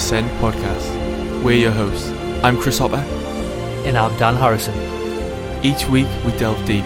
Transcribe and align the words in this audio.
Welcome 0.00 0.30
to 0.30 0.40
the 0.40 0.54
Ascend 0.54 0.64
Podcast. 0.64 1.42
We're 1.42 1.58
your 1.58 1.72
hosts. 1.72 2.08
I'm 2.42 2.58
Chris 2.58 2.78
Hopper. 2.78 3.04
And 3.86 3.98
I'm 3.98 4.16
Dan 4.18 4.34
Harrison. 4.34 4.74
Each 5.62 5.86
week 5.88 6.06
we 6.24 6.32
delve 6.38 6.64
deep 6.66 6.84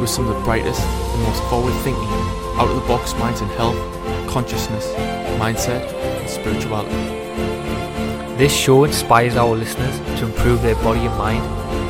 with 0.00 0.10
some 0.10 0.26
of 0.26 0.34
the 0.34 0.42
brightest 0.42 0.80
and 0.80 1.22
most 1.22 1.42
forward 1.44 1.72
thinking, 1.82 2.02
out 2.58 2.68
of 2.68 2.74
the 2.74 2.88
box 2.88 3.14
minds 3.14 3.40
in 3.42 3.48
health, 3.50 3.76
consciousness, 4.28 4.86
mindset, 5.38 5.92
and 5.92 6.28
spirituality. 6.28 6.94
This 8.36 8.54
show 8.54 8.84
inspires 8.84 9.36
our 9.36 9.54
listeners 9.54 9.96
to 10.18 10.26
improve 10.26 10.62
their 10.62 10.76
body 10.76 11.06
and 11.06 11.16
mind, 11.16 11.44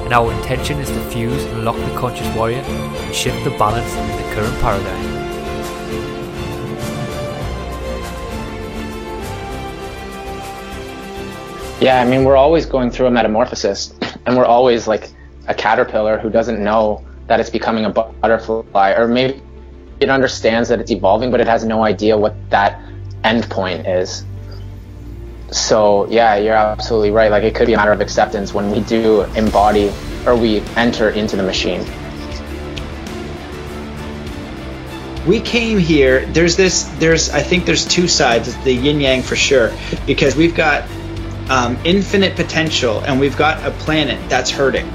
and 0.05 0.13
our 0.13 0.33
intention 0.33 0.79
is 0.81 0.89
to 0.89 1.11
fuse 1.11 1.45
and 1.45 1.59
unlock 1.59 1.77
the 1.77 1.99
conscious 1.99 2.29
warrior 2.37 2.61
and 2.61 3.15
shift 3.15 3.43
the 3.45 3.51
balance 3.59 3.93
in 3.95 4.07
the 4.17 4.35
current 4.35 4.61
paradigm. 4.61 5.18
Yeah, 11.81 12.01
I 12.01 12.05
mean, 12.05 12.25
we're 12.25 12.37
always 12.37 12.67
going 12.67 12.91
through 12.91 13.07
a 13.07 13.11
metamorphosis, 13.11 13.95
and 14.27 14.37
we're 14.37 14.45
always 14.45 14.89
like 14.89 15.11
a 15.47 15.55
caterpillar 15.55 16.19
who 16.19 16.29
doesn't 16.29 16.63
know 16.63 17.05
that 17.29 17.39
it's 17.39 17.51
becoming 17.51 17.85
a 17.85 17.91
butterfly, 17.91 18.95
or 18.97 19.07
maybe 19.07 19.41
it 20.01 20.11
understands 20.11 20.69
that 20.71 20.81
it's 20.81 20.91
evolving, 20.91 21.31
but 21.31 21.41
it 21.41 21.47
has 21.47 21.65
no 21.65 21.85
idea 21.85 22.19
what 22.19 22.35
that 22.51 22.81
end 23.23 23.49
point 23.49 23.87
is. 23.87 24.25
So, 25.53 26.09
yeah, 26.11 26.35
you're 26.37 26.55
absolutely 26.55 27.13
right. 27.13 27.31
Like, 27.31 27.45
it 27.45 27.55
could 27.55 27.69
be 27.69 27.75
a 27.75 27.77
matter 27.77 27.93
of 27.93 28.01
acceptance 28.01 28.53
when 28.53 28.73
we 28.73 28.81
do 28.81 29.23
embody 29.37 29.93
or 30.27 30.35
we 30.35 30.61
enter 30.77 31.11
into 31.11 31.37
the 31.37 31.45
machine. 31.45 31.87
we 35.27 35.41
came 35.41 35.79
here 35.79 36.25
there's 36.27 36.57
this 36.57 36.85
there's 36.99 37.29
i 37.31 37.43
think 37.43 37.67
there's 37.67 37.85
two 37.85 38.09
sides 38.09 38.57
the 38.65 38.73
yin 38.73 38.99
yang 38.99 39.21
for 39.21 39.37
sure 39.37 39.71
because 40.07 40.35
we've 40.35 40.55
got 40.55 40.89
um, 41.51 41.79
infinite 41.85 42.37
potential 42.37 43.01
and 43.01 43.19
we've 43.19 43.37
got 43.37 43.65
a 43.65 43.71
planet 43.71 44.19
that's 44.29 44.51
hurting. 44.51 44.91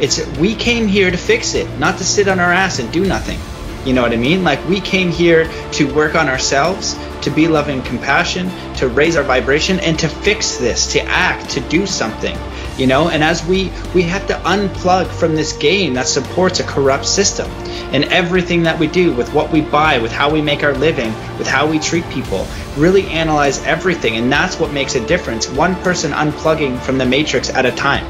It's 0.00 0.26
we 0.38 0.54
came 0.54 0.86
here 0.86 1.10
to 1.10 1.16
fix 1.16 1.54
it 1.54 1.66
not 1.78 1.98
to 1.98 2.04
sit 2.04 2.28
on 2.28 2.38
our 2.38 2.52
ass 2.52 2.78
and 2.78 2.92
do 2.92 3.04
nothing. 3.04 3.38
You 3.86 3.94
know 3.94 4.02
what 4.02 4.12
i 4.12 4.16
mean? 4.16 4.42
Like 4.42 4.66
we 4.68 4.80
came 4.80 5.10
here 5.10 5.50
to 5.72 5.94
work 5.94 6.14
on 6.16 6.28
ourselves 6.28 6.96
to 7.22 7.30
be 7.30 7.48
loving 7.48 7.82
compassion 7.82 8.50
to 8.74 8.88
raise 8.88 9.16
our 9.16 9.24
vibration 9.24 9.80
and 9.80 9.98
to 9.98 10.08
fix 10.08 10.56
this 10.56 10.92
to 10.92 11.02
act 11.02 11.50
to 11.50 11.60
do 11.60 11.86
something 11.86 12.36
you 12.78 12.86
know? 12.86 13.08
And 13.08 13.22
as 13.22 13.44
we 13.44 13.70
we 13.94 14.02
have 14.02 14.26
to 14.28 14.34
unplug 14.34 15.06
from 15.08 15.34
this 15.34 15.52
game 15.54 15.94
that 15.94 16.06
supports 16.06 16.60
a 16.60 16.64
corrupt 16.64 17.06
system 17.06 17.50
and 17.92 18.04
everything 18.04 18.62
that 18.64 18.78
we 18.78 18.86
do 18.86 19.12
with 19.12 19.32
what 19.32 19.50
we 19.50 19.60
buy 19.60 19.98
with 19.98 20.12
how 20.12 20.30
we 20.30 20.42
make 20.42 20.62
our 20.62 20.74
living 20.74 21.12
with 21.38 21.46
how 21.46 21.66
we 21.66 21.78
treat 21.78 22.08
people 22.10 22.46
really 22.76 23.06
analyze 23.06 23.62
everything. 23.64 24.16
And 24.16 24.30
that's 24.30 24.58
what 24.58 24.72
makes 24.72 24.94
a 24.94 25.06
difference 25.06 25.48
one 25.48 25.74
person 25.76 26.12
unplugging 26.12 26.78
from 26.80 26.98
the 26.98 27.06
matrix 27.06 27.50
at 27.50 27.66
a 27.66 27.72
time. 27.72 28.04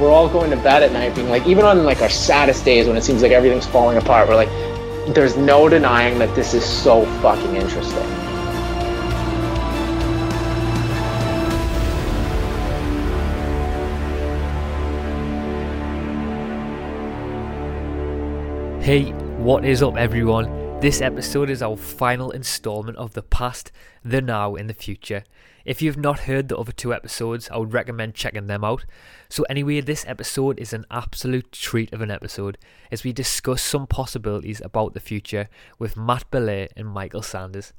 We're 0.00 0.10
all 0.10 0.28
going 0.28 0.50
to 0.50 0.56
bed 0.56 0.82
at 0.82 0.92
night 0.92 1.14
being 1.14 1.28
like, 1.28 1.46
even 1.46 1.64
on 1.64 1.84
like 1.84 2.02
our 2.02 2.10
saddest 2.10 2.64
days 2.64 2.88
when 2.88 2.96
it 2.96 3.04
seems 3.04 3.22
like 3.22 3.32
everything's 3.32 3.66
falling 3.66 3.98
apart, 3.98 4.28
we're 4.28 4.34
like, 4.34 4.50
there's 5.14 5.36
no 5.36 5.68
denying 5.68 6.18
that 6.18 6.34
this 6.34 6.54
is 6.54 6.64
so 6.64 7.04
fucking 7.20 7.54
interesting. 7.54 8.21
Hey, 18.82 19.12
what 19.38 19.64
is 19.64 19.80
up, 19.80 19.96
everyone? 19.96 20.80
This 20.80 21.00
episode 21.00 21.50
is 21.50 21.62
our 21.62 21.76
final 21.76 22.32
installment 22.32 22.98
of 22.98 23.12
the 23.14 23.22
past, 23.22 23.70
the 24.04 24.20
now, 24.20 24.56
and 24.56 24.68
the 24.68 24.74
future. 24.74 25.22
If 25.64 25.80
you've 25.80 25.96
not 25.96 26.18
heard 26.18 26.48
the 26.48 26.58
other 26.58 26.72
two 26.72 26.92
episodes, 26.92 27.48
I 27.48 27.58
would 27.58 27.72
recommend 27.72 28.16
checking 28.16 28.48
them 28.48 28.64
out. 28.64 28.84
So, 29.28 29.44
anyway, 29.44 29.82
this 29.82 30.04
episode 30.08 30.58
is 30.58 30.72
an 30.72 30.84
absolute 30.90 31.52
treat 31.52 31.92
of 31.92 32.00
an 32.00 32.10
episode 32.10 32.58
as 32.90 33.04
we 33.04 33.12
discuss 33.12 33.62
some 33.62 33.86
possibilities 33.86 34.60
about 34.60 34.94
the 34.94 35.00
future 35.00 35.48
with 35.78 35.96
Matt 35.96 36.28
Belair 36.32 36.66
and 36.76 36.88
Michael 36.88 37.22
Sanders. 37.22 37.72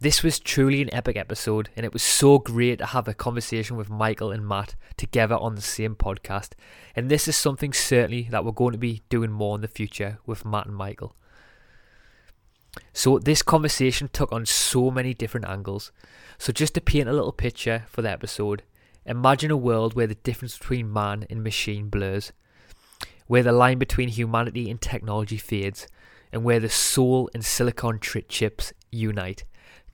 This 0.00 0.22
was 0.22 0.38
truly 0.38 0.80
an 0.80 0.94
epic 0.94 1.16
episode, 1.16 1.70
and 1.74 1.84
it 1.84 1.92
was 1.92 2.04
so 2.04 2.38
great 2.38 2.78
to 2.78 2.86
have 2.86 3.08
a 3.08 3.14
conversation 3.14 3.76
with 3.76 3.90
Michael 3.90 4.30
and 4.30 4.46
Matt 4.46 4.76
together 4.96 5.34
on 5.34 5.56
the 5.56 5.60
same 5.60 5.96
podcast. 5.96 6.52
And 6.94 7.10
this 7.10 7.26
is 7.26 7.36
something 7.36 7.72
certainly 7.72 8.28
that 8.30 8.44
we're 8.44 8.52
going 8.52 8.70
to 8.70 8.78
be 8.78 9.02
doing 9.08 9.32
more 9.32 9.56
in 9.56 9.60
the 9.60 9.66
future 9.66 10.18
with 10.24 10.44
Matt 10.44 10.66
and 10.66 10.76
Michael. 10.76 11.16
So, 12.92 13.18
this 13.18 13.42
conversation 13.42 14.08
took 14.12 14.30
on 14.30 14.46
so 14.46 14.92
many 14.92 15.14
different 15.14 15.48
angles. 15.48 15.90
So, 16.38 16.52
just 16.52 16.74
to 16.74 16.80
paint 16.80 17.08
a 17.08 17.12
little 17.12 17.32
picture 17.32 17.86
for 17.88 18.00
the 18.00 18.10
episode, 18.10 18.62
imagine 19.04 19.50
a 19.50 19.56
world 19.56 19.94
where 19.94 20.06
the 20.06 20.14
difference 20.14 20.56
between 20.56 20.92
man 20.92 21.26
and 21.28 21.42
machine 21.42 21.88
blurs, 21.88 22.32
where 23.26 23.42
the 23.42 23.50
line 23.50 23.78
between 23.78 24.10
humanity 24.10 24.70
and 24.70 24.80
technology 24.80 25.38
fades, 25.38 25.88
and 26.32 26.44
where 26.44 26.60
the 26.60 26.68
soul 26.68 27.28
and 27.34 27.44
silicon 27.44 27.98
tri- 27.98 28.22
chips 28.28 28.72
unite. 28.92 29.42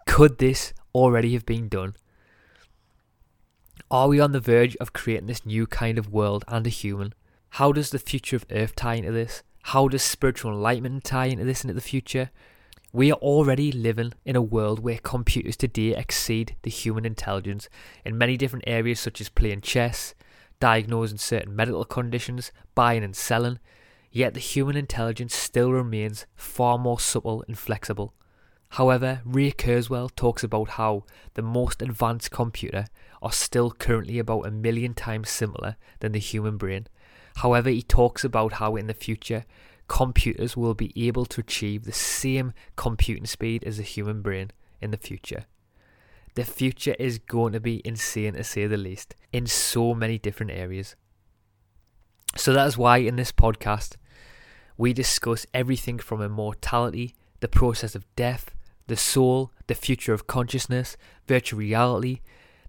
Could 0.07 0.39
this 0.39 0.73
already 0.95 1.33
have 1.33 1.47
been 1.47 1.69
done? 1.69 1.95
Are 3.91 4.09
we 4.09 4.21
on 4.21 4.33
the 4.33 4.41
verge 4.41 4.77
of 4.77 4.93
creating 4.93 5.27
this 5.27 5.45
new 5.45 5.67
kind 5.67 5.99
of 5.99 6.13
world 6.13 6.45
and 6.49 6.67
a 6.67 6.71
human? 6.71 7.15
How 7.51 7.73
does 7.73 7.91
the 7.91 7.99
future 7.99 8.37
of 8.37 8.47
Earth 8.51 8.75
tie 8.75 8.95
into 8.95 9.13
this? 9.13 9.43
How 9.63 9.89
does 9.89 10.03
spiritual 10.03 10.53
enlightenment 10.53 11.05
tie 11.05 11.27
into 11.27 11.45
this 11.45 11.65
into 11.65 11.75
the 11.75 11.81
future? 11.81 12.31
We 12.93 13.11
are 13.11 13.19
already 13.19 13.73
living 13.73 14.13
in 14.25 14.37
a 14.37 14.43
world 14.43 14.79
where 14.81 14.99
computers 14.99 15.57
today 15.57 15.97
exceed 15.97 16.55
the 16.63 16.71
human 16.71 17.05
intelligence 17.05 17.69
in 18.05 18.19
many 18.19 18.37
different 18.37 18.65
areas 18.69 19.01
such 19.01 19.21
as 19.21 19.29
playing 19.29 19.63
chess, 19.63 20.15
diagnosing 20.61 21.19
certain 21.19 21.57
medical 21.57 21.85
conditions, 21.85 22.53
buying 22.75 23.03
and 23.03 23.17
selling, 23.17 23.59
yet 24.13 24.35
the 24.35 24.41
human 24.41 24.77
intelligence 24.77 25.35
still 25.35 25.73
remains 25.73 26.27
far 26.37 26.79
more 26.79 27.01
subtle 27.01 27.45
and 27.49 27.59
flexible. 27.59 28.15
However, 28.71 29.21
Ray 29.25 29.53
Kurzweil 29.53 30.15
talks 30.17 30.43
about 30.43 30.71
how 30.71 31.05
the 31.35 31.43
most 31.43 31.81
advanced 31.81 32.31
computer 32.31 32.87
are 33.23 33.33
still 33.33 33.71
currently 33.71 34.19
about 34.19 34.47
a 34.47 34.51
million 34.51 34.95
times 34.95 35.31
similar 35.31 35.77
than 36.01 36.13
the 36.13 36.19
human 36.19 36.57
brain. 36.57 36.89
However, 37.37 37.71
he 37.71 37.83
talks 37.83 38.25
about 38.25 38.55
how 38.55 38.77
in 38.77 38.87
the 38.87 38.95
future 38.95 39.45
computers 39.89 40.57
will 40.57 40.75
be 40.75 40.93
able 40.97 41.27
to 41.27 41.41
achieve 41.41 41.85
the 41.85 41.93
same 41.93 42.53
computing 42.77 43.27
speed 43.27 43.65
as 43.65 43.77
the 43.77 43.83
human 43.83 44.23
brain 44.23 44.51
in 44.81 44.91
the 44.91 44.97
future. 44.97 45.45
The 46.35 46.45
future 46.45 46.97
is 46.99 47.19
going 47.19 47.53
to 47.53 47.61
be 47.61 47.81
insane 47.85 48.35
to 48.35 48.45
say 48.45 48.67
the 48.67 48.77
least 48.77 49.15
in 49.33 49.47
so 49.47 49.95
many 49.95 50.19
different 50.19 50.53
areas. 50.53 50.97
So 52.37 52.53
that 52.53 52.67
is 52.67 52.77
why 52.77 52.99
in 52.99 53.17
this 53.17 53.31
podcast 53.31 53.97
we 54.77 54.93
discuss 54.93 55.47
everything 55.55 55.99
from 55.99 56.21
immortality, 56.21 57.15
the 57.45 57.49
process 57.49 57.95
of 57.95 58.07
death, 58.17 58.55
the 58.87 58.97
soul, 58.97 59.53
the 59.67 59.75
future 59.75 60.15
of 60.15 60.27
consciousness, 60.27 60.97
virtual 61.29 61.59
reality, 61.59 62.21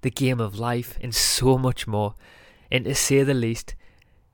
the 0.02 0.12
game 0.12 0.42
of 0.42 0.60
life, 0.60 0.98
and 1.00 1.16
so 1.16 1.58
much 1.58 1.88
more. 1.88 2.14
And 2.70 2.84
to 2.84 2.94
say 2.94 3.24
the 3.24 3.34
least, 3.34 3.74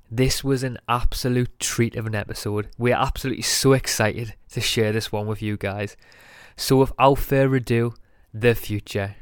this 0.10 0.44
was 0.44 0.64
an 0.64 0.80
absolute 0.90 1.60
treat 1.60 1.96
of 1.96 2.08
an 2.08 2.16
episode. 2.16 2.70
We're 2.80 2.96
absolutely 2.96 3.44
so 3.44 3.74
excited 3.74 4.34
to 4.54 4.62
share 4.62 4.92
this 4.92 5.12
one 5.12 5.28
with 5.28 5.44
you 5.44 5.58
guys. 5.58 5.96
So, 6.58 6.78
without 6.78 7.20
further 7.20 7.58
ado, 7.58 7.94
the 8.34 8.56
future. 8.56 9.18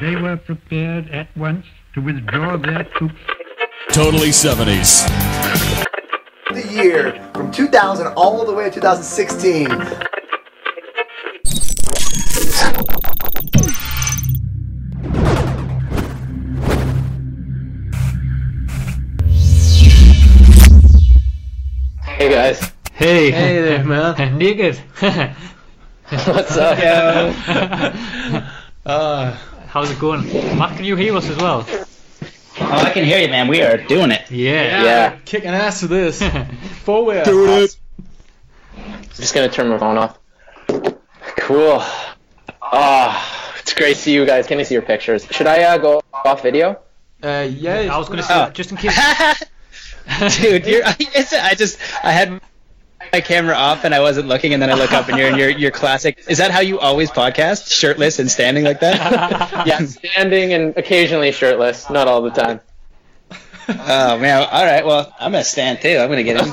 They 0.00 0.14
were 0.14 0.36
prepared 0.36 1.10
at 1.10 1.36
once 1.36 1.66
to 1.98 2.04
withdraw 2.04 2.56
their 2.56 2.84
troops 2.84 3.14
Totally 3.90 4.28
70s. 4.28 5.06
the 6.52 6.66
year 6.72 7.28
from 7.34 7.50
2000 7.50 8.06
all 8.08 8.44
the 8.44 8.52
way 8.52 8.64
to 8.64 8.70
2016. 8.70 9.68
Hey 22.04 22.30
guys, 22.30 22.72
Hey, 22.92 23.30
Hey 23.30 23.60
there, 23.60 23.84
man. 23.84 24.38
naked. 24.38 24.76
what's 26.10 26.56
up? 26.56 26.78
Uh, 28.86 29.36
How's 29.66 29.90
it 29.90 29.98
going? 29.98 30.24
Matt, 30.58 30.76
can 30.76 30.84
you 30.86 30.96
hear 30.96 31.14
us 31.14 31.28
as 31.28 31.36
well? 31.36 31.66
Oh 32.60 32.82
i 32.86 32.90
can 32.90 33.04
hear 33.04 33.18
you 33.18 33.28
man 33.28 33.48
we 33.48 33.62
are 33.62 33.76
doing 33.76 34.10
it 34.10 34.30
Yeah. 34.30 34.82
Yeah. 34.82 35.18
Kicking 35.24 35.50
ass 35.50 35.82
with 35.82 35.90
this. 35.90 36.22
Forward. 36.84 37.24
Just 39.14 39.34
gonna 39.34 39.48
turn 39.48 39.68
my 39.68 39.78
phone 39.78 39.98
off. 39.98 40.18
Cool. 41.38 41.78
Ah, 42.62 43.54
it's 43.58 43.74
great 43.74 43.96
to 43.96 44.00
see 44.02 44.14
you 44.14 44.26
guys. 44.26 44.46
Can 44.46 44.58
I 44.60 44.62
see 44.62 44.74
your 44.74 44.82
pictures? 44.82 45.26
Should 45.30 45.46
I 45.46 45.62
uh, 45.62 45.78
go 45.78 46.02
off 46.12 46.42
video? 46.42 46.78
Uh, 47.22 47.48
yeah. 47.50 47.88
I 47.92 47.98
was 47.98 48.08
going 48.08 48.22
to 48.22 48.32
uh, 48.32 48.46
say, 48.46 48.52
just 48.52 48.70
in 48.70 48.76
case. 48.76 48.94
dude, 50.40 50.66
you're, 50.66 50.84
I 50.84 51.54
just 51.56 51.78
I 52.04 52.12
had 52.12 52.40
my 53.12 53.20
camera 53.20 53.54
off 53.54 53.84
and 53.84 53.94
I 53.94 54.00
wasn't 54.00 54.28
looking, 54.28 54.52
and 54.54 54.62
then 54.62 54.70
I 54.70 54.74
look 54.74 54.92
up 54.92 55.08
and 55.08 55.18
you're 55.18 55.28
in 55.28 55.36
your 55.38 55.50
your 55.50 55.70
classic. 55.70 56.18
Is 56.28 56.38
that 56.38 56.50
how 56.50 56.60
you 56.60 56.78
always 56.78 57.10
podcast, 57.10 57.70
shirtless 57.70 58.18
and 58.18 58.30
standing 58.30 58.64
like 58.64 58.80
that? 58.80 58.96
yeah, 59.66 59.78
standing 59.84 60.52
and 60.52 60.76
occasionally 60.76 61.32
shirtless, 61.32 61.88
not 61.90 62.08
all 62.08 62.22
the 62.22 62.30
time. 62.30 62.60
Oh 63.70 64.18
man! 64.18 64.42
All 64.50 64.64
right, 64.64 64.84
well 64.84 65.12
I'm 65.20 65.32
gonna 65.32 65.44
stand 65.44 65.80
too. 65.82 65.98
I'm 65.98 66.08
gonna 66.08 66.22
get 66.22 66.40
in. 66.40 66.52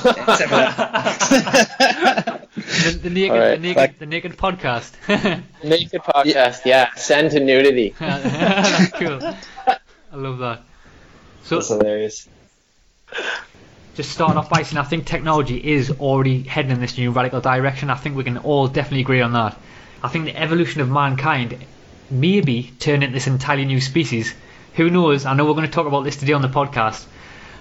The, 2.56 2.90
the 3.02 3.10
naked, 3.10 3.32
Alright, 3.32 3.56
the 3.56 3.62
naked, 3.62 3.76
like- 3.76 3.98
the 3.98 4.06
naked 4.06 4.36
podcast. 4.36 4.92
Naked 5.64 6.00
podcast, 6.00 6.64
yeah. 6.64 6.94
Send 6.94 7.30
to 7.32 7.40
nudity. 7.40 7.90
Cool. 7.90 8.08
I 9.22 10.16
love 10.16 10.38
that. 10.38 10.62
So, 11.44 11.56
That's 11.56 11.68
hilarious. 11.68 12.28
Just 13.96 14.10
starting 14.12 14.36
off 14.36 14.50
by 14.50 14.62
saying, 14.62 14.78
I 14.78 14.84
think 14.84 15.06
technology 15.06 15.56
is 15.56 15.90
already 15.90 16.42
heading 16.42 16.70
in 16.70 16.80
this 16.80 16.98
new 16.98 17.10
radical 17.10 17.40
direction. 17.40 17.90
I 17.90 17.94
think 17.94 18.16
we 18.16 18.24
can 18.24 18.38
all 18.38 18.68
definitely 18.68 19.00
agree 19.00 19.22
on 19.22 19.32
that. 19.32 19.56
I 20.02 20.08
think 20.08 20.26
the 20.26 20.36
evolution 20.36 20.80
of 20.82 20.90
mankind 20.90 21.56
maybe 22.10 22.72
turn 22.78 23.02
into 23.02 23.14
this 23.14 23.26
entirely 23.26 23.64
new 23.64 23.80
species. 23.80 24.34
Who 24.74 24.90
knows? 24.90 25.24
I 25.24 25.34
know 25.34 25.46
we're 25.46 25.54
going 25.54 25.66
to 25.66 25.72
talk 25.72 25.86
about 25.86 26.04
this 26.04 26.16
today 26.16 26.34
on 26.34 26.42
the 26.42 26.48
podcast, 26.48 27.04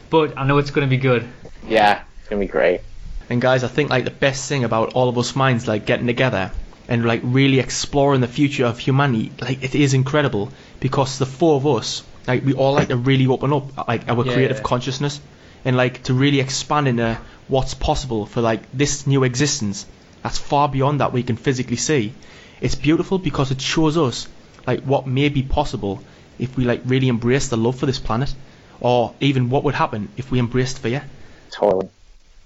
but 0.10 0.38
I 0.38 0.46
know 0.46 0.58
it's 0.58 0.72
going 0.72 0.88
to 0.88 0.90
be 0.90 0.98
good. 1.02 1.28
Yeah, 1.68 2.04
it's 2.20 2.30
gonna 2.30 2.42
be 2.42 2.46
great. 2.48 2.81
And 3.30 3.42
guys, 3.42 3.64
I 3.64 3.68
think 3.68 3.90
like 3.90 4.04
the 4.04 4.12
best 4.12 4.48
thing 4.48 4.64
about 4.64 4.94
all 4.94 5.10
of 5.10 5.18
us 5.18 5.36
minds 5.36 5.68
like 5.68 5.86
getting 5.88 6.06
together 6.06 6.52
and 6.88 7.06
like 7.06 7.22
really 7.24 7.60
exploring 7.60 8.22
the 8.22 8.28
future 8.28 8.66
of 8.66 8.78
humanity, 8.78 9.31
like 9.42 9.64
it 9.64 9.74
is 9.74 9.96
incredible 9.96 10.52
because 10.80 11.18
the 11.18 11.26
four 11.26 11.56
of 11.56 11.66
us, 11.66 12.04
like 12.28 12.46
we 12.46 12.54
all 12.54 12.74
like 12.74 12.90
to 12.90 12.98
really 12.98 13.26
open 13.26 13.52
up 13.52 13.88
like 13.88 14.08
our 14.08 14.24
Yeah. 14.26 14.34
creative 14.34 14.62
consciousness 14.62 15.20
and 15.66 15.76
like 15.76 16.04
to 16.04 16.14
really 16.14 16.40
expand 16.40 16.88
into 16.88 17.20
what's 17.48 17.74
possible 17.74 18.26
for 18.26 18.42
like 18.42 18.62
this 18.72 19.06
new 19.06 19.24
existence 19.24 19.86
that's 20.24 20.38
far 20.38 20.68
beyond 20.70 21.02
that 21.02 21.14
we 21.14 21.22
can 21.22 21.36
physically 21.36 21.76
see. 21.76 22.14
It's 22.62 22.76
beautiful 22.76 23.20
because 23.20 23.52
it 23.52 23.62
shows 23.62 23.98
us 23.98 24.28
like 24.66 24.82
what 24.82 25.06
may 25.06 25.30
be 25.30 25.44
possible 25.44 26.02
if 26.40 26.58
we 26.58 26.66
like 26.66 26.82
really 26.86 27.10
embrace 27.10 27.50
the 27.50 27.58
love 27.58 27.78
for 27.78 27.86
this 27.86 28.00
planet 28.00 28.34
or 28.80 29.14
even 29.20 29.50
what 29.50 29.64
would 29.64 29.76
happen 29.76 30.10
if 30.18 30.32
we 30.32 30.40
embraced 30.40 30.80
fear. 30.80 31.04
Totally. 31.52 31.90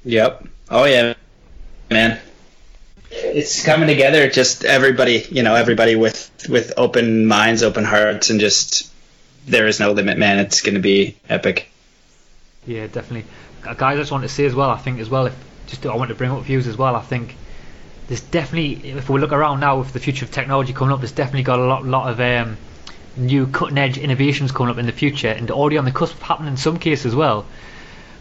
Yep. 0.03 0.47
Oh 0.69 0.85
yeah, 0.85 1.13
man. 1.89 2.19
It's 3.11 3.63
coming 3.63 3.87
together. 3.87 4.29
Just 4.29 4.65
everybody, 4.65 5.25
you 5.31 5.43
know, 5.43 5.55
everybody 5.55 5.95
with 5.95 6.29
with 6.49 6.73
open 6.77 7.25
minds, 7.25 7.63
open 7.63 7.83
hearts, 7.83 8.29
and 8.29 8.39
just 8.39 8.91
there 9.47 9.67
is 9.67 9.79
no 9.79 9.93
limit, 9.93 10.17
man. 10.17 10.39
It's 10.39 10.61
gonna 10.61 10.79
be 10.79 11.17
epic. 11.27 11.69
Yeah, 12.65 12.87
definitely. 12.87 13.29
Guys, 13.61 13.81
I 13.81 13.95
just 13.97 14.11
want 14.11 14.23
to 14.23 14.29
say 14.29 14.45
as 14.45 14.55
well, 14.55 14.69
I 14.69 14.77
think 14.77 14.99
as 14.99 15.09
well, 15.09 15.25
if 15.27 15.35
just 15.65 15.85
I 15.85 15.95
want 15.95 16.09
to 16.09 16.15
bring 16.15 16.31
up 16.31 16.43
views 16.43 16.67
as 16.67 16.77
well, 16.77 16.95
I 16.95 17.01
think 17.01 17.37
there's 18.07 18.21
definitely, 18.21 18.91
if 18.91 19.09
we 19.09 19.19
look 19.19 19.33
around 19.33 19.59
now 19.61 19.79
with 19.79 19.93
the 19.93 19.99
future 19.99 20.25
of 20.25 20.31
technology 20.31 20.73
coming 20.73 20.93
up, 20.93 21.01
there's 21.01 21.11
definitely 21.13 21.43
got 21.43 21.59
a 21.59 21.65
lot, 21.65 21.85
lot 21.85 22.09
of 22.11 22.19
um, 22.19 22.59
new 23.15 23.47
cutting 23.47 23.77
edge 23.77 23.97
innovations 23.97 24.51
coming 24.51 24.71
up 24.71 24.79
in 24.79 24.85
the 24.87 24.91
future 24.93 25.29
and 25.29 25.51
already 25.51 25.77
on 25.77 25.85
the 25.85 25.91
cusp 25.91 26.15
of 26.15 26.21
happening 26.23 26.51
in 26.51 26.57
some 26.57 26.79
cases 26.79 27.07
as 27.07 27.15
well. 27.15 27.51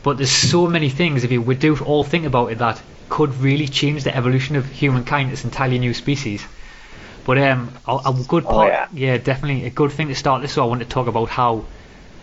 But 0.02 0.18
there's 0.18 0.32
so 0.32 0.66
many 0.68 0.90
things, 0.90 1.24
if 1.24 1.32
you 1.32 1.42
would 1.42 1.60
do 1.60 1.76
all 1.78 2.04
think 2.04 2.26
about 2.26 2.52
it, 2.52 2.58
that 2.58 2.82
could 3.08 3.34
really 3.36 3.68
change 3.68 4.04
the 4.04 4.16
evolution 4.16 4.56
of 4.56 4.66
humankind. 4.70 5.32
It's 5.32 5.44
entirely 5.44 5.78
new 5.78 5.94
species. 5.94 6.48
But 7.24 7.38
um, 7.38 7.78
a, 7.86 7.96
a 8.06 8.14
good 8.26 8.48
Oh, 8.48 8.50
part, 8.50 8.80
yeah. 8.90 9.18
definitely 9.18 9.64
a 9.66 9.70
good 9.70 9.92
thing 9.92 10.08
to 10.08 10.14
start 10.14 10.42
this. 10.42 10.52
So 10.54 10.62
I 10.62 10.66
want 10.66 10.80
to 10.80 10.86
talk 10.88 11.06
about 11.08 11.28
how 11.30 11.68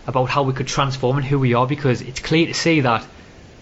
about 0.06 0.28
how 0.30 0.42
we 0.42 0.52
could 0.52 0.66
transform 0.66 1.16
and 1.16 1.26
who 1.26 1.38
we 1.38 1.54
are 1.54 1.66
because 1.66 2.02
it's 2.02 2.20
clear 2.20 2.46
to 2.46 2.54
see 2.54 2.80
that 2.80 3.06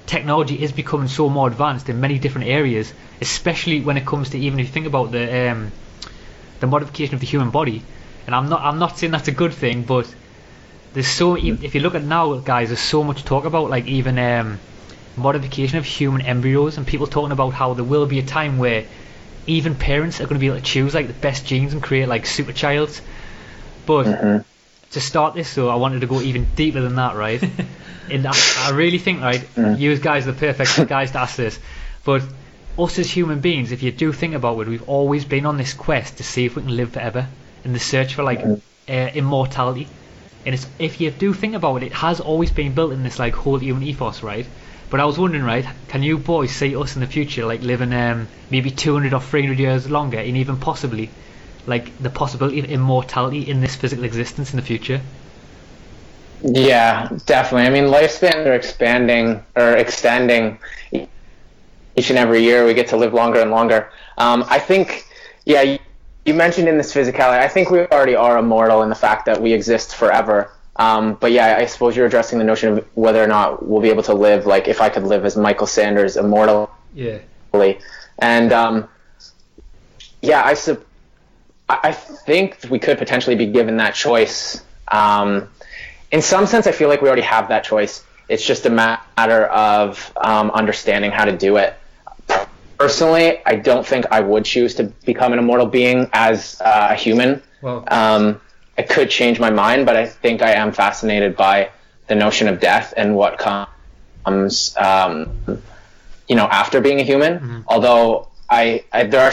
technology 0.07 0.63
is 0.63 0.73
becoming 0.73 1.09
so 1.09 1.29
more 1.29 1.49
advanced 1.49 1.89
in 1.89 2.01
many 2.01 2.19
different 2.19 2.49
areas, 2.49 2.93
especially 3.21 3.81
when 3.81 3.97
it 3.97 4.07
comes 4.07 4.31
to 4.31 4.39
even 4.39 4.59
if 4.61 4.67
you 4.67 4.73
think 4.73 4.87
about 4.87 5.13
the 5.13 5.51
um, 5.51 5.73
the 6.61 6.67
modification 6.67 7.15
of 7.15 7.21
the 7.21 7.27
human 7.27 7.51
body. 7.51 7.85
And 8.27 8.35
I'm 8.35 8.49
not 8.49 8.63
I'm 8.63 8.79
not 8.79 8.99
saying 8.99 9.13
that's 9.13 9.29
a 9.29 9.33
good 9.33 9.55
thing, 9.55 9.85
but 9.85 10.15
there's 10.93 11.09
so 11.09 11.37
if 11.37 11.75
you 11.75 11.81
look 11.81 11.95
at 11.95 12.05
now, 12.05 12.35
guys, 12.39 12.69
there's 12.69 12.81
so 12.81 13.03
much 13.03 13.25
talk 13.25 13.45
about 13.45 13.71
like 13.71 13.87
even 13.87 14.19
um, 14.19 14.61
modification 15.17 15.79
of 15.79 15.85
human 15.85 16.23
embryos 16.23 16.77
and 16.79 16.87
people 16.87 17.07
talking 17.07 17.33
about 17.33 17.55
how 17.55 17.75
there 17.75 17.85
will 17.85 18.07
be 18.07 18.19
a 18.19 18.23
time 18.23 18.59
where 18.59 18.87
even 19.47 19.75
parents 19.75 20.21
are 20.21 20.25
going 20.25 20.35
to 20.35 20.41
be 20.41 20.47
able 20.47 20.57
to 20.57 20.63
choose 20.63 20.95
like 20.95 21.07
the 21.09 21.13
best 21.15 21.47
genes 21.47 21.73
and 21.73 21.83
create 21.83 22.09
like 22.09 22.27
super 22.27 22.53
childs. 22.53 23.03
But 23.87 24.07
Mhm. 24.07 24.45
To 24.95 25.01
start 25.01 25.35
this, 25.35 25.55
though, 25.55 25.69
I 25.69 25.77
wanted 25.77 26.01
to 26.01 26.07
go 26.07 26.21
even 26.21 26.47
deeper 26.55 26.81
than 26.81 26.97
that, 26.97 27.15
right? 27.17 27.43
and 28.11 28.27
I, 28.27 28.33
I 28.59 28.71
really 28.71 28.99
think, 28.99 29.21
right, 29.21 29.41
Mm. 29.57 29.79
you 29.79 29.97
guys 29.99 30.27
are 30.27 30.33
the 30.33 30.39
perfect 30.39 30.89
guys 30.89 31.13
to 31.13 31.21
ask 31.21 31.37
this. 31.37 31.59
But 32.05 32.23
us 32.79 32.99
as 32.99 33.11
human 33.11 33.41
beings, 33.41 33.73
if 33.73 33.83
you 33.83 33.93
do 33.93 34.13
think 34.13 34.35
about 34.35 34.59
it, 34.61 34.69
we've 34.69 34.89
always 34.89 35.25
been 35.25 35.47
on 35.47 35.57
this 35.57 35.73
quest 35.75 36.19
to 36.19 36.25
see 36.25 36.45
if 36.47 36.57
we 36.57 36.63
can 36.63 36.77
live 36.77 36.93
forever 36.93 37.29
in 37.65 37.73
the 37.73 37.79
search 37.79 38.15
for 38.15 38.23
like 38.25 38.41
Mhm. 38.41 38.61
uh, 38.89 38.93
immortality. 39.15 39.89
And 40.45 40.55
it's, 40.55 40.67
if 40.79 41.01
you 41.01 41.11
do 41.11 41.33
think 41.33 41.55
about 41.55 41.83
it, 41.83 41.87
it 41.87 41.93
has 41.95 42.21
always 42.21 42.51
been 42.51 42.75
built 42.75 42.93
in 42.93 43.03
this 43.03 43.19
like 43.19 43.35
whole 43.35 43.59
human 43.59 43.83
ethos, 43.83 44.23
right? 44.23 44.47
But 44.91 45.01
I 45.01 45.07
was 45.07 45.19
wondering, 45.19 45.45
right, 45.45 45.67
can 45.89 46.03
you 46.03 46.19
boys 46.19 46.51
see 46.51 46.77
us 46.77 46.95
in 46.97 47.01
the 47.01 47.07
future 47.07 47.47
like 47.47 47.63
living 47.63 47.93
um, 47.95 48.29
maybe 48.51 48.71
200 48.71 49.15
or 49.15 49.21
300 49.21 49.59
years 49.59 49.91
longer, 49.91 50.19
and 50.19 50.37
even 50.37 50.59
possibly 50.59 51.11
like 51.67 51.97
the 52.03 52.11
possibility 52.11 52.59
of 52.59 52.67
immortality 52.67 53.49
in 53.49 53.61
this 53.61 53.75
physical 53.77 54.05
existence 54.05 54.53
in 54.53 54.57
the 54.57 54.65
future? 54.65 55.01
Yeah, 56.43 57.09
definitely. 57.25 57.67
I 57.67 57.71
mean, 57.71 57.85
lifespans 57.91 58.47
are 58.47 58.53
expanding 58.53 59.43
or 59.57 59.77
extending 59.77 60.59
each 60.93 62.11
and 62.11 62.19
every 62.19 62.43
year. 62.43 62.67
We 62.67 62.75
get 62.75 62.89
to 62.89 62.97
live 62.97 63.15
longer 63.15 63.41
and 63.41 63.51
longer. 63.51 63.91
Um, 64.19 64.45
I 64.49 64.59
think, 64.59 65.07
yeah, 65.47 65.63
you, 65.63 65.79
you 66.27 66.35
mentioned 66.35 66.69
in 66.69 66.77
this 66.77 66.93
physicality, 66.93 67.39
I 67.39 67.49
think 67.49 67.71
we 67.71 67.81
already 67.87 68.15
are 68.15 68.37
immortal 68.37 68.83
in 68.83 68.91
the 68.91 68.95
fact 68.95 69.25
that 69.27 69.41
we 69.41 69.53
exist 69.53 69.97
forever. 69.97 70.51
Um, 70.77 71.15
but 71.15 71.33
yeah, 71.33 71.57
I 71.59 71.67
suppose 71.67 71.97
you're 71.97 72.07
addressing 72.07 72.39
the 72.39 72.45
notion 72.45 72.79
of 72.79 72.87
whether 72.95 73.23
or 73.23 73.27
not 73.29 73.67
we'll 73.67 73.81
be 73.81 73.89
able 73.89 74.03
to 74.05 74.15
live, 74.15 74.45
like 74.45 74.69
if 74.69 74.81
I 74.81 74.89
could 74.89 75.05
live 75.05 75.25
as 75.25 75.37
Michael 75.37 75.67
Sanders 75.67 76.17
immortal 76.17 76.71
Yeah. 76.95 77.19
And 78.19 78.53
um, 78.53 78.89
yeah, 80.21 80.43
I 80.45 80.55
sup- 80.55 80.85
I 81.69 81.79
I 81.85 81.93
think 81.93 82.59
we 82.71 82.79
could 82.79 82.99
potentially 82.99 83.37
be 83.37 83.47
given 83.47 83.77
that 83.79 83.95
choice. 83.95 84.63
Um, 84.89 85.49
in 86.11 86.23
some 86.23 86.47
sense, 86.47 86.67
I 86.67 86.73
feel 86.73 86.89
like 86.89 87.03
we 87.03 87.09
already 87.09 87.23
have 87.23 87.49
that 87.49 87.65
choice. 87.65 88.05
It's 88.29 88.45
just 88.45 88.65
a 88.67 88.71
matter 88.71 89.47
of 89.47 90.13
um, 90.17 90.51
understanding 90.53 91.11
how 91.11 91.25
to 91.25 91.37
do 91.37 91.57
it. 91.57 91.75
Personally, 92.79 93.41
I 93.47 93.57
don't 93.57 93.87
think 93.87 94.07
I 94.11 94.21
would 94.21 94.45
choose 94.45 94.75
to 94.77 94.85
become 95.05 95.33
an 95.33 95.39
immortal 95.39 95.67
being 95.67 96.09
as 96.13 96.61
uh, 96.61 96.89
a 96.91 96.95
human. 96.95 97.43
Well, 97.63 97.85
Um, 97.89 98.41
it 98.77 98.89
could 98.89 99.09
change 99.11 99.39
my 99.39 99.51
mind, 99.51 99.87
but 99.87 99.97
I 99.97 100.07
think 100.07 100.43
I 100.43 100.53
am 100.55 100.73
fascinated 100.73 101.37
by 101.37 101.71
the 102.09 102.15
notion 102.15 102.49
of 102.49 102.59
death 102.61 102.93
and 102.97 103.15
what 103.15 103.39
comes, 103.39 104.75
um, 104.77 105.31
you 106.29 106.37
know, 106.37 106.47
after 106.47 106.81
being 106.81 107.01
a 107.01 107.05
human. 107.05 107.65
Although 107.69 108.29
I, 108.51 108.85
I, 108.93 109.05
there 109.05 109.21
are 109.21 109.33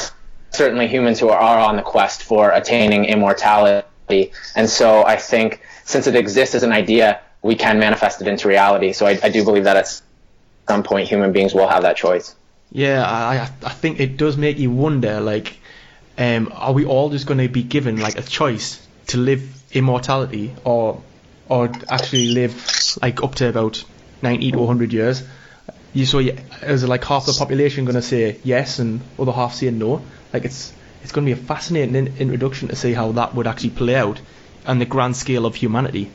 certainly 0.51 0.87
humans 0.87 1.19
who 1.19 1.29
are 1.29 1.59
on 1.59 1.75
the 1.75 1.81
quest 1.81 2.23
for 2.23 2.51
attaining 2.51 3.05
immortality, 3.05 4.31
and 4.55 4.69
so 4.69 5.05
I 5.05 5.15
think 5.15 5.61
since 5.83 6.07
it 6.07 6.15
exists 6.15 6.55
as 6.55 6.63
an 6.63 6.71
idea, 6.71 7.19
we 7.41 7.55
can 7.55 7.79
manifest 7.79 8.21
it 8.21 8.27
into 8.27 8.47
reality. 8.47 8.93
So 8.93 9.05
I, 9.05 9.19
I 9.23 9.29
do 9.29 9.43
believe 9.43 9.63
that 9.63 9.77
at 9.77 10.01
some 10.67 10.83
point 10.83 11.07
human 11.07 11.31
beings 11.31 11.53
will 11.53 11.67
have 11.67 11.83
that 11.83 11.97
choice. 11.97 12.35
Yeah, 12.71 13.03
I 13.03 13.49
I 13.65 13.73
think 13.73 13.99
it 13.99 14.17
does 14.17 14.37
make 14.37 14.59
you 14.59 14.71
wonder, 14.71 15.19
like, 15.19 15.57
um, 16.17 16.53
are 16.55 16.71
we 16.71 16.85
all 16.85 17.09
just 17.09 17.25
going 17.25 17.39
to 17.39 17.49
be 17.49 17.63
given 17.63 17.99
like 17.99 18.17
a 18.17 18.21
choice 18.21 18.85
to 19.07 19.17
live 19.17 19.41
immortality, 19.73 20.53
or 20.63 21.01
or 21.49 21.69
actually 21.89 22.27
live 22.27 22.53
like 23.01 23.23
up 23.23 23.35
to 23.35 23.49
about 23.49 23.83
ninety 24.21 24.51
to 24.51 24.57
one 24.57 24.67
hundred 24.67 24.93
years? 24.93 25.23
You 25.93 26.05
you, 26.19 26.37
is 26.61 26.83
it 26.83 26.87
like 26.87 27.03
half 27.03 27.25
the 27.25 27.33
population 27.33 27.85
going 27.85 27.95
to 27.95 28.01
say 28.01 28.39
yes 28.43 28.79
and 28.79 29.01
other 29.19 29.31
half 29.31 29.55
saying 29.55 29.77
no? 29.77 30.01
Like 30.33 30.45
it's 30.45 30.73
it's 31.03 31.11
going 31.11 31.27
to 31.27 31.35
be 31.35 31.41
a 31.41 31.43
fascinating 31.43 31.95
in- 31.95 32.17
introduction 32.17 32.69
to 32.69 32.75
see 32.75 32.93
how 32.93 33.11
that 33.13 33.35
would 33.35 33.47
actually 33.47 33.71
play 33.71 33.95
out 33.95 34.21
on 34.65 34.79
the 34.79 34.85
grand 34.85 35.15
scale 35.15 35.45
of 35.45 35.55
humanity. 35.55 36.11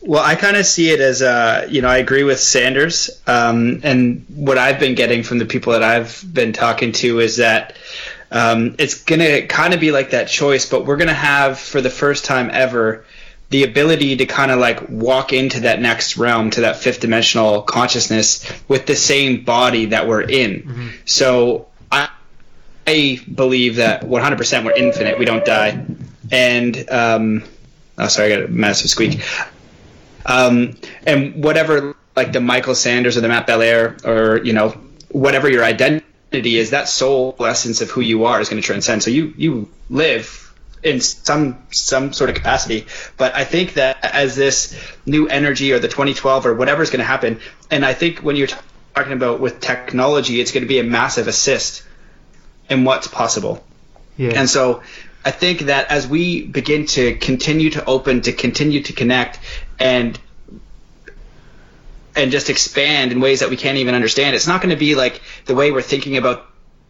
Well, 0.00 0.22
I 0.22 0.36
kind 0.36 0.56
of 0.56 0.66
see 0.66 0.90
it 0.90 1.00
as 1.00 1.22
uh, 1.22 1.66
you 1.68 1.82
know, 1.82 1.88
I 1.88 1.96
agree 1.96 2.22
with 2.22 2.38
Sanders, 2.38 3.10
um, 3.26 3.80
and 3.82 4.24
what 4.28 4.58
I've 4.58 4.78
been 4.78 4.94
getting 4.94 5.24
from 5.24 5.38
the 5.38 5.46
people 5.46 5.72
that 5.72 5.82
I've 5.82 6.24
been 6.32 6.52
talking 6.52 6.92
to 6.92 7.18
is 7.18 7.38
that 7.38 7.76
um, 8.30 8.76
it's 8.78 9.02
gonna 9.02 9.46
kind 9.46 9.74
of 9.74 9.80
be 9.80 9.90
like 9.90 10.10
that 10.10 10.28
choice, 10.28 10.68
but 10.68 10.86
we're 10.86 10.96
gonna 10.96 11.12
have 11.12 11.58
for 11.58 11.80
the 11.80 11.90
first 11.90 12.24
time 12.24 12.50
ever 12.52 13.04
the 13.50 13.64
ability 13.64 14.16
to 14.16 14.26
kind 14.26 14.50
of 14.50 14.58
like 14.58 14.88
walk 14.88 15.32
into 15.32 15.60
that 15.60 15.80
next 15.80 16.16
realm, 16.16 16.50
to 16.50 16.62
that 16.62 16.76
fifth 16.76 17.00
dimensional 17.00 17.62
consciousness 17.62 18.50
with 18.68 18.86
the 18.86 18.96
same 18.96 19.44
body 19.44 19.86
that 19.86 20.08
we're 20.08 20.22
in. 20.22 20.92
So 21.04 21.68
I, 21.90 22.08
I 22.86 23.20
believe 23.32 23.76
that 23.76 24.02
100% 24.02 24.64
we're 24.64 24.72
infinite, 24.72 25.18
we 25.18 25.24
don't 25.24 25.44
die, 25.44 25.84
and 26.32 26.90
um, 26.90 27.44
oh, 27.98 28.08
sorry, 28.08 28.32
I 28.32 28.36
got 28.36 28.44
a 28.46 28.48
massive 28.48 28.90
squeak 28.90 29.22
um, 30.26 30.76
and 31.06 31.42
whatever 31.42 31.96
like 32.14 32.32
the 32.32 32.40
Michael 32.40 32.74
Sanders 32.74 33.16
or 33.16 33.20
the 33.20 33.28
Matt 33.28 33.46
Belair 33.46 33.96
or 34.04 34.38
you 34.38 34.52
know 34.52 34.70
whatever 35.08 35.48
your 35.48 35.64
identity 35.64 36.58
is, 36.58 36.70
that 36.70 36.88
soul 36.88 37.36
essence 37.40 37.80
of 37.80 37.90
who 37.90 38.00
you 38.00 38.24
are 38.24 38.40
is 38.40 38.48
going 38.48 38.60
to 38.60 38.66
transcend. 38.66 39.02
So 39.02 39.10
you 39.10 39.32
you 39.36 39.70
live 39.88 40.45
in 40.86 41.00
some 41.00 41.58
some 41.72 42.12
sort 42.12 42.30
of 42.30 42.36
capacity. 42.36 42.86
But 43.16 43.34
I 43.34 43.44
think 43.44 43.74
that 43.74 43.98
as 44.02 44.36
this 44.36 44.80
new 45.04 45.28
energy 45.28 45.72
or 45.72 45.80
the 45.80 45.88
2012 45.88 46.46
or 46.46 46.54
whatever 46.54 46.82
is 46.82 46.90
going 46.90 47.00
to 47.00 47.04
happen, 47.04 47.40
and 47.70 47.84
I 47.84 47.92
think 47.92 48.20
when 48.20 48.36
you're 48.36 48.48
talking 48.94 49.12
about 49.12 49.40
with 49.40 49.60
technology, 49.60 50.40
it's 50.40 50.52
going 50.52 50.62
to 50.62 50.68
be 50.68 50.78
a 50.78 50.84
massive 50.84 51.26
assist 51.26 51.82
in 52.70 52.84
what's 52.84 53.08
possible. 53.08 53.64
Yeah. 54.16 54.32
And 54.36 54.48
so 54.48 54.82
I 55.24 55.32
think 55.32 55.62
that 55.62 55.90
as 55.90 56.06
we 56.06 56.46
begin 56.46 56.86
to 56.86 57.16
continue 57.16 57.70
to 57.70 57.84
open, 57.84 58.22
to 58.22 58.32
continue 58.32 58.82
to 58.84 58.92
connect, 58.92 59.40
and 59.80 60.18
and 62.14 62.30
just 62.30 62.48
expand 62.48 63.10
in 63.10 63.20
ways 63.20 63.40
that 63.40 63.50
we 63.50 63.56
can't 63.56 63.78
even 63.78 63.96
understand, 63.96 64.36
it's 64.36 64.46
not 64.46 64.62
going 64.62 64.70
to 64.70 64.78
be 64.78 64.94
like 64.94 65.20
the 65.46 65.54
way 65.56 65.72
we're 65.72 65.82
thinking 65.82 66.16
about 66.16 66.46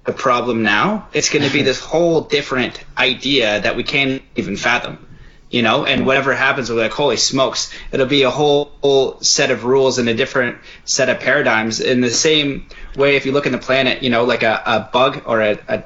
the 0.07 0.13
problem 0.13 0.63
now. 0.63 1.09
It's 1.13 1.29
going 1.29 1.45
to 1.45 1.53
be 1.53 1.63
this 1.63 1.81
whole 1.81 2.23
different 2.23 2.81
idea 2.97 3.61
that 3.61 3.77
we 3.77 3.83
can't 3.83 4.23
even 4.37 4.57
fathom. 4.57 5.03
You 5.49 5.63
know, 5.63 5.85
and 5.85 6.07
whatever 6.07 6.35
happens, 6.35 6.71
we're 6.71 6.81
like, 6.81 6.93
holy 6.93 7.17
smokes, 7.17 7.73
it'll 7.93 8.07
be 8.07 8.25
a 8.25 8.31
whole, 8.31 8.73
whole 8.83 9.21
set 9.21 9.53
of 9.53 9.65
rules 9.65 9.99
and 9.99 10.09
a 10.09 10.15
different 10.15 10.59
set 10.85 11.09
of 11.09 11.21
paradigms. 11.21 11.79
In 11.79 12.01
the 12.01 12.11
same 12.11 12.67
way, 12.97 13.15
if 13.15 13.27
you 13.27 13.33
look 13.33 13.47
in 13.47 13.53
the 13.53 13.59
planet, 13.59 14.03
you 14.03 14.11
know, 14.11 14.25
like 14.25 14.43
a, 14.43 14.63
a 14.67 14.91
bug 14.93 15.23
or 15.25 15.41
a, 15.41 15.59
a, 15.69 15.85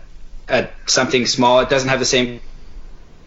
a 0.48 0.68
something 0.86 1.26
small, 1.26 1.60
it 1.60 1.68
doesn't 1.68 1.90
have 1.90 1.98
the 1.98 2.06
same 2.06 2.40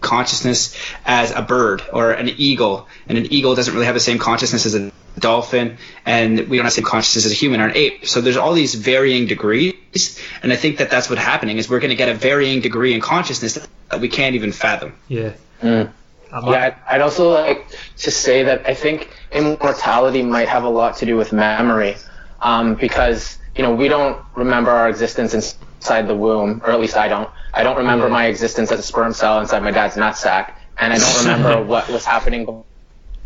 consciousness 0.02 0.76
as 1.06 1.32
a 1.32 1.44
bird 1.44 1.84
or 1.94 2.12
an 2.12 2.30
eagle, 2.30 2.88
and 3.08 3.18
an 3.18 3.32
eagle 3.32 3.54
doesn't 3.54 3.74
really 3.74 3.86
have 3.86 3.96
the 3.96 4.02
same 4.02 4.18
consciousness 4.18 4.66
as 4.66 4.74
a 4.74 4.92
dolphin, 5.20 5.78
and 6.06 6.40
we 6.50 6.58
don't 6.58 6.66
have 6.66 6.74
the 6.74 6.82
same 6.82 6.86
consciousness 6.86 7.26
as 7.26 7.32
a 7.32 7.36
human 7.36 7.62
or 7.62 7.66
an 7.68 7.76
ape. 7.76 8.06
So 8.08 8.22
there's 8.22 8.38
all 8.38 8.54
these 8.54 8.76
varying 8.76 9.28
degrees, 9.28 10.20
and 10.42 10.52
I 10.52 10.56
think 10.56 10.78
that 10.78 10.90
that's 10.90 11.10
what's 11.10 11.22
happening 11.22 11.58
is 11.58 11.70
we're 11.70 11.80
going 11.80 11.90
to 11.92 11.96
get 11.96 12.10
a 12.10 12.14
varying 12.16 12.62
degree 12.62 12.94
in 12.94 13.02
consciousness 13.02 13.68
that 13.90 14.02
we 14.02 14.10
can't 14.10 14.36
even 14.36 14.52
fathom. 14.52 14.94
Yeah. 15.08 15.34
Mm. 15.62 15.92
Yeah, 16.32 16.64
I'd- 16.66 16.76
I'd 16.90 17.02
also 17.02 17.32
like 17.32 17.68
to 18.00 18.10
say 18.10 18.44
that 18.44 18.68
I 18.68 18.74
think 18.74 19.10
immortality 19.32 20.24
might 20.24 20.50
have 20.50 20.64
a 20.64 20.70
lot 20.70 20.98
to 20.98 21.06
do 21.06 21.16
with 21.16 21.32
memory, 21.32 21.96
um, 22.42 22.76
because 22.76 23.38
you 23.56 23.62
know 23.64 23.74
we 23.76 23.88
don't 23.88 24.18
remember 24.36 24.72
our 24.72 24.90
existence 24.90 25.34
inside 25.36 26.08
the 26.08 26.16
womb, 26.16 26.62
or 26.66 26.72
at 26.72 26.80
least 26.80 26.98
I 26.98 27.08
don't. 27.08 27.30
I 27.54 27.62
don't 27.62 27.78
remember 27.78 28.10
my 28.10 28.26
existence 28.26 28.72
as 28.72 28.80
a 28.80 28.84
sperm 28.84 29.14
cell 29.14 29.40
inside 29.42 29.62
my 29.62 29.70
dad's 29.70 29.96
nutsack, 29.96 30.54
and 30.80 30.92
I 30.92 30.98
don't 30.98 31.18
remember 31.20 31.62
what 31.72 31.88
was 31.90 32.04
happening 32.04 32.64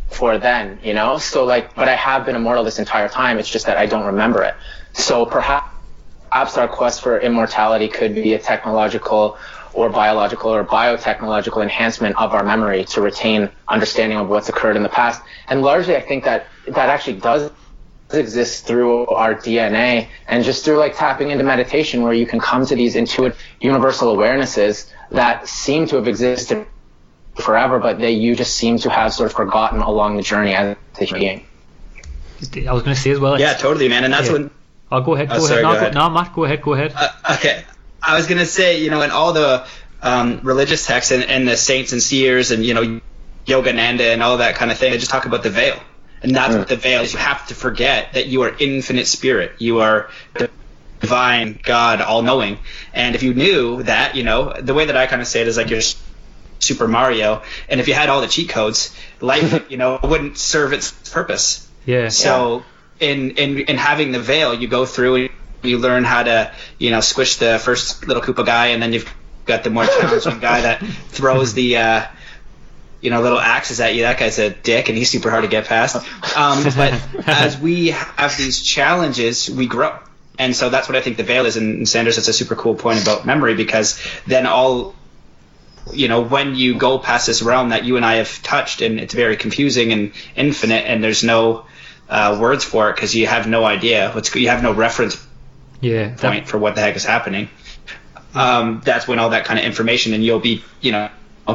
before 0.10 0.38
then. 0.38 0.80
You 0.84 0.94
know, 0.94 1.18
so 1.18 1.46
like, 1.46 1.76
but 1.76 1.88
I 1.88 1.96
have 1.96 2.26
been 2.26 2.36
immortal 2.36 2.64
this 2.64 2.80
entire 2.80 3.10
time. 3.10 3.40
It's 3.40 3.50
just 3.50 3.66
that 3.66 3.78
I 3.78 3.86
don't 3.86 4.06
remember 4.06 4.44
it. 4.44 4.56
So 4.94 5.26
perhaps 5.26 6.58
our 6.58 6.68
quest 6.68 7.02
for 7.02 7.20
immortality 7.20 7.88
could 7.88 8.16
be 8.16 8.34
a 8.34 8.40
technological 8.40 9.38
or 9.74 9.90
biological 9.90 10.50
or 10.54 10.66
biotechnological 10.66 11.62
enhancement 11.62 12.16
of 12.18 12.34
our 12.34 12.44
memory 12.44 12.84
to 12.86 13.02
retain 13.02 13.50
understanding 13.68 14.18
of 14.18 14.28
what's 14.28 14.50
occurred 14.50 14.76
in 14.76 14.82
the 14.82 14.90
past. 14.90 15.22
And 15.50 15.62
largely, 15.62 15.96
I 15.96 16.02
think 16.02 16.24
that 16.24 16.48
that 16.68 16.90
actually 16.90 17.20
does 17.20 17.52
exist 18.12 18.66
through 18.66 19.06
our 19.08 19.36
DNA 19.36 20.08
and 20.28 20.44
just 20.44 20.64
through 20.64 20.78
like 20.78 20.96
tapping 20.96 21.30
into 21.30 21.44
meditation 21.44 22.02
where 22.02 22.14
you 22.14 22.26
can 22.26 22.40
come 22.40 22.66
to 22.66 22.76
these 22.76 22.96
intuitive 22.96 23.38
universal 23.60 24.16
awarenesses 24.16 24.90
that 25.12 25.48
seem 25.48 25.86
to 25.88 25.98
have 25.98 26.08
existed 26.08 26.66
forever, 27.38 27.80
but 27.80 28.00
that 28.00 28.12
you 28.12 28.36
just 28.36 28.56
seem 28.56 28.78
to 28.80 28.90
have 28.90 29.14
sort 29.14 29.30
of 29.32 29.36
forgotten 29.36 29.82
along 29.82 30.18
the 30.18 30.24
journey 30.24 30.54
as 30.54 30.76
a 31.00 31.04
human 31.06 31.20
being. 31.22 32.68
I 32.68 32.74
was 32.74 32.84
going 32.84 32.96
to 32.96 33.02
say 33.02 33.12
as 33.12 33.20
well. 33.20 33.40
Yeah, 33.40 33.54
totally, 33.54 33.88
man. 33.90 34.04
And 34.04 34.14
that's 34.14 34.28
Yeah. 34.28 34.34
when 34.34 34.52
Oh, 34.90 35.02
go 35.02 35.16
ahead. 35.16 35.28
Go 35.28 35.34
Oh, 35.34 35.38
ahead. 35.38 35.50
sorry, 35.50 35.62
no, 35.64 35.68
go 35.70 35.74
go- 35.74 35.80
ahead. 35.82 35.94
no, 35.96 36.10
Matt, 36.10 36.34
go 36.34 36.44
ahead. 36.46 36.62
Go 36.62 36.74
ahead. 36.74 36.94
Uh, 36.96 37.10
okay. 37.34 37.64
I 38.02 38.16
was 38.16 38.28
gonna 38.28 38.46
say, 38.46 38.80
you 38.82 38.90
know, 38.90 39.02
in 39.02 39.12
all 39.12 39.34
the 39.34 39.66
um, 40.02 40.40
religious 40.44 40.86
texts 40.86 41.12
and, 41.12 41.24
and 41.26 41.46
the 41.48 41.58
saints 41.58 41.92
and 41.92 42.02
seers 42.02 42.52
and 42.52 42.64
you 42.66 42.74
know, 42.74 43.02
Yogananda 43.46 44.14
and 44.14 44.24
all 44.24 44.38
that 44.38 44.56
kind 44.56 44.72
of 44.72 44.78
thing, 44.78 44.92
they 44.92 44.98
just 44.98 45.12
talk 45.12 45.26
about 45.26 45.44
the 45.44 45.50
veil, 45.50 45.78
and 46.22 46.34
that's 46.34 46.56
what 46.56 46.68
the 46.70 46.78
veil 46.78 47.02
is. 47.02 47.12
You 47.12 47.20
have 47.20 47.48
to 47.48 47.56
forget 47.56 48.14
that 48.14 48.28
you 48.28 48.44
are 48.44 48.56
infinite 48.60 49.08
spirit. 49.08 49.54
You 49.60 49.80
are 49.82 50.10
divine, 51.02 51.60
God, 51.64 52.02
all 52.02 52.22
knowing. 52.22 52.58
And 52.94 53.16
if 53.16 53.24
you 53.24 53.34
knew 53.34 53.84
that, 53.84 54.16
you 54.16 54.24
know, 54.24 54.54
the 54.60 54.74
way 54.74 54.86
that 54.86 54.96
I 54.96 55.06
kind 55.08 55.22
of 55.22 55.28
say 55.28 55.42
it 55.42 55.48
is 55.48 55.58
like 55.58 55.70
you're 55.70 55.82
Super 56.68 56.88
Mario, 56.88 57.42
and 57.70 57.80
if 57.80 57.88
you 57.88 57.94
had 57.94 58.10
all 58.10 58.22
the 58.22 58.28
cheat 58.28 58.50
codes, 58.50 58.96
life, 59.22 59.66
you 59.72 59.78
know, 59.78 60.00
wouldn't 60.04 60.38
serve 60.38 60.74
its 60.74 60.92
purpose. 61.12 61.68
Yeah. 61.86 62.10
So 62.10 62.64
in, 63.00 63.32
in 63.32 63.60
in 63.60 63.78
having 63.78 64.12
the 64.12 64.20
veil, 64.20 64.54
you 64.54 64.68
go 64.68 64.86
through 64.86 65.16
and 65.16 65.30
you 65.64 65.78
learn 65.78 66.04
how 66.04 66.24
to 66.24 66.52
you 66.78 66.92
know 66.92 67.02
squish 67.02 67.38
the 67.38 67.60
first 67.60 68.08
little 68.08 68.22
Koopa 68.22 68.46
guy, 68.46 68.68
and 68.68 68.82
then 68.82 68.94
you've 68.94 69.12
got 69.46 69.64
the 69.64 69.70
more 69.70 69.86
challenging 69.86 70.40
guy 70.40 70.62
that 70.62 70.86
throws 71.10 71.54
the 71.54 71.78
uh, 71.78 72.06
you 73.02 73.10
know 73.10 73.22
little 73.22 73.40
axes 73.40 73.80
at 73.80 73.96
you. 73.96 74.02
That 74.02 74.20
guy's 74.20 74.40
a 74.40 74.50
dick, 74.50 74.90
and 74.90 74.98
he's 74.98 75.10
super 75.10 75.30
hard 75.30 75.44
to 75.44 75.50
get 75.50 75.66
past. 75.66 75.96
Um, 76.38 76.64
but 76.76 77.02
as 77.28 77.58
we 77.58 77.88
have 77.88 78.38
these 78.38 78.62
challenges, 78.62 79.50
we 79.50 79.68
grow. 79.68 79.98
And 80.40 80.56
so 80.56 80.70
that's 80.70 80.88
what 80.88 80.96
I 80.96 81.02
think 81.02 81.18
the 81.18 81.24
veil 81.24 81.46
is. 81.46 81.58
And 81.58 81.90
Sanders, 81.90 82.16
that's 82.16 82.28
a 82.28 82.34
super 82.34 82.56
cool 82.56 82.76
point 82.76 83.02
about 83.02 83.26
memory 83.26 83.56
because 83.56 84.00
then 84.28 84.46
all 84.46 84.94
you 85.94 86.08
know, 86.08 86.22
when 86.22 86.56
you 86.56 86.78
go 86.78 87.00
past 87.00 87.28
this 87.28 87.42
realm 87.42 87.70
that 87.70 87.86
you 87.86 87.98
and 87.98 88.06
I 88.06 88.16
have 88.16 88.42
touched, 88.44 88.82
and 88.82 89.00
it's 89.00 89.14
very 89.14 89.38
confusing 89.38 89.92
and 89.92 90.12
infinite, 90.36 90.86
and 90.86 91.04
there's 91.04 91.24
no 91.24 91.66
uh, 92.10 92.38
words 92.40 92.64
for 92.64 92.90
it 92.90 92.96
because 92.96 93.14
you 93.16 93.28
have 93.28 93.48
no 93.48 93.66
idea 93.66 94.12
what's 94.12 94.34
you 94.36 94.50
have 94.50 94.64
no 94.64 94.72
reference 94.74 95.24
Yeah. 95.82 96.10
that- 96.10 96.20
point 96.20 96.48
for 96.48 96.58
what 96.58 96.76
the 96.76 96.82
heck 96.82 96.96
is 96.96 97.04
happening. 97.06 97.50
Um, 98.36 98.82
that's 98.84 99.08
when 99.08 99.20
all 99.20 99.32
that 99.32 99.46
kind 99.46 99.60
of 99.60 99.66
information, 99.66 100.14
and 100.14 100.24
you'll 100.24 100.40
be, 100.40 100.64
you 100.82 100.92
know, 100.92 101.10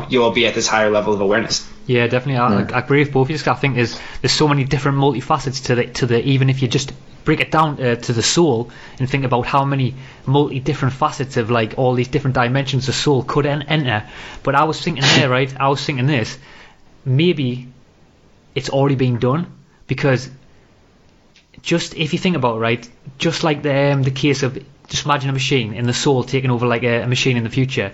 you'll 0.08 0.32
be 0.32 0.46
at 0.46 0.54
this 0.54 0.66
higher 0.66 0.90
level 0.90 1.14
of 1.14 1.20
awareness. 1.20 1.66
Yeah, 1.86 2.06
definitely. 2.06 2.38
I, 2.38 2.76
I 2.76 2.78
agree 2.80 3.00
with 3.00 3.12
both 3.12 3.28
of 3.28 3.30
you. 3.30 3.50
I 3.52 3.54
think 3.56 3.74
there's 3.74 3.98
there's 4.20 4.32
so 4.32 4.48
many 4.48 4.64
different 4.64 4.98
multifacets 4.98 5.64
to 5.66 5.74
the 5.74 5.86
to 5.86 6.06
the 6.06 6.22
even 6.24 6.48
if 6.50 6.62
you 6.62 6.68
just 6.68 6.92
break 7.24 7.40
it 7.40 7.50
down 7.50 7.80
uh, 7.82 7.94
to 7.96 8.12
the 8.12 8.22
soul 8.22 8.70
and 8.98 9.08
think 9.08 9.24
about 9.24 9.46
how 9.46 9.64
many 9.64 9.94
multi 10.26 10.60
different 10.60 10.94
facets 10.94 11.36
of 11.36 11.50
like 11.50 11.74
all 11.78 11.94
these 11.94 12.08
different 12.08 12.34
dimensions 12.34 12.86
the 12.86 12.92
soul 12.92 13.22
could 13.24 13.46
en- 13.46 13.62
enter. 13.62 14.08
But 14.42 14.54
I 14.54 14.64
was 14.64 14.80
thinking 14.80 15.04
there, 15.16 15.28
right? 15.28 15.52
I 15.60 15.68
was 15.68 15.84
thinking 15.84 16.06
this. 16.06 16.38
Maybe 17.04 17.68
it's 18.54 18.70
already 18.70 18.96
been 18.96 19.18
done 19.18 19.46
because 19.86 20.30
just 21.62 21.94
if 21.94 22.12
you 22.12 22.18
think 22.18 22.36
about 22.36 22.56
it, 22.56 22.60
right, 22.60 22.90
just 23.18 23.44
like 23.44 23.62
the 23.62 23.92
um, 23.92 24.02
the 24.02 24.10
case 24.10 24.42
of 24.42 24.58
just 24.88 25.04
imagine 25.04 25.30
a 25.30 25.32
machine 25.32 25.74
and 25.74 25.86
the 25.86 25.94
soul 25.94 26.22
taking 26.24 26.50
over 26.50 26.66
like 26.66 26.82
a, 26.82 27.02
a 27.02 27.06
machine 27.06 27.36
in 27.36 27.44
the 27.44 27.50
future. 27.50 27.92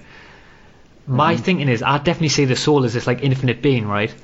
My 1.09 1.37
thinking 1.37 1.69
is, 1.69 1.83
I 1.83 1.97
definitely 1.97 2.29
see 2.29 2.45
the 2.45 2.55
soul 2.55 2.85
as 2.85 2.93
this 2.93 3.07
like 3.07 3.23
infinite 3.23 3.63
being, 3.63 3.89
right? 3.89 4.15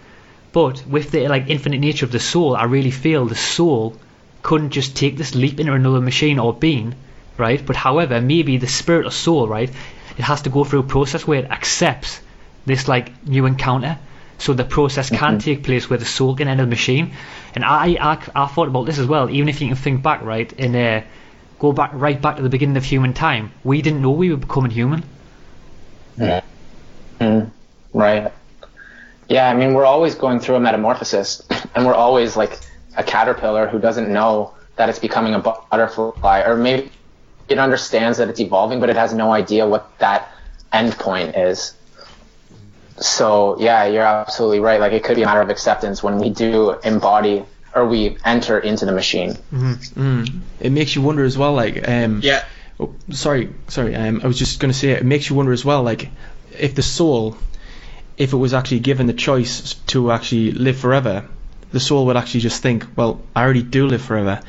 But 0.52 0.84
with 0.86 1.10
the 1.10 1.28
like 1.28 1.48
infinite 1.48 1.80
nature 1.80 2.04
of 2.04 2.12
the 2.12 2.20
soul, 2.20 2.54
I 2.54 2.64
really 2.64 2.90
feel 2.90 3.24
the 3.24 3.34
soul 3.34 3.96
couldn't 4.42 4.70
just 4.70 4.94
take 4.94 5.16
this 5.16 5.34
leap 5.34 5.58
into 5.58 5.72
another 5.72 6.00
machine 6.00 6.38
or 6.38 6.52
being, 6.52 6.94
right? 7.38 7.64
But 7.64 7.76
however, 7.76 8.20
maybe 8.20 8.58
the 8.58 8.66
spirit 8.66 9.06
or 9.06 9.10
soul, 9.10 9.48
right, 9.48 9.70
it 10.18 10.22
has 10.22 10.42
to 10.42 10.50
go 10.50 10.62
through 10.62 10.80
a 10.80 10.84
process 10.84 11.26
where 11.26 11.40
it 11.40 11.50
accepts 11.50 12.20
this 12.66 12.86
like 12.86 13.26
new 13.26 13.46
encounter. 13.46 13.98
So 14.36 14.52
the 14.52 14.64
process 14.64 15.10
can 15.10 15.38
take 15.38 15.64
place 15.64 15.88
where 15.88 15.98
the 15.98 16.04
soul 16.04 16.36
can 16.36 16.48
enter 16.48 16.64
the 16.64 16.70
machine. 16.70 17.12
And 17.54 17.64
I, 17.64 17.96
I, 18.00 18.18
I 18.34 18.46
thought 18.46 18.68
about 18.68 18.84
this 18.84 18.98
as 18.98 19.06
well. 19.06 19.30
Even 19.30 19.48
if 19.48 19.60
you 19.60 19.68
can 19.68 19.76
think 19.76 20.02
back, 20.02 20.22
right, 20.22 20.52
and 20.58 20.76
uh, 20.76 21.00
go 21.58 21.72
back 21.72 21.92
right 21.94 22.20
back 22.20 22.36
to 22.36 22.42
the 22.42 22.48
beginning 22.50 22.76
of 22.76 22.84
human 22.84 23.14
time, 23.14 23.52
we 23.64 23.80
didn't 23.80 24.02
know 24.02 24.10
we 24.10 24.30
were 24.30 24.36
becoming 24.36 24.70
human. 24.70 25.02
Mm, 27.20 27.50
right. 27.92 28.32
Yeah, 29.28 29.48
I 29.48 29.54
mean, 29.54 29.74
we're 29.74 29.86
always 29.86 30.14
going 30.14 30.40
through 30.40 30.56
a 30.56 30.60
metamorphosis, 30.60 31.42
and 31.74 31.86
we're 31.86 31.94
always 31.94 32.36
like 32.36 32.58
a 32.96 33.02
caterpillar 33.02 33.66
who 33.66 33.78
doesn't 33.78 34.08
know 34.08 34.54
that 34.76 34.88
it's 34.88 34.98
becoming 34.98 35.34
a 35.34 35.38
butterfly, 35.38 36.42
or 36.42 36.56
maybe 36.56 36.90
it 37.48 37.58
understands 37.58 38.18
that 38.18 38.28
it's 38.28 38.40
evolving, 38.40 38.80
but 38.80 38.90
it 38.90 38.96
has 38.96 39.14
no 39.14 39.32
idea 39.32 39.66
what 39.66 39.98
that 39.98 40.28
end 40.72 40.92
point 40.92 41.36
is. 41.36 41.74
So, 42.98 43.58
yeah, 43.58 43.86
you're 43.86 44.02
absolutely 44.04 44.60
right. 44.60 44.80
Like, 44.80 44.92
it 44.92 45.04
could 45.04 45.16
be 45.16 45.22
a 45.22 45.26
matter 45.26 45.40
of 45.40 45.50
acceptance 45.50 46.02
when 46.02 46.18
we 46.18 46.30
do 46.30 46.72
embody 46.84 47.44
or 47.74 47.86
we 47.86 48.16
enter 48.24 48.58
into 48.58 48.86
the 48.86 48.92
machine. 48.92 49.34
Mm. 49.52 50.40
It 50.60 50.70
makes 50.70 50.94
you 50.94 51.02
wonder 51.02 51.24
as 51.24 51.36
well, 51.36 51.54
like, 51.54 51.88
um, 51.88 52.20
Yeah. 52.22 52.44
Oh, 52.78 52.92
sorry, 53.10 53.50
sorry. 53.68 53.94
Um, 53.94 54.20
I 54.24 54.26
was 54.26 54.38
just 54.38 54.58
going 54.58 54.72
to 54.72 54.78
say 54.78 54.90
it 54.90 55.04
makes 55.04 55.30
you 55.30 55.36
wonder 55.36 55.52
as 55.52 55.64
well, 55.64 55.82
like 55.84 56.10
if 56.58 56.74
the 56.74 56.82
soul, 56.82 57.36
if 58.16 58.32
it 58.32 58.36
was 58.36 58.54
actually 58.54 58.80
given 58.80 59.06
the 59.06 59.12
choice 59.12 59.74
to 59.88 60.10
actually 60.10 60.52
live 60.52 60.76
forever, 60.76 61.24
the 61.72 61.80
soul 61.80 62.06
would 62.06 62.16
actually 62.16 62.40
just 62.40 62.62
think, 62.62 62.86
well, 62.96 63.20
I 63.34 63.42
already 63.42 63.62
do 63.62 63.86
live 63.86 64.02
forever, 64.02 64.40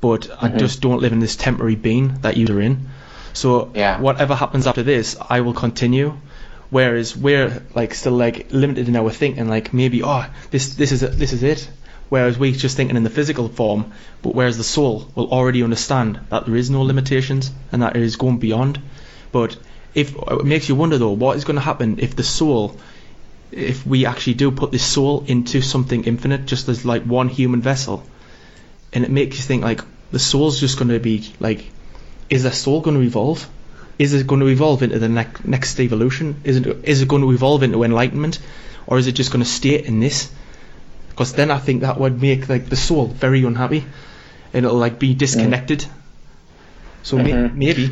but 0.00 0.30
I 0.30 0.48
mm-hmm. 0.48 0.58
just 0.58 0.80
don't 0.82 1.00
live 1.00 1.12
in 1.12 1.20
this 1.20 1.36
temporary 1.36 1.76
being 1.76 2.18
that 2.20 2.36
you're 2.36 2.60
in. 2.60 2.88
So 3.32 3.70
Yeah. 3.74 4.00
whatever 4.00 4.34
happens 4.34 4.66
after 4.66 4.82
this, 4.82 5.16
I 5.30 5.40
will 5.40 5.54
continue. 5.54 6.14
Whereas 6.70 7.16
we're 7.16 7.62
like 7.74 7.94
still 7.94 8.12
like 8.12 8.48
limited 8.50 8.88
in 8.88 8.96
our 8.96 9.10
thinking, 9.10 9.48
like 9.48 9.72
maybe 9.72 10.02
oh 10.02 10.26
this 10.50 10.74
this 10.74 10.92
is 10.92 11.02
it, 11.02 11.12
this 11.12 11.32
is 11.32 11.42
it. 11.42 11.68
Whereas 12.08 12.38
we're 12.38 12.52
just 12.52 12.76
thinking 12.76 12.96
in 12.96 13.02
the 13.02 13.10
physical 13.10 13.48
form, 13.48 13.92
but 14.22 14.34
whereas 14.34 14.56
the 14.56 14.64
soul 14.64 15.10
will 15.14 15.30
already 15.30 15.62
understand 15.62 16.20
that 16.30 16.46
there 16.46 16.56
is 16.56 16.70
no 16.70 16.82
limitations 16.82 17.50
and 17.72 17.82
that 17.82 17.96
it 17.96 18.02
is 18.02 18.16
going 18.16 18.38
beyond. 18.38 18.80
But 19.32 19.56
if 19.94 20.14
it 20.16 20.44
makes 20.44 20.68
you 20.68 20.74
wonder 20.74 20.98
though, 20.98 21.12
what 21.12 21.36
is 21.36 21.44
going 21.44 21.56
to 21.56 21.62
happen 21.62 21.98
if 22.00 22.16
the 22.16 22.22
soul, 22.24 22.76
if 23.52 23.86
we 23.86 24.06
actually 24.06 24.34
do 24.34 24.50
put 24.50 24.72
this 24.72 24.84
soul 24.84 25.24
into 25.26 25.60
something 25.62 26.04
infinite, 26.04 26.46
just 26.46 26.68
as 26.68 26.84
like 26.84 27.02
one 27.04 27.28
human 27.28 27.60
vessel, 27.62 28.02
and 28.92 29.04
it 29.04 29.10
makes 29.10 29.36
you 29.36 29.42
think 29.42 29.62
like 29.62 29.80
the 30.10 30.18
soul's 30.18 30.60
just 30.60 30.78
going 30.78 30.88
to 30.88 30.98
be 31.00 31.32
like, 31.40 31.70
is 32.30 32.42
the 32.44 32.52
soul 32.52 32.80
going 32.80 32.96
to 32.96 33.02
evolve? 33.02 33.48
Is 33.98 34.12
it 34.14 34.26
going 34.26 34.40
to 34.40 34.48
evolve 34.48 34.82
into 34.82 34.98
the 34.98 35.08
ne- 35.08 35.26
next 35.44 35.78
evolution? 35.78 36.40
Is 36.44 36.56
it 36.56 36.66
is 36.84 37.02
it 37.02 37.08
going 37.08 37.22
to 37.22 37.30
evolve 37.30 37.62
into 37.62 37.84
enlightenment, 37.84 38.40
or 38.86 38.98
is 38.98 39.06
it 39.06 39.12
just 39.12 39.30
going 39.32 39.44
to 39.44 39.48
stay 39.50 39.78
in 39.84 40.00
this? 40.00 40.30
Because 41.10 41.32
then 41.34 41.52
I 41.52 41.58
think 41.58 41.82
that 41.82 42.00
would 42.00 42.20
make 42.20 42.48
like 42.48 42.68
the 42.68 42.74
soul 42.76 43.06
very 43.06 43.44
unhappy, 43.44 43.84
and 44.52 44.64
it'll 44.66 44.78
like 44.78 44.98
be 44.98 45.14
disconnected. 45.14 45.86
So 47.04 47.18
may- 47.18 47.32
Mhm. 47.32 47.54
maybe 47.54 47.90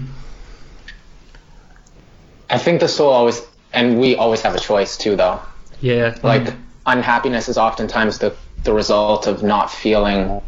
I 2.52 2.58
think 2.58 2.80
the 2.80 2.88
soul 2.88 3.10
always, 3.10 3.40
and 3.72 3.98
we 3.98 4.14
always 4.14 4.42
have 4.42 4.54
a 4.54 4.58
choice 4.60 4.98
too, 4.98 5.16
though. 5.16 5.40
Yeah. 5.80 6.16
Like 6.22 6.54
unhappiness 6.84 7.48
is 7.48 7.56
oftentimes 7.56 8.18
the 8.18 8.36
the 8.62 8.72
result 8.72 9.26
of 9.26 9.42
not 9.42 9.70
feeling 9.70 10.40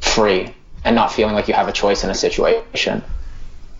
free 0.00 0.54
and 0.84 0.96
not 0.96 1.12
feeling 1.12 1.34
like 1.34 1.46
you 1.46 1.54
have 1.54 1.68
a 1.68 1.72
choice 1.72 2.02
in 2.02 2.10
a 2.10 2.14
situation. 2.14 3.02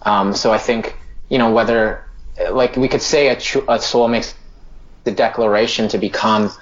Um, 0.03 0.35
so 0.35 0.53
I 0.53 0.59
think 0.59 0.95
you 1.31 1.39
know 1.39 1.53
whether 1.53 2.05
like 2.51 2.77
we 2.77 2.87
could 2.87 3.03
say 3.03 3.29
a, 3.29 3.41
tr- 3.41 3.67
a 3.67 3.81
soul 3.81 4.09
makes 4.09 4.35
the 5.05 5.11
declaration 5.11 5.89
to 5.89 5.99
become 5.99 6.53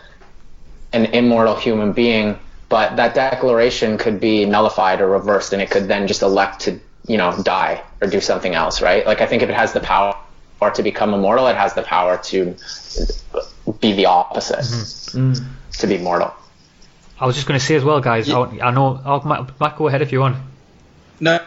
an 0.92 1.06
immortal 1.06 1.56
human 1.56 1.92
being, 1.92 2.38
but 2.68 2.96
that 2.96 3.14
declaration 3.14 3.98
could 3.98 4.20
be 4.20 4.44
nullified 4.44 5.00
or 5.00 5.08
reversed, 5.08 5.52
and 5.52 5.60
it 5.60 5.70
could 5.70 5.88
then 5.88 6.06
just 6.06 6.22
elect 6.22 6.60
to 6.60 6.78
you 7.08 7.16
know 7.16 7.37
die 7.42 7.82
or 8.00 8.08
do 8.08 8.20
something 8.20 8.54
else, 8.54 8.80
right? 8.80 9.04
Like 9.04 9.20
I 9.20 9.26
think 9.26 9.42
if 9.42 9.48
it 9.48 9.56
has 9.56 9.72
the 9.72 9.80
power 9.80 10.16
or 10.61 10.71
to 10.71 10.83
become 10.83 11.15
immortal, 11.15 11.47
it 11.47 11.57
has 11.57 11.75
the 11.75 11.83
power 11.83 12.19
to 12.19 12.57
be 13.81 13.93
the 13.93 14.07
opposite, 14.07 14.65
to 15.79 15.87
be 15.87 15.99
mortal. 15.99 16.35
I 17.21 17.27
was 17.27 17.35
just 17.35 17.49
going 17.49 17.59
to 17.59 17.65
say 17.65 17.75
as 17.75 17.85
well, 17.85 18.00
guys. 18.00 18.31
I, 18.31 18.41
I 18.41 18.71
know. 18.71 19.00
I'll, 19.05 19.23
Matt, 19.25 19.59
Matt, 19.61 19.77
go 19.77 19.88
ahead 19.88 20.03
if 20.03 20.12
you 20.12 20.21
want. 20.21 20.37
No, 21.21 21.41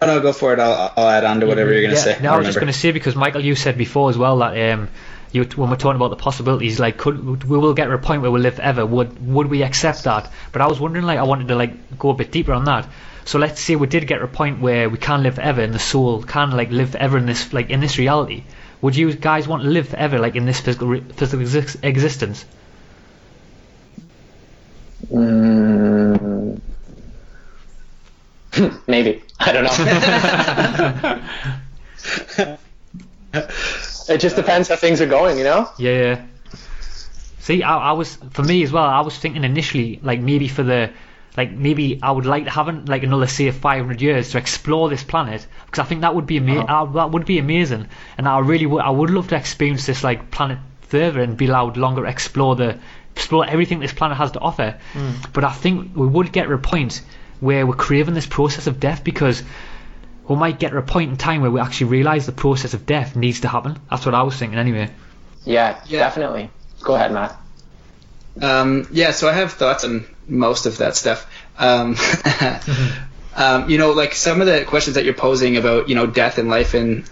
no, 0.00 0.20
go 0.20 0.32
for 0.32 0.52
it. 0.52 0.58
I'll, 0.58 0.92
I'll 0.96 1.08
add 1.08 1.24
on 1.24 1.40
to 1.40 1.46
whatever 1.46 1.72
you're 1.72 1.82
gonna 1.82 1.94
yeah, 1.94 2.00
say. 2.00 2.18
No, 2.22 2.30
I'll 2.30 2.36
I 2.36 2.38
was 2.38 2.46
just 2.46 2.58
going 2.58 2.72
to 2.72 2.78
say 2.78 2.92
because 2.92 3.14
Michael, 3.14 3.44
you 3.44 3.54
said 3.54 3.76
before 3.76 4.10
as 4.10 4.16
well 4.16 4.38
that 4.38 4.72
um, 4.72 4.88
you 5.32 5.44
when 5.44 5.70
we're 5.70 5.76
talking 5.76 5.96
about 5.96 6.08
the 6.08 6.16
possibilities, 6.16 6.80
like 6.80 6.96
could 6.96 7.44
we 7.44 7.58
will 7.58 7.74
get 7.74 7.86
to 7.86 7.92
a 7.92 7.98
point 7.98 8.22
where 8.22 8.30
we'll 8.30 8.42
live 8.42 8.58
ever? 8.58 8.84
Would 8.84 9.26
would 9.26 9.48
we 9.48 9.62
accept 9.62 10.04
that? 10.04 10.30
But 10.50 10.62
I 10.62 10.66
was 10.66 10.80
wondering, 10.80 11.04
like, 11.04 11.18
I 11.18 11.24
wanted 11.24 11.48
to 11.48 11.56
like 11.56 11.98
go 11.98 12.10
a 12.10 12.14
bit 12.14 12.30
deeper 12.30 12.52
on 12.52 12.64
that. 12.64 12.86
So 13.24 13.38
let's 13.38 13.60
say 13.60 13.76
we 13.76 13.86
did 13.86 14.06
get 14.06 14.18
to 14.18 14.24
a 14.24 14.28
point 14.28 14.60
where 14.60 14.88
we 14.88 14.98
can't 14.98 15.22
live 15.22 15.36
forever, 15.36 15.62
and 15.62 15.72
the 15.72 15.78
soul 15.78 16.22
can 16.22 16.50
like 16.50 16.70
live 16.70 16.90
forever 16.90 17.18
in 17.18 17.26
this 17.26 17.52
like 17.52 17.70
in 17.70 17.80
this 17.80 17.98
reality. 17.98 18.44
Would 18.80 18.96
you 18.96 19.12
guys 19.14 19.46
want 19.46 19.62
to 19.62 19.68
live 19.68 19.88
forever, 19.88 20.18
like 20.18 20.34
in 20.34 20.44
this 20.44 20.60
physical 20.60 20.88
re- 20.88 21.04
physical 21.16 21.46
exis- 21.46 21.76
existence? 21.84 22.44
Mm. 25.12 26.60
Maybe 28.86 29.22
I 29.38 29.52
don't 29.52 29.64
know. 29.64 31.18
it 34.08 34.18
just 34.18 34.36
depends 34.36 34.68
how 34.68 34.76
things 34.76 35.00
are 35.00 35.06
going, 35.06 35.38
you 35.38 35.44
know. 35.44 35.68
Yeah. 35.78 36.00
yeah. 36.00 36.22
See, 37.40 37.62
I, 37.62 37.76
I 37.76 37.92
was 37.92 38.16
for 38.30 38.42
me 38.42 38.62
as 38.62 38.72
well. 38.72 38.84
I 38.84 39.00
was 39.00 39.18
thinking 39.18 39.44
initially, 39.44 40.00
like 40.02 40.20
maybe 40.20 40.48
for 40.48 40.62
the, 40.62 40.90
like 41.36 41.50
maybe 41.50 41.98
I 42.02 42.10
would 42.10 42.26
like 42.26 42.44
to 42.44 42.50
have 42.50 42.68
an, 42.68 42.84
like 42.86 43.02
another 43.02 43.26
say 43.26 43.50
500 43.50 44.00
years 44.02 44.30
to 44.32 44.38
explore 44.38 44.88
this 44.90 45.02
planet 45.02 45.46
because 45.66 45.78
I 45.78 45.84
think 45.88 46.02
that 46.02 46.14
would 46.14 46.26
be 46.26 46.36
ama- 46.36 46.64
uh, 46.66 46.84
that 46.92 47.10
would 47.10 47.24
be 47.24 47.38
amazing, 47.38 47.88
and 48.18 48.28
I 48.28 48.40
really 48.40 48.66
would 48.66 48.82
I 48.82 48.90
would 48.90 49.10
love 49.10 49.28
to 49.28 49.36
experience 49.36 49.86
this 49.86 50.04
like 50.04 50.30
planet 50.30 50.58
further 50.82 51.20
and 51.20 51.36
be 51.36 51.46
allowed 51.46 51.76
longer 51.78 52.02
to 52.02 52.08
explore 52.08 52.54
the 52.56 52.78
explore 53.14 53.46
everything 53.48 53.80
this 53.80 53.92
planet 53.92 54.16
has 54.18 54.32
to 54.32 54.40
offer. 54.40 54.78
But 55.32 55.44
I 55.44 55.52
think 55.52 55.96
we 55.96 56.06
would 56.06 56.32
get 56.32 56.44
to 56.44 56.52
a 56.52 56.58
point 56.58 57.00
where 57.40 57.66
we're 57.66 57.74
craving 57.74 58.14
this 58.14 58.26
process 58.26 58.66
of 58.66 58.78
death 58.78 59.02
because 59.02 59.42
we 60.28 60.36
might 60.36 60.58
get 60.58 60.70
to 60.70 60.78
a 60.78 60.82
point 60.82 61.10
in 61.10 61.16
time 61.16 61.40
where 61.40 61.50
we 61.50 61.60
actually 61.60 61.90
realise 61.90 62.26
the 62.26 62.32
process 62.32 62.74
of 62.74 62.86
death 62.86 63.16
needs 63.16 63.40
to 63.40 63.48
happen. 63.48 63.78
That's 63.90 64.06
what 64.06 64.14
I 64.14 64.22
was 64.22 64.36
thinking 64.36 64.58
anyway. 64.58 64.90
Yeah, 65.44 65.80
Yeah. 65.86 65.98
definitely. 66.00 66.50
Go 66.82 66.94
ahead, 66.94 67.12
Matt. 67.12 67.36
Um, 68.40 68.86
yeah, 68.92 69.10
so 69.10 69.28
I 69.28 69.32
have 69.34 69.52
thoughts 69.52 69.84
on 69.84 70.06
most 70.28 70.66
of 70.66 70.78
that 70.78 70.96
stuff. 70.96 71.26
Um, 71.58 71.96
um, 73.36 73.70
you 73.70 73.78
know, 73.78 73.92
like 73.92 74.14
some 74.14 74.40
of 74.40 74.46
the 74.46 74.64
questions 74.64 74.94
that 74.94 75.04
you're 75.04 75.14
posing 75.14 75.56
about, 75.56 75.88
you 75.88 75.94
know, 75.94 76.06
death 76.06 76.38
and 76.38 76.48
life 76.48 76.74
and 76.74 77.08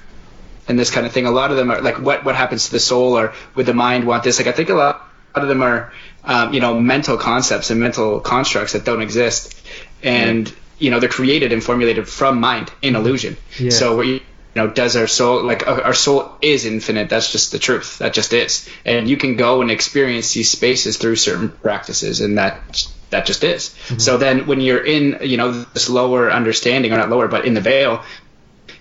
and 0.68 0.78
this 0.78 0.90
kind 0.90 1.06
of 1.06 1.12
thing. 1.12 1.26
A 1.26 1.30
lot 1.30 1.50
of 1.50 1.56
them 1.56 1.70
are 1.70 1.80
like, 1.80 2.00
what 2.00 2.24
what 2.24 2.36
happens 2.36 2.66
to 2.66 2.72
the 2.72 2.80
soul, 2.80 3.18
or 3.18 3.34
would 3.54 3.66
the 3.66 3.74
mind 3.74 4.06
want 4.06 4.24
this? 4.24 4.38
Like, 4.38 4.46
I 4.46 4.52
think 4.52 4.68
a 4.68 4.74
lot, 4.74 5.08
a 5.34 5.38
lot 5.38 5.42
of 5.42 5.48
them 5.48 5.62
are, 5.62 5.92
um, 6.24 6.54
you 6.54 6.60
know, 6.60 6.78
mental 6.78 7.16
concepts 7.16 7.70
and 7.70 7.80
mental 7.80 8.20
constructs 8.20 8.72
that 8.72 8.84
don't 8.84 9.02
exist, 9.02 9.60
and 10.02 10.52
you 10.78 10.90
know, 10.90 10.98
they're 11.00 11.10
created 11.10 11.52
and 11.52 11.62
formulated 11.62 12.08
from 12.08 12.40
mind 12.40 12.72
in 12.80 12.96
illusion. 12.96 13.36
Yeah. 13.58 13.70
So 13.70 13.96
we 13.96 14.22
you 14.54 14.62
know, 14.62 14.68
does 14.68 14.96
our 14.96 15.06
soul 15.06 15.44
like 15.44 15.66
our 15.66 15.82
our 15.82 15.94
soul 15.94 16.32
is 16.42 16.64
infinite? 16.64 17.08
That's 17.08 17.30
just 17.30 17.52
the 17.52 17.58
truth. 17.58 17.98
That 17.98 18.12
just 18.12 18.32
is. 18.32 18.68
And 18.84 19.08
you 19.08 19.16
can 19.16 19.36
go 19.36 19.62
and 19.62 19.70
experience 19.70 20.32
these 20.32 20.50
spaces 20.50 20.96
through 20.96 21.16
certain 21.16 21.50
practices, 21.50 22.20
and 22.20 22.38
that 22.38 22.86
that 23.10 23.26
just 23.26 23.44
is. 23.44 23.74
So 23.98 24.16
then, 24.16 24.46
when 24.46 24.60
you're 24.60 24.84
in, 24.84 25.18
you 25.22 25.36
know, 25.36 25.52
this 25.52 25.88
lower 25.88 26.30
understanding, 26.30 26.92
or 26.92 26.96
not 26.96 27.10
lower, 27.10 27.28
but 27.28 27.44
in 27.44 27.54
the 27.54 27.60
veil, 27.60 28.02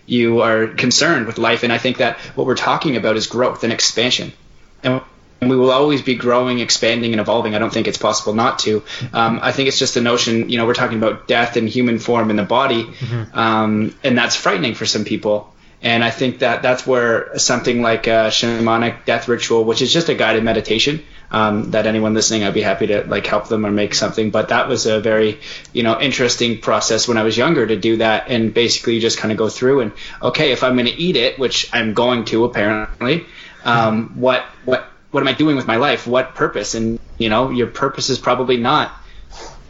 you 0.06 0.42
are 0.42 0.68
concerned 0.68 1.28
with 1.28 1.38
life. 1.38 1.64
And 1.64 1.72
I 1.72 1.78
think 1.78 1.98
that 1.98 2.18
what 2.36 2.48
we're 2.48 2.56
talking 2.56 2.98
about 2.98 3.16
is 3.16 3.28
growth 3.28 3.64
and 3.64 3.72
expansion. 3.72 4.34
And 4.84 5.02
and 5.42 5.50
we 5.50 5.56
will 5.56 5.72
always 5.72 6.02
be 6.02 6.16
growing, 6.16 6.60
expanding, 6.60 7.14
and 7.14 7.22
evolving. 7.22 7.56
I 7.56 7.60
don't 7.60 7.72
think 7.72 7.88
it's 7.88 7.98
possible 7.98 8.34
not 8.34 8.60
to. 8.60 8.84
Um, 9.14 9.40
I 9.42 9.52
think 9.52 9.70
it's 9.70 9.80
just 9.80 9.94
the 9.94 10.02
notion, 10.02 10.50
you 10.50 10.58
know, 10.58 10.66
we're 10.66 10.74
talking 10.74 10.98
about 10.98 11.28
death 11.28 11.56
in 11.56 11.66
human 11.68 12.00
form 12.00 12.30
in 12.30 12.36
the 12.36 12.44
body, 12.44 12.90
um, 13.34 13.96
and 14.04 14.18
that's 14.18 14.36
frightening 14.36 14.76
for 14.76 14.86
some 14.86 15.06
people. 15.06 15.54
And 15.82 16.04
I 16.04 16.10
think 16.12 16.40
that 16.40 16.62
that's 16.62 16.86
where 16.86 17.38
something 17.38 17.82
like 17.82 18.08
a 18.08 18.28
shamanic 18.32 19.06
death 19.06 19.30
ritual, 19.30 19.64
which 19.64 19.82
is 19.82 19.94
just 19.94 20.10
a 20.10 20.14
guided 20.14 20.44
meditation, 20.44 21.02
um, 21.32 21.72
that 21.72 21.86
anyone 21.86 22.14
listening, 22.14 22.44
I'd 22.44 22.54
be 22.54 22.62
happy 22.62 22.88
to 22.88 23.04
like 23.04 23.26
help 23.28 23.48
them 23.48 23.66
or 23.66 23.72
make 23.72 23.94
something. 23.94 24.32
But 24.32 24.50
that 24.50 24.68
was 24.68 24.86
a 24.86 25.00
very, 25.00 25.40
you 25.74 25.84
know, 25.84 26.00
interesting 26.00 26.60
process 26.60 27.08
when 27.08 27.18
I 27.18 27.24
was 27.24 27.38
younger 27.38 27.66
to 27.66 27.76
do 27.76 27.98
that 27.98 28.30
and 28.30 28.54
basically 28.54 29.00
just 29.00 29.18
kind 29.18 29.32
of 29.32 29.38
go 29.38 29.50
through 29.50 29.82
and 29.82 29.92
okay, 30.22 30.52
if 30.52 30.64
I'm 30.64 30.76
going 30.76 30.88
to 30.88 30.96
eat 30.96 31.16
it, 31.16 31.38
which 31.38 31.70
I'm 31.74 31.94
going 31.94 32.26
to 32.26 32.46
apparently, 32.46 33.26
um, 33.64 34.20
what 34.20 34.44
what 34.66 34.86
what 35.12 35.22
am 35.22 35.28
I 35.28 35.34
doing 35.34 35.56
with 35.56 35.68
my 35.68 35.78
life? 35.78 36.08
What 36.08 36.36
purpose? 36.36 36.76
And 36.76 37.00
you 37.18 37.30
know, 37.30 37.50
your 37.50 37.68
purpose 37.68 38.10
is 38.10 38.18
probably 38.18 38.58
not 38.58 38.92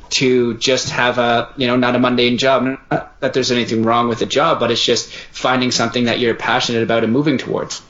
to 0.10 0.58
just 0.58 0.90
have 0.90 1.18
a 1.18 1.54
you 1.58 1.68
know 1.68 1.76
not 1.76 1.96
a 1.96 2.00
mundane 2.00 2.38
job. 2.38 2.64
Not 2.64 3.20
that 3.20 3.34
there's 3.34 3.52
anything 3.52 3.84
wrong 3.84 4.08
with 4.08 4.22
a 4.22 4.26
job, 4.26 4.60
but 4.60 4.72
it's 4.72 4.84
just 4.84 5.12
finding 5.12 5.72
something 5.72 6.06
that 6.06 6.20
you're 6.20 6.36
passionate 6.36 6.84
about 6.84 7.04
and 7.04 7.14
moving 7.14 7.38
towards. 7.38 7.82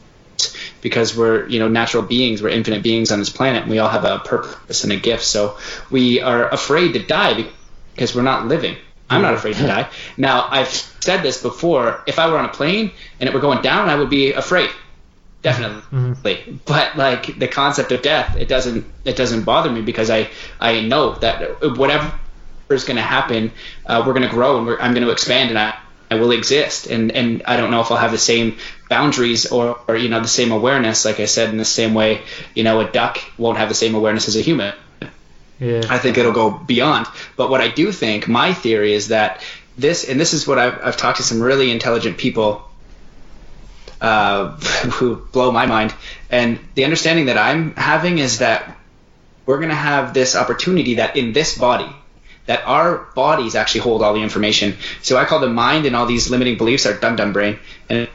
Because 0.81 1.15
we're 1.15 1.47
you 1.47 1.59
know 1.59 1.67
natural 1.67 2.03
beings, 2.03 2.41
we're 2.41 2.49
infinite 2.49 2.83
beings 2.83 3.11
on 3.11 3.19
this 3.19 3.29
planet, 3.29 3.63
and 3.63 3.71
we 3.71 3.79
all 3.79 3.89
have 3.89 4.05
a 4.05 4.19
purpose 4.19 4.83
and 4.83 4.93
a 4.93 4.97
gift. 4.97 5.23
So 5.23 5.57
we 5.89 6.21
are 6.21 6.49
afraid 6.49 6.93
to 6.93 6.99
die 6.99 7.45
because 7.93 8.15
we're 8.15 8.21
not 8.21 8.47
living. 8.47 8.77
I'm 9.09 9.21
not 9.23 9.33
afraid 9.33 9.55
to 9.55 9.65
die. 9.67 9.89
Now 10.17 10.47
I've 10.49 10.69
said 10.69 11.23
this 11.23 11.41
before. 11.41 12.03
If 12.05 12.19
I 12.19 12.29
were 12.29 12.37
on 12.37 12.45
a 12.45 12.49
plane 12.49 12.91
and 13.19 13.27
it 13.27 13.33
were 13.33 13.41
going 13.41 13.61
down, 13.61 13.89
I 13.89 13.95
would 13.95 14.09
be 14.09 14.33
afraid 14.33 14.69
definitely 15.41 15.81
but 16.65 16.97
like 16.97 17.39
the 17.39 17.47
concept 17.47 17.93
of 17.93 18.01
death 18.01 18.35
it 18.35 18.49
doesn't 18.49 18.85
it 19.05 19.15
doesn't 19.15 19.43
bother 19.43 19.69
me 19.69 19.81
because 19.81 20.09
i 20.09 20.29
i 20.59 20.81
know 20.81 21.15
that 21.15 21.61
whatever 21.77 22.13
is 22.69 22.83
going 22.83 22.97
to 22.97 23.01
happen 23.01 23.49
uh, 23.85 24.03
we're 24.05 24.11
going 24.11 24.27
to 24.27 24.33
grow 24.33 24.57
and 24.57 24.67
we're, 24.67 24.77
i'm 24.81 24.93
going 24.93 25.05
to 25.05 25.11
expand 25.11 25.49
and 25.49 25.57
i 25.57 25.73
I 26.11 26.15
will 26.15 26.31
exist, 26.31 26.87
and 26.87 27.11
and 27.11 27.43
I 27.45 27.55
don't 27.57 27.69
know 27.69 27.81
if 27.81 27.91
I'll 27.91 27.97
have 27.97 28.11
the 28.11 28.17
same 28.17 28.57
boundaries 28.89 29.45
or, 29.51 29.79
or 29.87 29.95
you 29.95 30.09
know 30.09 30.19
the 30.19 30.27
same 30.27 30.51
awareness. 30.51 31.05
Like 31.05 31.19
I 31.19 31.25
said, 31.25 31.49
in 31.49 31.57
the 31.57 31.65
same 31.65 31.93
way, 31.93 32.21
you 32.55 32.63
know, 32.63 32.81
a 32.81 32.91
duck 32.91 33.19
won't 33.37 33.57
have 33.57 33.69
the 33.69 33.75
same 33.75 33.95
awareness 33.95 34.27
as 34.27 34.35
a 34.35 34.41
human. 34.41 34.73
Yeah. 35.59 35.83
I 35.89 35.97
think 35.97 36.17
it'll 36.17 36.31
go 36.31 36.51
beyond. 36.51 37.07
But 37.35 37.49
what 37.49 37.61
I 37.61 37.67
do 37.67 37.91
think, 37.91 38.27
my 38.27 38.53
theory 38.53 38.93
is 38.93 39.09
that 39.09 39.43
this, 39.77 40.07
and 40.07 40.19
this 40.19 40.33
is 40.33 40.47
what 40.47 40.57
I've, 40.57 40.79
I've 40.83 40.97
talked 40.97 41.17
to 41.17 41.23
some 41.23 41.41
really 41.41 41.71
intelligent 41.71 42.17
people 42.17 42.63
uh, 44.01 44.51
who 44.91 45.17
blow 45.17 45.51
my 45.51 45.65
mind. 45.65 45.93
And 46.29 46.59
the 46.75 46.85
understanding 46.85 47.25
that 47.25 47.37
I'm 47.37 47.75
having 47.75 48.19
is 48.19 48.39
that 48.39 48.77
we're 49.45 49.57
going 49.57 49.69
to 49.69 49.75
have 49.75 50.13
this 50.13 50.35
opportunity 50.35 50.95
that 50.95 51.17
in 51.17 51.33
this 51.33 51.57
body, 51.57 51.89
that 52.45 52.65
our 52.65 53.09
bodies 53.15 53.55
actually 53.55 53.81
hold 53.81 54.01
all 54.01 54.13
the 54.13 54.21
information. 54.21 54.77
So 55.01 55.17
I 55.17 55.25
call 55.25 55.39
the 55.39 55.49
mind 55.49 55.85
and 55.85 55.95
all 55.95 56.05
these 56.05 56.29
limiting 56.29 56.57
beliefs 56.57 56.85
our 56.85 56.93
dum 56.93 57.15
dum 57.15 57.33
brain. 57.33 57.59
And 57.89 58.07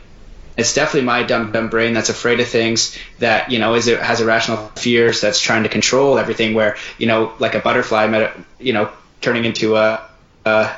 it's 0.56 0.74
definitely 0.74 1.06
my 1.06 1.22
dumb 1.22 1.52
dumb 1.52 1.68
brain 1.68 1.94
that's 1.94 2.08
afraid 2.08 2.40
of 2.40 2.48
things 2.48 2.96
that 3.18 3.50
you 3.50 3.58
know 3.58 3.74
is 3.74 3.88
it 3.88 4.00
has 4.00 4.20
irrational 4.20 4.56
fears 4.76 5.20
that's 5.20 5.40
trying 5.40 5.64
to 5.64 5.68
control 5.68 6.18
everything 6.18 6.54
where 6.54 6.76
you 6.98 7.06
know 7.06 7.32
like 7.38 7.54
a 7.54 7.60
butterfly 7.60 8.32
you 8.58 8.72
know 8.72 8.90
turning 9.20 9.44
into 9.44 9.76
a, 9.76 10.06
a, 10.44 10.70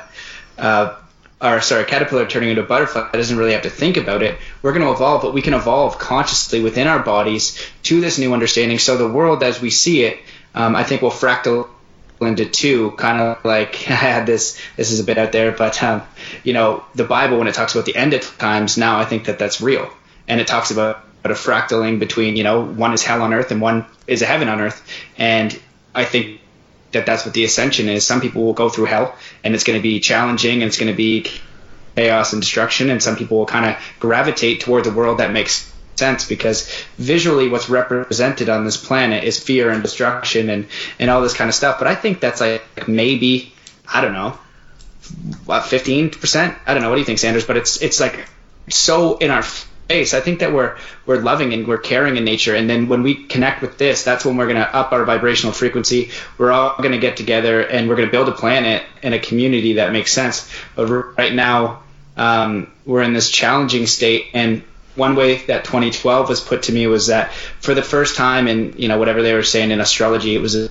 a 0.57 0.95
or 1.39 1.61
sorry, 1.61 1.85
caterpillar 1.85 2.25
turning 2.25 2.49
into 2.49 2.63
a 2.63 2.65
butterfly 2.65 3.11
doesn't 3.11 3.37
really 3.37 3.51
have 3.51 3.61
to 3.61 3.69
think 3.69 3.97
about 3.97 4.23
it. 4.23 4.39
We're 4.61 4.73
going 4.73 4.85
to 4.85 4.91
evolve, 4.91 5.21
but 5.21 5.33
we 5.33 5.43
can 5.43 5.53
evolve 5.53 5.99
consciously 5.99 6.61
within 6.61 6.87
our 6.87 6.99
bodies 6.99 7.63
to 7.83 8.01
this 8.01 8.17
new 8.17 8.33
understanding. 8.33 8.79
So 8.79 8.97
the 8.97 9.07
world 9.07 9.43
as 9.43 9.61
we 9.61 9.69
see 9.69 10.03
it, 10.03 10.19
um, 10.55 10.75
I 10.75 10.83
think 10.83 11.03
will 11.03 11.11
fractal 11.11 11.69
into 12.21 12.45
two, 12.45 12.91
kind 12.91 13.21
of 13.21 13.45
like 13.45 13.75
I 13.89 13.93
had 13.93 14.25
this. 14.25 14.59
This 14.75 14.91
is 14.91 14.99
a 14.99 15.03
bit 15.03 15.17
out 15.17 15.31
there, 15.31 15.51
but 15.51 15.81
um, 15.83 16.01
you 16.43 16.53
know, 16.53 16.83
the 16.95 17.03
Bible 17.03 17.37
when 17.37 17.47
it 17.47 17.55
talks 17.55 17.73
about 17.73 17.85
the 17.85 17.95
end 17.95 18.13
of 18.13 18.37
times, 18.37 18.77
now 18.77 18.99
I 18.99 19.05
think 19.05 19.25
that 19.25 19.39
that's 19.39 19.61
real, 19.61 19.89
and 20.27 20.39
it 20.41 20.47
talks 20.47 20.71
about 20.71 21.03
a 21.23 21.29
fractaling 21.29 21.99
between 21.99 22.37
you 22.37 22.43
know 22.43 22.65
one 22.65 22.93
is 22.93 23.03
hell 23.03 23.21
on 23.21 23.33
earth 23.33 23.51
and 23.51 23.59
one 23.59 23.85
is 24.07 24.21
a 24.21 24.25
heaven 24.25 24.47
on 24.47 24.61
earth, 24.61 24.87
and 25.17 25.59
I 25.93 26.05
think 26.05 26.39
that 26.91 27.05
that's 27.05 27.25
what 27.25 27.33
the 27.33 27.43
ascension 27.43 27.89
is. 27.89 28.05
Some 28.05 28.21
people 28.21 28.43
will 28.43 28.53
go 28.53 28.69
through 28.69 28.85
hell, 28.85 29.15
and 29.43 29.53
it's 29.53 29.63
going 29.63 29.77
to 29.77 29.83
be 29.83 29.99
challenging, 29.99 30.61
and 30.61 30.63
it's 30.63 30.77
going 30.77 30.91
to 30.91 30.97
be 30.97 31.27
chaos 31.95 32.33
and 32.33 32.41
destruction, 32.41 32.89
and 32.89 33.01
some 33.01 33.15
people 33.15 33.39
will 33.39 33.45
kind 33.45 33.65
of 33.65 33.75
gravitate 33.99 34.61
toward 34.61 34.83
the 34.83 34.91
world 34.91 35.19
that 35.19 35.31
makes 35.31 35.71
sense 35.97 36.27
because 36.27 36.69
visually 36.97 37.49
what's 37.49 37.69
represented 37.69 38.49
on 38.49 38.65
this 38.65 38.77
planet 38.77 39.23
is 39.23 39.41
fear 39.41 39.69
and 39.69 39.81
destruction 39.81 40.49
and, 40.49 40.67
and 40.99 41.09
all 41.09 41.21
this 41.21 41.33
kind 41.33 41.49
of 41.49 41.55
stuff. 41.55 41.79
But 41.79 41.87
I 41.87 41.95
think 41.95 42.19
that's 42.19 42.41
like 42.41 42.87
maybe, 42.87 43.53
I 43.91 44.01
don't 44.01 44.13
know, 44.13 44.37
what, 45.45 45.63
15%? 45.63 46.57
I 46.65 46.73
don't 46.73 46.83
know. 46.83 46.89
What 46.89 46.95
do 46.95 47.01
you 47.01 47.05
think, 47.05 47.19
Sanders? 47.19 47.45
But 47.45 47.57
it's, 47.57 47.81
it's 47.81 47.99
like 47.99 48.27
so 48.69 49.17
in 49.17 49.31
our 49.31 49.43
face. 49.43 50.13
I 50.13 50.19
think 50.19 50.39
that 50.39 50.53
we're, 50.53 50.77
we're 51.05 51.21
loving 51.21 51.53
and 51.53 51.65
we're 51.65 51.77
caring 51.77 52.17
in 52.17 52.25
nature. 52.25 52.55
And 52.55 52.69
then 52.69 52.89
when 52.89 53.03
we 53.03 53.25
connect 53.25 53.61
with 53.61 53.77
this, 53.77 54.03
that's 54.03 54.25
when 54.25 54.35
we're 54.37 54.47
going 54.47 54.57
to 54.57 54.75
up 54.75 54.91
our 54.91 55.05
vibrational 55.05 55.53
frequency. 55.53 56.11
We're 56.37 56.51
all 56.51 56.75
going 56.77 56.91
to 56.91 56.99
get 56.99 57.17
together 57.17 57.61
and 57.61 57.87
we're 57.87 57.95
going 57.95 58.07
to 58.07 58.11
build 58.11 58.27
a 58.27 58.33
planet 58.33 58.83
and 59.01 59.13
a 59.13 59.19
community 59.19 59.73
that 59.73 59.93
makes 59.93 60.11
sense. 60.11 60.51
But 60.75 60.87
right 61.17 61.33
now, 61.33 61.83
um, 62.17 62.71
we're 62.85 63.03
in 63.03 63.13
this 63.13 63.29
challenging 63.29 63.87
state 63.87 64.27
and 64.33 64.63
one 64.97 65.15
way 65.15 65.37
that 65.45 65.63
2012 65.63 66.29
was 66.29 66.41
put 66.41 66.63
to 66.63 66.71
me 66.71 66.87
was 66.87 67.07
that 67.07 67.31
for 67.33 67.73
the 67.73 67.83
first 67.83 68.15
time 68.15 68.47
in 68.47 68.73
you 68.77 68.87
know 68.87 68.97
whatever 68.97 69.21
they 69.21 69.33
were 69.33 69.43
saying 69.43 69.71
in 69.71 69.79
astrology, 69.79 70.35
it 70.35 70.39
was 70.41 70.55
an 70.55 70.69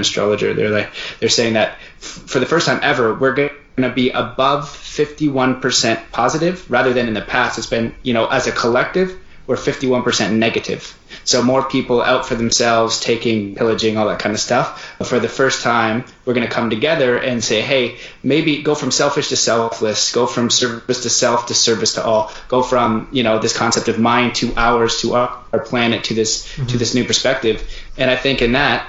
astrologer. 0.00 0.54
They're 0.54 0.70
like 0.70 0.92
they're 1.20 1.28
saying 1.28 1.54
that 1.54 1.78
f- 1.98 2.24
for 2.26 2.38
the 2.38 2.46
first 2.46 2.66
time 2.66 2.80
ever, 2.82 3.14
we're 3.14 3.34
going 3.34 3.50
to 3.76 3.90
be 3.90 4.10
above 4.10 4.64
51% 4.64 6.10
positive 6.10 6.70
rather 6.70 6.92
than 6.92 7.08
in 7.08 7.14
the 7.14 7.22
past. 7.22 7.58
It's 7.58 7.66
been 7.66 7.94
you 8.02 8.14
know 8.14 8.26
as 8.26 8.46
a 8.46 8.52
collective 8.52 9.18
we're 9.46 9.56
51% 9.56 10.34
negative. 10.34 10.96
So 11.24 11.42
more 11.42 11.62
people 11.62 12.02
out 12.02 12.26
for 12.26 12.34
themselves, 12.34 13.00
taking, 13.00 13.54
pillaging, 13.54 13.96
all 13.96 14.08
that 14.08 14.18
kind 14.18 14.34
of 14.34 14.40
stuff. 14.40 14.94
But 14.98 15.06
for 15.06 15.20
the 15.20 15.28
first 15.28 15.62
time, 15.62 16.04
we're 16.24 16.34
going 16.34 16.46
to 16.46 16.52
come 16.52 16.70
together 16.70 17.16
and 17.16 17.42
say, 17.42 17.60
hey, 17.60 17.98
maybe 18.22 18.62
go 18.62 18.74
from 18.74 18.90
selfish 18.90 19.28
to 19.28 19.36
selfless, 19.36 20.12
go 20.12 20.26
from 20.26 20.50
service 20.50 21.02
to 21.02 21.10
self 21.10 21.46
to 21.46 21.54
service 21.54 21.94
to 21.94 22.04
all, 22.04 22.32
go 22.48 22.62
from 22.62 23.08
you 23.12 23.22
know 23.22 23.38
this 23.38 23.56
concept 23.56 23.88
of 23.88 23.98
mind 23.98 24.34
to 24.36 24.52
ours 24.56 25.00
to 25.02 25.14
our, 25.14 25.38
our 25.52 25.60
planet 25.60 26.04
to 26.04 26.14
this 26.14 26.46
mm-hmm. 26.46 26.66
to 26.66 26.78
this 26.78 26.94
new 26.94 27.04
perspective. 27.04 27.62
And 27.96 28.10
I 28.10 28.16
think 28.16 28.42
in 28.42 28.52
that, 28.52 28.88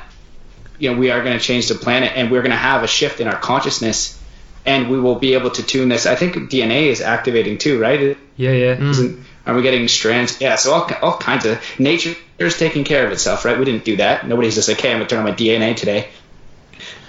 you 0.80 0.92
know, 0.92 0.98
we 0.98 1.12
are 1.12 1.24
going 1.24 1.38
to 1.38 1.44
change 1.44 1.68
the 1.68 1.76
planet, 1.76 2.14
and 2.16 2.32
we're 2.32 2.42
going 2.42 2.52
to 2.52 2.58
have 2.58 2.84
a 2.84 2.88
shift 2.88 3.20
in 3.20 3.28
our 3.28 3.40
consciousness 3.40 4.20
and 4.66 4.90
we 4.90 5.00
will 5.00 5.16
be 5.16 5.34
able 5.34 5.50
to 5.52 5.64
tune 5.64 5.90
this. 5.90 6.06
I 6.06 6.16
think 6.16 6.36
DNA 6.50 6.84
is 6.84 7.02
activating 7.02 7.58
too, 7.58 7.80
right? 7.80 8.18
Yeah, 8.38 8.52
yeah. 8.52 8.76
Mm. 8.76 9.24
Are 9.46 9.54
we 9.54 9.62
getting 9.62 9.88
strands? 9.88 10.40
Yeah, 10.40 10.56
so 10.56 10.74
all, 10.74 10.90
all 11.02 11.18
kinds 11.18 11.46
of 11.46 11.62
nature 11.80 12.16
is 12.40 12.58
taking 12.58 12.84
care 12.84 13.06
of 13.06 13.12
itself, 13.12 13.44
right? 13.46 13.58
We 13.58 13.66
didn't 13.66 13.84
do 13.84 13.98
that. 13.98 14.28
Nobody's 14.28 14.56
just 14.56 14.70
like, 14.70 14.80
hey, 14.80 14.92
I'm 14.92 14.98
gonna 14.98 15.10
turn 15.10 15.20
on 15.20 15.26
my 15.26 15.34
DNA 15.34 15.76
today. 15.76 16.08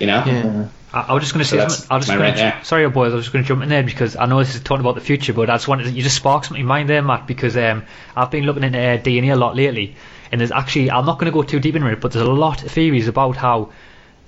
You 0.00 0.06
know? 0.08 0.22
Yeah. 0.26 0.68
I, 0.94 1.06
I 1.08 1.12
was 1.12 1.24
just 1.24 1.34
going 1.34 1.44
to 1.44 1.50
say, 1.50 1.56
so 1.56 1.86
I 1.90 1.96
was 1.96 2.06
just 2.06 2.16
going 2.16 2.34
to, 2.34 2.64
sorry, 2.64 2.88
boys, 2.88 3.12
I 3.12 3.16
was 3.16 3.24
just 3.24 3.32
going 3.32 3.44
to 3.44 3.48
jump 3.48 3.62
in 3.62 3.68
there 3.68 3.82
because 3.82 4.14
I 4.14 4.26
know 4.26 4.38
this 4.38 4.54
is 4.54 4.62
talking 4.62 4.80
about 4.80 4.94
the 4.94 5.00
future, 5.00 5.32
but 5.32 5.50
I 5.50 5.54
just 5.54 5.66
wanted 5.66 5.92
you 5.92 6.02
just 6.02 6.16
spark 6.16 6.44
something 6.44 6.60
in 6.60 6.66
mind 6.66 6.88
there, 6.88 7.02
Matt, 7.02 7.26
because 7.26 7.56
um, 7.56 7.84
I've 8.14 8.30
been 8.30 8.44
looking 8.44 8.62
into 8.62 8.78
uh, 8.78 8.98
DNA 8.98 9.32
a 9.32 9.36
lot 9.36 9.56
lately, 9.56 9.96
and 10.30 10.40
there's 10.40 10.52
actually 10.52 10.92
I'm 10.92 11.04
not 11.04 11.18
going 11.18 11.30
to 11.30 11.36
go 11.36 11.42
too 11.42 11.58
deep 11.58 11.74
into 11.74 11.88
it, 11.88 12.00
but 12.00 12.12
there's 12.12 12.26
a 12.26 12.32
lot 12.32 12.62
of 12.62 12.70
theories 12.70 13.08
about 13.08 13.36
how 13.36 13.72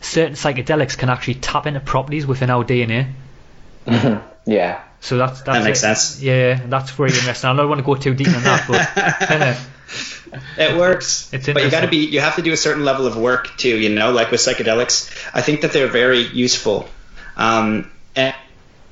certain 0.00 0.34
psychedelics 0.34 0.98
can 0.98 1.08
actually 1.08 1.34
tap 1.34 1.66
into 1.66 1.80
properties 1.80 2.26
within 2.26 2.50
our 2.50 2.64
DNA. 2.64 3.12
Mm-hmm. 3.86 4.26
Yeah. 4.48 4.80
So 5.00 5.18
that's, 5.18 5.42
that's 5.42 5.58
that 5.58 5.64
makes 5.64 5.78
it. 5.78 5.82
sense. 5.82 6.22
Yeah, 6.22 6.60
that's 6.66 6.90
very 6.90 7.10
interesting. 7.10 7.50
I 7.50 7.56
don't 7.56 7.68
want 7.68 7.78
to 7.78 7.84
go 7.84 7.94
too 7.94 8.14
deep 8.14 8.28
on 8.28 8.42
that, 8.42 8.66
but 8.66 9.58
it 10.58 10.76
works. 10.76 11.32
It's 11.32 11.46
but 11.46 11.62
you 11.62 11.70
got 11.70 11.82
to 11.82 11.88
be 11.88 12.06
you 12.06 12.20
have 12.20 12.36
to 12.36 12.42
do 12.42 12.52
a 12.52 12.56
certain 12.56 12.84
level 12.84 13.06
of 13.06 13.16
work 13.16 13.56
too. 13.56 13.76
You 13.76 13.90
know, 13.90 14.12
like 14.12 14.30
with 14.30 14.40
psychedelics, 14.40 15.10
I 15.32 15.42
think 15.42 15.60
that 15.60 15.72
they're 15.72 15.88
very 15.88 16.20
useful. 16.20 16.88
Um, 17.36 17.90
and 18.16 18.34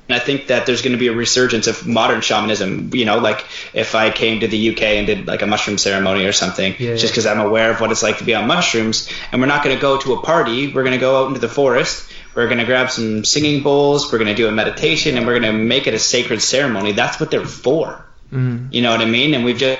I 0.07 0.19
think 0.19 0.47
that 0.47 0.67
there's 0.67 0.83
going 0.83 0.93
to 0.93 0.99
be 0.99 1.07
a 1.07 1.13
resurgence 1.13 1.65
of 1.67 1.87
modern 1.87 2.21
shamanism. 2.21 2.91
You 2.93 3.05
know, 3.05 3.17
like 3.17 3.43
if 3.73 3.95
I 3.95 4.11
came 4.11 4.41
to 4.41 4.47
the 4.47 4.69
UK 4.69 4.81
and 4.83 5.07
did 5.07 5.27
like 5.27 5.41
a 5.41 5.47
mushroom 5.47 5.77
ceremony 5.77 6.25
or 6.25 6.31
something, 6.31 6.75
yeah, 6.77 6.95
just 6.95 7.13
because 7.13 7.25
I'm 7.25 7.39
aware 7.39 7.71
of 7.71 7.81
what 7.81 7.91
it's 7.91 8.03
like 8.03 8.19
to 8.19 8.23
be 8.23 8.35
on 8.35 8.47
mushrooms, 8.47 9.09
and 9.31 9.41
we're 9.41 9.47
not 9.47 9.63
going 9.63 9.75
to 9.75 9.81
go 9.81 9.99
to 9.99 10.13
a 10.13 10.21
party. 10.21 10.71
We're 10.71 10.83
going 10.83 10.93
to 10.93 10.99
go 10.99 11.23
out 11.23 11.27
into 11.27 11.39
the 11.39 11.49
forest 11.49 12.11
we're 12.35 12.47
going 12.47 12.59
to 12.59 12.65
grab 12.65 12.91
some 12.91 13.23
singing 13.23 13.63
bowls. 13.63 14.11
We're 14.11 14.19
going 14.19 14.29
to 14.29 14.35
do 14.35 14.47
a 14.47 14.51
meditation, 14.51 15.17
and 15.17 15.25
we're 15.25 15.39
going 15.39 15.51
to 15.51 15.57
make 15.57 15.87
it 15.87 15.93
a 15.93 15.99
sacred 15.99 16.41
ceremony. 16.41 16.91
That's 16.91 17.19
what 17.19 17.31
they're 17.31 17.45
for. 17.45 18.05
Mm. 18.31 18.73
You 18.73 18.81
know 18.81 18.91
what 18.91 19.01
I 19.01 19.05
mean? 19.05 19.33
And 19.33 19.45
we've 19.45 19.57
just 19.57 19.79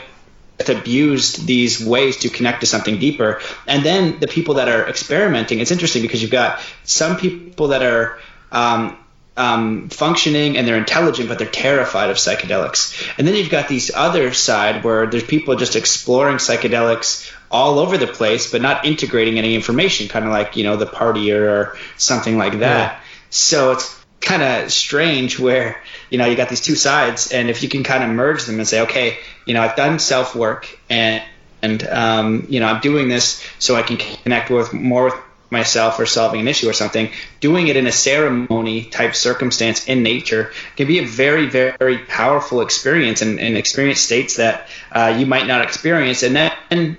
abused 0.70 1.46
these 1.46 1.86
ways 1.86 2.18
to 2.18 2.30
connect 2.30 2.62
to 2.62 2.66
something 2.66 2.98
deeper. 2.98 3.42
And 3.68 3.84
then 3.84 4.20
the 4.20 4.28
people 4.28 4.56
that 4.56 4.70
are 4.70 4.88
experimenting, 4.88 5.60
it's 5.60 5.72
interesting 5.72 6.02
because 6.02 6.22
you've 6.22 6.32
got 6.32 6.62
some 6.86 7.18
people 7.18 7.68
that 7.70 7.84
are 7.84 8.20
um, 8.52 8.98
um, 9.38 9.90
functioning 9.90 10.58
and 10.58 10.68
they're 10.68 10.78
intelligent, 10.78 11.28
but 11.28 11.40
they're 11.40 11.48
terrified 11.48 12.10
of 12.10 12.18
psychedelics. 12.18 13.14
And 13.18 13.28
then 13.28 13.36
you've 13.36 13.50
got 13.50 13.68
these 13.68 13.92
other 13.94 14.34
side 14.34 14.84
where 14.84 15.08
there's 15.08 15.24
people 15.24 15.56
just 15.56 15.76
exploring 15.76 16.38
psychedelics 16.38 17.32
all 17.52 17.80
over 17.80 17.98
the 17.98 18.08
place, 18.08 18.52
but 18.52 18.62
not 18.62 18.86
integrating 18.86 19.38
any 19.38 19.56
information, 19.56 20.08
kind 20.08 20.26
of 20.26 20.32
like 20.32 20.56
you 20.56 20.64
know 20.64 20.78
the 20.78 20.86
partier 20.86 21.42
or 21.42 21.78
something 21.98 22.38
like 22.38 22.60
that. 22.60 22.94
Yeah. 22.94 23.00
So 23.30 23.72
it's 23.72 24.06
kind 24.22 24.42
of 24.42 24.72
strange 24.72 25.40
where 25.40 25.82
you 26.10 26.18
know 26.18 26.26
you 26.26 26.36
got 26.36 26.50
these 26.50 26.62
two 26.62 26.76
sides, 26.76 27.32
and 27.32 27.50
if 27.50 27.62
you 27.64 27.70
can 27.70 27.84
kind 27.84 28.04
of 28.04 28.10
merge 28.10 28.46
them 28.46 28.58
and 28.60 28.68
say, 28.68 28.82
okay, 28.82 29.18
you 29.46 29.54
know, 29.54 29.62
I've 29.62 29.76
done 29.76 30.00
self 30.00 30.36
work 30.36 30.80
and 30.90 31.24
and 31.62 31.88
um, 31.88 32.46
you 32.50 32.60
know 32.60 32.68
I'm 32.68 32.82
doing 32.82 33.10
this 33.10 33.44
so 33.60 33.76
I 33.76 33.82
can 33.82 33.98
connect 33.98 34.50
with 34.50 34.74
more 34.74 35.06
with 35.06 35.16
myself 35.56 36.00
or 36.00 36.06
solving 36.06 36.42
an 36.42 36.48
issue 36.48 36.70
or 36.70 36.74
something, 36.74 37.10
doing 37.40 37.68
it 37.68 37.76
in 37.78 37.88
a 37.88 37.92
ceremony 37.92 38.86
type 38.86 39.16
circumstance 39.16 39.88
in 39.88 40.04
nature 40.04 40.52
can 40.76 40.88
be 40.88 41.00
a 41.00 41.06
very, 41.06 41.48
very 41.48 41.98
powerful 41.98 42.62
experience 42.62 43.22
and, 43.22 43.40
and 43.40 43.58
experience 43.58 44.00
states 44.00 44.36
that 44.36 44.68
uh, 44.92 45.16
you 45.18 45.26
might 45.26 45.48
not 45.48 45.62
experience. 45.62 46.24
And 46.24 46.36
then 46.36 46.98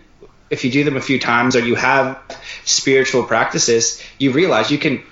if 0.51 0.65
you 0.65 0.71
do 0.71 0.85
them 0.85 0.97
a 0.97 1.01
few 1.01 1.19
times 1.19 1.57
or 1.57 1.61
you 1.61 1.75
have 1.75 2.19
spiritual 2.65 3.25
practices, 3.25 4.03
you 4.19 4.33
realize 4.33 4.71
you 4.71 4.79
can 4.79 5.03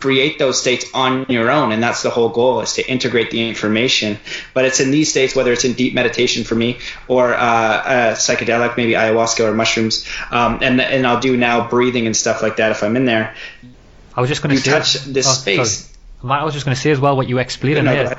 create 0.00 0.38
those 0.38 0.60
states 0.60 0.86
on 0.94 1.26
your 1.28 1.50
own 1.50 1.72
and 1.72 1.82
that's 1.82 2.02
the 2.02 2.10
whole 2.10 2.28
goal 2.28 2.60
is 2.60 2.74
to 2.74 2.88
integrate 2.88 3.30
the 3.30 3.48
information. 3.48 4.18
But 4.54 4.64
it's 4.64 4.80
in 4.80 4.90
these 4.90 5.10
states 5.10 5.34
whether 5.34 5.52
it's 5.52 5.64
in 5.64 5.74
deep 5.74 5.94
meditation 5.94 6.44
for 6.44 6.54
me 6.54 6.78
or 7.08 7.34
uh, 7.34 8.14
psychedelic 8.14 8.76
maybe 8.76 8.92
ayahuasca 8.92 9.40
or 9.40 9.54
mushrooms 9.54 10.06
um, 10.30 10.60
and 10.62 10.80
and 10.80 11.06
I'll 11.06 11.20
do 11.20 11.36
now 11.36 11.68
breathing 11.68 12.06
and 12.06 12.16
stuff 12.16 12.42
like 12.42 12.56
that 12.56 12.70
if 12.70 12.82
I'm 12.82 12.96
in 12.96 13.04
there. 13.04 13.34
I 14.14 14.20
was 14.20 14.28
just 14.28 14.42
going 14.42 14.56
to 14.56 14.62
touch 14.62 14.94
this 15.04 15.28
oh, 15.28 15.32
space. 15.32 15.90
Sorry. 16.22 16.40
I 16.40 16.44
was 16.44 16.54
just 16.54 16.66
going 16.66 16.74
to 16.74 16.80
say 16.80 16.90
as 16.90 16.98
well 16.98 17.16
what 17.16 17.28
you 17.28 17.38
explained 17.38 17.84
no, 17.84 18.16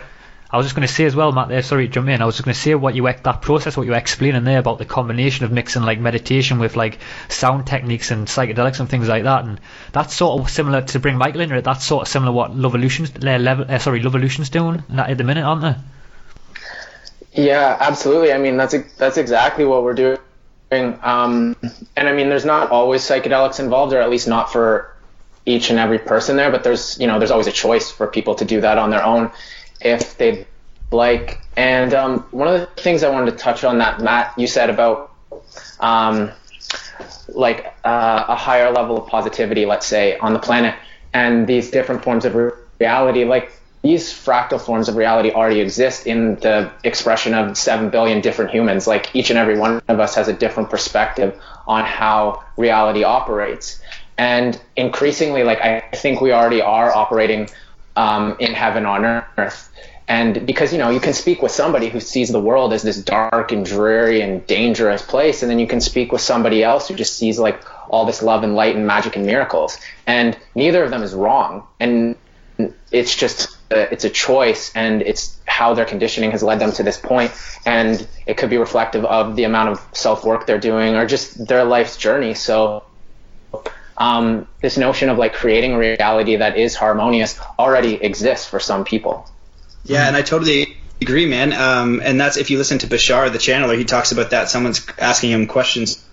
I 0.51 0.57
was 0.57 0.65
just 0.65 0.75
going 0.75 0.87
to 0.87 0.93
say 0.93 1.05
as 1.05 1.15
well, 1.15 1.31
Matt. 1.31 1.49
There, 1.49 1.61
sorry, 1.61 1.87
jump 1.87 2.09
in. 2.09 2.23
I 2.23 2.25
was 2.25 2.35
just 2.35 2.45
going 2.45 2.55
to 2.55 2.59
say 2.59 2.73
what 2.73 2.95
you 2.95 3.03
that 3.03 3.41
process, 3.41 3.77
what 3.77 3.83
you 3.83 3.91
were 3.91 3.97
explaining 3.97 4.45
there 4.45 4.57
about 4.57 4.79
the 4.79 4.85
combination 4.85 5.45
of 5.45 5.51
mixing 5.51 5.83
like 5.83 5.99
meditation 5.99 6.57
with 6.57 6.75
like 6.75 6.97
sound 7.27 7.67
techniques 7.67 8.09
and 8.09 8.25
psychedelics 8.27 8.79
and 8.79 8.89
things 8.89 9.07
like 9.07 9.23
that, 9.23 9.45
and 9.45 9.59
that's 9.91 10.15
sort 10.15 10.41
of 10.41 10.49
similar 10.49 10.81
to 10.81 10.99
bring 10.99 11.17
Michael 11.17 11.41
into 11.41 11.55
it. 11.55 11.63
That's 11.63 11.85
sort 11.85 12.03
of 12.03 12.07
similar 12.07 12.31
what 12.31 12.55
Love 12.55 12.71
Evolution's 12.71 13.11
uh, 13.23 13.37
level, 13.37 13.65
uh, 13.69 13.77
sorry, 13.77 14.01
Love 14.01 14.15
Evolution's 14.15 14.49
doing 14.49 14.83
at 14.97 15.15
the 15.19 15.23
minute, 15.23 15.43
aren't 15.43 15.61
they? 15.61 15.75
Yeah, 17.43 17.77
absolutely. 17.79 18.33
I 18.33 18.39
mean, 18.39 18.57
that's 18.57 18.73
that's 18.97 19.17
exactly 19.17 19.65
what 19.65 19.83
we're 19.83 19.93
doing. 19.93 20.17
Um, 20.71 21.55
and 21.95 22.09
I 22.09 22.13
mean, 22.13 22.29
there's 22.29 22.45
not 22.45 22.71
always 22.71 23.03
psychedelics 23.03 23.59
involved, 23.59 23.93
or 23.93 24.01
at 24.01 24.09
least 24.09 24.27
not 24.27 24.51
for 24.51 24.95
each 25.45 25.69
and 25.69 25.77
every 25.77 25.99
person 25.99 26.37
there. 26.37 26.49
But 26.49 26.63
there's 26.63 26.99
you 26.99 27.05
know, 27.05 27.19
there's 27.19 27.31
always 27.31 27.47
a 27.47 27.51
choice 27.51 27.91
for 27.91 28.07
people 28.07 28.33
to 28.33 28.45
do 28.45 28.61
that 28.61 28.79
on 28.79 28.89
their 28.89 29.03
own 29.03 29.29
if 29.81 30.17
they'd 30.17 30.45
like. 30.91 31.41
And 31.55 31.93
um, 31.93 32.19
one 32.31 32.47
of 32.47 32.59
the 32.59 32.81
things 32.81 33.03
I 33.03 33.09
wanted 33.09 33.31
to 33.31 33.37
touch 33.37 33.63
on 33.63 33.77
that 33.79 34.01
Matt 34.01 34.33
you 34.37 34.47
said 34.47 34.69
about 34.69 35.11
um, 35.79 36.31
like 37.27 37.73
uh, 37.83 38.25
a 38.27 38.35
higher 38.35 38.71
level 38.71 38.97
of 38.97 39.07
positivity, 39.07 39.65
let's 39.65 39.85
say, 39.85 40.17
on 40.17 40.33
the 40.33 40.39
planet, 40.39 40.75
and 41.13 41.47
these 41.47 41.71
different 41.71 42.03
forms 42.03 42.25
of 42.25 42.35
reality. 42.79 43.25
Like 43.25 43.51
these 43.81 44.11
fractal 44.11 44.59
forms 44.59 44.89
of 44.89 44.95
reality 44.95 45.31
already 45.31 45.61
exist 45.61 46.05
in 46.05 46.35
the 46.35 46.71
expression 46.83 47.33
of 47.33 47.57
7 47.57 47.89
billion 47.89 48.21
different 48.21 48.51
humans. 48.51 48.87
Like 48.87 49.15
each 49.15 49.29
and 49.29 49.39
every 49.39 49.57
one 49.57 49.81
of 49.87 49.99
us 49.99 50.15
has 50.15 50.27
a 50.27 50.33
different 50.33 50.69
perspective 50.69 51.39
on 51.67 51.85
how 51.85 52.43
reality 52.57 53.03
operates. 53.03 53.79
And 54.17 54.59
increasingly, 54.75 55.43
like 55.43 55.61
I 55.61 55.79
think 55.93 56.19
we 56.19 56.33
already 56.33 56.61
are 56.61 56.93
operating 56.93 57.47
um, 57.99 58.37
in 58.39 58.53
heaven 58.53 58.85
on 58.85 59.03
earth. 59.37 59.69
And 60.07 60.47
because, 60.47 60.71
you 60.71 60.79
know, 60.79 60.89
you 60.89 61.01
can 61.01 61.13
speak 61.13 61.41
with 61.41 61.51
somebody 61.51 61.89
who 61.89 61.99
sees 61.99 62.29
the 62.29 62.39
world 62.39 62.73
as 62.73 62.81
this 62.81 62.97
dark 62.97 63.51
and 63.51 63.63
dreary 63.63 64.21
and 64.21 64.47
dangerous 64.47 65.03
place, 65.03 65.43
and 65.43 65.51
then 65.51 65.59
you 65.59 65.67
can 65.67 65.81
speak 65.81 66.11
with 66.11 66.21
somebody 66.21 66.63
else 66.63 66.87
who 66.87 66.95
just 66.95 67.17
sees 67.17 67.37
like 67.37 67.61
all 67.89 68.05
this 68.05 68.23
love 68.23 68.43
and 68.43 68.55
light 68.55 68.75
and 68.75 68.87
magic 68.87 69.17
and 69.17 69.25
miracles. 69.25 69.77
And 70.07 70.35
neither 70.55 70.83
of 70.83 70.91
them 70.91 71.03
is 71.03 71.13
wrong. 71.13 71.67
And 71.79 72.15
it's 72.91 73.15
just 73.15 73.57
it's 73.69 74.03
a 74.03 74.09
choice 74.09 74.71
and 74.73 75.01
it's 75.03 75.37
how 75.45 75.73
their 75.75 75.85
conditioning 75.85 76.31
has 76.31 76.41
led 76.41 76.59
them 76.59 76.71
to 76.71 76.83
this 76.83 76.97
point 76.97 77.31
and 77.65 78.07
it 78.25 78.35
could 78.35 78.49
be 78.49 78.57
reflective 78.57 79.05
of 79.05 79.35
the 79.35 79.43
amount 79.43 79.69
of 79.69 79.79
self 79.93 80.25
work 80.25 80.47
they're 80.47 80.59
doing 80.59 80.95
or 80.95 81.05
just 81.05 81.47
their 81.47 81.63
life's 81.63 81.95
journey 81.95 82.33
so 82.33 82.83
um, 83.99 84.47
this 84.61 84.77
notion 84.77 85.09
of 85.09 85.17
like 85.17 85.33
creating 85.33 85.73
a 85.73 85.77
reality 85.77 86.37
that 86.37 86.57
is 86.57 86.75
harmonious 86.75 87.39
already 87.59 87.95
exists 87.95 88.47
for 88.47 88.59
some 88.59 88.85
people. 88.85 89.29
Yeah 89.83 90.07
and 90.07 90.15
i 90.15 90.21
totally 90.21 90.77
agree 91.01 91.25
man. 91.25 91.53
Um, 91.53 92.01
and 92.03 92.19
that's 92.19 92.37
if 92.37 92.49
you 92.49 92.57
listen 92.57 92.79
to 92.79 92.87
bashar 92.87 93.31
the 93.31 93.37
channeler 93.37 93.77
he 93.77 93.85
talks 93.85 94.11
about 94.11 94.31
that. 94.31 94.49
Someone's 94.49 94.85
asking 94.97 95.31
him 95.31 95.47
questions 95.47 96.03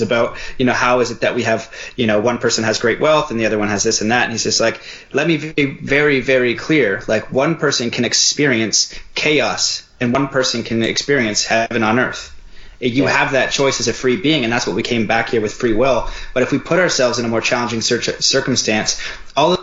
about 0.00 0.38
you 0.58 0.64
know 0.64 0.72
how 0.72 1.00
is 1.00 1.10
it 1.10 1.20
that 1.20 1.34
we 1.34 1.42
have 1.42 1.70
you 1.94 2.06
know 2.06 2.20
one 2.20 2.38
person 2.38 2.64
has 2.64 2.78
great 2.78 3.00
wealth 3.00 3.30
and 3.30 3.38
the 3.38 3.44
other 3.44 3.58
one 3.58 3.68
has 3.68 3.82
this 3.82 4.00
and 4.00 4.12
that. 4.12 4.24
And 4.24 4.32
he's 4.32 4.44
just 4.44 4.60
like 4.60 4.80
let 5.12 5.26
me 5.26 5.36
be 5.36 5.66
very 5.66 6.20
very 6.20 6.54
clear. 6.54 7.02
Like 7.06 7.32
one 7.32 7.56
person 7.56 7.90
can 7.90 8.04
experience 8.04 8.98
chaos 9.14 9.86
and 10.00 10.12
one 10.12 10.28
person 10.28 10.62
can 10.62 10.82
experience 10.82 11.44
heaven 11.44 11.82
on 11.82 11.98
earth 11.98 12.34
you 12.80 13.04
yeah. 13.04 13.10
have 13.10 13.32
that 13.32 13.52
choice 13.52 13.80
as 13.80 13.88
a 13.88 13.92
free 13.92 14.16
being 14.16 14.44
and 14.44 14.52
that's 14.52 14.66
what 14.66 14.74
we 14.74 14.82
came 14.82 15.06
back 15.06 15.28
here 15.28 15.40
with 15.40 15.52
free 15.52 15.74
will 15.74 16.08
but 16.34 16.42
if 16.42 16.50
we 16.50 16.58
put 16.58 16.78
ourselves 16.78 17.18
in 17.18 17.24
a 17.24 17.28
more 17.28 17.40
challenging 17.40 17.80
circumstance 17.80 19.00
all 19.36 19.56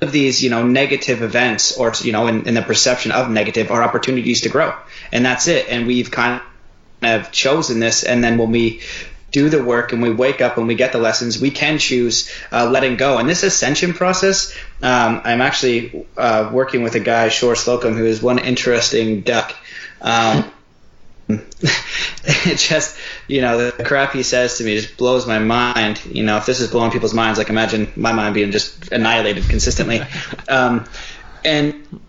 of 0.00 0.12
these 0.12 0.42
you 0.42 0.50
know 0.50 0.66
negative 0.66 1.22
events 1.22 1.76
or 1.76 1.92
you 2.02 2.12
know 2.12 2.26
in, 2.26 2.46
in 2.46 2.54
the 2.54 2.62
perception 2.62 3.12
of 3.12 3.30
negative 3.30 3.70
are 3.70 3.82
opportunities 3.82 4.42
to 4.42 4.48
grow 4.48 4.74
and 5.12 5.24
that's 5.24 5.48
it 5.48 5.68
and 5.68 5.86
we've 5.86 6.10
kind 6.10 6.40
of 7.02 7.32
chosen 7.32 7.80
this 7.80 8.04
and 8.04 8.22
then 8.22 8.38
when 8.38 8.50
we 8.50 8.80
do 9.34 9.48
the 9.48 9.62
work 9.62 9.92
and 9.92 10.00
we 10.00 10.12
wake 10.12 10.40
up 10.40 10.58
and 10.58 10.68
we 10.68 10.76
get 10.76 10.92
the 10.92 10.98
lessons, 10.98 11.40
we 11.40 11.50
can 11.50 11.76
choose 11.76 12.30
uh, 12.52 12.70
letting 12.70 12.96
go. 12.96 13.18
And 13.18 13.28
this 13.28 13.42
ascension 13.42 13.92
process, 13.92 14.56
um, 14.80 15.22
I'm 15.24 15.40
actually 15.40 16.06
uh, 16.16 16.50
working 16.52 16.84
with 16.84 16.94
a 16.94 17.00
guy, 17.00 17.30
Shore 17.30 17.56
Slocum, 17.56 17.94
who 17.94 18.04
is 18.04 18.22
one 18.22 18.38
interesting 18.38 19.22
duck. 19.22 19.52
Um, 20.00 20.48
it 21.28 22.58
just, 22.58 22.98
you 23.28 23.40
know, 23.40 23.70
the 23.70 23.84
crap 23.84 24.12
he 24.12 24.22
says 24.22 24.58
to 24.58 24.64
me 24.64 24.76
just 24.78 24.96
blows 24.96 25.26
my 25.26 25.38
mind. 25.38 26.04
You 26.04 26.22
know, 26.22 26.36
if 26.36 26.46
this 26.46 26.60
is 26.60 26.70
blowing 26.70 26.90
people's 26.90 27.14
minds, 27.14 27.38
like 27.38 27.48
imagine 27.48 27.90
my 27.96 28.12
mind 28.12 28.34
being 28.34 28.50
just 28.50 28.92
annihilated 28.92 29.48
consistently. 29.48 30.00
Um, 30.46 30.84
and, 31.44 32.00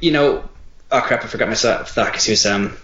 you 0.00 0.12
know, 0.12 0.48
oh 0.90 1.00
crap, 1.00 1.24
I 1.24 1.26
forgot 1.26 1.48
my 1.48 1.54
thought 1.54 1.86
because 1.94 2.24
he 2.24 2.32
was, 2.32 2.46
um, 2.46 2.76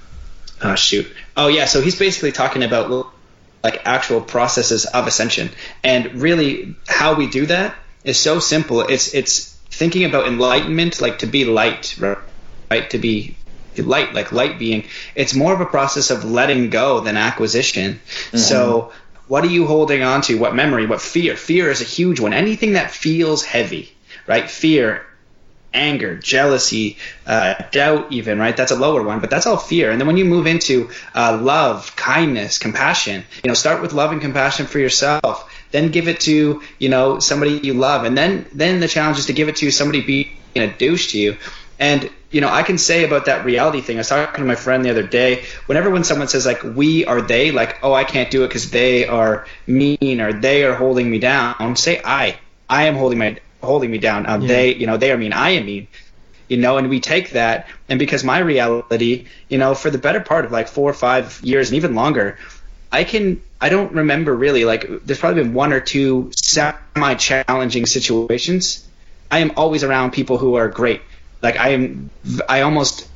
oh 0.63 0.75
shoot. 0.75 1.07
Oh 1.37 1.49
yeah, 1.49 1.67
so 1.67 1.81
he's 1.81 1.99
basically 1.99 2.33
talking 2.33 2.65
about 2.65 3.13
like 3.63 3.83
actual 3.85 4.21
processes 4.21 4.87
of 4.87 5.07
ascension. 5.07 5.51
And 5.85 6.21
really, 6.21 6.77
how 6.87 7.15
we 7.15 7.29
do 7.29 7.47
that 7.47 7.77
is 8.05 8.19
so 8.19 8.39
simple. 8.41 8.81
It's 8.81 9.15
it's 9.15 9.55
thinking 9.71 10.05
about 10.05 10.27
enlightenment, 10.27 11.01
like 11.01 11.21
to 11.21 11.27
be 11.27 11.45
light, 11.45 11.97
right? 11.99 12.19
right? 12.71 12.91
To 12.91 12.99
be 12.99 13.37
light, 13.83 14.15
like 14.15 14.33
light 14.33 14.59
being. 14.59 14.85
It's 15.15 15.35
more 15.35 15.53
of 15.53 15.61
a 15.61 15.67
process 15.67 16.11
of 16.11 16.25
letting 16.25 16.71
go 16.71 17.01
than 17.01 17.17
acquisition. 17.17 17.95
Mm-hmm. 17.95 18.37
So. 18.39 18.93
What 19.29 19.45
are 19.45 19.49
you 19.49 19.67
holding 19.67 20.03
on 20.03 20.23
to? 20.23 20.39
What 20.39 20.55
memory? 20.55 20.87
What 20.87 21.03
fear? 21.03 21.37
Fear 21.37 21.71
is 21.71 21.83
a 21.83 21.85
huge 21.85 22.19
one. 22.19 22.33
Anything 22.33 22.73
that 22.73 22.91
feels 22.91 23.45
heavy, 23.45 23.93
right? 24.27 24.49
Fear, 24.49 25.05
anger, 25.75 26.17
jealousy, 26.17 26.97
uh, 27.27 27.55
doubt, 27.71 28.11
even, 28.11 28.39
right? 28.39 28.57
That's 28.57 28.73
a 28.73 28.77
lower 28.77 29.03
one, 29.03 29.21
but 29.21 29.29
that's 29.29 29.47
all 29.47 29.59
fear. 29.59 29.91
And 29.91 30.01
then 30.01 30.07
when 30.07 30.17
you 30.17 30.25
move 30.25 30.47
into 30.47 30.89
uh, 31.15 31.39
love, 31.43 31.95
kindness, 31.95 32.59
compassion, 32.59 33.23
you 33.45 33.49
know, 33.49 33.55
start 33.55 33.83
with 33.83 33.93
love 33.93 34.13
and 34.13 34.21
compassion 34.23 34.65
for 34.65 34.79
yourself. 34.79 35.55
Then 35.73 35.91
give 35.91 36.09
it 36.09 36.21
to, 36.21 36.63
you 36.79 36.89
know, 36.89 37.19
somebody 37.19 37.61
you 37.63 37.75
love. 37.75 38.05
And 38.05 38.17
then, 38.17 38.47
then 38.55 38.81
the 38.81 38.89
challenge 38.89 39.19
is 39.19 39.27
to 39.27 39.35
give 39.35 39.51
it 39.51 39.57
to 39.57 39.71
somebody 39.71 40.01
being 40.01 40.31
a 40.57 40.69
douche 40.69 41.13
to 41.13 41.19
you. 41.19 41.37
And, 41.79 42.11
you 42.31 42.41
know, 42.41 42.49
I 42.49 42.63
can 42.63 42.77
say 42.77 43.05
about 43.05 43.25
that 43.27 43.45
reality 43.45 43.81
thing. 43.81 43.97
I 43.97 44.01
was 44.01 44.09
talking 44.09 44.43
to 44.43 44.47
my 44.47 44.55
friend 44.55 44.85
the 44.85 44.91
other 44.91 45.03
day. 45.07 45.45
Whenever 45.67 45.91
when 45.91 46.05
someone 46.05 46.29
says 46.29 46.45
like 46.45 46.63
we 46.63 47.07
are 47.07 47.23
they, 47.23 47.53
like, 47.53 47.79
oh, 47.83 47.95
I 47.95 48.05
can't 48.05 48.31
do 48.31 48.45
it 48.45 48.49
because 48.49 48.71
they 48.71 49.07
are 49.07 49.47
mean 49.67 50.21
or 50.21 50.33
they 50.33 50.65
are 50.65 50.75
holding 50.75 51.11
me 51.11 51.19
down, 51.19 51.77
say 51.77 52.01
I. 52.05 52.39
I 52.69 52.85
am 52.85 52.97
holding 52.97 53.19
my 53.19 53.39
holding 53.63 53.91
me 53.91 53.99
down. 53.99 54.27
Um, 54.27 54.43
yeah. 54.43 54.49
They, 54.49 54.75
you 54.75 54.87
know, 54.87 54.99
they 54.99 55.11
are 55.11 55.17
mean. 55.17 55.33
I 55.33 55.51
am 55.51 55.67
mean. 55.67 55.89
You 56.49 56.57
know, 56.57 56.79
and 56.79 56.89
we 56.89 57.01
take 57.01 57.33
that, 57.33 57.69
and 57.91 57.99
because 57.99 58.25
my 58.25 58.39
reality, 58.39 59.27
you 59.51 59.59
know, 59.59 59.75
for 59.75 59.91
the 59.91 59.99
better 59.99 60.21
part 60.21 60.47
of 60.47 60.53
like 60.53 60.69
four 60.69 60.89
or 60.89 60.95
five 60.95 61.41
years 61.43 61.69
and 61.69 61.77
even 61.77 61.95
longer, 61.95 62.39
I 62.91 63.05
can, 63.05 63.43
I 63.61 63.69
don't 63.69 63.93
remember 63.93 64.35
really. 64.35 64.65
Like, 64.65 64.89
there's 65.05 65.19
probably 65.19 65.43
been 65.43 65.53
one 65.53 65.75
or 65.75 65.81
two 65.81 66.31
semi-challenging 66.35 67.85
situations. 67.85 68.89
I 69.31 69.41
am 69.41 69.53
always 69.59 69.85
around 69.85 70.13
people 70.13 70.39
who 70.39 70.55
are 70.55 70.69
great. 70.69 71.03
Like, 71.43 71.59
I 71.59 71.71
am, 71.71 72.11
I 72.49 72.63
almost 72.63 73.09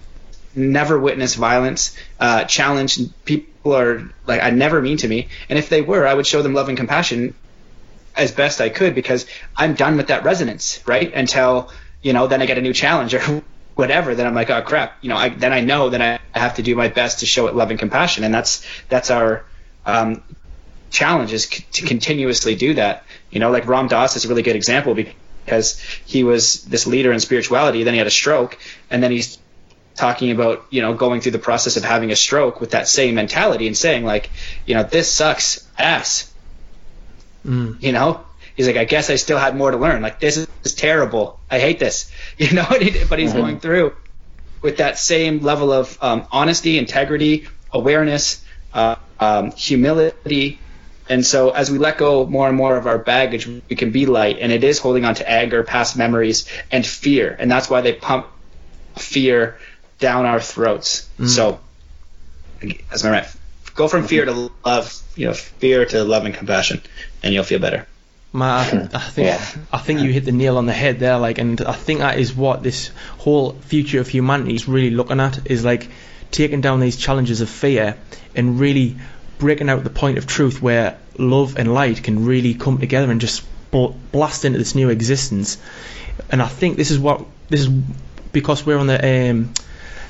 never 0.55 0.99
witness 0.99 1.35
violence, 1.35 1.97
uh, 2.21 2.45
challenge. 2.45 2.99
People 3.25 3.75
are 3.75 4.11
like, 4.27 4.43
I 4.43 4.51
never 4.51 4.81
mean 4.81 4.99
to 4.99 5.09
me, 5.09 5.29
and 5.49 5.59
if 5.59 5.69
they 5.69 5.83
were, 5.83 6.07
I 6.07 6.15
would 6.15 6.27
show 6.27 6.43
them 6.43 6.55
love 6.55 6.69
and 6.69 6.77
compassion 6.77 7.35
as 8.17 8.31
best 8.33 8.61
I 8.61 8.69
could 8.69 8.95
because 8.95 9.27
I'm 9.57 9.75
done 9.75 9.97
with 9.97 10.09
that 10.09 10.25
resonance, 10.25 10.81
right? 10.87 11.13
Until 11.15 11.71
you 12.03 12.13
know, 12.13 12.27
then 12.27 12.43
I 12.43 12.47
get 12.47 12.59
a 12.59 12.61
new 12.61 12.73
challenge 12.73 13.15
or 13.15 13.43
whatever. 13.75 14.15
Then 14.15 14.27
I'm 14.27 14.35
like, 14.35 14.51
oh 14.51 14.61
crap, 14.63 14.99
you 15.03 15.09
know. 15.09 15.17
I, 15.17 15.29
then 15.31 15.53
I 15.53 15.61
know 15.61 15.89
that 15.91 16.03
I 16.03 16.39
have 16.39 16.55
to 16.55 16.63
do 16.63 16.75
my 16.75 16.89
best 16.89 17.21
to 17.21 17.27
show 17.27 17.47
it 17.47 17.55
love 17.55 17.71
and 17.71 17.79
compassion, 17.79 18.25
and 18.25 18.35
that's 18.35 18.67
that's 18.89 19.11
our 19.11 19.45
um, 19.87 20.23
challenge 20.91 21.33
is 21.33 21.45
c- 21.45 21.65
to 21.73 21.87
continuously 21.87 22.55
do 22.55 22.75
that. 22.75 23.05
You 23.31 23.41
know, 23.41 23.51
like 23.51 23.67
Ram 23.67 23.89
Dass 23.89 24.17
is 24.17 24.25
a 24.25 24.29
really 24.29 24.43
good 24.43 24.57
example 24.57 24.95
because 24.95 25.15
he 26.05 26.25
was 26.25 26.65
this 26.65 26.87
leader 26.87 27.13
in 27.13 27.21
spirituality. 27.21 27.83
Then 27.83 27.95
he 27.95 27.99
had 27.99 28.07
a 28.07 28.11
stroke, 28.11 28.59
and 28.91 29.03
then 29.03 29.11
he's 29.11 29.39
talking 29.95 30.31
about 30.31 30.65
you 30.71 30.83
know 30.83 30.95
going 30.95 31.21
through 31.21 31.33
the 31.33 31.39
process 31.39 31.77
of 31.77 31.85
having 31.85 32.11
a 32.11 32.17
stroke 32.17 32.61
with 32.61 32.71
that 32.71 32.89
same 32.89 33.15
mentality 33.15 33.67
and 33.67 33.77
saying 33.77 34.05
like, 34.05 34.31
you 34.67 34.75
know, 34.75 34.83
this 34.83 35.13
sucks 35.13 35.69
ass 35.79 36.33
Mm. 37.47 37.83
You 37.83 37.93
know, 37.93 38.25
he's 38.57 38.67
like, 38.67 38.77
I 38.77 38.85
guess 38.85 39.11
I 39.11 39.17
still 39.17 39.39
had 39.39 39.57
more 39.57 39.71
to 39.71 39.77
learn. 39.77 40.03
Like 40.03 40.21
this 40.21 40.47
is 40.65 40.75
terrible. 40.75 41.41
I 41.51 41.59
hate 41.59 41.79
this. 41.79 42.11
You 42.39 42.53
know, 42.55 42.67
but 42.69 43.19
he's 43.19 43.31
mm-hmm. 43.31 43.39
going 43.39 43.61
through 43.61 43.95
with 44.63 44.79
that 44.79 44.99
same 44.99 45.41
level 45.41 45.71
of 45.71 45.97
um, 46.03 46.27
honesty, 46.33 46.79
integrity, 46.79 47.47
awareness, 47.73 48.43
uh, 48.73 48.97
um, 49.21 49.53
humility. 49.53 50.59
And 51.09 51.27
so 51.27 51.51
as 51.51 51.71
we 51.71 51.79
let 51.79 51.99
go 51.99 52.27
more 52.27 52.49
and 52.49 52.57
more 52.57 52.77
of 52.77 52.87
our 52.87 52.99
baggage, 52.99 53.47
we 53.47 53.77
can 53.77 53.91
be 53.91 54.07
light. 54.07 54.39
And 54.41 54.53
it 54.53 54.65
is 54.65 54.79
holding 54.79 55.05
on 55.05 55.15
to 55.17 55.29
anger, 55.29 55.63
past 55.63 55.97
memories, 55.97 56.47
and 56.71 56.87
fear. 56.87 57.35
And 57.39 57.51
that's 57.51 57.69
why 57.69 57.81
they 57.81 57.93
pump 57.93 58.27
fear 58.97 59.59
down 59.99 60.27
our 60.27 60.41
throats. 60.41 61.09
Mm. 61.19 61.29
So, 61.29 61.61
as 62.91 63.05
my 63.05 63.11
right, 63.11 63.37
go 63.75 63.89
from 63.89 64.07
fear 64.07 64.25
to 64.25 64.51
love, 64.65 65.03
you 65.17 65.27
know, 65.27 65.35
fear 65.35 65.85
to 65.87 66.05
love 66.05 66.25
and 66.25 66.35
compassion 66.35 66.83
and 67.23 67.35
you'll 67.35 67.45
feel 67.45 67.59
better. 67.59 67.87
Man, 68.33 68.91
I, 68.95 68.97
I 68.97 69.01
think 69.01 69.27
yeah. 69.27 69.63
I 69.73 69.79
think 69.79 70.01
you 70.01 70.11
hit 70.11 70.25
the 70.25 70.33
nail 70.33 70.57
on 70.57 70.65
the 70.65 70.73
head 70.73 70.99
there. 70.99 71.19
Like, 71.19 71.37
and 71.37 71.61
I 71.61 71.73
think 71.75 72.01
that 72.01 72.19
is 72.19 72.35
what 72.35 72.63
this 72.63 72.91
whole 73.19 73.53
future 73.53 74.01
of 74.01 74.09
humanity 74.09 74.55
is 74.55 74.67
really 74.67 74.91
looking 74.91 75.21
at. 75.21 75.51
Is 75.51 75.65
like 75.65 75.89
taking 76.31 76.63
down 76.63 76.81
these 76.81 76.97
challenges 76.97 77.43
of 77.43 77.51
fear 77.51 77.99
and 78.35 78.59
really 78.59 78.97
breaking 79.43 79.69
out 79.69 79.83
the 79.83 79.91
point 79.91 80.19
of 80.19 80.27
truth 80.27 80.63
where 80.63 80.97
love 81.19 81.59
and 81.59 81.75
light 81.75 82.01
can 82.05 82.25
really 82.25 82.55
come 82.55 82.79
together 82.79 83.11
and 83.11 83.21
just 83.21 83.43
blast 83.73 84.45
into 84.45 84.57
this 84.57 84.77
new 84.77 84.89
existence. 84.89 85.59
And 86.31 86.41
I 86.41 86.47
think 86.47 86.77
this 86.77 86.93
is 86.93 86.99
what 87.01 87.27
this 87.49 87.63
is 87.63 87.69
because 88.31 88.65
we're 88.65 88.79
on 88.79 88.87
the 88.87 89.31
um, 89.31 89.53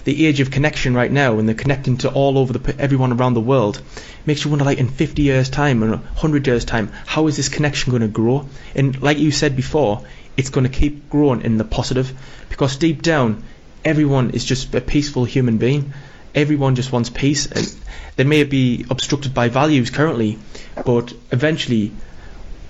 the 0.05 0.27
age 0.27 0.40
of 0.40 0.51
connection 0.51 0.92
right 0.95 1.11
now, 1.11 1.38
and 1.38 1.49
they're 1.49 1.55
connecting 1.55 1.97
to 1.99 2.11
all 2.12 2.37
over 2.37 2.53
the 2.53 2.79
everyone 2.79 3.11
around 3.11 3.33
the 3.33 3.40
world, 3.40 3.81
makes 4.27 4.45
you 4.45 4.51
wonder, 4.51 4.66
like 4.66 4.77
in 4.77 4.88
50 4.88 5.23
years' 5.23 5.49
time 5.49 5.83
and 5.83 5.92
100 5.92 6.47
years' 6.47 6.66
time, 6.66 6.92
how 7.07 7.27
is 7.27 7.37
this 7.38 7.49
connection 7.49 7.90
going 7.90 8.03
to 8.03 8.09
grow? 8.09 8.47
And 8.75 9.01
like 9.01 9.18
you 9.18 9.31
said 9.31 9.57
before, 9.57 10.05
it's 10.37 10.51
going 10.51 10.64
to 10.64 10.79
keep 10.79 11.09
growing 11.09 11.40
in 11.40 11.57
the 11.57 11.64
positive, 11.64 12.12
because 12.51 12.77
deep 12.77 13.01
down, 13.01 13.45
everyone 13.83 14.31
is 14.31 14.45
just 14.45 14.75
a 14.75 14.83
peaceful 14.83 15.25
human 15.25 15.57
being. 15.57 15.95
Everyone 16.35 16.75
just 16.75 16.92
wants 16.92 17.11
peace, 17.11 17.47
and 17.47 17.75
they 18.16 18.25
may 18.25 18.45
be 18.45 18.87
obstructed 18.88 19.35
by 19.35 19.49
values 19.49 19.90
currently, 19.90 20.38
but 20.85 21.12
eventually, 21.31 21.92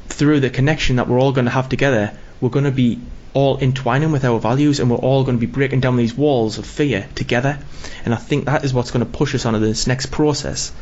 through 0.08 0.40
the 0.40 0.50
connection 0.50 0.96
that 0.96 1.08
we're 1.08 1.20
all 1.20 1.32
going 1.32 1.44
to 1.46 1.50
have 1.50 1.68
together, 1.68 2.16
we're 2.40 2.50
going 2.50 2.64
to 2.64 2.70
be 2.70 3.00
all 3.34 3.58
entwining 3.58 4.12
with 4.12 4.24
our 4.24 4.38
values 4.38 4.78
and 4.78 4.90
we're 4.90 4.96
all 4.96 5.24
going 5.24 5.36
to 5.36 5.40
be 5.40 5.50
breaking 5.50 5.80
down 5.80 5.96
these 5.96 6.14
walls 6.14 6.58
of 6.58 6.66
fear 6.66 7.08
together. 7.14 7.58
And 8.04 8.12
I 8.12 8.18
think 8.18 8.44
that 8.44 8.64
is 8.64 8.74
what's 8.74 8.90
going 8.90 9.04
to 9.04 9.10
push 9.10 9.34
us 9.34 9.46
onto 9.46 9.58
this 9.58 9.86
next 9.86 10.06
process. 10.06 10.72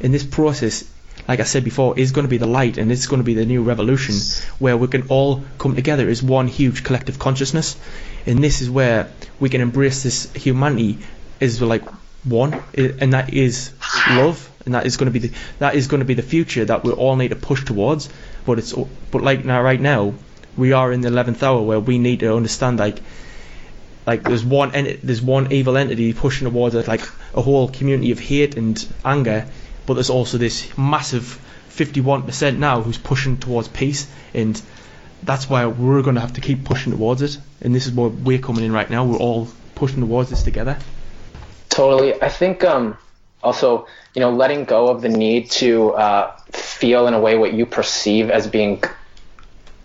In 0.00 0.12
this 0.12 0.24
process, 0.24 0.84
like 1.26 1.40
I 1.40 1.44
said 1.44 1.64
before, 1.64 1.98
is 1.98 2.12
going 2.12 2.24
to 2.24 2.30
be 2.30 2.38
the 2.38 2.46
light 2.46 2.78
and 2.78 2.90
it's 2.90 3.06
going 3.06 3.20
to 3.20 3.24
be 3.24 3.34
the 3.34 3.44
new 3.44 3.62
revolution 3.62 4.14
where 4.58 4.76
we 4.76 4.88
can 4.88 5.08
all 5.08 5.44
come 5.58 5.74
together 5.74 6.08
as 6.08 6.22
one 6.22 6.48
huge 6.48 6.82
collective 6.82 7.18
consciousness. 7.18 7.76
And 8.26 8.42
this 8.42 8.62
is 8.62 8.70
where 8.70 9.10
we 9.38 9.50
can 9.50 9.60
embrace 9.60 10.02
this 10.02 10.32
humanity 10.32 10.98
as 11.40 11.60
like 11.60 11.84
one, 12.28 12.62
and 12.76 13.12
that 13.12 13.32
is 13.32 13.72
love, 14.10 14.50
and 14.64 14.74
that 14.74 14.86
is 14.86 14.96
going 14.96 15.12
to 15.12 15.12
be 15.12 15.28
the 15.28 15.32
that 15.58 15.74
is 15.74 15.86
going 15.86 16.00
to 16.00 16.06
be 16.06 16.14
the 16.14 16.22
future 16.22 16.64
that 16.64 16.84
we 16.84 16.92
all 16.92 17.16
need 17.16 17.28
to 17.28 17.36
push 17.36 17.64
towards. 17.64 18.08
But 18.44 18.58
it's 18.58 18.74
but 19.10 19.22
like 19.22 19.44
now 19.44 19.62
right 19.62 19.80
now, 19.80 20.14
we 20.56 20.72
are 20.72 20.92
in 20.92 21.00
the 21.00 21.08
eleventh 21.08 21.42
hour 21.42 21.62
where 21.62 21.80
we 21.80 21.98
need 21.98 22.20
to 22.20 22.34
understand 22.34 22.78
like 22.78 22.98
like 24.06 24.22
there's 24.22 24.44
one 24.44 24.72
there's 25.02 25.22
one 25.22 25.52
evil 25.52 25.76
entity 25.76 26.12
pushing 26.12 26.48
towards 26.48 26.74
it, 26.74 26.88
like 26.88 27.02
a 27.34 27.42
whole 27.42 27.68
community 27.68 28.10
of 28.10 28.18
hate 28.18 28.56
and 28.56 28.86
anger, 29.04 29.46
but 29.86 29.94
there's 29.94 30.10
also 30.10 30.38
this 30.38 30.76
massive 30.78 31.38
51% 31.78 32.58
now 32.58 32.80
who's 32.80 32.98
pushing 32.98 33.36
towards 33.36 33.68
peace, 33.68 34.08
and 34.34 34.60
that's 35.22 35.48
why 35.48 35.66
we're 35.66 36.02
going 36.02 36.16
to 36.16 36.20
have 36.20 36.32
to 36.32 36.40
keep 36.40 36.64
pushing 36.64 36.92
towards 36.92 37.22
it. 37.22 37.38
And 37.60 37.74
this 37.74 37.86
is 37.86 37.92
where 37.92 38.08
we're 38.08 38.38
coming 38.38 38.64
in 38.64 38.72
right 38.72 38.88
now. 38.88 39.04
We're 39.04 39.18
all 39.18 39.48
pushing 39.74 40.00
towards 40.00 40.30
this 40.30 40.42
together. 40.42 40.78
Totally. 41.78 42.20
I 42.20 42.28
think 42.28 42.64
um, 42.64 42.98
also, 43.40 43.86
you 44.12 44.18
know, 44.18 44.32
letting 44.32 44.64
go 44.64 44.88
of 44.88 45.00
the 45.00 45.08
need 45.08 45.48
to 45.62 45.92
uh, 45.92 46.36
feel 46.50 47.06
in 47.06 47.14
a 47.14 47.20
way 47.20 47.38
what 47.38 47.52
you 47.52 47.66
perceive 47.66 48.30
as 48.30 48.48
being 48.48 48.82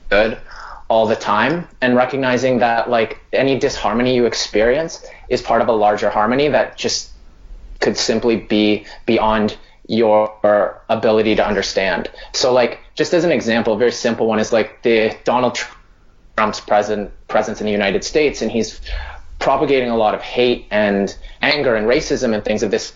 good 0.10 0.40
all 0.88 1.06
the 1.06 1.16
time 1.16 1.68
and 1.82 1.96
recognizing 1.96 2.58
that 2.58 2.90
like 2.90 3.20
any 3.32 3.60
disharmony 3.60 4.16
you 4.16 4.26
experience 4.26 5.06
is 5.30 5.44
part 5.44 5.62
of 5.62 5.68
a 5.68 5.72
larger 5.72 6.10
harmony 6.10 6.48
that 6.48 6.78
just 6.78 7.12
could 7.80 7.96
simply 7.96 8.38
be 8.38 8.88
beyond 9.06 9.56
your 9.88 10.82
ability 10.90 11.36
to 11.36 11.46
understand. 11.46 12.10
So 12.32 12.52
like 12.52 12.80
just 12.96 13.14
as 13.14 13.24
an 13.24 13.32
example, 13.32 13.76
a 13.76 13.78
very 13.78 13.92
simple 13.92 14.26
one 14.26 14.40
is 14.40 14.52
like 14.52 14.82
the 14.82 15.16
Donald 15.26 15.60
Trump's 16.36 16.60
present 16.60 17.12
presence 17.28 17.62
in 17.62 17.68
the 17.68 17.72
United 17.72 18.04
States 18.04 18.42
and 18.42 18.52
he's 18.52 18.82
propagating 19.40 19.90
a 19.90 19.98
lot 19.98 20.16
of 20.16 20.22
hate 20.22 20.68
and 20.72 21.16
anger 21.42 21.76
and 21.76 21.88
racism 21.88 22.34
and 22.34 22.44
things 22.44 22.64
of 22.64 22.72
this 22.72 22.94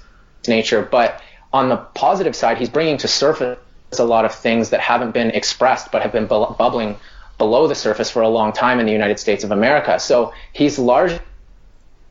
nature. 0.48 0.82
But 0.82 1.22
on 1.54 1.70
the 1.70 1.78
positive 1.78 2.36
side, 2.36 2.58
he's 2.58 2.70
bringing 2.70 2.98
to 2.98 3.08
surface 3.08 3.58
a 3.98 4.04
lot 4.04 4.26
of 4.26 4.34
things 4.34 4.70
that 4.70 4.80
haven't 4.80 5.12
been 5.12 5.32
expressed 5.32 5.92
but 5.92 6.02
have 6.02 6.12
been 6.12 6.28
bu- 6.28 6.54
bubbling 6.54 6.98
below 7.38 7.68
the 7.68 7.76
surface 7.76 8.10
for 8.10 8.22
a 8.22 8.30
long 8.30 8.52
time 8.52 8.80
in 8.80 8.86
the 8.86 8.92
United 8.92 9.20
States 9.20 9.44
of 9.44 9.52
America. 9.52 10.00
So 10.00 10.34
he's 10.54 10.80
largely 10.80 11.20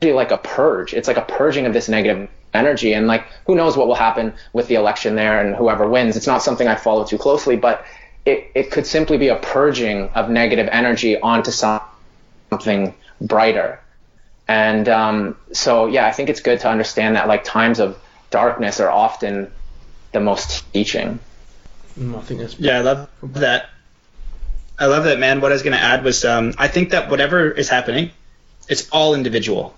like 0.01 0.31
a 0.31 0.37
purge. 0.37 0.93
It's 0.93 1.07
like 1.07 1.17
a 1.17 1.21
purging 1.21 1.65
of 1.65 1.73
this 1.73 1.89
negative 1.89 2.29
energy. 2.53 2.93
And 2.93 3.07
like, 3.07 3.25
who 3.45 3.55
knows 3.55 3.77
what 3.77 3.87
will 3.87 3.95
happen 3.95 4.33
with 4.53 4.67
the 4.67 4.75
election 4.75 5.15
there 5.15 5.45
and 5.45 5.55
whoever 5.55 5.87
wins. 5.87 6.15
It's 6.15 6.27
not 6.27 6.41
something 6.41 6.67
I 6.67 6.75
follow 6.75 7.03
too 7.05 7.17
closely, 7.17 7.55
but 7.57 7.85
it, 8.25 8.51
it 8.55 8.71
could 8.71 8.85
simply 8.85 9.17
be 9.17 9.27
a 9.27 9.37
purging 9.37 10.09
of 10.09 10.29
negative 10.29 10.67
energy 10.71 11.19
onto 11.19 11.51
something 11.51 12.93
brighter. 13.21 13.79
And 14.47 14.87
um, 14.87 15.35
so, 15.51 15.87
yeah, 15.87 16.05
I 16.07 16.11
think 16.11 16.29
it's 16.29 16.39
good 16.41 16.61
to 16.61 16.69
understand 16.69 17.15
that 17.15 17.27
like 17.27 17.43
times 17.43 17.79
of 17.79 17.99
darkness 18.31 18.79
are 18.79 18.89
often 18.89 19.51
the 20.13 20.19
most 20.19 20.71
teaching. 20.73 21.19
Mm, 21.99 22.17
I 22.17 22.21
think 22.21 22.39
that's 22.39 22.57
Yeah, 22.59 22.77
I 22.77 22.81
love 22.81 23.09
that. 23.23 23.69
I 24.79 24.85
love 24.85 25.05
that, 25.05 25.19
man. 25.19 25.41
What 25.41 25.51
I 25.51 25.55
was 25.55 25.63
going 25.63 25.75
to 25.75 25.81
add 25.83 26.03
was 26.03 26.23
um, 26.23 26.53
I 26.57 26.67
think 26.67 26.91
that 26.91 27.09
whatever 27.09 27.49
is 27.49 27.67
happening, 27.67 28.11
it's 28.69 28.89
all 28.91 29.15
individual. 29.15 29.75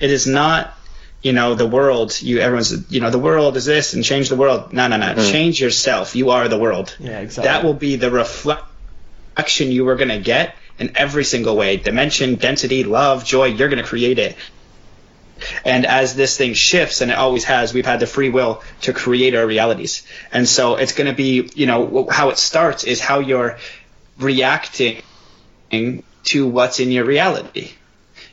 It 0.00 0.10
is 0.10 0.26
not, 0.26 0.74
you 1.22 1.32
know, 1.32 1.54
the 1.54 1.66
world. 1.66 2.20
You 2.20 2.40
everyone's, 2.40 2.90
you 2.90 3.00
know, 3.00 3.10
the 3.10 3.18
world 3.18 3.56
is 3.56 3.64
this 3.64 3.94
and 3.94 4.02
change 4.02 4.28
the 4.28 4.36
world. 4.36 4.72
No, 4.72 4.88
no, 4.88 4.96
no. 4.96 5.14
Mhm. 5.14 5.30
Change 5.30 5.60
yourself. 5.60 6.16
You 6.16 6.30
are 6.30 6.48
the 6.48 6.58
world. 6.58 6.96
yeah, 6.98 7.20
exactly. 7.20 7.48
That 7.48 7.64
will 7.64 7.74
be 7.74 7.96
the 7.96 8.10
reflection 8.10 9.70
you 9.70 9.88
are 9.88 9.96
going 9.96 10.08
to 10.08 10.18
get 10.18 10.56
in 10.80 10.92
every 10.96 11.24
single 11.24 11.56
way. 11.56 11.76
Dimension, 11.76 12.34
density, 12.36 12.82
love, 12.84 13.24
joy. 13.24 13.44
You're 13.44 13.68
going 13.68 13.82
to 13.82 13.88
create 13.88 14.18
it. 14.18 14.36
And 15.64 15.86
as 15.86 16.14
this 16.14 16.36
thing 16.36 16.54
shifts, 16.54 17.00
and 17.00 17.10
it 17.10 17.16
always 17.16 17.44
has, 17.44 17.72
we've 17.72 17.86
had 17.86 18.00
the 18.00 18.06
free 18.06 18.30
will 18.30 18.62
to 18.82 18.92
create 18.92 19.34
our 19.34 19.46
realities. 19.46 20.06
And 20.32 20.48
so 20.48 20.76
it's 20.76 20.92
going 20.92 21.06
to 21.06 21.14
be, 21.14 21.50
you 21.54 21.66
know, 21.66 22.08
how 22.10 22.30
it 22.30 22.38
starts 22.38 22.84
is 22.84 23.00
how 23.00 23.20
you're 23.20 23.58
reacting 24.18 25.02
to 25.70 26.46
what's 26.46 26.80
in 26.80 26.90
your 26.90 27.04
reality. 27.04 27.72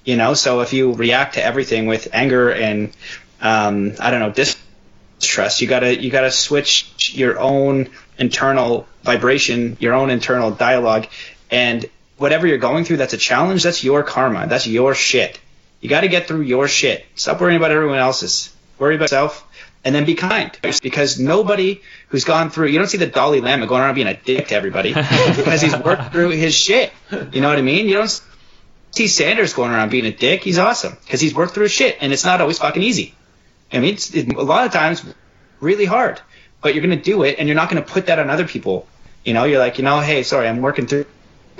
You 0.03 0.15
know, 0.15 0.33
so 0.33 0.61
if 0.61 0.73
you 0.73 0.93
react 0.93 1.35
to 1.35 1.43
everything 1.43 1.85
with 1.85 2.09
anger 2.13 2.49
and, 2.49 2.93
um, 3.41 3.93
I 3.99 4.09
don't 4.09 4.19
know, 4.19 4.31
distrust, 4.31 5.61
you 5.61 5.67
gotta 5.67 6.01
you 6.01 6.09
gotta 6.09 6.31
switch 6.31 7.13
your 7.13 7.39
own 7.39 7.89
internal 8.17 8.87
vibration, 9.03 9.77
your 9.79 9.93
own 9.93 10.09
internal 10.09 10.51
dialogue, 10.51 11.07
and 11.51 11.85
whatever 12.17 12.47
you're 12.47 12.57
going 12.57 12.83
through 12.83 12.97
that's 12.97 13.13
a 13.13 13.17
challenge, 13.17 13.63
that's 13.63 13.83
your 13.83 14.03
karma, 14.03 14.47
that's 14.47 14.67
your 14.67 14.93
shit. 14.93 15.39
You 15.81 15.89
got 15.89 16.01
to 16.01 16.07
get 16.07 16.27
through 16.27 16.41
your 16.41 16.67
shit. 16.67 17.05
Stop 17.15 17.39
worrying 17.39 17.57
about 17.57 17.71
everyone 17.71 17.99
else's. 17.99 18.53
Worry 18.79 18.95
about 18.95 19.05
yourself, 19.05 19.47
and 19.83 19.93
then 19.93 20.05
be 20.05 20.15
kind. 20.15 20.57
Because 20.81 21.19
nobody 21.19 21.81
who's 22.09 22.25
gone 22.25 22.49
through, 22.49 22.67
you 22.67 22.77
don't 22.77 22.87
see 22.87 22.97
the 22.97 23.07
Dalai 23.07 23.41
Lama 23.41 23.67
going 23.67 23.81
around 23.81 23.95
being 23.95 24.07
a 24.07 24.15
dick 24.15 24.47
to 24.47 24.55
everybody 24.55 24.93
because 24.93 25.61
he's 25.61 25.75
worked 25.75 26.11
through 26.11 26.29
his 26.29 26.53
shit. 26.53 26.91
You 27.11 27.41
know 27.41 27.49
what 27.49 27.57
I 27.57 27.61
mean? 27.61 27.87
You 27.87 27.95
don't 27.95 28.21
see 28.91 29.07
Sanders 29.07 29.53
going 29.53 29.71
around 29.71 29.89
being 29.89 30.05
a 30.05 30.11
dick. 30.11 30.43
He's 30.43 30.57
awesome 30.59 30.97
because 31.03 31.21
he's 31.21 31.33
worked 31.33 31.53
through 31.53 31.63
his 31.63 31.71
shit, 31.71 31.97
and 32.01 32.13
it's 32.13 32.25
not 32.25 32.41
always 32.41 32.59
fucking 32.59 32.83
easy. 32.83 33.15
I 33.71 33.79
mean, 33.79 33.93
it's 33.93 34.13
it, 34.13 34.33
a 34.33 34.41
lot 34.43 34.65
of 34.65 34.71
times 34.71 35.03
really 35.59 35.85
hard, 35.85 36.21
but 36.61 36.73
you're 36.73 36.85
going 36.85 36.97
to 36.97 37.03
do 37.03 37.23
it, 37.23 37.37
and 37.39 37.47
you're 37.47 37.55
not 37.55 37.69
going 37.69 37.83
to 37.83 37.89
put 37.89 38.07
that 38.07 38.19
on 38.19 38.29
other 38.29 38.47
people. 38.47 38.87
You 39.25 39.33
know, 39.33 39.43
you're 39.43 39.59
like, 39.59 39.77
you 39.77 39.83
know, 39.83 39.99
hey, 39.99 40.23
sorry, 40.23 40.47
I'm 40.47 40.61
working 40.61 40.87
through 40.87 41.05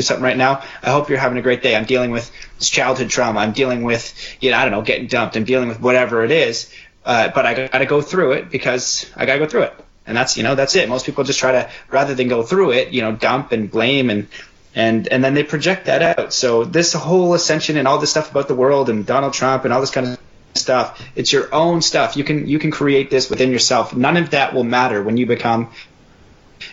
something 0.04 0.24
right 0.24 0.38
now. 0.38 0.64
I 0.84 0.92
hope 0.92 1.10
you're 1.10 1.18
having 1.18 1.38
a 1.38 1.42
great 1.42 1.62
day. 1.64 1.76
I'm 1.76 1.86
dealing 1.86 2.12
with 2.12 2.32
this 2.58 2.70
childhood 2.70 3.10
trauma. 3.10 3.40
I'm 3.40 3.54
dealing 3.54 3.84
with, 3.84 4.14
you 4.42 4.52
know, 4.52 4.58
I 4.58 4.64
don't 4.64 4.72
know, 4.72 4.82
getting 4.82 5.08
dumped. 5.08 5.36
I'm 5.36 5.44
dealing 5.44 5.68
with 5.68 5.80
whatever 5.80 6.24
it 6.24 6.32
is. 6.32 6.72
Uh, 7.06 7.30
but 7.34 7.46
I 7.46 7.68
got 7.68 7.78
to 7.78 7.86
go 7.86 8.02
through 8.02 8.34
it 8.34 8.50
because 8.50 9.10
I 9.16 9.26
got 9.26 9.34
to 9.34 9.40
go 9.40 9.48
through 9.48 9.64
it. 9.64 9.74
And 10.06 10.16
that's, 10.16 10.38
you 10.38 10.44
know, 10.44 10.56
that's 10.56 10.76
it. 10.76 10.88
Most 10.90 11.06
people 11.06 11.24
just 11.24 11.40
try 11.40 11.52
to, 11.54 11.70
rather 11.90 12.16
than 12.16 12.28
go 12.28 12.44
through 12.44 12.72
it, 12.72 12.90
you 12.90 13.02
know, 13.02 13.14
dump 13.14 13.52
and 13.52 13.70
blame 13.70 14.10
and, 14.10 14.28
and, 14.76 15.08
and 15.08 15.24
then 15.24 15.34
they 15.34 15.44
project 15.44 15.86
that 15.86 16.02
out. 16.02 16.34
So 16.34 16.64
this 16.64 16.94
whole 16.94 17.34
ascension 17.34 17.78
and 17.78 17.88
all 17.88 17.98
this 17.98 18.12
stuff 18.12 18.32
about 18.32 18.48
the 18.48 18.56
world 18.56 18.90
and 18.90 19.06
Donald 19.06 19.34
Trump 19.34 19.66
and 19.66 19.74
all 19.74 19.82
this 19.82 19.92
kind 19.92 20.08
of 20.08 20.20
stuff, 20.54 21.02
it's 21.16 21.32
your 21.32 21.54
own 21.54 21.82
stuff. 21.82 22.16
You 22.16 22.24
can, 22.24 22.48
you 22.48 22.60
can 22.60 22.72
create 22.72 23.10
this 23.10 23.30
within 23.30 23.52
yourself. 23.52 23.96
None 23.96 24.18
of 24.18 24.32
that 24.32 24.54
will 24.54 24.64
matter 24.64 25.02
when 25.02 25.18
you 25.18 25.26
become 25.26 25.72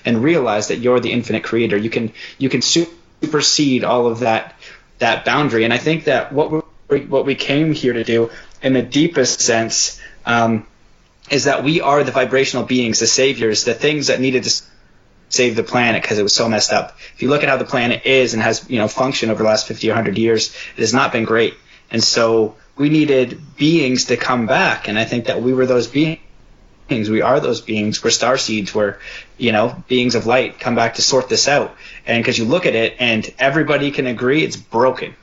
and 0.04 0.22
realize 0.22 0.68
that 0.68 0.78
you're 0.78 1.00
the 1.00 1.12
infinite 1.12 1.44
creator. 1.44 1.76
You 1.76 1.90
can, 1.90 2.12
you 2.38 2.48
can 2.48 2.62
supersede 3.24 3.84
all 3.84 4.06
of 4.06 4.20
that 4.20 4.54
that 4.98 5.24
boundary. 5.24 5.64
And 5.64 5.72
I 5.72 5.78
think 5.78 6.04
that 6.04 6.32
what 6.32 6.64
we 6.88 7.00
what 7.00 7.26
we 7.26 7.34
came 7.34 7.72
here 7.72 7.92
to 7.92 8.04
do, 8.04 8.30
in 8.62 8.72
the 8.72 8.82
deepest 8.82 9.40
sense, 9.40 10.00
um, 10.26 10.66
is 11.30 11.44
that 11.44 11.64
we 11.64 11.80
are 11.80 12.04
the 12.04 12.12
vibrational 12.12 12.64
beings, 12.64 13.00
the 13.00 13.06
saviors, 13.06 13.64
the 13.64 13.74
things 13.74 14.08
that 14.08 14.20
needed 14.20 14.44
to 14.44 14.62
save 15.30 15.56
the 15.56 15.62
planet 15.62 16.02
because 16.02 16.18
it 16.18 16.22
was 16.22 16.34
so 16.34 16.48
messed 16.48 16.72
up. 16.72 16.96
If 17.14 17.22
you 17.22 17.28
look 17.28 17.42
at 17.42 17.48
how 17.48 17.56
the 17.56 17.64
planet 17.64 18.02
is 18.04 18.34
and 18.34 18.42
has 18.42 18.68
you 18.68 18.78
know 18.78 18.88
functioned 18.88 19.32
over 19.32 19.42
the 19.42 19.48
last 19.48 19.66
50 19.66 19.88
or 19.88 19.94
100 19.94 20.18
years, 20.18 20.54
it 20.76 20.80
has 20.80 20.94
not 20.94 21.12
been 21.12 21.24
great. 21.24 21.54
And 21.90 22.02
so 22.02 22.56
we 22.76 22.88
needed 22.88 23.40
beings 23.56 24.06
to 24.06 24.16
come 24.16 24.46
back, 24.46 24.88
and 24.88 24.98
I 24.98 25.04
think 25.04 25.26
that 25.26 25.42
we 25.42 25.52
were 25.52 25.66
those 25.66 25.86
beings 25.86 26.20
beings. 26.88 27.10
We 27.10 27.22
are 27.22 27.40
those 27.40 27.60
beings. 27.60 28.02
We're 28.02 28.10
star 28.10 28.36
seeds. 28.38 28.74
We're, 28.74 28.98
you 29.38 29.52
know, 29.52 29.82
beings 29.88 30.14
of 30.14 30.26
light 30.26 30.60
come 30.60 30.74
back 30.74 30.94
to 30.94 31.02
sort 31.02 31.28
this 31.28 31.48
out. 31.48 31.74
And 32.06 32.22
because 32.22 32.38
you 32.38 32.44
look 32.44 32.66
at 32.66 32.74
it 32.74 32.96
and 32.98 33.32
everybody 33.38 33.90
can 33.90 34.06
agree 34.06 34.42
it's 34.42 34.56
broken. 34.56 35.14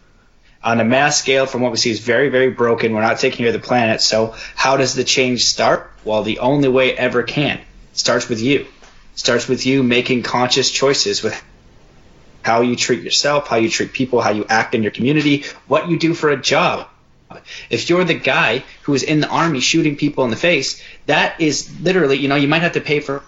On 0.64 0.80
a 0.80 0.86
mass 0.86 1.18
scale, 1.18 1.48
from 1.48 1.62
what 1.62 1.72
we 1.72 1.78
see, 1.78 1.90
is 1.90 2.00
very, 2.00 2.30
very 2.30 2.52
broken. 2.52 2.94
We're 2.94 3.02
not 3.02 3.20
taking 3.20 3.40
care 3.40 3.48
of 3.48 3.54
the 3.54 3.60
planet. 3.68 4.00
So 4.02 4.36
how 4.56 4.78
does 4.78 4.94
the 4.94 5.04
change 5.04 5.46
start? 5.46 5.92
Well, 6.04 6.24
the 6.24 6.40
only 6.40 6.70
way 6.70 6.96
ever 6.96 7.24
can 7.24 7.60
starts 7.94 8.30
with 8.30 8.42
you. 8.42 8.68
starts 9.16 9.48
with 9.48 9.66
you 9.66 9.84
making 9.84 10.24
conscious 10.24 10.72
choices 10.72 11.22
with 11.24 11.42
how 12.44 12.62
you 12.62 12.76
treat 12.76 13.04
yourself, 13.04 13.48
how 13.48 13.58
you 13.58 13.70
treat 13.70 13.94
people, 13.94 14.22
how 14.22 14.32
you 14.32 14.46
act 14.50 14.74
in 14.74 14.82
your 14.82 14.92
community, 14.92 15.46
what 15.68 15.90
you 15.90 16.00
do 16.00 16.14
for 16.14 16.30
a 16.30 16.38
job. 16.38 16.88
If 17.70 17.90
you're 17.90 18.04
the 18.04 18.14
guy 18.14 18.64
who 18.84 18.94
is 18.94 19.04
in 19.04 19.20
the 19.20 19.28
army 19.28 19.60
shooting 19.60 19.96
people 19.96 20.24
in 20.24 20.30
the 20.30 20.38
face, 20.38 20.82
that 21.06 21.40
is 21.40 21.72
literally, 21.82 22.18
you 22.18 22.28
know, 22.28 22.36
you 22.36 22.48
might 22.48 22.62
have 22.62 22.74
to 22.74 22.82
pay 22.82 23.00
for, 23.00 23.24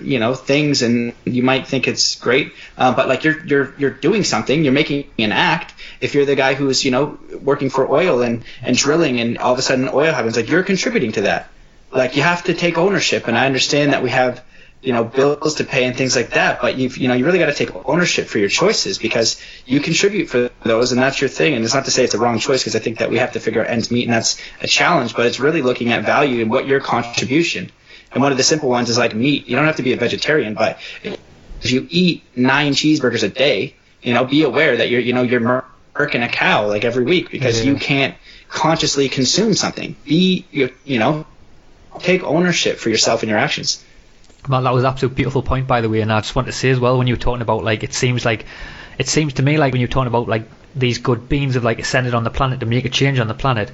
you 0.00 0.18
know, 0.18 0.34
things, 0.34 0.82
and 0.82 1.12
you 1.24 1.42
might 1.42 1.66
think 1.66 1.86
it's 1.86 2.16
great, 2.16 2.52
uh, 2.78 2.94
but 2.94 3.08
like 3.08 3.24
you're 3.24 3.44
you're 3.46 3.74
you're 3.78 3.90
doing 3.90 4.24
something, 4.24 4.64
you're 4.64 4.72
making 4.72 5.10
an 5.18 5.32
act. 5.32 5.74
If 6.00 6.14
you're 6.14 6.24
the 6.24 6.36
guy 6.36 6.54
who's 6.54 6.84
you 6.84 6.90
know 6.90 7.18
working 7.42 7.70
for 7.70 7.90
oil 7.90 8.22
and 8.22 8.44
and 8.62 8.76
drilling, 8.76 9.20
and 9.20 9.38
all 9.38 9.52
of 9.52 9.58
a 9.58 9.62
sudden 9.62 9.88
oil 9.92 10.12
happens, 10.12 10.36
like 10.36 10.48
you're 10.48 10.62
contributing 10.62 11.12
to 11.12 11.22
that. 11.22 11.50
Like 11.92 12.16
you 12.16 12.22
have 12.22 12.44
to 12.44 12.54
take 12.54 12.78
ownership, 12.78 13.28
and 13.28 13.36
I 13.36 13.46
understand 13.46 13.92
that 13.92 14.02
we 14.02 14.10
have 14.10 14.42
you 14.82 14.92
know 14.94 15.04
bills 15.04 15.56
to 15.56 15.64
pay 15.64 15.84
and 15.84 15.96
things 15.96 16.16
like 16.16 16.30
that. 16.30 16.60
But 16.60 16.76
you've 16.76 16.96
you 16.96 17.08
know 17.08 17.14
you 17.14 17.24
really 17.26 17.38
got 17.38 17.46
to 17.46 17.54
take 17.54 17.70
ownership 17.86 18.26
for 18.28 18.38
your 18.38 18.48
choices 18.48 18.98
because 18.98 19.40
you 19.66 19.80
contribute 19.80 20.28
for 20.28 20.50
those 20.64 20.92
and 20.92 21.00
that's 21.00 21.20
your 21.20 21.28
thing. 21.28 21.54
And 21.54 21.64
it's 21.64 21.74
not 21.74 21.84
to 21.84 21.90
say 21.90 22.04
it's 22.04 22.14
a 22.14 22.18
wrong 22.18 22.38
choice 22.38 22.62
because 22.62 22.76
i 22.76 22.78
think 22.78 22.98
that 22.98 23.10
we 23.10 23.18
have 23.18 23.32
to 23.32 23.40
figure 23.40 23.60
out 23.62 23.68
ends 23.68 23.90
meet 23.90 24.04
and 24.04 24.12
that's 24.12 24.40
a 24.62 24.66
challenge 24.66 25.14
but 25.14 25.26
it's 25.26 25.38
really 25.40 25.62
looking 25.62 25.92
at 25.92 26.04
value 26.04 26.40
and 26.42 26.50
what 26.50 26.66
your 26.66 26.80
contribution. 26.80 27.70
And 28.12 28.22
one 28.22 28.32
of 28.32 28.38
the 28.38 28.44
simple 28.44 28.68
ones 28.68 28.88
is 28.90 28.98
like 28.98 29.14
meat. 29.14 29.46
You 29.46 29.56
don't 29.56 29.66
have 29.66 29.76
to 29.76 29.82
be 29.82 29.92
a 29.92 29.96
vegetarian 29.96 30.54
but 30.54 30.78
if 31.04 31.70
you 31.72 31.86
eat 31.90 32.24
nine 32.34 32.72
cheeseburgers 32.72 33.22
a 33.22 33.28
day 33.28 33.76
you 34.02 34.14
know 34.14 34.24
be 34.24 34.42
aware 34.44 34.78
that 34.78 34.88
you're 34.88 35.00
you 35.00 35.12
know 35.12 35.22
you're 35.22 35.40
murking 35.94 36.24
a 36.24 36.28
cow 36.28 36.66
like 36.66 36.84
every 36.84 37.04
week 37.04 37.30
because 37.30 37.58
Yeah. 37.58 37.72
you 37.72 37.78
can't 37.78 38.14
consciously 38.48 39.08
consume 39.10 39.52
something. 39.54 39.94
Be 40.04 40.46
you, 40.50 40.72
you 40.84 40.98
know 40.98 41.26
take 41.98 42.22
ownership 42.22 42.78
for 42.78 42.88
yourself 42.88 43.22
and 43.22 43.28
your 43.28 43.38
actions 43.38 43.84
Well, 44.48 44.62
that 44.62 44.72
was 44.72 44.84
an 44.84 44.90
absolute 44.90 45.14
beautiful 45.14 45.42
point, 45.42 45.66
by 45.66 45.80
the 45.80 45.88
way. 45.88 46.00
And 46.00 46.12
I 46.12 46.20
just 46.20 46.34
want 46.34 46.46
to 46.46 46.52
say 46.52 46.70
as 46.70 46.80
well, 46.80 46.98
when 46.98 47.06
you 47.06 47.14
were 47.14 47.20
talking 47.20 47.42
about 47.42 47.62
like, 47.62 47.82
it 47.84 47.92
seems 47.92 48.24
like, 48.24 48.46
it 48.98 49.06
seems 49.08 49.34
to 49.34 49.42
me 49.42 49.58
like 49.58 49.72
when 49.72 49.80
you're 49.80 49.88
talking 49.88 50.08
about 50.08 50.28
like 50.28 50.48
these 50.74 50.98
good 50.98 51.28
beings 51.28 51.54
have 51.54 51.64
like 51.64 51.78
ascended 51.78 52.14
on 52.14 52.24
the 52.24 52.30
planet 52.30 52.60
to 52.60 52.66
make 52.66 52.84
a 52.84 52.88
change 52.88 53.18
on 53.18 53.28
the 53.28 53.34
planet, 53.34 53.70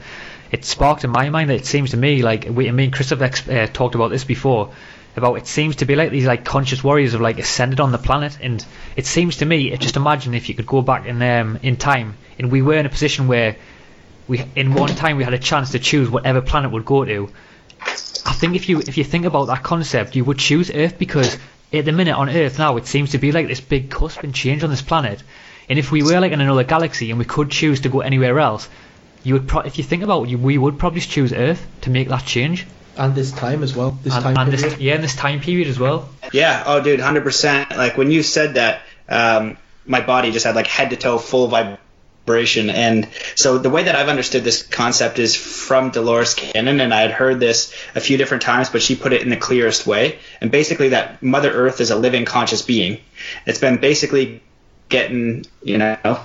it 0.50 0.64
sparked 0.64 1.04
in 1.04 1.10
my 1.10 1.28
mind 1.30 1.50
that 1.50 1.56
it 1.56 1.66
seems 1.66 1.90
to 1.90 1.96
me 1.96 2.22
like 2.22 2.46
we, 2.50 2.70
me 2.70 2.84
and 2.84 2.92
Chris 2.92 3.10
have 3.10 3.22
ex- 3.22 3.48
uh, 3.48 3.66
talked 3.72 3.94
about 3.94 4.08
this 4.10 4.24
before. 4.24 4.72
About 5.16 5.36
it 5.36 5.46
seems 5.46 5.76
to 5.76 5.86
be 5.86 5.96
like 5.96 6.10
these 6.10 6.26
like 6.26 6.44
conscious 6.44 6.84
warriors 6.84 7.12
have 7.12 7.22
like 7.22 7.38
ascended 7.38 7.80
on 7.80 7.90
the 7.90 7.96
planet, 7.96 8.36
and 8.42 8.64
it 8.96 9.06
seems 9.06 9.38
to 9.38 9.46
me. 9.46 9.74
Just 9.78 9.96
imagine 9.96 10.34
if 10.34 10.50
you 10.50 10.54
could 10.54 10.66
go 10.66 10.82
back 10.82 11.06
in 11.06 11.22
um, 11.22 11.58
in 11.62 11.76
time, 11.76 12.18
and 12.38 12.52
we 12.52 12.60
were 12.60 12.74
in 12.74 12.84
a 12.84 12.90
position 12.90 13.26
where 13.26 13.56
we 14.28 14.44
in 14.54 14.74
one 14.74 14.90
time 14.90 15.16
we 15.16 15.24
had 15.24 15.32
a 15.32 15.38
chance 15.38 15.70
to 15.72 15.78
choose 15.78 16.10
whatever 16.10 16.42
planet 16.42 16.70
we'd 16.70 16.84
go 16.84 17.06
to. 17.06 17.30
I 18.26 18.32
think 18.32 18.56
if 18.56 18.68
you 18.68 18.80
if 18.80 18.98
you 18.98 19.04
think 19.04 19.24
about 19.24 19.46
that 19.46 19.62
concept, 19.62 20.16
you 20.16 20.24
would 20.24 20.38
choose 20.38 20.70
Earth 20.70 20.98
because 20.98 21.38
at 21.72 21.84
the 21.84 21.92
minute 21.92 22.14
on 22.14 22.28
Earth 22.28 22.58
now 22.58 22.76
it 22.76 22.86
seems 22.86 23.10
to 23.10 23.18
be 23.18 23.32
like 23.32 23.46
this 23.46 23.60
big 23.60 23.90
cusp 23.90 24.22
and 24.22 24.34
change 24.34 24.64
on 24.64 24.70
this 24.70 24.82
planet. 24.82 25.22
And 25.68 25.78
if 25.78 25.90
we 25.90 26.02
were 26.02 26.20
like 26.20 26.32
in 26.32 26.40
another 26.40 26.64
galaxy 26.64 27.10
and 27.10 27.18
we 27.18 27.24
could 27.24 27.50
choose 27.50 27.80
to 27.82 27.88
go 27.88 28.00
anywhere 28.00 28.38
else, 28.38 28.68
you 29.22 29.34
would 29.34 29.48
pro- 29.48 29.62
if 29.62 29.78
you 29.78 29.84
think 29.84 30.02
about 30.02 30.28
it, 30.28 30.36
we 30.36 30.58
would 30.58 30.78
probably 30.78 31.00
choose 31.00 31.32
Earth 31.32 31.66
to 31.82 31.90
make 31.90 32.08
that 32.08 32.24
change. 32.24 32.66
And 32.96 33.14
this 33.14 33.30
time 33.32 33.62
as 33.62 33.76
well. 33.76 33.98
This 34.02 34.14
and, 34.14 34.22
time 34.22 34.36
and 34.38 34.50
period. 34.50 34.72
this 34.72 34.80
yeah, 34.80 34.94
in 34.94 35.02
this 35.02 35.14
time 35.14 35.40
period 35.40 35.68
as 35.68 35.78
well. 35.78 36.08
Yeah. 36.32 36.62
Oh, 36.66 36.82
dude, 36.82 37.00
hundred 37.00 37.24
percent. 37.24 37.70
Like 37.76 37.96
when 37.96 38.10
you 38.10 38.22
said 38.22 38.54
that, 38.54 38.82
um, 39.08 39.56
my 39.84 40.00
body 40.00 40.30
just 40.32 40.46
had 40.46 40.54
like 40.54 40.66
head 40.66 40.90
to 40.90 40.96
toe 40.96 41.18
full 41.18 41.48
vibration, 41.48 41.78
and 42.26 43.08
so 43.34 43.58
the 43.58 43.70
way 43.70 43.84
that 43.84 43.94
I've 43.94 44.08
understood 44.08 44.44
this 44.44 44.62
concept 44.62 45.18
is 45.18 45.34
from 45.34 45.90
Dolores 45.90 46.34
Cannon, 46.34 46.80
and 46.80 46.92
I 46.92 47.02
had 47.02 47.12
heard 47.12 47.40
this 47.40 47.72
a 47.94 48.00
few 48.00 48.16
different 48.16 48.42
times, 48.42 48.68
but 48.68 48.82
she 48.82 48.96
put 48.96 49.12
it 49.12 49.22
in 49.22 49.30
the 49.30 49.36
clearest 49.36 49.86
way. 49.86 50.18
And 50.40 50.50
basically, 50.50 50.90
that 50.90 51.22
Mother 51.22 51.52
Earth 51.52 51.80
is 51.80 51.90
a 51.90 51.96
living, 51.96 52.24
conscious 52.24 52.62
being. 52.62 53.00
It's 53.46 53.60
been 53.60 53.78
basically 53.78 54.42
getting, 54.88 55.46
you 55.62 55.78
know, 55.78 56.20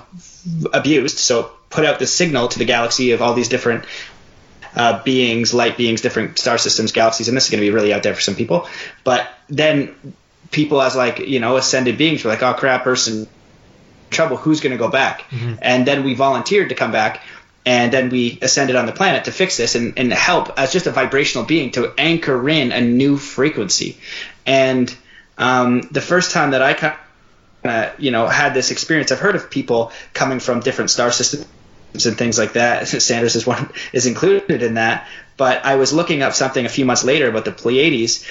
abused. 0.72 1.18
So 1.18 1.52
put 1.70 1.84
out 1.84 1.98
the 1.98 2.06
signal 2.06 2.48
to 2.48 2.58
the 2.58 2.64
galaxy 2.64 3.12
of 3.12 3.22
all 3.22 3.34
these 3.34 3.48
different 3.48 3.84
uh, 4.74 5.02
beings, 5.02 5.52
light 5.52 5.76
beings, 5.76 6.00
different 6.00 6.38
star 6.38 6.58
systems, 6.58 6.92
galaxies, 6.92 7.28
and 7.28 7.36
this 7.36 7.44
is 7.44 7.50
going 7.50 7.60
to 7.60 7.66
be 7.66 7.72
really 7.72 7.92
out 7.92 8.02
there 8.02 8.14
for 8.14 8.20
some 8.20 8.34
people. 8.34 8.68
But 9.04 9.28
then 9.48 10.14
people, 10.50 10.80
as 10.80 10.96
like 10.96 11.18
you 11.18 11.40
know, 11.40 11.56
ascended 11.56 11.98
beings, 11.98 12.24
were 12.24 12.30
like, 12.30 12.42
"Oh 12.42 12.54
crap, 12.54 12.84
person, 12.84 13.26
trouble. 14.12 14.36
Who's 14.36 14.60
going 14.60 14.72
to 14.72 14.78
go 14.78 14.88
back?" 14.88 15.24
And 15.60 15.86
then 15.86 16.04
we 16.04 16.14
volunteered 16.14 16.68
to 16.68 16.74
come 16.74 16.92
back, 16.92 17.22
and 17.64 17.92
then 17.92 18.10
we 18.10 18.38
ascended 18.42 18.76
on 18.76 18.86
the 18.86 18.92
planet 18.92 19.24
to 19.24 19.32
fix 19.32 19.56
this 19.56 19.74
and, 19.74 19.98
and 19.98 20.12
help 20.12 20.58
as 20.58 20.72
just 20.72 20.86
a 20.86 20.90
vibrational 20.90 21.44
being 21.44 21.70
to 21.72 21.92
anchor 21.96 22.48
in 22.48 22.72
a 22.72 22.80
new 22.80 23.16
frequency. 23.16 23.98
And 24.44 24.94
um, 25.38 25.82
the 25.82 26.00
first 26.00 26.32
time 26.32 26.52
that 26.52 26.62
I 26.62 26.74
kind 26.74 26.96
of, 27.64 28.00
you 28.00 28.10
know, 28.10 28.26
had 28.26 28.54
this 28.54 28.70
experience, 28.70 29.12
I've 29.12 29.20
heard 29.20 29.36
of 29.36 29.50
people 29.50 29.92
coming 30.12 30.40
from 30.40 30.60
different 30.60 30.90
star 30.90 31.12
systems 31.12 31.46
and 32.06 32.18
things 32.18 32.38
like 32.38 32.54
that. 32.54 32.88
Sanders 32.88 33.36
is 33.36 33.46
one 33.46 33.70
is 33.92 34.06
included 34.06 34.62
in 34.62 34.74
that. 34.74 35.06
But 35.36 35.64
I 35.64 35.76
was 35.76 35.92
looking 35.92 36.22
up 36.22 36.34
something 36.34 36.66
a 36.66 36.68
few 36.68 36.84
months 36.84 37.04
later 37.04 37.28
about 37.28 37.44
the 37.44 37.52
Pleiades, 37.52 38.26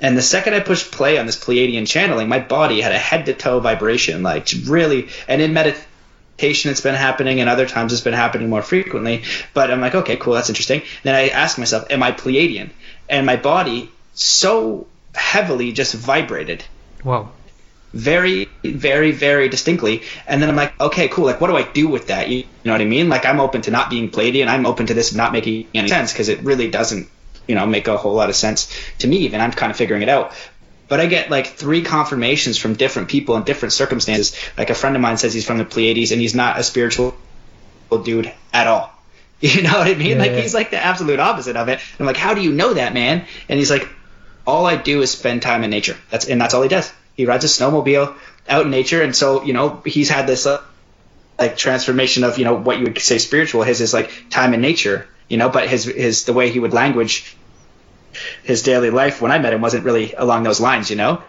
and 0.00 0.16
the 0.16 0.22
second 0.22 0.54
I 0.54 0.60
pushed 0.60 0.92
play 0.92 1.18
on 1.18 1.26
this 1.26 1.42
Pleiadian 1.42 1.86
channeling, 1.86 2.28
my 2.28 2.38
body 2.38 2.80
had 2.80 2.92
a 2.92 2.98
head 2.98 3.26
to 3.26 3.34
toe 3.34 3.60
vibration, 3.60 4.22
like 4.22 4.48
really. 4.66 5.08
And 5.28 5.40
in 5.40 5.52
meditation, 5.54 6.70
it's 6.70 6.80
been 6.82 6.94
happening, 6.94 7.40
and 7.40 7.48
other 7.48 7.66
times 7.66 7.92
it's 7.92 8.02
been 8.02 8.12
happening 8.12 8.50
more 8.50 8.62
frequently. 8.62 9.24
But 9.54 9.70
I'm 9.70 9.80
like, 9.80 9.94
okay, 9.94 10.16
cool, 10.16 10.34
that's 10.34 10.50
interesting. 10.50 10.82
Then 11.02 11.14
I 11.14 11.28
asked 11.28 11.58
myself, 11.58 11.86
am 11.90 12.02
I 12.02 12.12
Pleiadian? 12.12 12.70
And 13.08 13.24
my 13.24 13.36
body 13.36 13.90
so 14.14 14.86
heavily 15.14 15.72
just 15.72 15.94
vibrated 15.94 16.64
Wow. 17.04 17.30
very, 17.94 18.48
very, 18.62 19.12
very 19.12 19.48
distinctly. 19.48 20.02
And 20.26 20.42
then 20.42 20.50
I'm 20.50 20.56
like, 20.56 20.78
okay, 20.78 21.08
cool. 21.08 21.24
Like, 21.24 21.40
what 21.40 21.46
do 21.48 21.56
I 21.56 21.62
do 21.62 21.88
with 21.88 22.08
that? 22.08 22.28
You, 22.28 22.38
you 22.38 22.44
know 22.64 22.72
what 22.72 22.80
I 22.82 22.84
mean? 22.84 23.08
Like, 23.08 23.24
I'm 23.24 23.40
open 23.40 23.62
to 23.62 23.70
not 23.70 23.88
being 23.88 24.10
Pleiadian. 24.10 24.48
I'm 24.48 24.66
open 24.66 24.86
to 24.88 24.94
this 24.94 25.14
not 25.14 25.32
making 25.32 25.68
any 25.72 25.88
sense 25.88 26.12
because 26.12 26.28
it 26.28 26.40
really 26.42 26.68
doesn't, 26.70 27.08
you 27.46 27.54
know, 27.54 27.66
make 27.66 27.88
a 27.88 27.96
whole 27.96 28.14
lot 28.14 28.28
of 28.28 28.36
sense 28.36 28.72
to 28.98 29.08
me. 29.08 29.18
Even 29.18 29.40
I'm 29.40 29.52
kind 29.52 29.70
of 29.70 29.76
figuring 29.76 30.02
it 30.02 30.08
out. 30.08 30.32
But 30.88 31.00
I 31.00 31.06
get 31.06 31.30
like 31.30 31.46
three 31.46 31.82
confirmations 31.82 32.58
from 32.58 32.74
different 32.74 33.08
people 33.08 33.36
in 33.36 33.42
different 33.42 33.72
circumstances. 33.72 34.36
Like 34.56 34.70
a 34.70 34.74
friend 34.74 34.94
of 34.94 35.02
mine 35.02 35.16
says 35.16 35.34
he's 35.34 35.46
from 35.46 35.58
the 35.58 35.64
Pleiades 35.64 36.12
and 36.12 36.20
he's 36.20 36.34
not 36.34 36.58
a 36.58 36.62
spiritual 36.62 37.16
dude 38.04 38.32
at 38.52 38.66
all. 38.66 38.92
You 39.38 39.62
know 39.62 39.72
what 39.72 39.86
I 39.86 39.94
mean? 39.94 40.12
Yeah, 40.12 40.16
like 40.16 40.30
yeah. 40.30 40.40
he's 40.40 40.54
like 40.54 40.70
the 40.70 40.82
absolute 40.82 41.20
opposite 41.20 41.56
of 41.56 41.68
it. 41.68 41.78
I'm 42.00 42.06
like, 42.06 42.16
how 42.16 42.32
do 42.32 42.40
you 42.40 42.52
know 42.52 42.72
that, 42.72 42.94
man? 42.94 43.26
And 43.50 43.58
he's 43.58 43.70
like, 43.70 43.86
all 44.46 44.64
I 44.64 44.76
do 44.76 45.02
is 45.02 45.10
spend 45.10 45.42
time 45.42 45.62
in 45.62 45.68
nature. 45.68 45.96
That's 46.10 46.26
and 46.26 46.40
that's 46.40 46.54
all 46.54 46.62
he 46.62 46.70
does. 46.70 46.90
He 47.14 47.26
rides 47.26 47.44
a 47.44 47.48
snowmobile 47.48 48.16
out 48.48 48.64
in 48.64 48.70
nature, 48.70 49.02
and 49.02 49.14
so 49.14 49.42
you 49.42 49.52
know 49.52 49.82
he's 49.84 50.08
had 50.08 50.26
this 50.26 50.46
uh, 50.46 50.62
like 51.38 51.56
transformation 51.56 52.24
of 52.24 52.38
you 52.38 52.44
know 52.44 52.54
what 52.54 52.78
you 52.78 52.84
would 52.84 52.98
say 52.98 53.18
spiritual. 53.18 53.62
His 53.62 53.80
is 53.80 53.92
like 53.92 54.30
time 54.30 54.54
in 54.54 54.60
nature, 54.60 55.06
you 55.28 55.36
know. 55.36 55.48
But 55.48 55.68
his 55.68 55.84
his 55.84 56.24
the 56.24 56.32
way 56.32 56.50
he 56.50 56.58
would 56.58 56.72
language 56.72 57.36
his 58.42 58.62
daily 58.62 58.90
life 58.90 59.20
when 59.20 59.30
I 59.30 59.38
met 59.38 59.52
him 59.52 59.60
wasn't 59.60 59.84
really 59.84 60.12
along 60.14 60.42
those 60.42 60.60
lines, 60.60 60.90
you 60.90 60.96
know. 60.96 61.22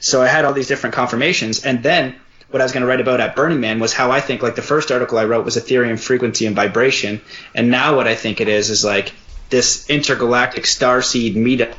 So 0.00 0.22
I 0.22 0.26
had 0.26 0.44
all 0.44 0.52
these 0.52 0.68
different 0.68 0.94
confirmations, 0.94 1.64
and 1.64 1.82
then 1.82 2.16
what 2.50 2.60
I 2.60 2.64
was 2.64 2.72
going 2.72 2.82
to 2.82 2.86
write 2.86 3.00
about 3.00 3.20
at 3.20 3.36
Burning 3.36 3.60
Man 3.60 3.78
was 3.78 3.92
how 3.92 4.10
I 4.10 4.20
think 4.20 4.42
like 4.42 4.54
the 4.54 4.62
first 4.62 4.90
article 4.90 5.18
I 5.18 5.24
wrote 5.24 5.44
was 5.44 5.56
Ethereum 5.56 5.98
frequency 5.98 6.46
and 6.46 6.56
vibration, 6.56 7.20
and 7.54 7.70
now 7.70 7.96
what 7.96 8.06
I 8.06 8.14
think 8.14 8.40
it 8.40 8.48
is 8.48 8.70
is 8.70 8.84
like 8.84 9.12
this 9.50 9.88
intergalactic 9.88 10.64
starseed 10.64 11.34
meetup 11.34 11.74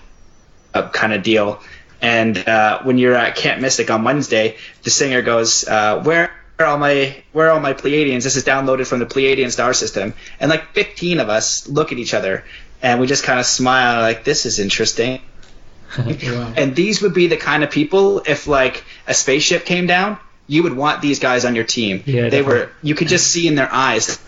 kind 0.93 1.13
of 1.13 1.23
deal. 1.23 1.61
And 2.01 2.37
uh, 2.37 2.81
when 2.83 2.97
you're 2.97 3.15
at 3.15 3.35
Camp 3.35 3.61
Mystic 3.61 3.91
on 3.91 4.03
Wednesday, 4.03 4.57
the 4.83 4.89
singer 4.89 5.21
goes, 5.21 5.67
uh, 5.67 6.01
"Where 6.01 6.31
are 6.59 6.65
all 6.65 6.77
my 6.77 7.15
where 7.31 7.47
are 7.47 7.51
all 7.51 7.59
my 7.59 7.73
Pleiadians? 7.73 8.23
This 8.23 8.35
is 8.35 8.43
downloaded 8.43 8.85
from 8.87 8.99
the 8.99 9.05
Pleiadian 9.05 9.51
star 9.51 9.73
system." 9.73 10.13
And 10.39 10.49
like 10.49 10.73
15 10.73 11.19
of 11.19 11.29
us 11.29 11.67
look 11.67 11.91
at 11.91 11.97
each 11.97 12.13
other, 12.13 12.43
and 12.81 12.99
we 12.99 13.07
just 13.07 13.23
kind 13.23 13.39
of 13.39 13.45
smile, 13.45 14.01
like, 14.01 14.23
"This 14.23 14.45
is 14.45 14.59
interesting." 14.59 15.21
Wow. 15.97 16.53
And 16.55 16.75
these 16.75 17.01
would 17.01 17.15
be 17.15 17.25
the 17.25 17.37
kind 17.37 17.63
of 17.63 17.71
people 17.71 18.21
if 18.27 18.45
like 18.45 18.83
a 19.07 19.13
spaceship 19.15 19.65
came 19.65 19.87
down, 19.87 20.19
you 20.45 20.61
would 20.61 20.75
want 20.77 21.01
these 21.01 21.17
guys 21.17 21.45
on 21.45 21.55
your 21.55 21.63
team. 21.63 22.03
Yeah, 22.05 22.29
they 22.29 22.43
were 22.43 22.69
you 22.83 22.93
could 22.93 23.07
just 23.07 23.25
see 23.27 23.47
in 23.47 23.55
their 23.55 23.73
eyes 23.73 24.19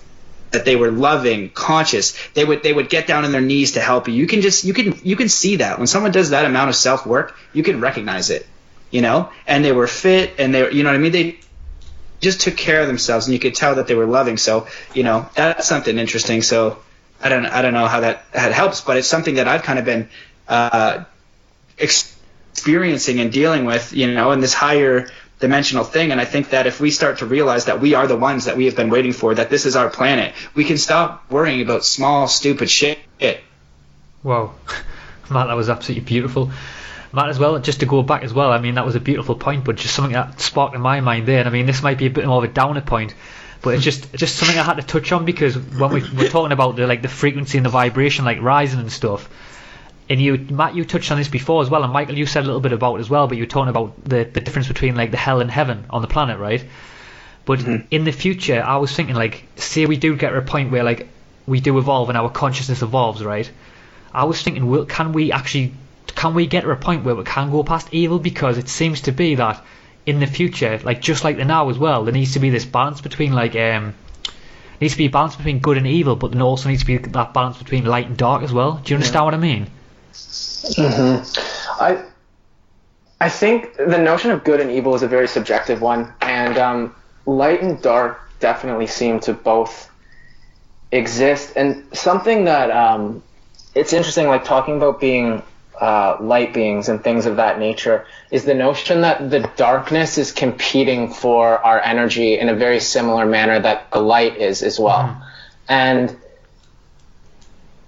that 0.51 0.65
they 0.65 0.75
were 0.75 0.91
loving, 0.91 1.49
conscious. 1.49 2.17
They 2.33 2.43
would 2.45 2.63
they 2.63 2.73
would 2.73 2.89
get 2.89 3.05
down 3.07 3.25
on 3.25 3.31
their 3.31 3.41
knees 3.41 3.73
to 3.73 3.79
help 3.81 4.07
you. 4.07 4.15
You 4.15 4.25
can 4.25 4.41
just 4.41 4.63
you 4.63 4.73
can 4.73 4.99
you 5.03 5.15
can 5.15 5.29
see 5.29 5.57
that 5.57 5.77
when 5.77 5.87
someone 5.87 6.11
does 6.11 6.31
that 6.31 6.45
amount 6.45 6.69
of 6.69 6.75
self 6.75 7.05
work, 7.05 7.37
you 7.53 7.61
can 7.61 7.79
recognize 7.79 8.31
it. 8.31 8.47
You 8.89 9.01
know, 9.01 9.29
and 9.47 9.63
they 9.63 9.71
were 9.71 9.87
fit, 9.87 10.33
and 10.39 10.53
they 10.53 10.63
were 10.63 10.71
you 10.71 10.83
know 10.83 10.89
what 10.89 10.95
I 10.95 10.99
mean. 10.99 11.11
They 11.11 11.39
just 12.21 12.41
took 12.41 12.55
care 12.55 12.81
of 12.81 12.87
themselves, 12.87 13.27
and 13.27 13.33
you 13.33 13.39
could 13.39 13.55
tell 13.55 13.75
that 13.75 13.87
they 13.87 13.95
were 13.95 14.05
loving. 14.05 14.37
So 14.37 14.67
you 14.93 15.03
know 15.03 15.29
that's 15.35 15.67
something 15.67 15.97
interesting. 15.97 16.41
So 16.41 16.77
I 17.21 17.29
don't 17.29 17.45
I 17.45 17.61
don't 17.61 17.73
know 17.73 17.87
how 17.87 18.01
that, 18.01 18.23
helps, 18.33 18.81
but 18.81 18.97
it's 18.97 19.07
something 19.07 19.35
that 19.35 19.47
I've 19.47 19.63
kind 19.63 19.79
of 19.79 19.85
been 19.85 20.09
uh, 20.47 21.03
experiencing 21.77 23.19
and 23.19 23.31
dealing 23.31 23.65
with, 23.65 23.93
you 23.93 24.11
know, 24.11 24.31
in 24.31 24.39
this 24.39 24.53
higher 24.53 25.09
dimensional 25.39 25.83
thing. 25.83 26.11
And 26.11 26.19
I 26.19 26.25
think 26.25 26.49
that 26.49 26.67
if 26.67 26.79
we 26.79 26.91
start 26.91 27.19
to 27.19 27.25
realize 27.25 27.65
that 27.65 27.79
we 27.79 27.93
are 27.93 28.07
the 28.07 28.17
ones 28.17 28.45
that 28.45 28.57
we 28.57 28.65
have 28.65 28.75
been 28.75 28.89
waiting 28.89 29.13
for, 29.13 29.35
that 29.35 29.49
this 29.49 29.65
is 29.65 29.75
our 29.75 29.89
planet, 29.89 30.33
we 30.55 30.63
can 30.63 30.77
stop 30.77 31.29
worrying 31.29 31.61
about 31.61 31.85
small, 31.85 32.27
stupid 32.27 32.69
shit. 32.69 32.99
Wow, 34.23 34.53
Matt, 35.31 35.47
that 35.47 35.55
was 35.55 35.69
absolutely 35.69 36.05
beautiful. 36.05 36.51
Matt, 37.13 37.29
as 37.29 37.39
well, 37.39 37.59
just 37.59 37.81
to 37.81 37.85
go 37.85 38.03
back 38.03 38.23
as 38.23 38.33
well, 38.33 38.51
I 38.51 38.59
mean, 38.59 38.75
that 38.75 38.85
was 38.85 38.95
a 38.95 38.99
beautiful 38.99 39.35
point, 39.35 39.65
but 39.65 39.75
just 39.75 39.93
something 39.93 40.13
that 40.13 40.39
sparked 40.39 40.75
in 40.75 40.81
my 40.81 41.01
mind 41.01 41.27
there. 41.27 41.39
And 41.39 41.47
I 41.47 41.51
mean, 41.51 41.65
this 41.65 41.83
might 41.83 41.97
be 41.97 42.05
a 42.05 42.09
bit 42.09 42.25
more 42.25 42.37
of 42.37 42.49
a 42.49 42.53
downer 42.53 42.81
point, 42.81 43.13
but 43.61 43.73
it's 43.73 43.83
just 43.83 44.13
just 44.13 44.35
something 44.35 44.57
I 44.57 44.63
had 44.63 44.77
to 44.77 44.83
touch 44.83 45.11
on 45.11 45.25
because 45.25 45.57
when 45.57 45.91
we 45.91 46.01
were 46.01 46.29
talking 46.29 46.53
about 46.53 46.77
the 46.77 46.87
like 46.87 47.01
the 47.01 47.09
frequency 47.09 47.57
and 47.57 47.65
the 47.65 47.69
vibration, 47.69 48.23
like 48.25 48.41
rising 48.41 48.79
and 48.79 48.91
stuff. 48.91 49.29
And 50.09 50.19
you, 50.19 50.37
Matt, 50.37 50.75
you 50.75 50.83
touched 50.83 51.09
on 51.11 51.17
this 51.17 51.29
before 51.29 51.61
as 51.61 51.69
well, 51.69 51.83
and 51.83 51.93
Michael, 51.93 52.17
you 52.17 52.25
said 52.25 52.43
a 52.43 52.45
little 52.45 52.59
bit 52.59 52.73
about 52.73 52.95
it 52.95 52.99
as 52.99 53.09
well, 53.09 53.27
but 53.27 53.37
you 53.37 53.43
were 53.43 53.49
talking 53.49 53.69
about 53.69 54.03
the, 54.03 54.25
the 54.25 54.41
difference 54.41 54.67
between 54.67 54.95
like 54.95 55.11
the 55.11 55.17
hell 55.17 55.39
and 55.39 55.49
heaven 55.49 55.85
on 55.89 56.01
the 56.01 56.07
planet, 56.07 56.37
right? 56.37 56.65
But 57.45 57.59
mm-hmm. 57.59 57.85
in 57.91 58.03
the 58.03 58.11
future, 58.11 58.61
I 58.61 58.77
was 58.77 58.93
thinking 58.93 59.15
like, 59.15 59.45
say 59.55 59.85
we 59.85 59.95
do 59.95 60.17
get 60.17 60.31
to 60.31 60.37
a 60.37 60.41
point 60.41 60.71
where 60.71 60.83
like 60.83 61.07
we 61.47 61.61
do 61.61 61.77
evolve 61.77 62.09
and 62.09 62.17
our 62.17 62.29
consciousness 62.29 62.81
evolves, 62.81 63.23
right? 63.23 63.49
I 64.13 64.25
was 64.25 64.41
thinking, 64.41 64.67
will, 64.67 64.85
can 64.85 65.13
we 65.13 65.31
actually 65.31 65.73
can 66.15 66.33
we 66.33 66.47
get 66.47 66.61
to 66.61 66.71
a 66.71 66.75
point 66.75 67.03
where 67.03 67.15
we 67.15 67.23
can 67.23 67.51
go 67.51 67.63
past 67.63 67.87
evil? 67.91 68.19
Because 68.19 68.57
it 68.57 68.69
seems 68.69 69.01
to 69.01 69.11
be 69.11 69.35
that 69.35 69.63
in 70.05 70.19
the 70.19 70.27
future, 70.27 70.79
like 70.83 71.01
just 71.01 71.23
like 71.23 71.37
the 71.37 71.45
now 71.45 71.69
as 71.69 71.77
well, 71.77 72.03
there 72.03 72.13
needs 72.13 72.33
to 72.33 72.39
be 72.39 72.49
this 72.49 72.65
balance 72.65 73.01
between 73.01 73.33
like 73.33 73.55
um 73.55 73.93
needs 74.79 74.93
to 74.93 74.97
be 74.97 75.05
a 75.05 75.09
balance 75.09 75.35
between 75.35 75.59
good 75.59 75.77
and 75.77 75.85
evil, 75.85 76.15
but 76.15 76.31
then 76.31 76.41
also 76.41 76.69
needs 76.69 76.81
to 76.81 76.87
be 76.87 76.97
that 76.97 77.33
balance 77.33 77.57
between 77.57 77.85
light 77.85 78.07
and 78.07 78.17
dark 78.17 78.41
as 78.41 78.51
well. 78.51 78.81
Do 78.83 78.91
you 78.91 78.95
understand 78.95 79.25
what 79.25 79.33
I 79.33 79.37
mean? 79.37 79.67
Mm-hmm. 80.11 81.81
I 81.81 82.03
I 83.21 83.29
think 83.29 83.77
the 83.77 83.99
notion 83.99 84.31
of 84.31 84.43
good 84.43 84.59
and 84.59 84.71
evil 84.71 84.95
is 84.95 85.03
a 85.03 85.07
very 85.07 85.27
subjective 85.27 85.81
one, 85.81 86.11
and 86.21 86.57
um, 86.57 86.95
light 87.27 87.61
and 87.61 87.79
dark 87.81 88.19
definitely 88.39 88.87
seem 88.87 89.19
to 89.21 89.33
both 89.33 89.89
exist. 90.91 91.53
And 91.55 91.85
something 91.93 92.45
that 92.45 92.71
um, 92.71 93.21
it's 93.75 93.93
interesting, 93.93 94.27
like 94.27 94.43
talking 94.43 94.77
about 94.77 94.99
being 94.99 95.43
uh, 95.81 96.17
light 96.21 96.53
beings 96.53 96.87
and 96.89 97.03
things 97.03 97.25
of 97.25 97.37
that 97.37 97.59
nature, 97.59 98.05
is 98.29 98.45
the 98.45 98.53
notion 98.53 99.01
that 99.01 99.29
the 99.29 99.49
darkness 99.57 100.17
is 100.17 100.31
competing 100.31 101.11
for 101.11 101.57
our 101.57 101.81
energy 101.81 102.37
in 102.37 102.49
a 102.49 102.55
very 102.55 102.79
similar 102.79 103.25
manner 103.25 103.59
that 103.59 103.91
the 103.91 103.99
light 103.99 104.37
is 104.37 104.61
as 104.61 104.79
well. 104.79 104.99
Mm. 104.99 105.21
And 105.67 106.17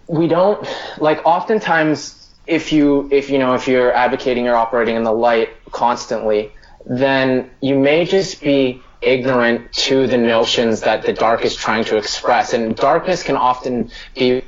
we 0.07 0.27
don't 0.27 0.67
like 0.97 1.21
oftentimes 1.25 2.19
if 2.45 2.73
you 2.73 3.07
if 3.11 3.29
you 3.29 3.39
know 3.39 3.53
if 3.53 3.67
you're 3.67 3.93
advocating 3.93 4.47
or 4.47 4.55
operating 4.55 4.95
in 4.95 5.03
the 5.03 5.13
light 5.13 5.49
constantly, 5.71 6.51
then 6.85 7.49
you 7.61 7.77
may 7.77 8.05
just 8.05 8.41
be 8.41 8.81
ignorant 9.01 9.71
to 9.73 10.07
the 10.07 10.17
notions 10.17 10.81
that 10.81 11.03
the 11.03 11.13
dark 11.13 11.45
is 11.45 11.55
trying 11.55 11.83
to 11.85 11.97
express. 11.97 12.53
And 12.53 12.75
darkness 12.75 13.23
can 13.23 13.35
often 13.35 13.91
be 14.15 14.43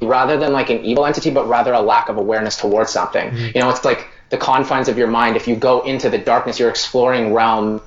rather 0.00 0.36
than 0.36 0.52
like 0.52 0.70
an 0.70 0.84
evil 0.84 1.06
entity, 1.06 1.30
but 1.30 1.48
rather 1.48 1.72
a 1.72 1.80
lack 1.80 2.08
of 2.08 2.16
awareness 2.16 2.56
towards 2.56 2.90
something. 2.90 3.30
Mm-hmm. 3.30 3.46
You 3.54 3.60
know, 3.60 3.70
it's 3.70 3.84
like 3.84 4.08
the 4.30 4.38
confines 4.38 4.88
of 4.88 4.96
your 4.96 5.08
mind. 5.08 5.36
If 5.36 5.46
you 5.46 5.56
go 5.56 5.82
into 5.82 6.08
the 6.10 6.18
darkness, 6.18 6.58
you're 6.58 6.70
exploring 6.70 7.32
realms 7.32 7.82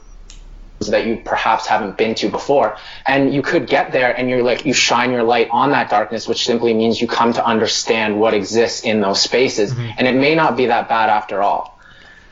that 0.89 1.05
you 1.05 1.22
perhaps 1.24 1.66
haven't 1.66 1.97
been 1.97 2.14
to 2.16 2.30
before. 2.30 2.78
And 3.07 3.34
you 3.34 3.41
could 3.41 3.68
get 3.68 3.91
there 3.91 4.18
and 4.18 4.30
you're 4.30 4.43
like, 4.43 4.66
you 4.66 4.74
shine 4.74 5.11
your 5.11 5.24
light 5.24 5.47
on 5.51 5.72
that 5.72 5.89
darkness, 5.89 6.28
which 6.28 6.45
simply 6.45 6.74
means 6.74 6.99
you 7.01 7.07
come 7.07 7.34
to 7.34 7.45
understand 7.45 8.20
what 8.20 8.34
exists 8.34 8.84
in 8.84 8.99
those 9.01 9.22
spaces. 9.22 9.72
Mm-hmm. 9.72 9.91
And 9.97 10.07
it 10.07 10.16
may 10.16 10.36
not 10.36 10.57
be 10.57 10.68
that 10.68 10.89
bad 10.89 11.09
after 11.09 11.41
all. 11.41 11.80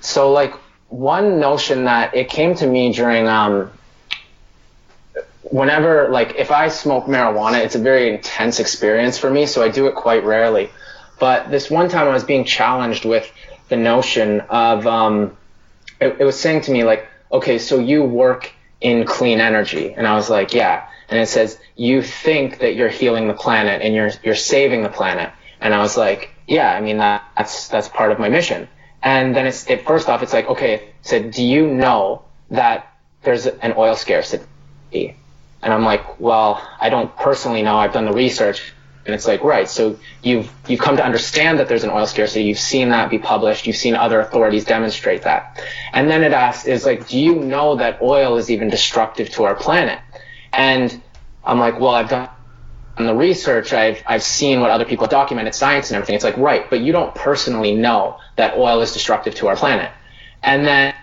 So 0.01 0.31
like 0.31 0.53
one 0.89 1.39
notion 1.39 1.85
that 1.85 2.15
it 2.15 2.29
came 2.29 2.55
to 2.55 2.67
me 2.67 2.91
during, 2.91 3.27
um, 3.27 3.71
whenever, 5.51 6.09
like 6.09 6.35
if 6.35 6.49
I 6.49 6.69
smoke 6.69 7.05
marijuana, 7.05 7.63
it's 7.63 7.75
a 7.75 7.79
very 7.79 8.13
intense 8.13 8.59
experience 8.59 9.17
for 9.17 9.29
me. 9.29 9.45
So 9.45 9.61
I 9.61 9.69
do 9.69 9.87
it 9.87 9.95
quite 9.95 10.23
rarely. 10.23 10.69
But 11.19 11.51
this 11.51 11.69
one 11.69 11.89
time 11.89 12.07
I 12.07 12.13
was 12.13 12.23
being 12.23 12.45
challenged 12.45 13.05
with 13.05 13.31
the 13.69 13.77
notion 13.77 14.41
of, 14.41 14.87
um, 14.87 15.37
it, 15.99 16.17
it 16.19 16.23
was 16.23 16.39
saying 16.39 16.61
to 16.61 16.71
me 16.71 16.83
like, 16.83 17.07
okay, 17.31 17.59
so 17.59 17.79
you 17.79 18.03
work 18.03 18.51
in 18.79 19.05
clean 19.05 19.39
energy. 19.39 19.93
And 19.93 20.07
I 20.07 20.15
was 20.15 20.29
like, 20.29 20.53
yeah. 20.53 20.87
And 21.09 21.19
it 21.19 21.27
says, 21.27 21.59
you 21.75 22.01
think 22.01 22.59
that 22.59 22.75
you're 22.75 22.89
healing 22.89 23.27
the 23.27 23.33
planet 23.33 23.81
and 23.81 23.93
you're, 23.93 24.09
you're 24.23 24.35
saving 24.35 24.81
the 24.83 24.89
planet. 24.89 25.31
And 25.59 25.73
I 25.73 25.79
was 25.79 25.97
like, 25.97 26.31
yeah, 26.47 26.73
I 26.73 26.81
mean, 26.81 26.97
that, 26.97 27.23
that's, 27.37 27.67
that's 27.67 27.87
part 27.89 28.11
of 28.11 28.19
my 28.19 28.29
mission. 28.29 28.67
And 29.03 29.35
then 29.35 29.45
it's, 29.45 29.69
it, 29.69 29.85
first 29.85 30.07
off, 30.09 30.23
it's 30.23 30.33
like, 30.33 30.47
okay, 30.47 30.75
it 30.75 30.93
said, 31.01 31.31
do 31.31 31.43
you 31.43 31.67
know 31.67 32.23
that 32.49 32.87
there's 33.23 33.45
an 33.45 33.73
oil 33.77 33.95
scarcity? 33.95 35.15
And 35.61 35.73
I'm 35.73 35.83
like, 35.83 36.19
well, 36.19 36.61
I 36.79 36.89
don't 36.89 37.15
personally 37.17 37.61
know. 37.61 37.77
I've 37.77 37.93
done 37.93 38.05
the 38.05 38.13
research. 38.13 38.73
And 39.05 39.15
it's 39.15 39.27
like, 39.27 39.43
right, 39.43 39.67
so 39.67 39.97
you've, 40.21 40.51
you've 40.67 40.79
come 40.79 40.95
to 40.97 41.03
understand 41.03 41.57
that 41.59 41.67
there's 41.67 41.83
an 41.83 41.89
oil 41.89 42.05
scarcity. 42.05 42.43
You've 42.43 42.59
seen 42.59 42.89
that 42.89 43.09
be 43.09 43.17
published. 43.17 43.65
You've 43.65 43.75
seen 43.75 43.95
other 43.95 44.19
authorities 44.19 44.63
demonstrate 44.63 45.23
that. 45.23 45.59
And 45.93 46.09
then 46.09 46.23
it 46.23 46.33
asks, 46.33 46.67
is 46.67 46.85
like, 46.85 47.07
do 47.07 47.17
you 47.19 47.35
know 47.35 47.75
that 47.77 48.01
oil 48.01 48.37
is 48.37 48.51
even 48.51 48.69
destructive 48.69 49.31
to 49.31 49.43
our 49.45 49.55
planet? 49.55 49.99
And 50.53 51.01
I'm 51.43 51.57
like, 51.57 51.79
well, 51.79 51.95
I've 51.95 52.09
done 52.09 52.29
the 52.97 53.15
research. 53.15 53.73
I've, 53.73 54.03
I've 54.05 54.21
seen 54.21 54.61
what 54.61 54.69
other 54.69 54.85
people 54.85 55.05
have 55.05 55.11
documented, 55.11 55.55
science 55.55 55.89
and 55.89 55.95
everything. 55.95 56.15
It's 56.15 56.23
like, 56.23 56.37
right, 56.37 56.69
but 56.69 56.81
you 56.81 56.91
don't 56.91 57.13
personally 57.15 57.73
know 57.73 58.19
that 58.35 58.55
oil 58.55 58.81
is 58.81 58.93
destructive 58.93 59.33
to 59.35 59.47
our 59.47 59.55
planet. 59.55 59.91
And 60.43 60.65
then, 60.65 60.93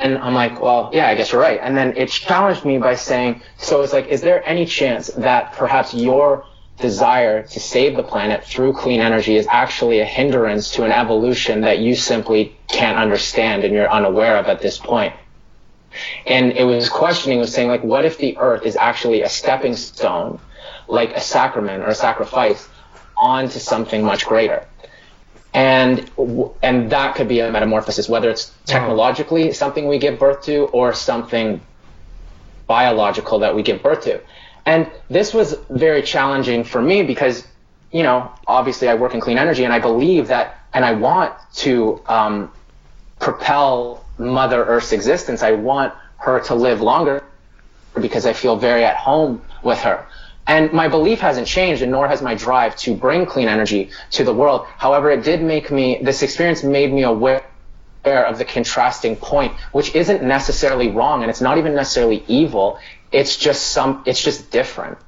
and 0.00 0.16
I'm 0.18 0.34
like, 0.34 0.60
well, 0.60 0.90
yeah, 0.94 1.08
I 1.08 1.14
guess 1.14 1.30
you're 1.30 1.40
right. 1.40 1.60
And 1.62 1.76
then 1.76 1.94
it 1.96 2.08
challenged 2.08 2.64
me 2.64 2.78
by 2.78 2.94
saying, 2.94 3.42
so 3.58 3.82
it's 3.82 3.92
like, 3.92 4.08
is 4.08 4.22
there 4.22 4.46
any 4.48 4.64
chance 4.64 5.08
that 5.08 5.52
perhaps 5.52 5.92
your 5.92 6.46
desire 6.78 7.42
to 7.42 7.60
save 7.60 7.96
the 7.96 8.02
planet 8.02 8.42
through 8.42 8.72
clean 8.72 9.00
energy 9.00 9.36
is 9.36 9.46
actually 9.50 10.00
a 10.00 10.04
hindrance 10.06 10.70
to 10.72 10.84
an 10.84 10.92
evolution 10.92 11.60
that 11.60 11.80
you 11.80 11.94
simply 11.94 12.56
can't 12.68 12.96
understand 12.96 13.62
and 13.62 13.74
you're 13.74 13.90
unaware 13.90 14.38
of 14.38 14.46
at 14.46 14.62
this 14.62 14.78
point. 14.78 15.14
And 16.26 16.52
it 16.52 16.64
was 16.64 16.88
questioning, 16.88 17.38
was 17.38 17.52
saying 17.52 17.68
like, 17.68 17.84
what 17.84 18.06
if 18.06 18.16
the 18.16 18.38
earth 18.38 18.64
is 18.64 18.76
actually 18.76 19.20
a 19.20 19.28
stepping 19.28 19.76
stone, 19.76 20.40
like 20.88 21.14
a 21.14 21.20
sacrament 21.20 21.82
or 21.82 21.88
a 21.88 21.94
sacrifice 21.94 22.66
onto 23.18 23.58
something 23.58 24.02
much 24.02 24.24
greater? 24.24 24.66
And, 25.52 26.08
and 26.62 26.90
that 26.90 27.16
could 27.16 27.28
be 27.28 27.40
a 27.40 27.50
metamorphosis, 27.50 28.08
whether 28.08 28.30
it's 28.30 28.52
technologically 28.66 29.52
something 29.52 29.88
we 29.88 29.98
give 29.98 30.18
birth 30.18 30.42
to 30.44 30.66
or 30.66 30.94
something 30.94 31.60
biological 32.66 33.40
that 33.40 33.54
we 33.54 33.62
give 33.62 33.82
birth 33.82 34.04
to. 34.04 34.20
And 34.64 34.88
this 35.08 35.34
was 35.34 35.56
very 35.68 36.02
challenging 36.02 36.62
for 36.62 36.80
me 36.80 37.02
because, 37.02 37.46
you 37.90 38.04
know, 38.04 38.30
obviously 38.46 38.88
I 38.88 38.94
work 38.94 39.14
in 39.14 39.20
clean 39.20 39.38
energy 39.38 39.64
and 39.64 39.72
I 39.72 39.80
believe 39.80 40.28
that, 40.28 40.58
and 40.72 40.84
I 40.84 40.92
want 40.92 41.34
to 41.56 42.00
um, 42.06 42.52
propel 43.18 44.04
Mother 44.18 44.64
Earth's 44.64 44.92
existence. 44.92 45.42
I 45.42 45.52
want 45.52 45.92
her 46.18 46.38
to 46.40 46.54
live 46.54 46.80
longer 46.80 47.24
because 48.00 48.26
I 48.26 48.32
feel 48.32 48.54
very 48.54 48.84
at 48.84 48.96
home 48.96 49.42
with 49.64 49.80
her. 49.80 50.06
And 50.50 50.72
my 50.72 50.88
belief 50.88 51.20
hasn't 51.20 51.46
changed, 51.46 51.80
and 51.82 51.92
nor 51.92 52.08
has 52.08 52.20
my 52.20 52.34
drive 52.34 52.76
to 52.84 52.94
bring 52.94 53.24
clean 53.24 53.48
energy 53.48 53.90
to 54.16 54.24
the 54.24 54.34
world. 54.34 54.66
However, 54.76 55.10
it 55.10 55.22
did 55.22 55.40
make 55.42 55.70
me, 55.70 56.00
this 56.02 56.22
experience 56.22 56.62
made 56.62 56.92
me 56.92 57.02
aware 57.04 57.44
of 58.04 58.38
the 58.38 58.44
contrasting 58.44 59.14
point, 59.16 59.52
which 59.72 59.94
isn't 59.94 60.22
necessarily 60.22 60.88
wrong, 60.88 61.22
and 61.22 61.30
it's 61.30 61.40
not 61.40 61.58
even 61.58 61.74
necessarily 61.74 62.24
evil 62.26 62.80
it's 63.12 63.36
just 63.36 63.68
some 63.68 64.02
it's 64.06 64.22
just 64.22 64.50
different. 64.50 64.98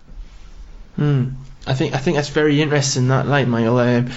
Hmm. 0.97 1.31
I 1.67 1.75
think 1.75 1.95
I 1.95 1.99
think 1.99 2.17
that's 2.17 2.29
very 2.29 2.61
interesting 2.61 3.09
that 3.09 3.27
light, 3.27 3.49
Michael. 3.49 3.79
Um, 3.79 4.11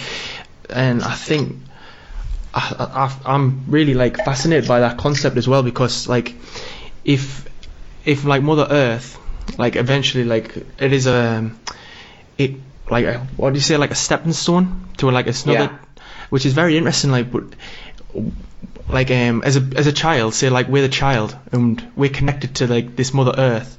and 0.69 1.03
I 1.03 1.13
think 1.13 1.57
I, 2.53 2.75
I, 3.25 3.33
I'm 3.33 3.65
really 3.67 3.93
like 3.93 4.17
fascinated 4.17 4.67
by 4.67 4.79
that 4.79 4.97
concept 4.97 5.37
as 5.37 5.47
well 5.47 5.61
because 5.61 6.07
like 6.07 6.35
if 7.03 7.47
if 8.03 8.25
like 8.25 8.41
Mother 8.41 8.67
Earth 8.69 9.19
like 9.57 9.75
eventually 9.75 10.23
like 10.23 10.55
it 10.79 10.93
is 10.93 11.07
a 11.07 11.51
it 12.37 12.55
like 12.89 13.05
a, 13.05 13.19
what 13.37 13.51
do 13.51 13.57
you 13.57 13.61
say 13.61 13.77
like 13.77 13.91
a 13.91 13.95
stepping 13.95 14.33
stone 14.33 14.87
to 14.97 15.09
like 15.09 15.27
another 15.27 15.71
yeah. 15.71 15.77
which 16.29 16.45
is 16.45 16.53
very 16.53 16.77
interesting 16.77 17.11
like 17.11 17.31
but 17.31 17.43
like 18.89 19.09
um 19.11 19.41
as 19.43 19.57
a 19.57 19.61
as 19.75 19.87
a 19.87 19.93
child 19.93 20.33
say 20.33 20.49
like 20.49 20.67
we're 20.67 20.83
the 20.83 20.89
child 20.89 21.35
and 21.51 21.91
we're 21.95 22.09
connected 22.09 22.55
to 22.55 22.67
like 22.67 22.95
this 22.95 23.13
mother 23.13 23.33
earth 23.37 23.77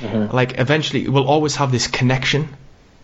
mm-hmm. 0.00 0.34
like 0.34 0.58
eventually 0.58 1.08
we'll 1.08 1.28
always 1.28 1.56
have 1.56 1.70
this 1.72 1.86
connection 1.86 2.48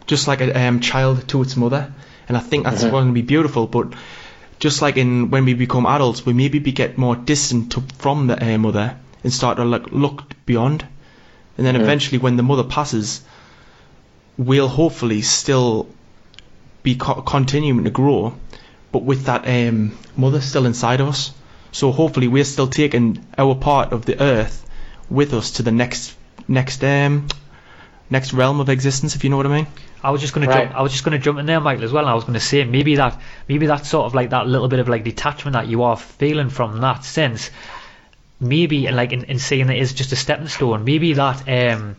just 0.06 0.28
like 0.28 0.40
a 0.40 0.66
um, 0.66 0.80
child 0.80 1.28
to 1.28 1.42
its 1.42 1.56
mother 1.56 1.92
and 2.28 2.36
i 2.36 2.40
think 2.40 2.64
that's 2.64 2.82
mm-hmm. 2.82 2.90
going 2.90 3.06
to 3.08 3.12
be 3.12 3.22
beautiful 3.22 3.66
but 3.66 3.92
just 4.58 4.80
like 4.80 4.96
in 4.96 5.30
when 5.30 5.44
we 5.44 5.52
become 5.52 5.84
adults 5.84 6.24
we 6.24 6.32
maybe 6.32 6.58
be 6.58 6.72
get 6.72 6.96
more 6.96 7.14
distant 7.14 7.72
to, 7.72 7.82
from 7.98 8.26
the 8.26 8.54
uh, 8.54 8.56
mother 8.56 8.96
and 9.22 9.32
start 9.32 9.58
to 9.58 9.64
look 9.64 9.90
look 9.92 10.22
beyond 10.46 10.86
and 11.56 11.66
then 11.66 11.74
mm-hmm. 11.74 11.84
eventually 11.84 12.18
when 12.18 12.36
the 12.36 12.42
mother 12.42 12.64
passes 12.64 13.22
we'll 14.36 14.68
hopefully 14.68 15.22
still 15.22 15.88
be 16.82 16.96
co- 16.96 17.22
continuing 17.22 17.84
to 17.84 17.90
grow 17.90 18.34
but 18.96 19.02
with 19.02 19.24
that 19.26 19.46
um, 19.46 19.96
mother 20.16 20.40
still 20.40 20.64
inside 20.64 21.00
of 21.00 21.08
us. 21.08 21.32
So 21.70 21.92
hopefully 21.92 22.28
we're 22.28 22.44
still 22.44 22.66
taking 22.66 23.26
our 23.36 23.54
part 23.54 23.92
of 23.92 24.06
the 24.06 24.18
earth 24.22 24.66
with 25.10 25.34
us 25.34 25.50
to 25.52 25.62
the 25.62 25.70
next 25.70 26.16
next 26.48 26.82
um 26.82 27.28
next 28.08 28.32
realm 28.32 28.60
of 28.60 28.70
existence, 28.70 29.14
if 29.14 29.22
you 29.22 29.28
know 29.28 29.36
what 29.36 29.44
I 29.46 29.50
mean. 29.50 29.66
I 30.02 30.10
was 30.10 30.22
just 30.22 30.32
gonna 30.32 30.46
right. 30.46 30.64
jump. 30.68 30.78
I 30.78 30.80
was 30.80 30.92
just 30.92 31.04
gonna 31.04 31.18
jump 31.18 31.38
in 31.38 31.44
there, 31.44 31.60
Michael, 31.60 31.84
as 31.84 31.92
well. 31.92 32.04
And 32.04 32.10
I 32.10 32.14
was 32.14 32.24
gonna 32.24 32.40
say 32.40 32.64
maybe 32.64 32.96
that 32.96 33.20
maybe 33.48 33.66
that 33.66 33.84
sort 33.84 34.06
of 34.06 34.14
like 34.14 34.30
that 34.30 34.46
little 34.46 34.68
bit 34.68 34.78
of 34.78 34.88
like 34.88 35.04
detachment 35.04 35.52
that 35.52 35.66
you 35.66 35.82
are 35.82 35.96
feeling 35.96 36.48
from 36.48 36.80
that 36.80 37.04
sense. 37.04 37.50
Maybe 38.38 38.86
and 38.86 38.96
like 38.96 39.12
in, 39.12 39.24
in 39.24 39.38
saying 39.38 39.68
that 39.68 39.76
is 39.76 39.92
just 39.92 40.12
a 40.12 40.16
stepping 40.16 40.48
stone. 40.48 40.84
Maybe 40.84 41.14
that 41.14 41.48
um 41.48 41.96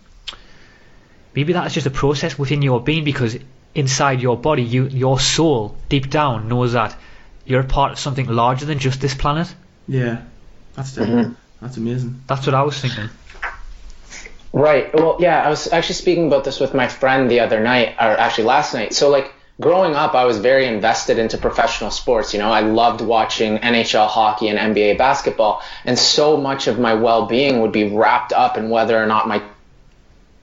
maybe 1.35 1.53
that 1.53 1.67
is 1.67 1.73
just 1.73 1.87
a 1.87 1.91
process 1.91 2.37
within 2.37 2.61
your 2.61 2.81
being 2.81 3.03
because 3.03 3.37
inside 3.73 4.21
your 4.21 4.37
body, 4.37 4.63
you 4.63 4.87
your 4.87 5.19
soul 5.19 5.77
deep 5.89 6.09
down 6.09 6.47
knows 6.47 6.73
that 6.73 6.95
you're 7.45 7.61
a 7.61 7.65
part 7.65 7.93
of 7.93 7.99
something 7.99 8.27
larger 8.27 8.65
than 8.65 8.79
just 8.79 9.01
this 9.01 9.15
planet. 9.15 9.53
Yeah, 9.87 10.21
that's 10.75 10.95
mm-hmm. 10.95 11.33
that's 11.61 11.77
amazing. 11.77 12.21
That's 12.27 12.45
what 12.45 12.55
I 12.55 12.63
was 12.63 12.79
thinking. 12.79 13.09
Right. 14.53 14.93
Well, 14.93 15.17
yeah, 15.19 15.43
I 15.43 15.49
was 15.49 15.71
actually 15.71 15.95
speaking 15.95 16.27
about 16.27 16.43
this 16.43 16.59
with 16.59 16.73
my 16.73 16.87
friend 16.87 17.29
the 17.29 17.41
other 17.41 17.59
night, 17.59 17.95
or 17.99 18.17
actually 18.17 18.45
last 18.45 18.73
night. 18.73 18.93
So 18.93 19.09
like 19.09 19.33
growing 19.59 19.95
up, 19.95 20.13
I 20.13 20.25
was 20.25 20.37
very 20.37 20.65
invested 20.65 21.17
into 21.17 21.37
professional 21.37 21.91
sports. 21.91 22.33
You 22.33 22.39
know, 22.39 22.51
I 22.51 22.61
loved 22.61 23.01
watching 23.01 23.57
NHL 23.57 24.07
hockey 24.07 24.49
and 24.49 24.75
NBA 24.75 24.97
basketball, 24.97 25.61
and 25.85 25.97
so 25.97 26.37
much 26.37 26.67
of 26.67 26.79
my 26.79 26.93
well-being 26.93 27.61
would 27.61 27.71
be 27.71 27.89
wrapped 27.89 28.33
up 28.33 28.57
in 28.57 28.69
whether 28.69 29.01
or 29.01 29.05
not 29.05 29.27
my 29.27 29.41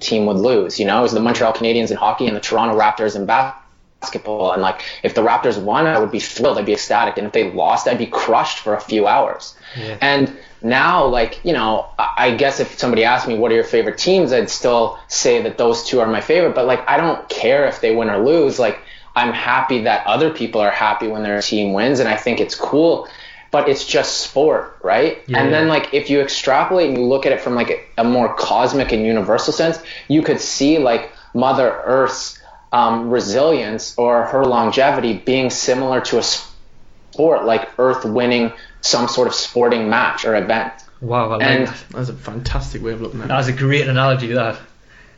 team 0.00 0.26
would 0.26 0.36
lose. 0.36 0.78
You 0.78 0.86
know, 0.86 0.98
it 0.98 1.02
was 1.02 1.12
the 1.12 1.20
Montreal 1.20 1.52
Canadiens 1.52 1.90
in 1.90 1.96
hockey 1.96 2.26
and 2.26 2.36
the 2.36 2.40
Toronto 2.40 2.78
Raptors 2.78 3.16
in 3.16 3.26
basketball. 3.26 4.52
And 4.52 4.60
like, 4.60 4.82
if 5.02 5.14
the 5.14 5.22
Raptors 5.22 5.60
won, 5.62 5.86
I 5.86 5.98
would 5.98 6.10
be 6.10 6.20
thrilled. 6.20 6.58
I'd 6.58 6.66
be 6.66 6.74
ecstatic. 6.74 7.16
And 7.16 7.26
if 7.26 7.32
they 7.32 7.50
lost, 7.52 7.88
I'd 7.88 7.98
be 7.98 8.06
crushed 8.06 8.58
for 8.58 8.74
a 8.74 8.80
few 8.80 9.06
hours. 9.06 9.56
Yeah. 9.76 9.96
And 10.00 10.36
now, 10.60 11.06
like, 11.06 11.42
you 11.44 11.52
know, 11.52 11.86
I 11.98 12.34
guess 12.34 12.60
if 12.60 12.78
somebody 12.78 13.04
asked 13.04 13.28
me 13.28 13.38
what 13.38 13.50
are 13.52 13.54
your 13.54 13.64
favorite 13.64 13.96
teams, 13.96 14.32
I'd 14.32 14.50
still 14.50 14.98
say 15.08 15.42
that 15.42 15.56
those 15.56 15.84
two 15.84 16.00
are 16.00 16.06
my 16.06 16.20
favorite. 16.20 16.54
But 16.54 16.66
like, 16.66 16.86
I 16.88 16.96
don't 16.96 17.26
care 17.28 17.66
if 17.66 17.80
they 17.80 17.94
win 17.94 18.10
or 18.10 18.18
lose. 18.18 18.58
Like, 18.58 18.78
I'm 19.14 19.32
happy 19.32 19.82
that 19.82 20.06
other 20.06 20.30
people 20.30 20.60
are 20.60 20.70
happy 20.70 21.06
when 21.08 21.22
their 21.22 21.40
team 21.40 21.72
wins, 21.72 22.00
and 22.00 22.08
I 22.08 22.16
think 22.16 22.40
it's 22.40 22.54
cool. 22.54 23.08
But 23.50 23.68
it's 23.68 23.86
just 23.86 24.22
sport, 24.22 24.78
right? 24.82 25.22
Yeah. 25.28 25.40
And 25.40 25.52
then 25.52 25.68
like 25.68 25.94
if 25.94 26.10
you 26.10 26.20
extrapolate 26.20 26.88
and 26.88 26.98
you 26.98 27.04
look 27.04 27.24
at 27.24 27.30
it 27.30 27.40
from 27.40 27.54
like 27.54 27.70
a, 27.70 27.80
a 27.98 28.04
more 28.04 28.34
cosmic 28.34 28.90
and 28.90 29.06
universal 29.06 29.52
sense, 29.52 29.78
you 30.08 30.22
could 30.22 30.40
see 30.40 30.78
like 30.78 31.12
Mother 31.34 31.70
Earth's 31.84 32.40
um, 32.72 33.10
resilience 33.10 33.96
or 33.96 34.24
her 34.24 34.44
longevity 34.44 35.12
being 35.18 35.50
similar 35.50 36.00
to 36.00 36.18
a 36.18 36.22
sport, 36.24 37.44
like 37.44 37.68
Earth 37.78 38.04
winning 38.04 38.52
some 38.80 39.06
sort 39.06 39.28
of 39.28 39.34
sporting 39.34 39.88
match 39.88 40.24
or 40.24 40.34
event. 40.34 40.72
Wow, 41.00 41.30
I 41.30 41.36
like 41.36 41.66
that. 41.66 41.84
That's 41.90 42.08
a 42.08 42.14
fantastic 42.14 42.82
way 42.82 42.92
of 42.92 43.02
looking 43.02 43.20
at 43.20 43.26
it. 43.26 43.28
That's 43.28 43.46
a 43.46 43.52
great 43.52 43.86
analogy. 43.86 44.32
That. 44.32 44.58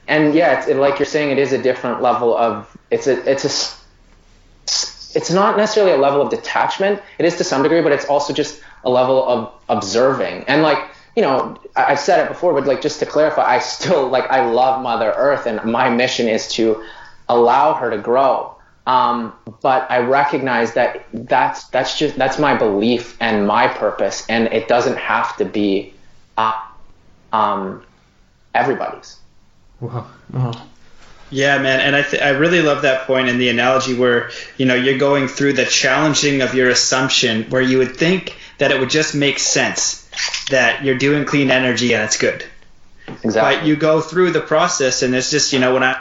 And 0.09 0.35
yeah, 0.35 0.59
it's, 0.59 0.69
it, 0.69 0.77
like 0.77 0.99
you're 0.99 1.07
saying, 1.07 1.31
it 1.31 1.39
is 1.39 1.53
a 1.53 1.63
different 1.63 2.03
level 2.03 2.37
of 2.37 2.77
it's 2.91 3.07
a 3.07 3.31
it's 3.31 3.45
a 3.45 3.49
it's 5.15 5.31
not 5.31 5.57
necessarily 5.57 5.93
a 5.93 5.97
level 5.97 6.21
of 6.21 6.31
detachment. 6.31 7.03
It 7.19 7.25
is 7.25 7.37
to 7.37 7.45
some 7.45 7.63
degree, 7.63 7.81
but 7.81 7.93
it's 7.93 8.07
also 8.07 8.33
just 8.33 8.61
a 8.85 8.91
level 8.91 9.27
of 9.27 9.53
observing. 9.69 10.45
And 10.49 10.63
like, 10.63 10.79
you 11.15 11.23
know, 11.23 11.57
I've 11.75 12.01
said 12.01 12.25
it 12.25 12.29
before, 12.29 12.55
but 12.55 12.67
like 12.67 12.81
just 12.81 12.99
to 13.01 13.07
clarify, 13.07 13.45
I 13.45 13.59
still 13.59 14.09
like 14.09 14.31
I 14.31 14.51
love 14.51 14.83
Mother 14.83 15.13
Earth, 15.17 15.47
and 15.47 15.63
my 15.71 15.89
mission 15.91 16.29
is 16.29 16.49
to 16.53 16.85
allow 17.29 17.75
her 17.75 17.91
to 17.91 17.99
grow. 17.99 18.53
Um, 18.87 19.33
but 19.63 19.91
I 19.91 19.99
recognize 19.99 20.75
that 20.75 21.07
that's 21.13 21.65
that's 21.69 21.99
just 21.99 22.17
that's 22.17 22.39
my 22.39 22.57
belief 22.57 23.17
and 23.21 23.47
my 23.47 23.67
purpose, 23.67 24.25
and 24.29 24.47
it 24.53 24.69
doesn't 24.69 24.97
have 24.97 25.37
to 25.39 25.45
be 25.45 25.93
uh, 26.37 26.53
um, 27.33 27.85
everybody's. 28.55 29.19
Wow. 29.81 30.07
Oh. 30.35 30.67
Yeah, 31.31 31.59
man, 31.59 31.81
and 31.81 31.97
I 31.97 32.03
th- 32.03 32.23
I 32.23 32.31
really 32.31 32.63
love 32.63 32.83
that 32.83 33.07
point 33.07 33.29
in 33.29 33.39
the 33.39 33.49
analogy 33.49 33.95
where 33.95 34.31
you 34.57 34.67
know 34.67 34.75
you're 34.75 34.99
going 34.99 35.27
through 35.27 35.55
the 35.55 35.65
challenging 35.65 36.41
of 36.43 36.55
your 36.55 36.71
assumption, 36.71 37.45
where 37.51 37.63
you 37.63 37.79
would 37.79 37.97
think 37.97 38.37
that 38.59 38.71
it 38.71 38.79
would 38.79 38.91
just 38.91 39.15
make 39.15 39.39
sense 39.39 40.09
that 40.51 40.85
you're 40.85 40.99
doing 40.99 41.25
clean 41.25 41.51
energy 41.51 41.95
and 41.95 42.05
it's 42.05 42.17
good. 42.17 42.45
Exactly. 43.09 43.41
But 43.41 43.67
you 43.67 43.77
go 43.77 44.01
through 44.01 44.33
the 44.33 44.41
process, 44.41 45.03
and 45.03 45.15
it's 45.15 45.31
just 45.31 45.53
you 45.53 45.59
know 45.59 45.75
when 45.75 45.83
I, 45.83 46.01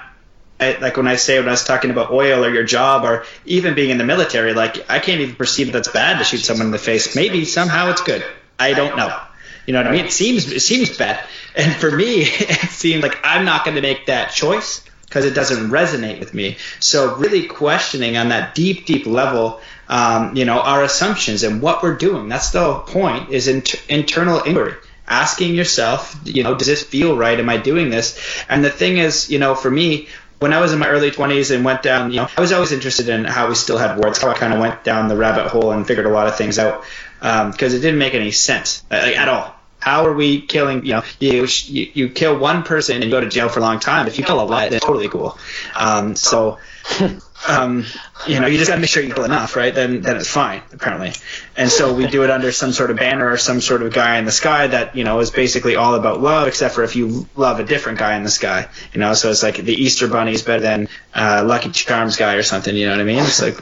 I 0.60 0.78
like 0.78 0.96
when 0.96 1.08
I 1.08 1.16
say 1.16 1.40
when 1.40 1.48
I 1.48 1.52
was 1.52 1.64
talking 1.64 1.90
about 1.90 2.12
oil 2.12 2.46
or 2.46 2.54
your 2.54 2.64
job 2.64 3.04
or 3.04 3.26
even 3.46 3.74
being 3.74 3.90
in 3.90 3.98
the 3.98 4.06
military, 4.06 4.54
like 4.54 4.90
I 4.92 5.00
can't 5.00 5.22
even 5.22 5.36
perceive 5.36 5.72
that's 5.72 5.88
bad 5.88 6.20
to 6.20 6.24
shoot 6.24 6.40
someone 6.42 6.68
in 6.68 6.72
the 6.72 6.78
face. 6.78 7.16
Maybe 7.16 7.46
somehow 7.46 7.90
it's 7.90 8.02
good. 8.02 8.24
I 8.60 8.74
don't 8.74 8.96
know. 8.96 9.20
You 9.66 9.74
know 9.74 9.80
what 9.80 9.88
I 9.88 9.92
mean? 9.92 10.06
It 10.06 10.12
seems 10.12 10.52
it 10.52 10.60
seems 10.60 10.96
bad, 10.96 11.20
and 11.56 11.76
for 11.76 11.90
me, 11.90 12.22
it 12.22 12.70
seemed 12.70 13.02
like 13.02 13.18
I'm 13.24 13.44
not 13.44 13.66
going 13.66 13.76
to 13.76 13.82
make 13.82 14.06
that 14.06 14.32
choice 14.32 14.84
because 15.06 15.26
it 15.26 15.34
doesn't 15.34 15.70
resonate 15.70 16.20
with 16.20 16.34
me. 16.34 16.58
So 16.80 17.16
really 17.16 17.48
questioning 17.48 18.18
on 18.18 18.30
that 18.30 18.56
deep, 18.56 18.86
deep 18.86 19.06
level, 19.06 19.62
um, 19.88 20.36
you 20.36 20.46
know, 20.46 20.60
our 20.60 20.84
assumptions 20.84 21.44
and 21.44 21.62
what 21.62 21.84
we're 21.84 21.96
doing. 21.96 22.28
That's 22.28 22.52
the 22.52 22.80
point 22.80 23.30
is 23.30 23.48
inter- 23.48 23.80
internal 23.88 24.42
inquiry. 24.44 24.74
Asking 25.08 25.54
yourself, 25.54 26.20
you 26.24 26.44
know, 26.44 26.56
does 26.56 26.68
this 26.68 26.82
feel 26.82 27.16
right? 27.16 27.40
Am 27.40 27.48
I 27.48 27.58
doing 27.58 27.90
this? 27.92 28.20
And 28.50 28.66
the 28.66 28.72
thing 28.72 28.98
is, 28.98 29.30
you 29.30 29.38
know, 29.38 29.54
for 29.54 29.70
me, 29.70 30.08
when 30.40 30.52
I 30.52 30.60
was 30.60 30.74
in 30.74 30.80
my 30.80 30.88
early 30.88 31.12
20s 31.12 31.54
and 31.56 31.64
went 31.64 31.84
down, 31.84 32.12
you 32.12 32.18
know, 32.18 32.28
I 32.36 32.42
was 32.42 32.52
always 32.52 32.72
interested 32.72 33.08
in 33.10 33.24
how 33.24 33.48
we 33.48 33.56
still 33.56 33.78
had 33.78 33.98
wars. 33.98 34.18
How 34.18 34.30
I 34.30 34.34
kind 34.34 34.54
of 34.54 34.60
went 34.60 34.84
down 34.84 35.08
the 35.08 35.16
rabbit 35.16 35.48
hole 35.48 35.72
and 35.72 35.86
figured 35.86 36.08
a 36.08 36.10
lot 36.10 36.28
of 36.28 36.36
things 36.36 36.58
out 36.58 36.84
because 37.20 37.74
um, 37.74 37.78
it 37.78 37.82
didn't 37.82 38.00
make 38.00 38.16
any 38.16 38.32
sense 38.32 38.84
like, 38.92 39.16
at 39.16 39.30
all 39.30 39.55
how 39.86 40.08
are 40.08 40.14
we 40.14 40.42
killing? 40.42 40.84
You 40.84 40.94
know, 40.94 41.04
you, 41.20 41.48
you 41.66 41.92
you 41.94 42.10
kill 42.10 42.36
one 42.40 42.64
person 42.64 42.96
and 42.96 43.04
you 43.04 43.12
go 43.12 43.22
to 43.22 43.30
jail 43.30 43.50
for 43.50 43.60
a 43.60 43.62
long 43.62 43.80
time. 43.80 44.08
If 44.08 44.18
you 44.18 44.24
kill 44.26 44.42
a 44.42 44.44
lot, 44.44 44.72
that's 44.72 44.84
totally 44.84 45.08
cool. 45.08 45.38
Um, 45.76 46.16
so. 46.16 46.58
Um, 47.48 47.86
you 48.26 48.40
know, 48.40 48.48
you 48.48 48.58
just 48.58 48.70
gotta 48.70 48.82
make 48.82 48.90
sure 48.90 49.04
you 49.04 49.14
kill 49.14 49.26
enough, 49.26 49.56
right? 49.56 49.76
Then, 49.76 50.02
then 50.02 50.16
it's 50.16 50.30
fine, 50.30 50.64
apparently. 50.74 51.12
And 51.56 51.70
so 51.70 51.94
we 51.94 52.08
do 52.08 52.24
it 52.24 52.32
under 52.32 52.52
some 52.52 52.72
sort 52.72 52.90
of 52.90 52.98
banner 52.98 53.30
or 53.30 53.38
some 53.38 53.62
sort 53.62 53.84
of 53.84 53.94
guy 53.94 54.18
in 54.18 54.26
the 54.26 54.32
sky 54.32 54.66
that 54.66 54.96
you 54.96 55.04
know 55.04 55.20
is 55.20 55.30
basically 55.30 55.76
all 55.76 55.94
about 55.94 56.22
love, 56.22 56.48
except 56.48 56.74
for 56.74 56.84
if 56.84 56.96
you 56.96 57.28
love 57.36 57.60
a 57.60 57.64
different 57.64 58.00
guy 58.00 58.16
in 58.16 58.24
the 58.24 58.32
sky, 58.32 58.68
you 58.94 59.00
know. 59.00 59.14
So 59.14 59.30
it's 59.30 59.44
like 59.44 59.58
the 59.58 59.74
Easter 59.74 60.08
Bunny 60.08 60.32
is 60.32 60.42
better 60.42 60.62
than 60.62 60.88
uh, 61.14 61.44
Lucky 61.46 61.70
Charms 61.70 62.16
guy 62.16 62.36
or 62.36 62.42
something. 62.42 62.76
You 62.76 62.88
know 62.88 62.94
what 62.94 63.02
I 63.02 63.04
mean? 63.04 63.20
It's 63.20 63.42
like 63.42 63.60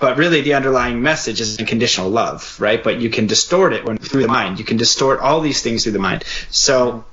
but 0.00 0.16
really, 0.16 0.40
the 0.40 0.54
underlying 0.54 1.02
message 1.02 1.40
is 1.40 1.58
unconditional 1.58 2.08
love, 2.08 2.56
right? 2.58 2.82
But 2.82 3.00
you 3.00 3.10
can 3.10 3.26
distort 3.26 3.72
it 3.72 3.84
when, 3.84 3.98
through 3.98 4.22
the 4.22 4.28
mind. 4.28 4.58
You 4.58 4.64
can 4.64 4.76
distort 4.76 5.20
all 5.20 5.40
these 5.40 5.62
things 5.62 5.82
through 5.82 5.92
the 5.92 5.98
mind. 5.98 6.24
So, 6.50 7.04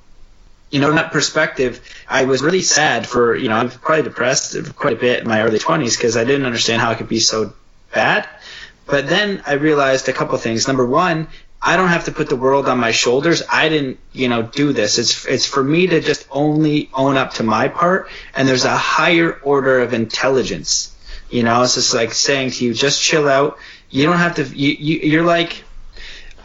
you 0.70 0.80
know, 0.80 0.90
in 0.90 0.96
that 0.96 1.12
perspective, 1.12 1.82
I 2.08 2.26
was 2.26 2.42
really 2.42 2.62
sad 2.62 3.08
for, 3.08 3.36
you 3.36 3.50
know, 3.50 3.56
I 3.56 3.64
was 3.64 3.76
probably 3.76 4.04
depressed 4.04 4.76
quite 4.76 4.94
a 4.94 5.00
bit 5.00 5.22
in 5.22 5.28
my 5.28 5.42
early 5.42 5.60
20s 5.60 5.98
because 5.98 6.18
I 6.18 6.24
didn't 6.24 6.46
understand 6.46 6.82
how 6.82 6.92
it 6.92 6.98
could 6.98 7.10
be 7.10 7.20
so 7.20 7.54
bad. 7.94 8.28
But 8.86 9.10
then 9.10 9.44
I 9.46 9.54
realized 9.54 10.08
a 10.08 10.14
couple 10.14 10.38
things. 10.38 10.68
Number 10.68 10.86
one, 10.86 11.28
I 11.62 11.76
don't 11.76 11.90
have 11.90 12.06
to 12.06 12.12
put 12.12 12.30
the 12.30 12.36
world 12.36 12.70
on 12.70 12.80
my 12.80 12.92
shoulders. 12.92 13.44
I 13.52 13.68
didn't, 13.70 14.00
you 14.14 14.30
know, 14.30 14.44
do 14.44 14.74
this. 14.74 14.98
It's 15.00 15.26
it's 15.26 15.46
for 15.46 15.64
me 15.64 15.88
to 15.88 16.00
just 16.00 16.26
only 16.32 16.90
own 16.94 17.18
up 17.18 17.34
to 17.36 17.44
my 17.44 17.68
part 17.68 18.10
and 18.34 18.48
there's 18.48 18.66
a 18.66 18.78
higher 18.78 19.34
order 19.44 19.80
of 19.80 19.94
intelligence 19.94 20.94
you 21.30 21.44
know, 21.44 21.62
it's 21.64 21.76
just 21.76 21.94
like 21.94 22.14
saying 22.14 22.52
to 22.52 22.66
you, 22.66 22.74
just 22.74 23.02
chill 23.02 23.28
out. 23.28 23.58
You 23.90 24.06
don't 24.06 24.18
have 24.18 24.36
to. 24.36 24.44
You, 24.44 24.72
you 24.72 25.12
you're 25.12 25.26
like, 25.26 25.64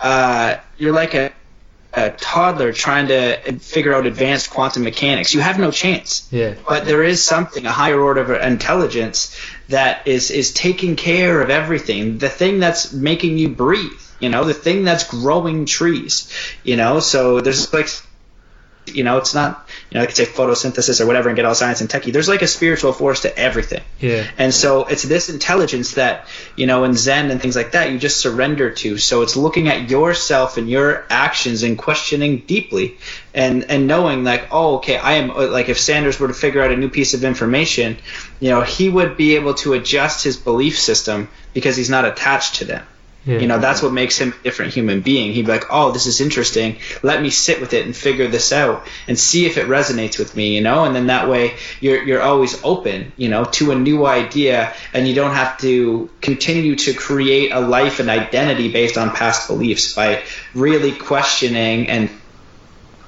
uh, 0.00 0.56
you're 0.78 0.92
like 0.92 1.14
a 1.14 1.32
a 1.94 2.10
toddler 2.10 2.72
trying 2.72 3.08
to 3.08 3.58
figure 3.58 3.92
out 3.92 4.06
advanced 4.06 4.50
quantum 4.50 4.82
mechanics. 4.82 5.34
You 5.34 5.40
have 5.40 5.58
no 5.58 5.70
chance. 5.70 6.26
Yeah. 6.30 6.54
But 6.66 6.86
there 6.86 7.02
is 7.02 7.22
something, 7.22 7.66
a 7.66 7.70
higher 7.70 8.00
order 8.00 8.22
of 8.22 8.42
intelligence 8.42 9.38
that 9.68 10.06
is 10.08 10.30
is 10.30 10.52
taking 10.52 10.96
care 10.96 11.40
of 11.40 11.50
everything. 11.50 12.18
The 12.18 12.28
thing 12.28 12.60
that's 12.60 12.92
making 12.92 13.38
you 13.38 13.48
breathe. 13.48 13.90
You 14.20 14.28
know, 14.28 14.44
the 14.44 14.54
thing 14.54 14.84
that's 14.84 15.04
growing 15.04 15.66
trees. 15.66 16.32
You 16.62 16.76
know, 16.76 17.00
so 17.00 17.40
there's 17.40 17.72
like 17.72 17.88
you 18.86 19.04
know, 19.04 19.18
it's 19.18 19.34
not, 19.34 19.61
you 19.92 19.98
know, 19.98 20.04
I 20.04 20.06
could 20.06 20.16
say 20.16 20.24
photosynthesis 20.24 21.02
or 21.02 21.06
whatever 21.06 21.28
and 21.28 21.36
get 21.36 21.44
all 21.44 21.54
science 21.54 21.82
and 21.82 21.90
techie. 21.90 22.14
There's 22.14 22.26
like 22.26 22.40
a 22.40 22.46
spiritual 22.46 22.94
force 22.94 23.20
to 23.22 23.38
everything. 23.38 23.82
Yeah. 24.00 24.26
And 24.38 24.54
so 24.54 24.86
it's 24.86 25.02
this 25.02 25.28
intelligence 25.28 25.92
that, 25.96 26.28
you 26.56 26.66
know, 26.66 26.84
in 26.84 26.94
Zen 26.94 27.30
and 27.30 27.42
things 27.42 27.54
like 27.54 27.72
that, 27.72 27.92
you 27.92 27.98
just 27.98 28.18
surrender 28.18 28.70
to. 28.70 28.96
So 28.96 29.20
it's 29.20 29.36
looking 29.36 29.68
at 29.68 29.90
yourself 29.90 30.56
and 30.56 30.70
your 30.70 31.04
actions 31.10 31.62
and 31.62 31.76
questioning 31.76 32.38
deeply 32.46 32.96
and, 33.34 33.64
and 33.64 33.86
knowing 33.86 34.24
like, 34.24 34.48
oh, 34.50 34.76
okay, 34.76 34.96
I 34.96 35.16
am, 35.16 35.30
uh, 35.30 35.48
like 35.48 35.68
if 35.68 35.78
Sanders 35.78 36.18
were 36.18 36.28
to 36.28 36.34
figure 36.34 36.62
out 36.62 36.70
a 36.70 36.76
new 36.76 36.88
piece 36.88 37.12
of 37.12 37.22
information, 37.22 37.98
you 38.40 38.48
know, 38.48 38.62
he 38.62 38.88
would 38.88 39.18
be 39.18 39.36
able 39.36 39.52
to 39.56 39.74
adjust 39.74 40.24
his 40.24 40.38
belief 40.38 40.78
system 40.78 41.28
because 41.52 41.76
he's 41.76 41.90
not 41.90 42.06
attached 42.06 42.54
to 42.56 42.64
them. 42.64 42.86
Yeah. 43.24 43.38
You 43.38 43.46
know, 43.46 43.58
that's 43.58 43.82
what 43.82 43.92
makes 43.92 44.18
him 44.18 44.32
a 44.32 44.42
different 44.42 44.74
human 44.74 45.00
being. 45.00 45.32
He'd 45.32 45.46
be 45.46 45.52
like, 45.52 45.66
oh, 45.70 45.92
this 45.92 46.06
is 46.06 46.20
interesting. 46.20 46.78
Let 47.04 47.22
me 47.22 47.30
sit 47.30 47.60
with 47.60 47.72
it 47.72 47.86
and 47.86 47.94
figure 47.94 48.26
this 48.26 48.52
out 48.52 48.86
and 49.06 49.16
see 49.16 49.46
if 49.46 49.58
it 49.58 49.66
resonates 49.66 50.18
with 50.18 50.34
me, 50.34 50.56
you 50.56 50.60
know? 50.60 50.84
And 50.84 50.94
then 50.94 51.06
that 51.06 51.28
way 51.28 51.54
you're, 51.80 52.02
you're 52.02 52.20
always 52.20 52.62
open, 52.64 53.12
you 53.16 53.28
know, 53.28 53.44
to 53.44 53.70
a 53.70 53.76
new 53.76 54.06
idea 54.06 54.74
and 54.92 55.06
you 55.06 55.14
don't 55.14 55.34
have 55.34 55.56
to 55.58 56.10
continue 56.20 56.74
to 56.76 56.94
create 56.94 57.52
a 57.52 57.60
life 57.60 58.00
and 58.00 58.10
identity 58.10 58.72
based 58.72 58.98
on 58.98 59.10
past 59.10 59.46
beliefs 59.46 59.94
by 59.94 60.24
really 60.52 60.92
questioning 60.92 61.88
and 61.88 62.10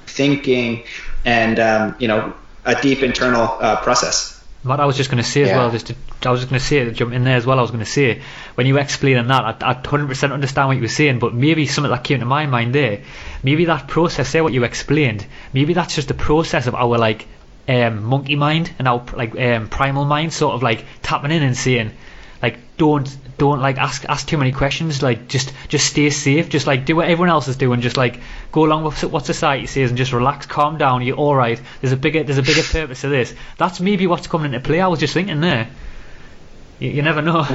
thinking 0.07 0.83
and, 1.25 1.59
um, 1.59 1.95
you 1.99 2.07
know, 2.07 2.33
a 2.63 2.81
deep 2.81 3.03
internal 3.03 3.57
uh, 3.59 3.75
process. 3.81 4.34
What 4.65 4.79
I 4.79 4.85
was 4.85 4.97
just 4.97 5.11
going 5.11 5.21
to 5.23 5.29
say 5.29 5.43
as 5.43 5.51
well, 5.51 5.69
just 5.69 5.87
to, 5.87 5.95
I 6.25 6.31
was 6.31 6.41
just 6.41 6.49
going 6.49 6.59
to 6.59 6.65
say, 6.65 6.91
jump 6.91 7.13
in 7.13 7.23
there 7.23 7.37
as 7.37 7.45
well. 7.45 7.59
I 7.59 7.61
was 7.61 7.69
going 7.69 7.83
to 7.83 7.89
say, 7.89 8.21
when 8.55 8.65
you 8.65 8.73
were 8.73 8.79
explaining 8.79 9.27
that, 9.27 9.63
I, 9.63 9.71
I 9.71 9.73
100% 9.75 10.31
understand 10.31 10.67
what 10.67 10.75
you 10.75 10.81
were 10.81 10.87
saying, 10.87 11.19
but 11.19 11.35
maybe 11.35 11.67
something 11.67 11.91
that 11.91 12.03
came 12.03 12.19
to 12.19 12.25
my 12.25 12.47
mind 12.47 12.73
there, 12.73 13.03
maybe 13.43 13.65
that 13.65 13.87
process 13.87 14.31
there, 14.31 14.43
what 14.43 14.53
you 14.53 14.63
explained, 14.63 15.25
maybe 15.53 15.73
that's 15.73 15.93
just 15.93 16.07
the 16.07 16.15
process 16.15 16.65
of 16.65 16.73
our 16.73 16.97
like 16.97 17.27
um, 17.67 18.03
monkey 18.03 18.35
mind 18.35 18.71
and 18.79 18.87
our 18.87 19.05
like 19.13 19.39
um, 19.39 19.69
primal 19.69 20.05
mind, 20.05 20.33
sort 20.33 20.55
of 20.55 20.63
like 20.63 20.83
tapping 21.03 21.31
in 21.31 21.43
and 21.43 21.55
saying, 21.55 21.91
like, 22.41 22.57
don't 22.77 23.17
don't 23.37 23.59
like 23.59 23.77
ask 23.77 24.05
ask 24.05 24.27
too 24.27 24.37
many 24.37 24.51
questions. 24.51 25.01
Like 25.01 25.27
just 25.27 25.51
just 25.67 25.87
stay 25.87 26.09
safe. 26.09 26.49
Just 26.49 26.67
like 26.67 26.85
do 26.85 26.95
what 26.95 27.05
everyone 27.07 27.29
else 27.29 27.47
is 27.47 27.57
doing. 27.57 27.81
Just 27.81 27.97
like 27.97 28.19
go 28.51 28.65
along 28.65 28.83
with 28.85 29.03
what 29.05 29.25
society 29.25 29.67
says 29.67 29.89
and 29.91 29.97
just 29.97 30.13
relax, 30.13 30.45
calm 30.45 30.77
down. 30.77 31.01
You're 31.01 31.17
all 31.17 31.35
right. 31.35 31.59
There's 31.81 31.91
a 31.93 31.97
bigger 31.97 32.23
there's 32.23 32.37
a 32.37 32.43
bigger 32.43 32.63
purpose 32.63 33.01
to 33.01 33.09
this. 33.09 33.33
That's 33.57 33.79
maybe 33.79 34.07
what's 34.07 34.27
coming 34.27 34.53
into 34.53 34.65
play. 34.65 34.79
I 34.79 34.87
was 34.87 34.99
just 34.99 35.13
thinking 35.13 35.41
there. 35.41 35.67
You, 36.79 36.89
you 36.91 37.01
never 37.01 37.21
know. 37.21 37.45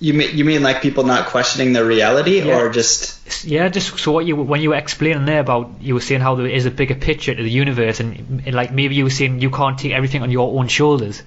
You 0.00 0.14
mean 0.14 0.36
you 0.36 0.44
mean 0.44 0.62
like 0.62 0.80
people 0.80 1.02
not 1.04 1.26
questioning 1.26 1.72
their 1.72 1.84
reality, 1.84 2.40
Yeah. 2.42 2.60
or 2.60 2.70
just 2.70 3.44
Yeah, 3.44 3.68
just 3.68 3.98
so 3.98 4.12
what 4.12 4.26
you 4.26 4.36
when 4.36 4.60
you 4.60 4.68
were 4.70 4.76
explaining 4.76 5.24
there 5.24 5.40
about 5.40 5.70
you 5.80 5.94
were 5.94 6.00
saying 6.00 6.20
how 6.20 6.36
there 6.36 6.46
is 6.46 6.66
a 6.66 6.70
bigger 6.70 6.94
picture 6.94 7.34
to 7.34 7.42
the 7.42 7.50
universe, 7.50 7.98
and, 7.98 8.42
and 8.46 8.54
like 8.54 8.70
maybe 8.72 8.94
you 8.94 9.04
were 9.04 9.10
saying 9.10 9.40
you 9.40 9.50
can't 9.50 9.76
take 9.78 9.92
everything 9.92 10.22
on 10.22 10.30
your 10.30 10.56
own 10.58 10.68
shoulders. 10.68 11.22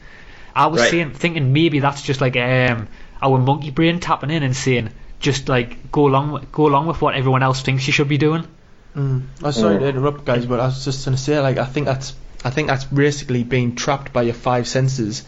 I 0.55 0.67
was 0.67 0.81
Right. 0.81 0.91
saying 0.91 1.11
thinking 1.11 1.53
maybe 1.53 1.79
that's 1.79 2.01
just 2.01 2.21
like 2.21 2.35
um 2.37 2.87
our 3.21 3.37
monkey 3.37 3.71
brain 3.71 3.99
tapping 3.99 4.31
in 4.31 4.43
and 4.43 4.55
saying 4.55 4.89
just 5.19 5.47
like 5.49 5.91
go 5.91 6.07
along 6.07 6.31
with, 6.31 6.51
go 6.51 6.67
along 6.67 6.87
with 6.87 7.01
what 7.01 7.15
everyone 7.15 7.43
else 7.43 7.61
thinks 7.61 7.85
you 7.87 7.93
should 7.93 8.07
be 8.09 8.17
doing. 8.17 8.43
Mm. 8.95 9.23
I'm 9.43 9.51
sorry 9.51 9.79
to 9.79 9.87
interrupt, 9.87 10.25
guys, 10.25 10.45
but 10.45 10.59
I 10.59 10.65
was 10.65 10.83
just 10.83 11.05
gonna 11.05 11.15
say, 11.17 11.39
like, 11.39 11.57
I 11.57 11.65
think 11.65 11.85
that's, 11.85 12.13
I 12.43 12.49
think 12.49 12.67
that's 12.67 12.83
basically 12.83 13.43
being 13.43 13.75
trapped 13.75 14.11
by 14.11 14.23
your 14.23 14.33
five 14.33 14.67
senses, 14.67 15.23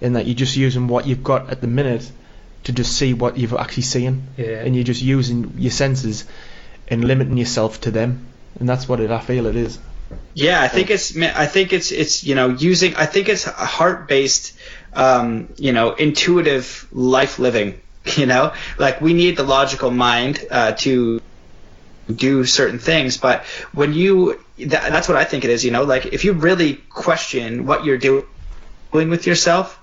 in 0.00 0.14
that 0.14 0.26
you're 0.26 0.34
just 0.36 0.56
using 0.56 0.86
what 0.88 1.06
you've 1.06 1.22
got 1.24 1.50
at 1.50 1.60
the 1.60 1.66
minute 1.66 2.10
to 2.64 2.72
just 2.72 2.96
see 2.96 3.12
what 3.12 3.36
you've 3.36 3.52
actually 3.52 3.82
seen, 3.82 4.28
Yeah. 4.38 4.62
and 4.64 4.74
you're 4.74 4.84
just 4.84 5.02
using 5.02 5.54
your 5.58 5.72
senses 5.72 6.24
and 6.88 7.04
limiting 7.04 7.36
yourself 7.36 7.80
to 7.82 7.90
them, 7.90 8.26
and 8.58 8.68
that's 8.68 8.88
what 8.88 9.00
it, 9.00 9.10
I 9.10 9.18
feel 9.18 9.46
it 9.46 9.56
is. 9.56 9.78
Yeah, 10.34 10.60
I 10.62 10.68
think 10.68 10.90
it's 10.90 11.16
I 11.16 11.46
think 11.46 11.72
it's 11.72 11.90
it's 11.90 12.22
you 12.24 12.34
know 12.34 12.48
using 12.50 12.94
I 12.96 13.06
think 13.06 13.28
it's 13.28 13.44
heart 13.44 14.08
based 14.08 14.52
um, 14.94 15.48
you 15.56 15.72
know 15.72 15.92
intuitive 15.94 16.86
life 16.92 17.38
living 17.38 17.80
you 18.16 18.26
know? 18.26 18.52
Like 18.78 19.00
we 19.00 19.14
need 19.14 19.36
the 19.36 19.44
logical 19.44 19.90
mind 19.90 20.44
uh, 20.50 20.72
to 20.72 21.20
do 22.12 22.44
certain 22.44 22.78
things 22.78 23.16
but 23.16 23.44
when 23.72 23.92
you 23.92 24.40
that, 24.58 24.90
that's 24.90 25.08
what 25.08 25.16
I 25.16 25.24
think 25.24 25.44
it 25.44 25.50
is 25.50 25.64
you 25.64 25.70
know? 25.70 25.84
Like 25.84 26.06
if 26.06 26.24
you 26.24 26.32
really 26.32 26.74
question 26.74 27.66
what 27.66 27.84
you're 27.84 27.98
doing 27.98 28.24
with 28.92 29.26
yourself 29.26 29.78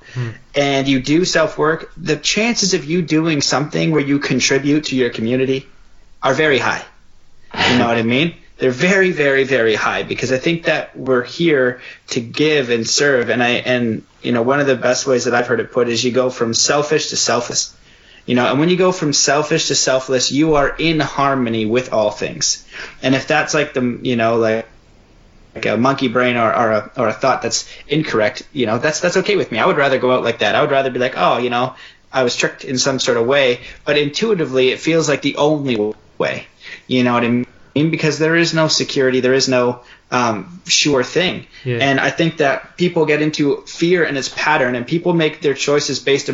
and 0.53 0.87
you 0.87 1.01
do 1.01 1.25
self 1.25 1.57
work 1.57 1.91
the 1.97 2.17
chances 2.17 2.73
of 2.73 2.85
you 2.85 3.01
doing 3.01 3.41
something 3.41 3.91
where 3.91 4.01
you 4.01 4.19
contribute 4.19 4.85
to 4.85 4.95
your 4.95 5.09
community 5.09 5.65
are 6.21 6.33
very 6.33 6.59
high. 6.59 6.83
You 7.71 7.77
know 7.77 7.87
what 7.87 7.97
I 7.97 8.03
mean? 8.03 8.35
They're 8.59 8.71
very, 8.71 9.11
very, 9.11 9.45
very 9.45 9.73
high 9.73 10.03
because 10.03 10.31
I 10.33 10.37
think 10.37 10.65
that 10.65 10.95
we're 10.95 11.23
here 11.23 11.81
to 12.07 12.19
give 12.19 12.69
and 12.69 12.87
serve. 12.87 13.29
And 13.29 13.41
I 13.41 13.49
and 13.49 14.03
you 14.21 14.33
know 14.33 14.41
one 14.41 14.59
of 14.59 14.67
the 14.67 14.75
best 14.75 15.07
ways 15.07 15.25
that 15.25 15.33
I've 15.33 15.47
heard 15.47 15.61
it 15.61 15.71
put 15.71 15.87
is 15.87 16.03
you 16.03 16.11
go 16.11 16.29
from 16.29 16.53
selfish 16.53 17.09
to 17.09 17.17
selfless. 17.17 17.75
You 18.25 18.35
know, 18.35 18.45
and 18.45 18.59
when 18.59 18.69
you 18.69 18.75
go 18.75 18.91
from 18.91 19.13
selfish 19.13 19.69
to 19.69 19.75
selfless, 19.75 20.31
you 20.31 20.55
are 20.55 20.75
in 20.77 20.99
harmony 20.99 21.65
with 21.65 21.93
all 21.93 22.11
things. 22.11 22.65
And 23.01 23.15
if 23.15 23.27
that's 23.27 23.53
like 23.53 23.73
the 23.73 23.99
you 24.03 24.17
know 24.17 24.35
like 24.35 24.67
like 25.55 25.65
a 25.65 25.77
monkey 25.77 26.09
brain 26.09 26.35
or, 26.35 26.53
or 26.53 26.71
a 26.71 26.91
or 26.97 27.07
a 27.07 27.13
thought 27.13 27.41
that's 27.41 27.69
incorrect, 27.87 28.43
you 28.51 28.65
know, 28.65 28.77
that's 28.77 28.99
that's 28.99 29.17
okay 29.17 29.35
with 29.37 29.51
me. 29.51 29.57
I 29.57 29.65
would 29.65 29.77
rather 29.77 29.97
go 29.97 30.11
out 30.11 30.23
like 30.23 30.39
that. 30.39 30.55
I 30.55 30.61
would 30.61 30.71
rather 30.71 30.91
be 30.91 30.99
like, 30.99 31.13
oh, 31.15 31.37
you 31.37 31.49
know, 31.49 31.75
I 32.11 32.23
was 32.23 32.35
tricked 32.35 32.65
in 32.65 32.77
some 32.77 32.99
sort 32.99 33.17
of 33.17 33.25
way, 33.25 33.61
but 33.85 33.97
intuitively 33.97 34.69
it 34.69 34.79
feels 34.79 35.07
like 35.07 35.21
the 35.21 35.37
only 35.37 35.93
way. 36.17 36.47
You 36.87 37.03
know 37.03 37.13
what 37.13 37.23
I 37.23 37.29
mean? 37.29 37.45
Because 37.83 38.19
there 38.19 38.35
is 38.35 38.53
no 38.53 38.67
security, 38.67 39.19
there 39.19 39.33
is 39.33 39.47
no 39.47 39.81
um, 40.11 40.61
sure 40.65 41.03
thing. 41.03 41.45
Yeah. 41.63 41.77
And 41.77 41.99
I 41.99 42.09
think 42.09 42.37
that 42.37 42.77
people 42.77 43.05
get 43.05 43.21
into 43.21 43.61
fear 43.61 44.03
and 44.03 44.17
its 44.17 44.29
pattern, 44.29 44.75
and 44.75 44.85
people 44.85 45.13
make 45.13 45.41
their 45.41 45.53
choices 45.53 45.99
based 45.99 46.29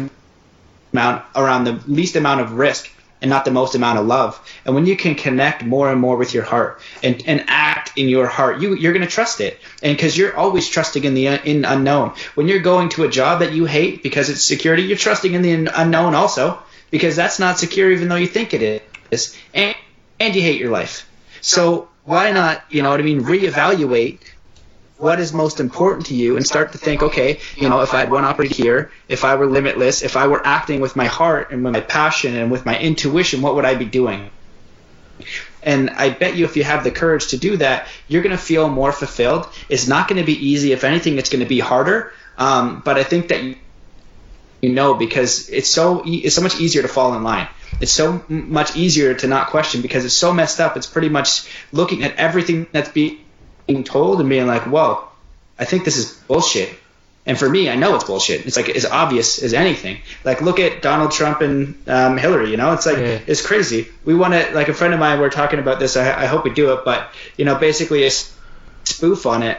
amount 0.93 1.25
around 1.35 1.65
the 1.65 1.79
least 1.87 2.15
amount 2.15 2.41
of 2.41 2.53
risk 2.53 2.91
and 3.21 3.29
not 3.29 3.45
the 3.45 3.51
most 3.51 3.75
amount 3.75 3.97
of 3.97 4.05
love. 4.05 4.39
And 4.65 4.75
when 4.75 4.85
you 4.85 4.95
can 4.95 5.15
connect 5.15 5.63
more 5.63 5.91
and 5.91 5.99
more 5.99 6.15
with 6.17 6.33
your 6.33 6.43
heart 6.43 6.81
and, 7.01 7.23
and 7.25 7.43
act 7.47 7.97
in 7.97 8.09
your 8.09 8.27
heart, 8.27 8.61
you 8.61 8.75
you're 8.75 8.93
going 8.93 9.05
to 9.05 9.11
trust 9.11 9.41
it. 9.41 9.59
And 9.81 9.95
because 9.95 10.17
you're 10.17 10.35
always 10.35 10.69
trusting 10.69 11.03
in 11.03 11.13
the 11.13 11.27
in 11.27 11.65
unknown. 11.65 12.13
When 12.35 12.47
you're 12.47 12.59
going 12.59 12.89
to 12.89 13.03
a 13.03 13.09
job 13.09 13.39
that 13.39 13.53
you 13.53 13.65
hate 13.65 14.03
because 14.03 14.29
it's 14.29 14.43
security, 14.43 14.83
you're 14.83 14.97
trusting 14.97 15.33
in 15.33 15.41
the 15.41 15.71
unknown 15.73 16.15
also 16.15 16.59
because 16.91 17.15
that's 17.15 17.39
not 17.39 17.57
secure 17.59 17.91
even 17.91 18.09
though 18.09 18.15
you 18.15 18.27
think 18.27 18.53
it 18.53 18.83
is. 19.11 19.37
And 19.53 19.75
and 20.19 20.35
you 20.35 20.41
hate 20.41 20.59
your 20.59 20.71
life. 20.71 21.09
So 21.45 21.89
why 22.05 22.31
not, 22.31 22.63
you 22.71 22.81
know 22.81 22.89
what 22.89 22.99
I 22.99 23.03
mean, 23.03 23.21
reevaluate 23.21 24.19
what 24.97 25.19
is 25.19 25.31
most 25.31 25.59
important 25.59 26.07
to 26.07 26.15
you 26.15 26.37
and 26.37 26.45
start 26.45 26.71
to 26.71 26.79
think, 26.79 27.03
okay, 27.03 27.39
you 27.55 27.69
know, 27.69 27.81
if 27.81 27.93
I 27.93 27.99
had 27.99 28.09
one 28.09 28.25
opportunity 28.25 28.63
here, 28.63 28.91
if 29.07 29.23
I 29.23 29.35
were 29.35 29.45
limitless, 29.45 30.01
if 30.01 30.17
I 30.17 30.25
were 30.25 30.41
acting 30.43 30.81
with 30.81 30.95
my 30.95 31.05
heart 31.05 31.51
and 31.51 31.63
with 31.63 31.73
my 31.73 31.81
passion 31.81 32.35
and 32.35 32.49
with 32.49 32.65
my 32.65 32.79
intuition, 32.79 33.43
what 33.43 33.53
would 33.53 33.65
I 33.65 33.75
be 33.75 33.85
doing? 33.85 34.31
And 35.61 35.91
I 35.91 36.09
bet 36.09 36.35
you 36.35 36.45
if 36.45 36.57
you 36.57 36.63
have 36.63 36.83
the 36.83 36.89
courage 36.89 37.27
to 37.27 37.37
do 37.37 37.57
that, 37.57 37.89
you're 38.07 38.23
going 38.23 38.35
to 38.35 38.41
feel 38.41 38.67
more 38.67 38.91
fulfilled. 38.91 39.47
It's 39.69 39.87
not 39.87 40.07
going 40.07 40.19
to 40.19 40.25
be 40.25 40.49
easy. 40.49 40.71
If 40.71 40.83
anything, 40.83 41.19
it's 41.19 41.29
going 41.29 41.43
to 41.43 41.49
be 41.49 41.59
harder. 41.59 42.11
Um, 42.39 42.81
but 42.83 42.97
I 42.97 43.03
think 43.03 43.27
that 43.27 43.43
you, 43.43 43.55
you 44.61 44.69
know 44.73 44.95
because 44.95 45.47
it's 45.49 45.69
so 45.69 46.03
e- 46.05 46.21
it's 46.25 46.35
so 46.35 46.41
much 46.41 46.59
easier 46.59 46.81
to 46.81 46.87
fall 46.87 47.13
in 47.13 47.23
line. 47.23 47.47
It's 47.81 47.91
so 47.91 48.23
m- 48.29 48.51
much 48.51 48.75
easier 48.75 49.13
to 49.15 49.27
not 49.27 49.47
question 49.47 49.81
because 49.81 50.05
it's 50.05 50.13
so 50.13 50.33
messed 50.33 50.59
up. 50.59 50.77
It's 50.77 50.87
pretty 50.87 51.09
much 51.09 51.47
looking 51.71 52.03
at 52.03 52.15
everything 52.17 52.67
that's 52.71 52.89
being 52.89 53.83
told 53.83 54.19
and 54.21 54.29
being 54.29 54.47
like, 54.47 54.63
"Whoa, 54.63 55.03
I 55.59 55.65
think 55.65 55.85
this 55.85 55.97
is 55.97 56.13
bullshit." 56.27 56.69
And 57.27 57.37
for 57.39 57.49
me, 57.49 57.69
I 57.71 57.75
know 57.75 57.95
it's 57.95 58.03
bullshit. 58.03 58.45
It's 58.45 58.55
like 58.55 58.69
as 58.69 58.85
obvious 58.85 59.41
as 59.41 59.53
anything. 59.55 59.97
Like 60.23 60.41
look 60.41 60.59
at 60.59 60.83
Donald 60.83 61.11
Trump 61.11 61.41
and 61.41 61.75
um, 61.89 62.17
Hillary. 62.17 62.51
You 62.51 62.57
know, 62.57 62.73
it's 62.73 62.85
like 62.85 62.97
Yeah. 62.97 63.19
it's 63.25 63.41
crazy. 63.45 63.87
We 64.05 64.13
want 64.13 64.33
to 64.35 64.51
like 64.53 64.67
a 64.69 64.73
friend 64.75 64.93
of 64.93 64.99
mine. 64.99 65.19
We're 65.19 65.31
talking 65.31 65.57
about 65.59 65.79
this. 65.79 65.97
I, 65.97 66.23
I 66.23 66.25
hope 66.27 66.43
we 66.43 66.53
do 66.53 66.71
it, 66.73 66.85
but 66.85 67.09
you 67.35 67.45
know, 67.45 67.55
basically 67.55 68.05
a 68.05 68.11
spoof 68.83 69.25
on 69.25 69.41
it 69.43 69.57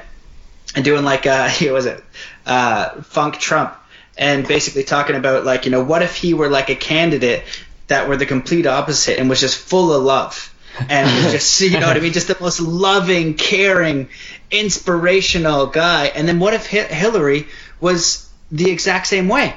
and 0.76 0.84
doing 0.84 1.04
like 1.04 1.26
uh, 1.26 1.48
what 1.60 1.72
was 1.72 1.86
it, 1.86 2.02
uh, 2.46 3.02
Funk 3.02 3.38
Trump, 3.38 3.74
and 4.16 4.46
basically 4.46 4.84
talking 4.84 5.16
about 5.16 5.44
like 5.44 5.64
you 5.64 5.72
know 5.72 5.82
what 5.82 6.02
if 6.02 6.14
he 6.14 6.34
were 6.34 6.48
like 6.48 6.70
a 6.70 6.76
candidate 6.76 7.42
that 7.88 8.08
were 8.08 8.16
the 8.16 8.26
complete 8.26 8.66
opposite 8.66 9.18
and 9.18 9.28
was 9.28 9.40
just 9.40 9.56
full 9.56 9.92
of 9.92 10.02
love 10.02 10.52
and 10.90 11.08
just 11.32 11.60
you 11.60 11.78
know 11.78 11.86
what 11.86 11.96
I 11.96 12.00
mean, 12.00 12.12
just 12.12 12.28
the 12.28 12.36
most 12.40 12.60
loving, 12.60 13.34
caring, 13.34 14.08
inspirational 14.50 15.66
guy. 15.66 16.06
And 16.06 16.28
then 16.28 16.38
what 16.38 16.54
if 16.54 16.70
Hi- 16.70 16.92
Hillary 16.94 17.46
was 17.80 18.28
the 18.50 18.70
exact 18.70 19.06
same 19.06 19.28
way? 19.28 19.56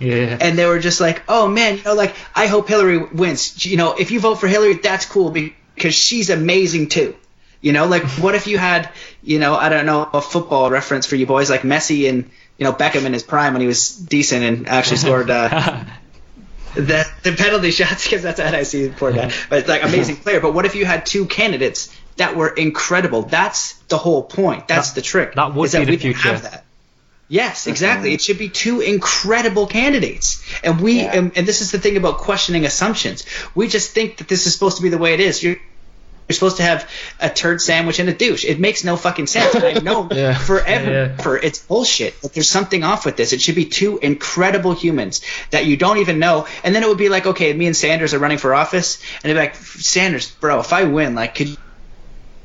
Yeah. 0.00 0.36
and 0.40 0.58
they 0.58 0.66
were 0.66 0.80
just 0.80 1.00
like, 1.00 1.22
"Oh 1.28 1.48
man, 1.48 1.76
you 1.78 1.84
know, 1.84 1.94
like 1.94 2.14
I 2.34 2.46
hope 2.48 2.68
Hillary 2.68 2.98
wins. 2.98 3.64
You 3.64 3.76
know, 3.76 3.94
if 3.94 4.10
you 4.10 4.20
vote 4.20 4.36
for 4.36 4.48
Hillary, 4.48 4.74
that's 4.74 5.06
cool 5.06 5.30
because 5.30 5.94
she's 5.94 6.30
amazing 6.30 6.88
too. 6.88 7.14
You 7.60 7.72
know, 7.72 7.86
like 7.86 8.02
what 8.20 8.34
if 8.34 8.46
you 8.46 8.58
had, 8.58 8.90
you 9.22 9.38
know, 9.38 9.54
I 9.54 9.68
don't 9.68 9.86
know, 9.86 10.06
a 10.12 10.20
football 10.20 10.68
reference 10.70 11.06
for 11.06 11.16
you 11.16 11.26
boys, 11.26 11.48
like 11.48 11.62
Messi 11.62 12.08
and 12.10 12.28
you 12.58 12.64
know 12.64 12.72
Beckham 12.72 13.04
in 13.06 13.12
his 13.12 13.22
prime 13.22 13.52
when 13.54 13.62
he 13.62 13.68
was 13.68 13.88
decent 13.96 14.42
and 14.44 14.68
actually 14.68 14.96
scored 15.04 15.30
uh, 15.30 15.84
the 16.74 17.06
the 17.22 17.32
penalty 17.32 17.70
shots 17.70 18.04
because 18.04 18.22
that's 18.22 18.40
how 18.40 18.48
I 18.56 18.62
see 18.64 18.88
poor 18.88 19.12
guy, 19.12 19.32
but 19.48 19.60
it's 19.60 19.68
like 19.68 19.82
amazing 19.84 20.16
player. 20.16 20.40
But 20.40 20.54
what 20.54 20.64
if 20.66 20.74
you 20.74 20.84
had 20.84 21.06
two 21.06 21.26
candidates 21.26 21.94
that 22.16 22.36
were 22.36 22.48
incredible? 22.48 23.22
That's 23.22 23.74
the 23.88 23.98
whole 23.98 24.22
point. 24.22 24.68
That's 24.68 24.90
That- 24.90 24.94
the 24.96 25.02
trick. 25.02 25.34
that 25.34 25.54
would 25.54 25.64
is 25.66 25.72
that 25.72 25.80
be 25.80 25.84
the 25.86 25.90
we 25.92 25.96
future. 25.98 26.28
have 26.28 26.42
that. 26.42 26.64
Yes, 27.26 27.66
exactly. 27.66 28.10
Mm-hmm. 28.10 28.14
It 28.16 28.20
should 28.20 28.38
be 28.38 28.50
two 28.50 28.80
incredible 28.80 29.66
candidates. 29.66 30.44
And 30.62 30.80
we 30.80 31.00
Yeah. 31.00 31.16
and, 31.16 31.32
and 31.36 31.46
this 31.46 31.62
is 31.62 31.70
the 31.72 31.78
thing 31.78 31.96
about 31.96 32.18
questioning 32.18 32.64
assumptions. 32.66 33.24
We 33.54 33.66
just 33.68 33.92
think 33.92 34.18
that 34.18 34.28
this 34.28 34.46
is 34.46 34.52
supposed 34.52 34.76
to 34.76 34.82
be 34.82 34.90
the 34.90 34.98
way 34.98 35.14
it 35.14 35.20
is. 35.20 35.42
You're 35.42 35.56
you're 36.28 36.34
supposed 36.34 36.56
to 36.56 36.62
have 36.62 36.88
a 37.20 37.28
turd 37.28 37.60
sandwich 37.60 37.98
and 37.98 38.08
a 38.08 38.14
douche. 38.14 38.44
It 38.44 38.58
makes 38.58 38.82
no 38.82 38.96
fucking 38.96 39.26
sense. 39.26 39.54
I've 39.54 39.84
known 39.84 40.08
Yeah. 40.12 40.34
forever. 40.38 41.14
Yeah. 41.18 41.38
It's 41.42 41.58
bullshit. 41.58 42.14
But 42.22 42.32
there's 42.32 42.48
something 42.48 42.82
off 42.82 43.04
with 43.04 43.16
this. 43.16 43.32
It 43.34 43.42
should 43.42 43.54
be 43.56 43.66
two 43.66 43.98
incredible 43.98 44.72
humans 44.72 45.20
that 45.50 45.66
you 45.66 45.76
don't 45.76 45.98
even 45.98 46.18
know. 46.18 46.46
And 46.62 46.74
then 46.74 46.82
it 46.82 46.88
would 46.88 46.96
be 46.98 47.08
like, 47.10 47.26
okay, 47.26 47.52
me 47.52 47.66
and 47.66 47.76
Sanders 47.76 48.14
are 48.14 48.18
running 48.18 48.38
for 48.38 48.54
office, 48.54 49.02
and 49.22 49.28
they'd 49.30 49.34
be 49.34 49.38
like, 49.40 49.54
Sanders, 49.56 50.30
bro, 50.30 50.60
if 50.60 50.72
I 50.72 50.84
win, 50.84 51.14
like, 51.14 51.34
could 51.34 51.48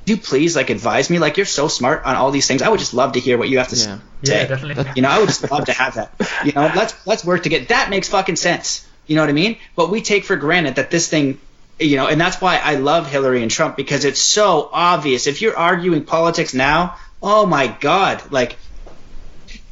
you 0.06 0.18
please 0.18 0.56
like 0.56 0.70
advise 0.70 1.10
me? 1.10 1.20
Like, 1.20 1.38
you're 1.38 1.46
so 1.46 1.68
smart 1.68 2.04
on 2.04 2.16
all 2.16 2.32
these 2.32 2.48
things. 2.48 2.62
I 2.62 2.70
would 2.70 2.80
just 2.80 2.94
love 2.94 3.14
to 3.14 3.20
hear 3.20 3.38
what 3.38 3.48
you 3.48 3.60
have 3.60 3.70
to 3.70 3.76
Yeah. 3.76 4.00
say. 4.24 4.42
Yeah, 4.42 4.46
definitely. 4.48 4.92
You 4.96 5.04
know, 5.04 5.10
I 5.10 5.20
would 5.20 5.28
just 5.30 5.50
love 5.50 5.66
to 5.66 5.72
have 5.74 5.96
that. 5.96 6.12
You 6.44 6.52
know, 6.52 6.70
let's 6.76 6.94
let's 7.08 7.24
work 7.24 7.44
to 7.44 7.50
get 7.50 7.70
that 7.70 7.90
makes 7.90 8.10
fucking 8.10 8.36
sense. 8.36 8.86
You 9.08 9.16
know 9.16 9.22
what 9.22 9.30
I 9.30 9.34
mean? 9.34 9.58
But 9.76 9.90
we 9.90 10.02
take 10.02 10.26
for 10.26 10.36
granted 10.36 10.76
that 10.76 10.92
this 10.92 11.08
thing, 11.08 11.40
you 11.80 11.98
know, 11.98 12.08
and 12.08 12.20
that's 12.20 12.42
why 12.42 12.58
I 12.58 12.76
love 12.76 13.10
Hillary 13.10 13.42
and 13.42 13.52
Trump 13.52 13.76
because 13.76 14.06
it's 14.06 14.20
so 14.20 14.70
obvious. 14.72 15.28
If 15.28 15.42
you're 15.42 15.58
arguing 15.58 16.06
politics 16.06 16.54
now, 16.54 16.98
oh 17.22 17.46
my 17.46 17.68
god, 17.68 18.32
like 18.32 18.58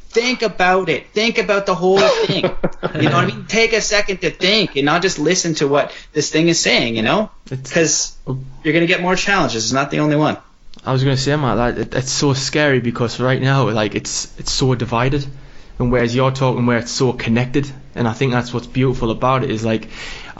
think 0.08 0.42
about 0.42 0.88
it. 0.88 1.08
Think 1.10 1.38
about 1.38 1.66
the 1.66 1.74
whole 1.74 2.00
thing. 2.00 2.44
you 2.44 3.08
know 3.08 3.16
what 3.16 3.24
I 3.24 3.26
mean? 3.26 3.46
Take 3.48 3.72
a 3.72 3.80
second 3.80 4.22
to 4.22 4.30
think 4.30 4.76
and 4.76 4.86
not 4.86 5.02
just 5.02 5.18
listen 5.18 5.54
to 5.56 5.68
what 5.68 5.92
this 6.12 6.30
thing 6.30 6.48
is 6.48 6.58
saying, 6.58 6.96
you 6.96 7.02
know? 7.02 7.30
Because 7.48 8.16
you're 8.26 8.72
going 8.72 8.80
to 8.80 8.86
get 8.86 9.00
more 9.00 9.16
challenges. 9.16 9.64
It's 9.64 9.72
not 9.72 9.90
the 9.90 10.00
only 10.00 10.16
one. 10.16 10.38
I 10.84 10.92
was 10.92 11.02
gonna 11.02 11.16
say, 11.16 11.34
Matt, 11.36 11.56
that 11.56 11.78
it, 11.78 11.94
it's 11.94 12.10
so 12.10 12.34
scary 12.34 12.80
because 12.80 13.18
right 13.20 13.40
now, 13.40 13.68
like, 13.70 13.94
it's 13.94 14.32
it's 14.38 14.52
so 14.52 14.74
divided, 14.74 15.26
and 15.78 15.90
whereas 15.90 16.14
you're 16.14 16.30
talking 16.30 16.66
where 16.66 16.78
it's 16.78 16.92
so 16.92 17.12
connected, 17.12 17.70
and 17.94 18.06
I 18.06 18.12
think 18.12 18.32
that's 18.32 18.54
what's 18.54 18.66
beautiful 18.66 19.10
about 19.10 19.42
it 19.44 19.50
is 19.50 19.64
like, 19.64 19.88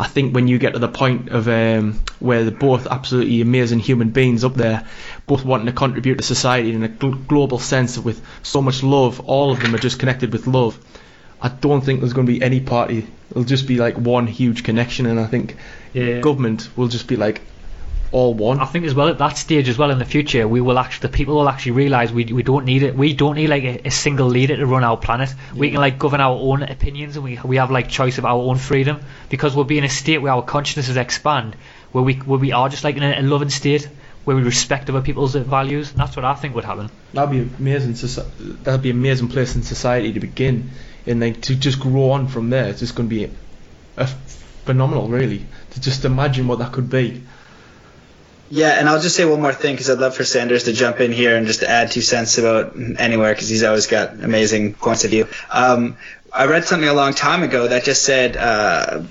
I 0.01 0.07
think 0.07 0.33
when 0.33 0.47
you 0.47 0.59
get 0.59 0.75
to 0.75 0.79
the 0.79 0.87
point 0.89 1.31
of 1.31 1.49
um, 1.49 2.01
where 2.21 2.45
they're 2.45 2.53
both 2.53 2.87
absolutely 2.87 3.41
amazing 3.41 3.81
human 3.81 4.11
beings 4.11 4.45
up 4.45 4.55
there, 4.55 4.87
both 5.27 5.45
wanting 5.45 5.67
to 5.67 5.73
contribute 5.73 6.19
to 6.19 6.23
society 6.23 6.73
in 6.73 6.85
a 6.85 6.89
gl- 6.89 7.27
global 7.27 7.59
sense 7.59 7.99
with 7.99 8.25
so 8.45 8.63
much 8.63 8.85
love, 8.85 9.19
all 9.21 9.51
of 9.51 9.61
them 9.61 9.75
are 9.75 9.79
just 9.79 9.99
connected 9.99 10.33
with 10.33 10.47
love. 10.47 10.79
I 11.43 11.49
don't 11.49 11.81
think 11.81 12.01
there's 12.01 12.13
going 12.13 12.27
to 12.29 12.33
be 12.33 12.41
any 12.43 12.61
party. 12.61 13.09
It'll 13.31 13.43
just 13.45 13.67
be 13.67 13.77
like 13.79 13.97
one 13.97 14.27
huge 14.29 14.63
connection, 14.63 15.07
and 15.07 15.19
I 15.19 15.27
think 15.27 15.57
Yeah. 15.93 16.21
government 16.21 16.69
will 16.77 16.89
just 16.89 17.09
be 17.09 17.17
like 17.17 17.41
all 18.11 18.35
one. 18.35 18.61
I 18.61 18.65
think 18.65 18.85
as 18.87 18.95
well 18.95 19.09
at 19.09 19.19
that 19.19 19.37
stage 19.37 19.69
as 19.69 19.79
well 19.79 19.91
in 19.91 19.99
the 19.99 20.05
future 20.05 20.47
we 20.47 20.61
will 20.61 20.79
actually 20.79 21.09
the 21.09 21.17
people 21.17 21.37
will 21.37 21.49
actually 21.49 21.73
realise 21.73 22.11
we 22.11 22.25
we 22.25 22.43
don't 22.43 22.65
need 22.65 22.83
it 22.83 22.95
we 22.95 23.13
don't 23.13 23.37
need 23.37 23.49
like 23.49 23.65
a, 23.65 23.89
a 23.89 23.91
single 23.91 24.29
leader 24.29 24.57
to 24.57 24.67
run 24.67 24.85
our 24.85 24.97
planet 24.97 25.35
we 25.55 25.71
can 25.71 25.81
like 25.81 25.99
govern 25.99 26.21
our 26.21 26.37
own 26.37 26.63
opinions 26.63 27.17
and 27.17 27.25
we 27.25 27.39
we 27.45 27.57
have 27.57 27.71
like 27.71 27.89
choice 27.89 28.19
of 28.19 28.25
our 28.25 28.39
own 28.39 28.57
freedom 28.57 29.01
because 29.29 29.55
we'll 29.55 29.65
be 29.65 29.79
in 29.79 29.85
a 29.85 29.89
state 29.89 30.19
where 30.19 30.33
our 30.33 30.43
consciousnesses 30.43 30.97
expand 30.97 31.55
where 31.93 32.05
we 32.05 32.15
where 32.15 32.39
we 32.39 32.53
are 32.53 32.69
just 32.69 32.85
like 32.85 32.97
in 32.97 33.03
a, 33.03 33.21
a 33.21 33.23
loving 33.23 33.51
state 33.51 33.89
where 34.25 34.37
we 34.37 34.43
respect 34.43 34.89
other 34.91 35.03
people's 35.03 35.35
values 35.35 35.93
that's 35.93 36.17
what 36.17 36.25
I 36.25 36.35
think 36.35 36.55
would 36.55 36.65
happen 36.65 36.91
That'd 37.15 37.31
be 37.31 37.55
amazing. 37.59 37.95
That'd 38.63 38.83
be 38.83 38.91
an 38.91 38.97
amazing 38.97 39.29
place 39.29 39.57
in 39.57 39.63
society 39.63 40.13
to 40.13 40.21
begin, 40.21 40.71
and 41.07 41.23
then 41.23 41.41
to 41.43 41.55
just 41.55 41.81
grow 41.81 42.11
on 42.11 42.29
from 42.29 42.51
there. 42.51 42.69
It's 42.69 42.81
just 42.81 42.95
going 42.95 43.09
to 43.09 43.15
be 43.15 43.31
a 43.97 44.07
phenomenal, 44.07 45.09
really. 45.09 45.47
To 45.71 45.81
just 45.81 46.05
imagine 46.05 46.47
what 46.49 46.59
that 46.59 46.73
could 46.73 46.91
be. 46.91 47.23
Yeah, 48.51 48.79
and 48.79 48.89
I'll 48.89 49.01
just 49.01 49.15
say 49.15 49.25
one 49.25 49.43
more 49.43 49.53
thing 49.53 49.75
because 49.75 49.91
I'd 49.91 49.99
love 49.99 50.17
for 50.17 50.25
Sanders 50.25 50.65
to 50.65 50.73
jump 50.73 51.01
in 51.01 51.13
here 51.13 51.37
and 51.37 51.47
just 51.47 51.63
add 51.63 51.91
two 51.91 52.01
cents 52.01 52.39
about 52.39 52.75
anywhere 52.99 53.35
because 53.35 53.49
he's 53.49 53.63
always 53.63 53.87
got 53.87 54.13
amazing 54.23 54.75
points 54.75 55.05
of 55.05 55.11
view. 55.11 55.29
Um, 55.51 55.97
I 56.33 56.47
read 56.47 56.65
something 56.65 56.89
a 56.89 56.95
long 56.95 57.13
time 57.15 57.43
ago 57.43 57.69
that 57.69 57.85
just 57.85 58.05
said, 58.05 58.37
uh, 58.37 59.03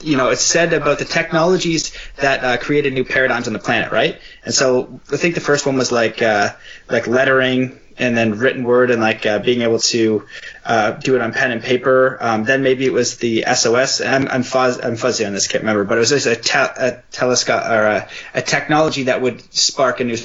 you 0.00 0.16
know, 0.16 0.30
it's 0.30 0.42
said 0.42 0.72
about 0.72 0.98
the 0.98 1.04
technologies 1.04 1.96
that 2.16 2.44
uh, 2.44 2.56
created 2.58 2.92
new 2.92 3.04
paradigms 3.04 3.46
on 3.46 3.52
the 3.52 3.58
planet, 3.58 3.92
right? 3.92 4.20
And 4.44 4.54
so 4.54 5.00
I 5.12 5.16
think 5.16 5.34
the 5.34 5.40
first 5.40 5.66
one 5.66 5.76
was 5.76 5.90
like 5.90 6.22
uh, 6.22 6.50
like 6.88 7.06
lettering 7.06 7.78
and 7.98 8.16
then 8.16 8.38
written 8.38 8.64
word 8.64 8.90
and 8.90 9.00
like 9.00 9.24
uh, 9.24 9.38
being 9.38 9.62
able 9.62 9.78
to 9.78 10.26
uh, 10.64 10.92
do 10.92 11.16
it 11.16 11.22
on 11.22 11.32
pen 11.32 11.50
and 11.50 11.62
paper. 11.62 12.18
Um, 12.20 12.44
then 12.44 12.62
maybe 12.62 12.84
it 12.84 12.92
was 12.92 13.16
the 13.18 13.44
SOS. 13.54 14.00
I'm 14.00 14.28
I'm, 14.28 14.42
fuzz, 14.42 14.78
I'm 14.82 14.96
fuzzy 14.96 15.24
on 15.24 15.32
this, 15.32 15.48
can't 15.48 15.62
remember, 15.62 15.84
but 15.84 15.96
it 15.96 16.00
was 16.00 16.10
just 16.10 16.26
a, 16.26 16.36
te- 16.36 16.58
a 16.58 17.02
telescope 17.10 17.64
or 17.64 17.86
a, 17.86 18.08
a 18.34 18.42
technology 18.42 19.04
that 19.04 19.22
would 19.22 19.42
spark 19.54 20.00
a 20.00 20.04
new 20.04 20.18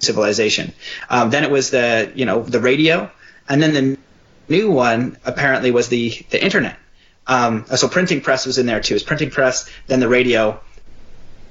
civilization. 0.00 0.72
Um, 1.08 1.30
then 1.30 1.44
it 1.44 1.50
was 1.50 1.70
the 1.70 2.12
you 2.14 2.24
know 2.24 2.42
the 2.42 2.60
radio, 2.60 3.10
and 3.48 3.62
then 3.62 3.72
the 3.72 3.98
new 4.48 4.70
one 4.70 5.16
apparently 5.24 5.70
was 5.70 5.88
the 5.88 6.10
the 6.30 6.42
internet. 6.42 6.76
Um, 7.26 7.64
so 7.74 7.88
printing 7.88 8.20
press 8.20 8.46
was 8.46 8.58
in 8.58 8.66
there 8.66 8.80
too. 8.80 8.94
It 8.94 8.96
was 8.96 9.02
printing 9.02 9.30
press, 9.30 9.68
then 9.86 10.00
the 10.00 10.08
radio, 10.08 10.60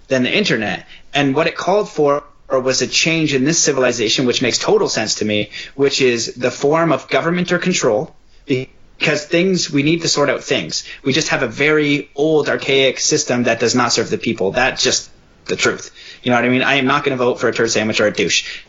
then 0.07 0.23
the 0.23 0.35
internet, 0.35 0.85
and 1.13 1.35
what 1.35 1.47
it 1.47 1.55
called 1.55 1.89
for 1.89 2.23
was 2.49 2.81
a 2.81 2.87
change 2.87 3.33
in 3.33 3.43
this 3.43 3.59
civilization, 3.59 4.25
which 4.25 4.41
makes 4.41 4.57
total 4.57 4.87
sense 4.87 5.15
to 5.15 5.25
me, 5.25 5.49
which 5.75 6.01
is 6.01 6.35
the 6.35 6.51
form 6.51 6.91
of 6.91 7.09
government 7.09 7.51
or 7.51 7.57
control. 7.57 8.15
Because 8.45 9.25
things, 9.25 9.69
we 9.69 9.83
need 9.83 10.03
to 10.03 10.07
sort 10.07 10.29
out 10.29 10.43
things. 10.43 10.85
We 11.03 11.11
just 11.11 11.29
have 11.29 11.43
a 11.43 11.47
very 11.47 12.09
old, 12.15 12.47
archaic 12.47 12.99
system 12.99 13.43
that 13.43 13.59
does 13.59 13.75
not 13.75 13.91
serve 13.91 14.09
the 14.09 14.17
people. 14.17 14.51
That's 14.51 14.83
just 14.83 15.09
the 15.45 15.55
truth. 15.55 15.91
You 16.23 16.31
know 16.31 16.37
what 16.37 16.45
I 16.45 16.49
mean? 16.49 16.61
I 16.61 16.75
am 16.75 16.85
not 16.85 17.03
going 17.03 17.17
to 17.17 17.23
vote 17.23 17.39
for 17.39 17.47
a 17.49 17.53
turd 17.53 17.71
sandwich 17.71 17.99
or 17.99 18.07
a 18.07 18.13
douche 18.13 18.63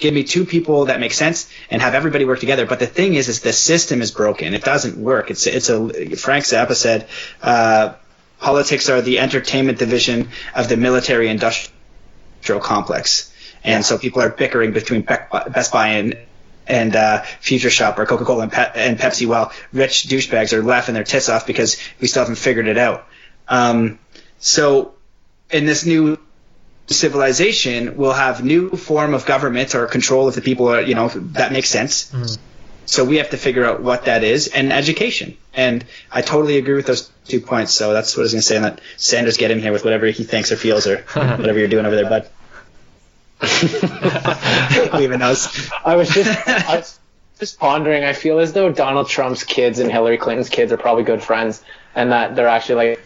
give 0.00 0.14
me 0.14 0.24
two 0.24 0.44
people 0.44 0.86
that 0.86 0.98
make 0.98 1.12
sense 1.12 1.48
and 1.70 1.80
have 1.80 1.94
everybody 1.94 2.24
work 2.24 2.40
together. 2.40 2.66
But 2.66 2.80
the 2.80 2.86
thing 2.86 3.14
is, 3.14 3.28
is 3.28 3.40
the 3.40 3.52
system 3.52 4.02
is 4.02 4.10
broken. 4.10 4.54
It 4.54 4.64
doesn't 4.64 4.96
work. 4.96 5.30
It's 5.30 5.46
it's 5.46 5.68
a 5.68 6.16
Frank 6.16 6.44
Zappa 6.44 6.74
said, 6.74 7.06
uh, 7.42 7.94
politics 8.40 8.88
are 8.88 9.00
the 9.02 9.18
entertainment 9.20 9.78
division 9.78 10.30
of 10.54 10.68
the 10.68 10.76
military 10.76 11.28
industrial 11.28 12.60
complex, 12.60 13.32
and 13.62 13.84
so 13.84 13.98
people 13.98 14.22
are 14.22 14.30
bickering 14.30 14.72
between 14.72 15.02
Best 15.02 15.72
Buy 15.72 15.88
and 15.88 16.16
and 16.66 16.94
uh, 16.96 17.22
Future 17.40 17.70
Shop 17.70 17.98
or 17.98 18.06
Coca 18.06 18.24
Cola 18.24 18.44
and, 18.44 18.52
Pe- 18.52 18.72
and 18.74 18.98
Pepsi, 18.98 19.26
while 19.26 19.52
rich 19.72 20.04
douchebags 20.04 20.52
are 20.52 20.62
laughing 20.62 20.94
their 20.94 21.04
tits 21.04 21.28
off 21.28 21.46
because 21.46 21.76
we 22.00 22.06
still 22.06 22.22
haven't 22.22 22.36
figured 22.38 22.68
it 22.68 22.78
out. 22.78 23.06
Um, 23.48 23.98
so 24.38 24.94
in 25.50 25.66
this 25.66 25.84
new 25.84 26.16
civilization 26.90 27.96
will 27.96 28.12
have 28.12 28.44
new 28.44 28.70
form 28.70 29.14
of 29.14 29.24
government 29.24 29.74
or 29.74 29.86
control 29.86 30.26
of 30.28 30.34
the 30.34 30.40
people 30.40 30.68
or 30.70 30.80
you 30.80 30.94
know 30.94 31.08
that 31.08 31.52
makes 31.52 31.68
sense 31.70 32.10
Mm. 32.12 32.38
so 32.86 33.04
we 33.04 33.16
have 33.18 33.30
to 33.30 33.36
figure 33.36 33.64
out 33.64 33.80
what 33.80 34.06
that 34.06 34.24
is 34.24 34.48
and 34.48 34.72
education 34.72 35.36
and 35.54 35.84
i 36.10 36.20
totally 36.20 36.58
agree 36.58 36.74
with 36.74 36.86
those 36.86 37.08
two 37.28 37.40
points 37.40 37.72
so 37.72 37.92
that's 37.92 38.16
what 38.16 38.22
i 38.22 38.24
was 38.24 38.32
going 38.32 38.40
to 38.40 38.46
say 38.46 38.56
and 38.56 38.64
let 38.64 38.80
sanders 38.96 39.36
get 39.36 39.50
in 39.52 39.60
here 39.60 39.72
with 39.72 39.84
whatever 39.84 40.06
he 40.06 40.24
thinks 40.24 40.50
or 40.50 40.56
feels 40.56 40.86
or 40.88 40.98
whatever 41.14 41.58
you're 41.58 41.68
doing 41.68 41.86
over 41.86 41.94
there 41.94 42.08
bud 42.08 42.28
leaving 44.94 45.22
us 45.22 45.70
I 45.84 45.96
was 45.96 46.08
just 46.10 46.48
I 46.48 46.76
was 46.76 46.98
just 47.38 47.58
pondering. 47.58 48.04
I 48.04 48.12
feel 48.12 48.38
as 48.38 48.52
though 48.52 48.70
Donald 48.70 49.08
Trump's 49.08 49.44
kids 49.44 49.78
and 49.78 49.90
Hillary 49.90 50.18
Clinton's 50.18 50.50
kids 50.50 50.72
are 50.72 50.76
probably 50.76 51.04
good 51.04 51.22
friends, 51.22 51.62
and 51.94 52.12
that 52.12 52.36
they're 52.36 52.48
actually 52.48 52.98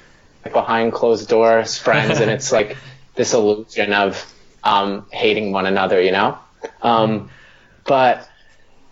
like 0.44 0.52
behind 0.52 0.92
closed 0.92 1.28
doors 1.28 1.78
friends, 1.78 2.18
and 2.18 2.28
it's 2.30 2.50
like 2.50 2.76
this 3.14 3.32
illusion 3.34 3.92
of 3.92 4.32
um, 4.62 5.06
hating 5.12 5.52
one 5.52 5.66
another, 5.66 6.00
you 6.00 6.12
know. 6.12 6.38
Um, 6.82 7.30
but 7.84 8.28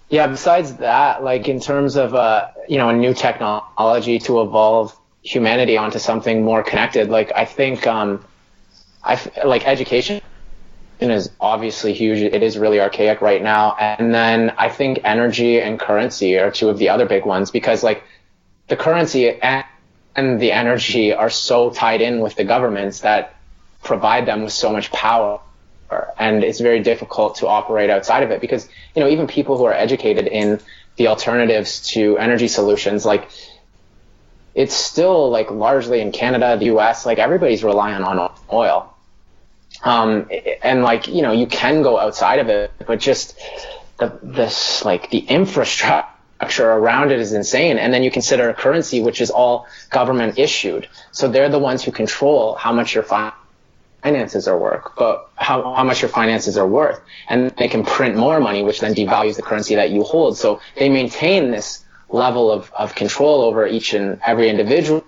yeah, 0.09 0.27
besides 0.27 0.77
that, 0.77 1.25
like 1.25 1.49
in 1.49 1.61
terms 1.61 1.97
of 1.97 2.14
uh, 2.14 2.49
you 2.68 2.79
know 2.79 2.91
a 2.91 2.93
new 2.93 3.14
technology 3.14 4.18
to 4.20 4.43
evolve 4.43 4.97
humanity 5.23 5.77
onto 5.77 5.99
something 5.99 6.45
more 6.45 6.62
connected, 6.62 7.09
like 7.09 7.33
I 7.35 7.45
think 7.45 7.87
um, 7.87 8.25
like 9.45 9.66
education 9.66 10.20
is 11.01 11.31
obviously 11.41 11.93
huge. 11.93 12.18
It 12.18 12.43
is 12.43 12.59
really 12.59 12.81
archaic 12.81 13.20
right 13.20 13.43
now. 13.43 13.75
And 13.77 14.14
then 14.14 14.53
I 14.59 14.68
think 14.68 15.01
energy 15.05 15.61
and 15.61 15.79
currency 15.79 16.39
are 16.39 16.51
two 16.51 16.68
of 16.68 16.79
the 16.79 16.91
other 16.91 17.07
big 17.07 17.25
ones 17.25 17.51
because 17.51 17.83
like 17.83 18.05
the 18.68 18.77
currency 18.77 19.41
and, 19.41 19.64
and 20.14 20.41
the 20.41 20.53
energy 20.53 21.12
are 21.12 21.31
so 21.31 21.70
tied 21.70 22.01
in 22.01 22.20
with 22.20 22.37
the 22.37 22.45
governments 22.45 23.01
that 23.01 23.35
provide 23.83 24.26
them 24.26 24.43
with 24.43 24.53
so 24.53 24.72
much 24.72 24.91
power. 24.93 25.41
And 26.18 26.43
it's 26.43 26.61
very 26.61 26.80
difficult 26.80 27.37
to 27.37 27.49
operate 27.49 27.91
outside 27.91 28.22
of 28.22 28.30
it 28.30 28.41
because, 28.41 28.66
you 28.95 29.03
know, 29.03 29.09
even 29.09 29.26
people 29.26 29.59
who 29.59 29.64
are 29.64 29.74
educated 29.74 30.26
in 30.26 30.61
the 30.97 31.09
alternatives 31.09 31.87
to 31.89 32.16
energy 32.16 32.49
solutions, 32.49 33.05
like 33.05 33.28
it's 34.55 34.74
still 34.74 35.30
like 35.30 35.51
largely 35.51 36.01
in 36.01 36.12
Canada, 36.12 36.57
the 36.57 36.76
US, 36.76 37.05
like 37.05 37.18
everybody's 37.18 37.62
relying 37.62 38.03
on 38.05 38.33
oil 38.51 38.93
um, 39.85 40.28
and 40.62 40.83
like 40.83 41.09
you 41.09 41.22
know 41.22 41.33
you 41.33 41.47
can 41.47 41.83
go 41.83 41.99
outside 41.99 42.39
of 42.39 42.49
it 42.49 42.70
but 42.87 43.01
just 43.01 43.39
the 43.99 44.18
this 44.22 44.85
like 44.85 45.11
the 45.11 45.18
infrastructure 45.18 46.09
around 46.61 47.11
it 47.11 47.20
is 47.20 47.33
insane 47.33 47.78
and 47.78 47.93
then 47.93 48.03
you 48.03 48.11
consider 48.11 48.49
a 48.49 48.55
currency 48.55 49.01
which 49.01 49.20
is 49.20 49.30
all 49.30 49.66
government 49.91 50.39
issued 50.39 50.89
so 51.11 51.28
they're 51.28 51.49
the 51.49 51.59
ones 51.59 51.83
who 51.83 51.93
control 51.93 52.55
how 52.55 52.72
much 52.72 52.95
your 52.95 53.05
finances 54.03 54.48
are 54.48 54.59
worth 54.59 54.84
but 54.96 55.30
how, 55.36 55.74
how 55.74 55.84
much 55.84 56.03
your 56.03 56.09
finances 56.09 56.57
are 56.59 56.66
worth. 56.66 57.00
And 57.28 57.50
they 57.50 57.68
can 57.68 57.84
print 57.84 58.16
more 58.16 58.40
money 58.40 58.62
which 58.62 58.80
then 58.80 58.94
devalues 58.94 59.36
the 59.36 59.42
currency 59.42 59.76
that 59.76 59.90
you 59.90 60.03
hold. 60.03 60.36
So 60.36 60.61
they 60.76 60.88
maintain 60.88 61.50
this 61.50 61.84
level 62.09 62.50
of, 62.50 62.70
of 62.72 62.94
control 62.94 63.42
over 63.42 63.66
each 63.66 63.94
and 63.94 64.20
every 64.26 64.48
individual. 64.48 65.05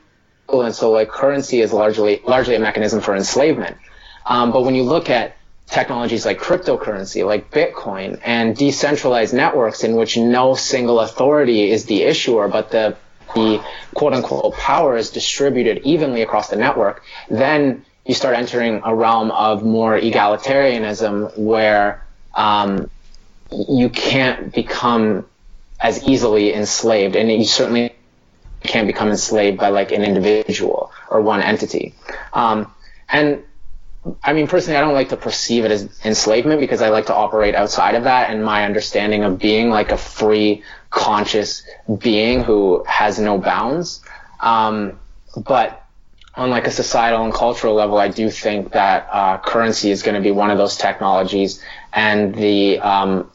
And 0.49 0.74
so 0.74 0.90
like 0.90 1.09
currency 1.09 1.61
is 1.61 1.72
largely 1.72 2.20
largely 2.26 2.55
a 2.55 2.61
mechanism 2.61 3.01
for 3.01 3.14
enslavement. 3.14 3.76
Um, 4.26 4.53
but 4.53 4.62
when 4.62 4.74
you 4.74 4.84
look 4.84 5.11
at 5.11 5.36
technologies 5.66 6.24
like 6.24 6.38
cryptocurrency, 6.38 7.26
like 7.26 7.51
Bitcoin, 7.51 8.20
and 8.24 8.57
decentralized 8.57 9.34
networks 9.34 9.82
in 9.84 9.97
which 9.97 10.16
no 10.16 10.55
single 10.55 11.01
authority 11.01 11.70
is 11.70 11.86
the 11.86 12.03
issuer, 12.03 12.49
but 12.49 12.70
the 12.70 12.97
the 13.34 13.62
quote 13.95 14.12
unquote 14.12 14.55
power 14.55 14.97
is 14.97 15.11
distributed 15.11 15.78
evenly 15.84 16.22
across 16.22 16.49
the 16.51 16.57
network, 16.57 17.03
then 17.28 17.84
you 18.05 18.14
start 18.14 18.36
entering 18.36 18.82
a 18.84 18.94
realm 18.94 19.30
of 19.30 19.64
more 19.64 19.98
egalitarianism 19.98 21.36
where 21.38 22.05
um, 22.34 22.90
you 23.50 23.88
can't 23.88 24.52
become 24.52 25.26
as 25.80 26.02
easily 26.05 26.55
enslaved, 26.55 27.16
and 27.16 27.30
you 27.30 27.44
certainly 27.44 27.94
can't 28.62 28.86
become 28.86 29.09
enslaved 29.09 29.59
by 29.59 29.68
like 29.68 29.92
an 29.92 30.02
individual 30.02 30.90
or 31.11 31.20
one 31.20 31.42
entity. 31.42 31.94
Um, 32.32 32.72
and 33.09 33.42
I 34.22 34.32
mean, 34.32 34.48
personally, 34.48 34.76
I 34.76 34.80
don't 34.80 34.94
like 34.94 35.11
to 35.11 35.16
perceive 35.16 35.64
it 35.64 35.70
as 35.70 36.00
enslavement 36.05 36.61
because 36.61 36.82
I 36.82 36.90
like 36.90 37.07
to 37.07 37.14
operate 37.14 37.55
outside 37.55 37.94
of 37.94 38.05
that 38.05 38.30
and 38.30 38.44
my 38.44 38.64
understanding 38.64 39.24
of 39.24 39.38
being 39.38 39.70
like 39.70 39.92
a 39.92 39.96
free, 39.96 40.62
conscious 40.90 41.66
being 41.98 42.42
who 42.42 42.84
has 42.86 43.18
no 43.18 43.38
bounds. 43.38 44.02
Um, 44.40 44.98
but 45.36 45.84
on 46.37 46.51
like 46.51 46.66
a 46.66 46.70
societal 46.70 47.24
and 47.24 47.32
cultural 47.32 47.74
level, 47.74 47.99
I 47.99 48.09
do 48.09 48.30
think 48.30 48.72
that 48.72 49.09
uh, 49.11 49.39
currency 49.39 49.91
is 49.91 50.03
going 50.03 50.16
to 50.16 50.20
be 50.20 50.30
one 50.30 50.51
of 50.51 50.59
those 50.59 50.76
technologies, 50.76 51.62
and 51.93 52.35
the 52.35 52.80
um, 52.80 53.30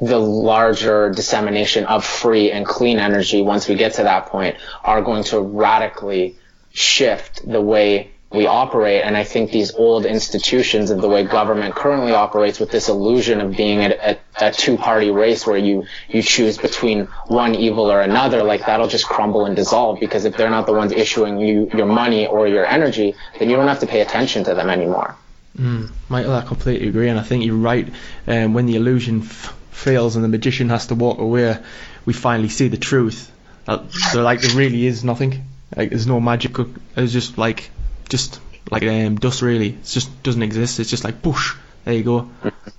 the 0.00 0.18
larger 0.18 1.10
dissemination 1.10 1.84
of 1.86 2.04
free 2.04 2.52
and 2.52 2.66
clean 2.66 2.98
energy 2.98 3.42
once 3.42 3.68
we 3.68 3.74
get 3.74 3.94
to 3.94 4.02
that 4.02 4.26
point 4.26 4.56
are 4.84 5.02
going 5.02 5.24
to 5.24 5.40
radically 5.40 6.36
shift 6.72 7.48
the 7.48 7.60
way 7.60 8.10
we 8.30 8.46
operate. 8.46 9.02
And 9.02 9.16
I 9.16 9.24
think 9.24 9.50
these 9.50 9.74
old 9.74 10.04
institutions 10.04 10.90
of 10.90 11.00
the 11.00 11.08
way 11.08 11.24
government 11.24 11.74
currently 11.74 12.12
operates 12.12 12.58
with 12.58 12.70
this 12.70 12.88
illusion 12.88 13.40
of 13.40 13.56
being 13.56 13.80
a, 13.80 14.18
a, 14.40 14.46
a 14.46 14.52
two-party 14.52 15.10
race 15.10 15.46
where 15.46 15.56
you, 15.56 15.86
you 16.08 16.22
choose 16.22 16.58
between 16.58 17.06
one 17.28 17.54
evil 17.54 17.90
or 17.90 18.00
another, 18.00 18.42
like 18.42 18.66
that'll 18.66 18.88
just 18.88 19.06
crumble 19.06 19.46
and 19.46 19.56
dissolve 19.56 20.00
because 20.00 20.24
if 20.24 20.36
they're 20.36 20.50
not 20.50 20.66
the 20.66 20.72
ones 20.72 20.92
issuing 20.92 21.38
you 21.38 21.70
your 21.74 21.86
money 21.86 22.26
or 22.26 22.46
your 22.48 22.66
energy, 22.66 23.14
then 23.38 23.48
you 23.48 23.56
don't 23.56 23.68
have 23.68 23.80
to 23.80 23.86
pay 23.86 24.00
attention 24.00 24.44
to 24.44 24.54
them 24.54 24.70
anymore. 24.70 25.16
Mm, 25.58 25.90
Michael, 26.08 26.34
I 26.34 26.42
completely 26.42 26.88
agree, 26.88 27.08
and 27.08 27.18
I 27.18 27.22
think 27.22 27.44
you're 27.44 27.54
right. 27.54 27.88
Um, 28.26 28.52
when 28.52 28.66
the 28.66 28.76
illusion 28.76 29.22
f- 29.22 29.56
fails 29.70 30.14
and 30.16 30.24
the 30.24 30.28
magician 30.28 30.68
has 30.68 30.88
to 30.88 30.94
walk 30.94 31.18
away, 31.18 31.56
we 32.04 32.12
finally 32.12 32.50
see 32.50 32.68
the 32.68 32.76
truth. 32.76 33.32
That, 33.64 33.90
so, 33.92 34.22
like, 34.22 34.42
there 34.42 34.54
really 34.54 34.86
is 34.86 35.02
nothing. 35.02 35.46
Like, 35.74 35.90
there's 35.90 36.06
no 36.06 36.20
magic. 36.20 36.56
It's 36.96 37.12
just 37.12 37.38
like 37.38 37.70
just 38.08 38.40
like 38.70 38.82
um, 38.82 39.16
dust 39.16 39.42
really. 39.42 39.70
It 39.70 39.84
just 39.84 40.22
doesn't 40.22 40.42
exist. 40.42 40.80
It's 40.80 40.90
just 40.90 41.04
like 41.04 41.22
bush. 41.22 41.54
There 41.84 41.94
you 41.94 42.02
go. 42.02 42.30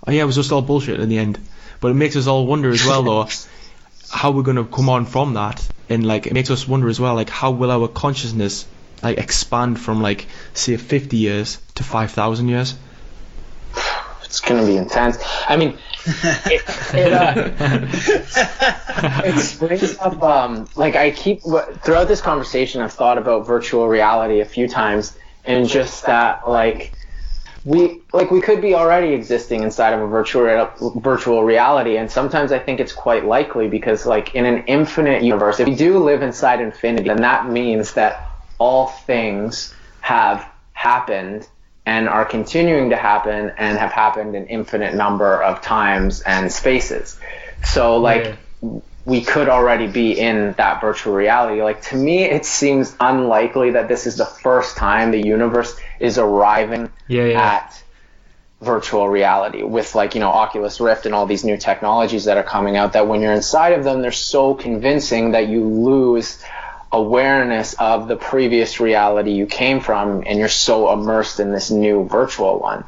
Oh 0.05 0.11
yeah, 0.11 0.23
it 0.23 0.25
was 0.25 0.35
just 0.35 0.51
all 0.51 0.61
bullshit 0.61 0.99
in 0.99 1.09
the 1.09 1.17
end. 1.17 1.39
But 1.79 1.91
it 1.91 1.95
makes 1.95 2.15
us 2.15 2.27
all 2.27 2.45
wonder 2.45 2.69
as 2.69 2.85
well 2.85 3.03
though 3.03 3.27
how 4.11 4.31
we're 4.31 4.43
gonna 4.43 4.65
come 4.65 4.89
on 4.89 5.05
from 5.05 5.35
that, 5.35 5.67
and 5.89 6.05
like 6.05 6.27
it 6.27 6.33
makes 6.33 6.49
us 6.49 6.67
wonder 6.67 6.89
as 6.89 6.99
well 6.99 7.15
like 7.15 7.29
how 7.29 7.51
will 7.51 7.71
our 7.71 7.87
consciousness 7.87 8.65
like 9.03 9.17
expand 9.17 9.79
from 9.79 10.01
like 10.01 10.25
say 10.53 10.75
50 10.75 11.17
years 11.17 11.59
to 11.75 11.83
5,000 11.83 12.47
years. 12.47 12.75
It's 14.27 14.41
gonna 14.41 14.65
be 14.65 14.77
intense. 14.77 15.17
I 15.47 15.55
mean, 15.55 15.77
it, 16.05 16.61
it, 16.93 17.13
uh, 17.13 17.49
it 19.25 19.59
brings 19.59 19.97
up 19.97 20.21
um, 20.21 20.67
like 20.75 20.95
I 20.95 21.11
keep 21.11 21.41
throughout 21.41 22.07
this 22.07 22.21
conversation 22.21 22.81
I've 22.81 22.93
thought 22.93 23.17
about 23.17 23.47
virtual 23.47 23.87
reality 23.87 24.41
a 24.41 24.45
few 24.45 24.67
times 24.67 25.17
and 25.45 25.67
just 25.67 26.05
that 26.05 26.47
like 26.47 26.91
we 27.65 28.01
like 28.13 28.31
we 28.31 28.41
could 28.41 28.61
be 28.61 28.75
already 28.75 29.13
existing 29.13 29.63
inside 29.63 29.93
of 29.93 30.01
a 30.01 30.07
virtual 30.07 30.67
virtual 30.99 31.43
reality 31.43 31.97
and 31.97 32.09
sometimes 32.11 32.51
I 32.51 32.59
think 32.59 32.79
it's 32.79 32.93
quite 32.93 33.25
likely 33.25 33.67
because 33.67 34.05
like 34.05 34.35
in 34.35 34.45
an 34.45 34.65
infinite 34.67 35.23
universe 35.23 35.59
if 35.59 35.67
we 35.67 35.75
do 35.75 35.99
live 35.99 36.21
inside 36.21 36.61
infinity 36.61 37.07
then 37.07 37.21
that 37.21 37.49
means 37.49 37.93
that 37.93 38.29
all 38.59 38.87
things 38.87 39.73
have 40.01 40.49
happened 40.73 41.47
and 41.87 42.09
are 42.09 42.25
continuing 42.25 42.89
to 42.89 42.97
happen 42.97 43.53
and 43.57 43.77
have 43.77 43.93
happened 43.93 44.35
an 44.35 44.45
infinite 44.47 44.93
number 44.93 45.41
of 45.41 45.61
times 45.61 46.19
and 46.19 46.51
spaces. 46.51 47.17
So 47.63 47.95
like 47.95 48.35
yeah. 48.61 48.79
we 49.05 49.23
could 49.23 49.47
already 49.47 49.87
be 49.87 50.19
in 50.19 50.51
that 50.57 50.81
virtual 50.81 51.13
reality. 51.15 51.63
Like 51.63 51.81
to 51.83 51.95
me 51.95 52.23
it 52.23 52.45
seems 52.45 52.93
unlikely 52.99 53.71
that 53.71 53.87
this 53.87 54.05
is 54.05 54.17
the 54.17 54.25
first 54.25 54.75
time 54.75 55.11
the 55.11 55.25
universe 55.25 55.79
is 56.01 56.17
arriving 56.17 56.91
yeah, 57.07 57.23
yeah. 57.23 57.41
at 57.41 57.83
virtual 58.59 59.07
reality 59.07 59.63
with 59.63 59.95
like, 59.95 60.13
you 60.13 60.19
know, 60.19 60.29
Oculus 60.29 60.81
Rift 60.81 61.05
and 61.05 61.15
all 61.15 61.25
these 61.25 61.45
new 61.45 61.55
technologies 61.55 62.25
that 62.25 62.35
are 62.35 62.43
coming 62.43 62.75
out 62.75 62.91
that 62.93 63.07
when 63.07 63.21
you're 63.21 63.31
inside 63.31 63.71
of 63.71 63.85
them 63.85 64.01
they're 64.01 64.11
so 64.11 64.55
convincing 64.55 65.31
that 65.31 65.47
you 65.47 65.63
lose 65.63 66.43
awareness 66.91 67.73
of 67.73 68.07
the 68.07 68.15
previous 68.15 68.79
reality 68.79 69.31
you 69.31 69.45
came 69.45 69.79
from 69.79 70.23
and 70.25 70.39
you're 70.39 70.47
so 70.47 70.91
immersed 70.93 71.39
in 71.39 71.51
this 71.51 71.69
new 71.69 72.07
virtual 72.07 72.59
one. 72.59 72.83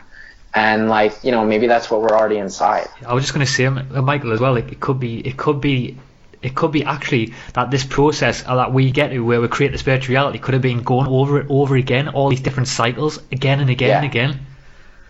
And 0.53 0.89
like 0.89 1.23
you 1.23 1.31
know 1.31 1.45
maybe 1.45 1.67
that's 1.67 1.91
what 1.91 2.01
we're 2.01 2.17
already 2.17 2.37
inside. 2.37 2.87
I 3.05 3.13
was 3.13 3.23
just 3.23 3.33
going 3.33 3.45
to 3.45 3.51
say 3.51 3.69
michael 3.69 4.31
as 4.31 4.39
well 4.39 4.53
like, 4.53 4.71
it 4.71 4.79
could 4.79 4.99
be 4.99 5.19
it 5.19 5.37
could 5.37 5.61
be 5.61 5.97
it 6.41 6.55
could 6.55 6.71
be 6.71 6.83
actually 6.83 7.33
that 7.53 7.69
this 7.69 7.83
process 7.83 8.43
that 8.43 8.73
we 8.73 8.91
get 8.91 9.09
to 9.09 9.19
where 9.19 9.41
we 9.41 9.47
create 9.47 9.71
this 9.71 9.81
virtual 9.81 10.13
reality 10.13 10.39
could 10.39 10.53
have 10.53 10.61
been 10.61 10.83
going 10.83 11.07
over 11.07 11.41
it 11.41 11.47
over 11.49 11.75
again 11.75 12.07
all 12.09 12.29
these 12.29 12.41
different 12.41 12.67
cycles 12.67 13.19
again 13.31 13.59
and 13.59 13.69
again 13.69 13.89
yeah. 13.89 13.97
and 13.97 14.05
again 14.05 14.39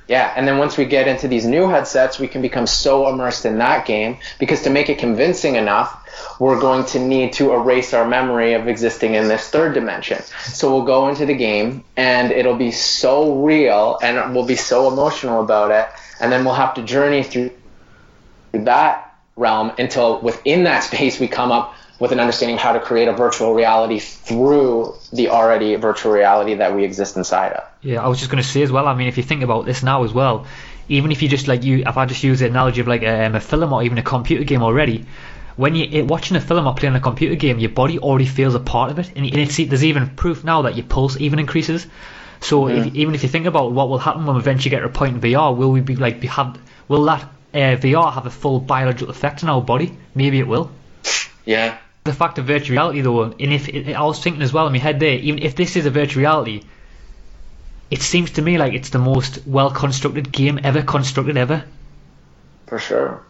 yeah, 0.09 0.33
and 0.35 0.47
then 0.47 0.57
once 0.57 0.75
we 0.75 0.85
get 0.85 1.07
into 1.07 1.27
these 1.27 1.45
new 1.45 1.69
headsets, 1.69 2.17
we 2.17 2.27
can 2.27 2.41
become 2.41 2.65
so 2.65 3.07
immersed 3.09 3.45
in 3.45 3.59
that 3.59 3.85
game 3.85 4.17
because 4.39 4.63
to 4.63 4.71
make 4.71 4.89
it 4.89 4.97
convincing 4.97 5.55
enough, 5.55 6.35
we're 6.39 6.59
going 6.59 6.83
to 6.87 6.99
need 6.99 7.33
to 7.33 7.53
erase 7.53 7.93
our 7.93 8.07
memory 8.07 8.53
of 8.53 8.67
existing 8.67 9.13
in 9.13 9.27
this 9.27 9.49
third 9.49 9.75
dimension. 9.75 10.19
So 10.45 10.73
we'll 10.73 10.85
go 10.85 11.09
into 11.09 11.27
the 11.27 11.35
game 11.35 11.83
and 11.95 12.31
it'll 12.31 12.57
be 12.57 12.71
so 12.71 13.43
real 13.43 13.99
and 14.01 14.33
we'll 14.33 14.47
be 14.47 14.55
so 14.55 14.91
emotional 14.91 15.43
about 15.43 15.69
it, 15.69 15.87
and 16.19 16.31
then 16.31 16.43
we'll 16.43 16.55
have 16.55 16.73
to 16.73 16.81
journey 16.81 17.21
through 17.21 17.51
that 18.53 19.15
realm 19.35 19.71
until 19.77 20.21
within 20.21 20.63
that 20.63 20.79
space 20.91 21.19
we 21.19 21.27
come 21.27 21.51
up 21.51 21.75
with 21.99 22.11
an 22.11 22.19
understanding 22.19 22.55
of 22.55 22.61
how 22.61 22.73
to 22.73 22.79
create 22.79 23.07
a 23.07 23.13
virtual 23.13 23.53
reality 23.53 23.99
through 23.99 24.95
the 25.11 25.29
already 25.29 25.75
virtual 25.75 26.11
reality 26.11 26.55
that 26.55 26.73
we 26.73 26.83
exist 26.83 27.17
inside 27.17 27.53
of. 27.53 27.63
Yeah, 27.81 28.03
I 28.03 28.07
was 28.07 28.19
just 28.19 28.31
going 28.31 28.41
to 28.41 28.49
say 28.49 28.61
as 28.61 28.71
well. 28.71 28.87
I 28.87 28.95
mean, 28.95 29.07
if 29.07 29.17
you 29.17 29.23
think 29.23 29.43
about 29.43 29.65
this 29.65 29.83
now 29.83 30.03
as 30.03 30.13
well, 30.13 30.47
even 30.87 31.11
if 31.11 31.21
you 31.21 31.29
just 31.29 31.47
like 31.47 31.63
you, 31.63 31.83
if 31.85 31.97
I 31.97 32.05
just 32.05 32.23
use 32.23 32.39
the 32.39 32.47
analogy 32.47 32.81
of 32.81 32.87
like 32.87 33.03
um, 33.03 33.35
a 33.35 33.39
film 33.39 33.73
or 33.73 33.83
even 33.83 33.97
a 33.97 34.03
computer 34.03 34.43
game 34.43 34.63
already, 34.63 35.05
when 35.55 35.75
you're 35.75 36.05
watching 36.05 36.37
a 36.37 36.41
film 36.41 36.67
or 36.67 36.73
playing 36.73 36.95
a 36.95 37.01
computer 37.01 37.35
game, 37.35 37.59
your 37.59 37.69
body 37.69 37.99
already 37.99 38.25
feels 38.25 38.55
a 38.55 38.61
part 38.61 38.91
of 38.91 38.99
it, 38.99 39.11
and 39.17 39.25
it's, 39.25 39.57
there's 39.57 39.83
even 39.83 40.09
proof 40.15 40.43
now 40.43 40.61
that 40.61 40.75
your 40.75 40.85
pulse 40.85 41.19
even 41.19 41.37
increases. 41.37 41.85
So 42.39 42.63
mm-hmm. 42.63 42.95
even 42.95 43.13
if 43.13 43.23
you 43.23 43.29
think 43.29 43.45
about 43.45 43.73
what 43.73 43.89
will 43.89 43.97
happen 43.97 44.25
when 44.25 44.35
we 44.35 44.41
eventually 44.41 44.69
get 44.69 44.79
to 44.79 44.85
a 44.85 44.89
point 44.89 45.15
in 45.15 45.21
VR, 45.21 45.55
will 45.55 45.71
we 45.71 45.81
be 45.81 45.97
like 45.97 46.21
be 46.21 46.27
have 46.27 46.57
will 46.87 47.03
that 47.03 47.23
uh, 47.53 47.75
VR 47.75 48.13
have 48.13 48.25
a 48.25 48.29
full 48.29 48.61
biological 48.61 49.09
effect 49.09 49.43
on 49.43 49.49
our 49.49 49.61
body? 49.61 49.97
Maybe 50.15 50.39
it 50.39 50.47
will. 50.47 50.71
Yeah, 51.45 51.77
the 52.09 52.17
fact 52.17 52.37
of 52.37 52.45
virtual 52.45 52.73
reality 52.73 53.01
though, 53.01 53.23
and 53.23 53.53
if 53.53 53.69
it, 53.69 53.93
I 53.93 54.03
was 54.03 54.21
thinking 54.21 54.41
as 54.41 54.51
well 54.51 54.67
in 54.67 54.73
my 54.73 54.79
head 54.79 54.99
there, 54.99 55.17
even 55.17 55.41
if 55.41 55.55
this 55.55 55.75
is 55.75 55.85
a 55.85 55.89
virtual 55.89 56.21
reality, 56.21 56.63
it 57.89 58.01
seems 58.01 58.31
to 58.31 58.41
me 58.41 58.57
like 58.57 58.73
it's 58.73 58.89
the 58.89 58.99
most 58.99 59.45
well 59.45 59.71
constructed 59.71 60.31
game 60.31 60.59
ever 60.63 60.81
constructed 60.81 61.37
ever. 61.37 61.63
For 62.67 62.79
sure, 62.79 63.23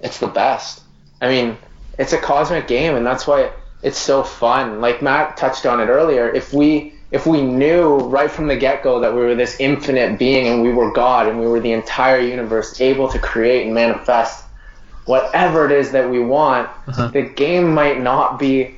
it's 0.00 0.18
the 0.18 0.28
best. 0.28 0.82
I 1.20 1.28
mean, 1.28 1.58
it's 1.98 2.12
a 2.12 2.18
cosmic 2.18 2.66
game, 2.68 2.94
and 2.96 3.06
that's 3.06 3.26
why 3.26 3.50
it's 3.82 3.98
so 3.98 4.22
fun. 4.22 4.80
Like 4.80 5.02
Matt 5.02 5.36
touched 5.36 5.66
on 5.66 5.80
it 5.80 5.86
earlier, 5.86 6.30
if 6.30 6.52
we 6.52 6.94
if 7.10 7.26
we 7.26 7.42
knew 7.42 7.98
right 7.98 8.30
from 8.30 8.46
the 8.46 8.56
get 8.56 8.82
go 8.82 9.00
that 9.00 9.14
we 9.14 9.20
were 9.20 9.34
this 9.34 9.60
infinite 9.60 10.18
being 10.18 10.48
and 10.48 10.62
we 10.62 10.72
were 10.72 10.90
God 10.92 11.28
and 11.28 11.38
we 11.38 11.46
were 11.46 11.60
the 11.60 11.72
entire 11.72 12.18
universe 12.18 12.80
able 12.80 13.08
to 13.10 13.18
create 13.18 13.66
and 13.66 13.74
manifest 13.74 14.41
whatever 15.04 15.66
it 15.66 15.72
is 15.72 15.92
that 15.92 16.10
we 16.10 16.20
want, 16.20 16.68
uh-huh. 16.86 17.08
the 17.08 17.22
game 17.22 17.74
might 17.74 18.00
not 18.00 18.38
be 18.38 18.76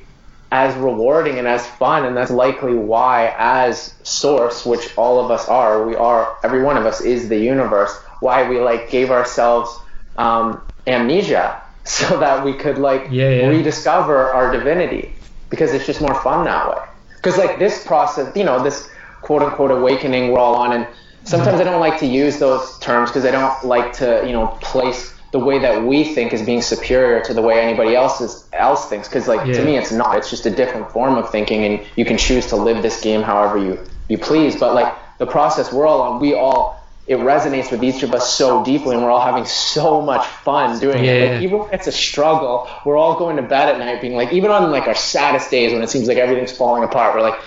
as 0.51 0.75
rewarding 0.77 1.37
and 1.37 1.47
as 1.47 1.65
fun, 1.65 2.05
and 2.05 2.15
that's 2.15 2.31
likely 2.31 2.73
why, 2.73 3.35
as 3.37 3.93
source, 4.03 4.65
which 4.65 4.95
all 4.97 5.23
of 5.23 5.31
us 5.31 5.47
are, 5.49 5.85
we 5.85 5.95
are 5.95 6.37
every 6.43 6.63
one 6.63 6.77
of 6.77 6.85
us 6.85 7.01
is 7.01 7.29
the 7.29 7.37
universe. 7.37 7.95
Why 8.21 8.47
we 8.47 8.59
like 8.59 8.89
gave 8.89 9.11
ourselves 9.11 9.77
um, 10.17 10.61
amnesia 10.87 11.61
so 11.83 12.19
that 12.19 12.43
we 12.43 12.53
could 12.53 12.77
like 12.77 13.07
yeah, 13.11 13.29
yeah. 13.29 13.47
rediscover 13.47 14.31
our 14.31 14.51
divinity 14.51 15.13
because 15.49 15.73
it's 15.73 15.85
just 15.85 16.01
more 16.01 16.15
fun 16.21 16.45
that 16.45 16.69
way. 16.69 16.83
Because 17.17 17.37
like 17.37 17.59
this 17.59 17.85
process, 17.85 18.35
you 18.35 18.43
know, 18.43 18.63
this 18.63 18.89
quote 19.21 19.41
unquote 19.41 19.71
awakening 19.71 20.31
we're 20.31 20.39
all 20.39 20.55
on, 20.55 20.73
and 20.73 20.87
sometimes 21.23 21.59
I 21.59 21.63
don't 21.63 21.79
like 21.79 21.99
to 21.99 22.05
use 22.05 22.39
those 22.39 22.77
terms 22.79 23.09
because 23.09 23.25
I 23.25 23.31
don't 23.31 23.65
like 23.65 23.93
to, 23.93 24.23
you 24.25 24.31
know, 24.31 24.47
place 24.61 25.14
the 25.35 25.39
way 25.39 25.59
that 25.59 25.83
we 25.83 26.05
think 26.05 26.31
is 26.31 26.41
being 26.41 26.61
superior 26.61 27.19
to 27.19 27.33
the 27.33 27.41
way 27.41 27.59
anybody 27.59 27.93
else 27.93 28.21
is, 28.21 28.47
else 28.53 28.87
thinks. 28.87 29.09
Because 29.09 29.27
like 29.27 29.45
yeah. 29.45 29.55
to 29.55 29.65
me, 29.65 29.77
it's 29.77 29.91
not. 29.91 30.17
It's 30.17 30.29
just 30.29 30.45
a 30.45 30.49
different 30.49 30.89
form 30.93 31.17
of 31.17 31.29
thinking, 31.29 31.65
and 31.65 31.85
you 31.97 32.05
can 32.05 32.17
choose 32.17 32.45
to 32.47 32.55
live 32.55 32.81
this 32.81 33.01
game 33.01 33.21
however 33.21 33.57
you 33.57 33.77
you 34.07 34.17
please. 34.17 34.57
But 34.57 34.73
like 34.73 34.95
the 35.17 35.25
process 35.25 35.73
we're 35.73 35.85
all 35.85 36.01
on, 36.03 36.21
we 36.21 36.33
all 36.33 36.81
it 37.05 37.17
resonates 37.17 37.69
with 37.69 37.83
each 37.83 38.01
of 38.01 38.13
us 38.13 38.33
so 38.33 38.63
deeply, 38.63 38.95
and 38.95 39.03
we're 39.03 39.11
all 39.11 39.25
having 39.25 39.43
so 39.43 40.01
much 40.01 40.25
fun 40.25 40.79
doing 40.79 41.03
yeah, 41.03 41.11
it. 41.11 41.33
Like, 41.33 41.43
even 41.43 41.59
when 41.59 41.73
it's 41.73 41.87
a 41.87 41.91
struggle, 41.91 42.69
we're 42.85 42.95
all 42.95 43.19
going 43.19 43.35
to 43.35 43.43
bed 43.43 43.67
at 43.67 43.77
night 43.77 43.99
being 43.99 44.15
like, 44.15 44.31
even 44.31 44.51
on 44.51 44.71
like 44.71 44.87
our 44.87 44.95
saddest 44.95 45.51
days 45.51 45.73
when 45.73 45.83
it 45.83 45.89
seems 45.89 46.07
like 46.07 46.17
everything's 46.17 46.55
falling 46.55 46.85
apart, 46.85 47.13
we're 47.13 47.21
like, 47.21 47.39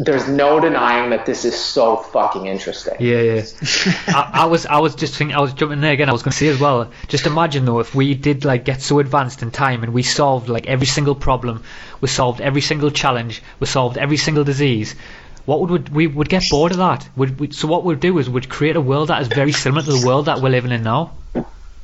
there's 0.00 0.26
no 0.26 0.60
denying 0.60 1.10
that 1.10 1.26
this 1.26 1.44
is 1.44 1.54
so 1.54 1.98
fucking 1.98 2.46
interesting. 2.46 2.94
Yeah, 3.00 3.20
yeah. 3.20 3.42
I, 4.08 4.30
I, 4.32 4.44
was, 4.46 4.64
I 4.64 4.78
was 4.78 4.94
just 4.94 5.14
thinking, 5.14 5.36
I 5.36 5.40
was 5.40 5.52
jumping 5.52 5.82
there 5.82 5.92
again. 5.92 6.08
I 6.08 6.12
was 6.12 6.22
going 6.22 6.32
to 6.32 6.38
say 6.38 6.48
as 6.48 6.58
well. 6.58 6.90
Just 7.08 7.26
imagine 7.26 7.66
though, 7.66 7.80
if 7.80 7.94
we 7.94 8.14
did 8.14 8.46
like 8.46 8.64
get 8.64 8.80
so 8.80 8.98
advanced 8.98 9.42
in 9.42 9.50
time 9.50 9.82
and 9.82 9.92
we 9.92 10.02
solved 10.02 10.48
like 10.48 10.66
every 10.66 10.86
single 10.86 11.14
problem, 11.14 11.62
we 12.00 12.08
solved 12.08 12.40
every 12.40 12.62
single 12.62 12.90
challenge, 12.90 13.42
we 13.60 13.66
solved 13.66 13.98
every 13.98 14.16
single 14.16 14.42
disease. 14.42 14.94
What 15.44 15.60
would 15.60 15.90
we, 15.90 16.06
we 16.06 16.14
would 16.14 16.30
get 16.30 16.44
bored 16.50 16.72
of 16.72 16.78
that? 16.78 17.06
Would 17.16 17.38
we, 17.38 17.52
so 17.52 17.68
what 17.68 17.84
we'd 17.84 18.00
do 18.00 18.16
is 18.18 18.30
we'd 18.30 18.48
create 18.48 18.76
a 18.76 18.80
world 18.80 19.08
that 19.08 19.20
is 19.20 19.28
very 19.28 19.52
similar 19.52 19.82
to 19.82 19.92
the 19.92 20.06
world 20.06 20.26
that 20.26 20.40
we're 20.40 20.48
living 20.48 20.72
in 20.72 20.82
now. 20.82 21.12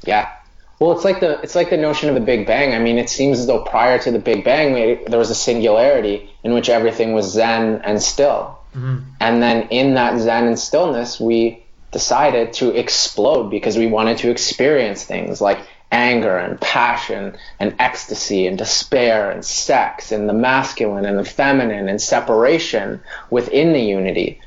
Yeah, 0.07 0.31
well, 0.79 0.93
it's 0.93 1.05
like 1.05 1.21
the 1.21 1.41
it's 1.41 1.55
like 1.55 1.71
the 1.71 1.77
notion 1.77 2.09
of 2.09 2.15
the 2.15 2.21
Big 2.21 2.47
Bang. 2.47 2.75
I 2.75 2.79
mean, 2.79 2.99
it 2.99 3.09
seems 3.09 3.39
as 3.39 3.47
though 3.47 3.63
prior 3.63 3.99
to 4.01 4.11
the 4.11 4.19
Big 4.19 4.45
Bang, 4.45 4.75
there 5.07 5.19
was 5.19 5.31
a 5.31 5.35
singularity 5.35 6.31
in 6.45 6.53
which 6.53 6.69
everything 6.69 7.15
was 7.15 7.33
zen 7.33 7.81
and 7.83 8.03
still. 8.03 8.59
Mm-hmm. 8.75 8.99
And 9.21 9.43
then 9.43 9.69
in 9.69 9.95
that 9.95 10.21
zen 10.21 10.47
and 10.47 10.59
stillness, 10.59 11.19
we 11.19 11.65
decided 11.93 12.53
to 12.55 12.71
explode 12.77 13.49
because 13.49 13.79
we 13.79 13.87
wanted 13.87 14.19
to 14.19 14.31
experience 14.31 15.03
things 15.05 15.41
like 15.41 15.59
anger 15.91 16.37
and 16.37 16.61
passion 16.61 17.37
and 17.59 17.75
ecstasy 17.79 18.47
and 18.47 18.59
despair 18.59 19.31
and 19.31 19.45
sex 19.45 20.13
and 20.13 20.29
the 20.29 20.35
masculine 20.35 21.07
and 21.07 21.19
the 21.19 21.25
feminine 21.25 21.89
and 21.89 22.03
separation 22.03 23.01
within 23.31 23.73
the 23.73 23.81
unity. 23.81 24.41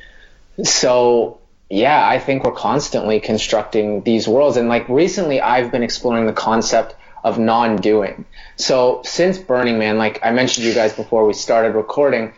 so 0.63 1.39
yeah, 1.69 2.07
I 2.07 2.19
think 2.19 2.43
we're 2.43 2.51
constantly 2.51 3.19
constructing 3.19 4.01
these 4.01 4.27
worlds. 4.27 4.57
And 4.57 4.69
like 4.69 4.89
recently, 4.89 5.39
I've 5.39 5.71
been 5.71 5.83
exploring 5.83 6.25
the 6.25 6.33
concept 6.33 6.95
of 7.23 7.37
non-doing. 7.37 8.25
So 8.55 9.01
since 9.03 9.37
Burning 9.37 9.77
Man, 9.77 9.97
like 9.97 10.19
I 10.23 10.31
mentioned 10.31 10.63
to 10.63 10.69
you 10.69 10.73
guys 10.73 10.93
before 10.93 11.25
we 11.25 11.33
started 11.33 11.75
recording, 11.75 12.33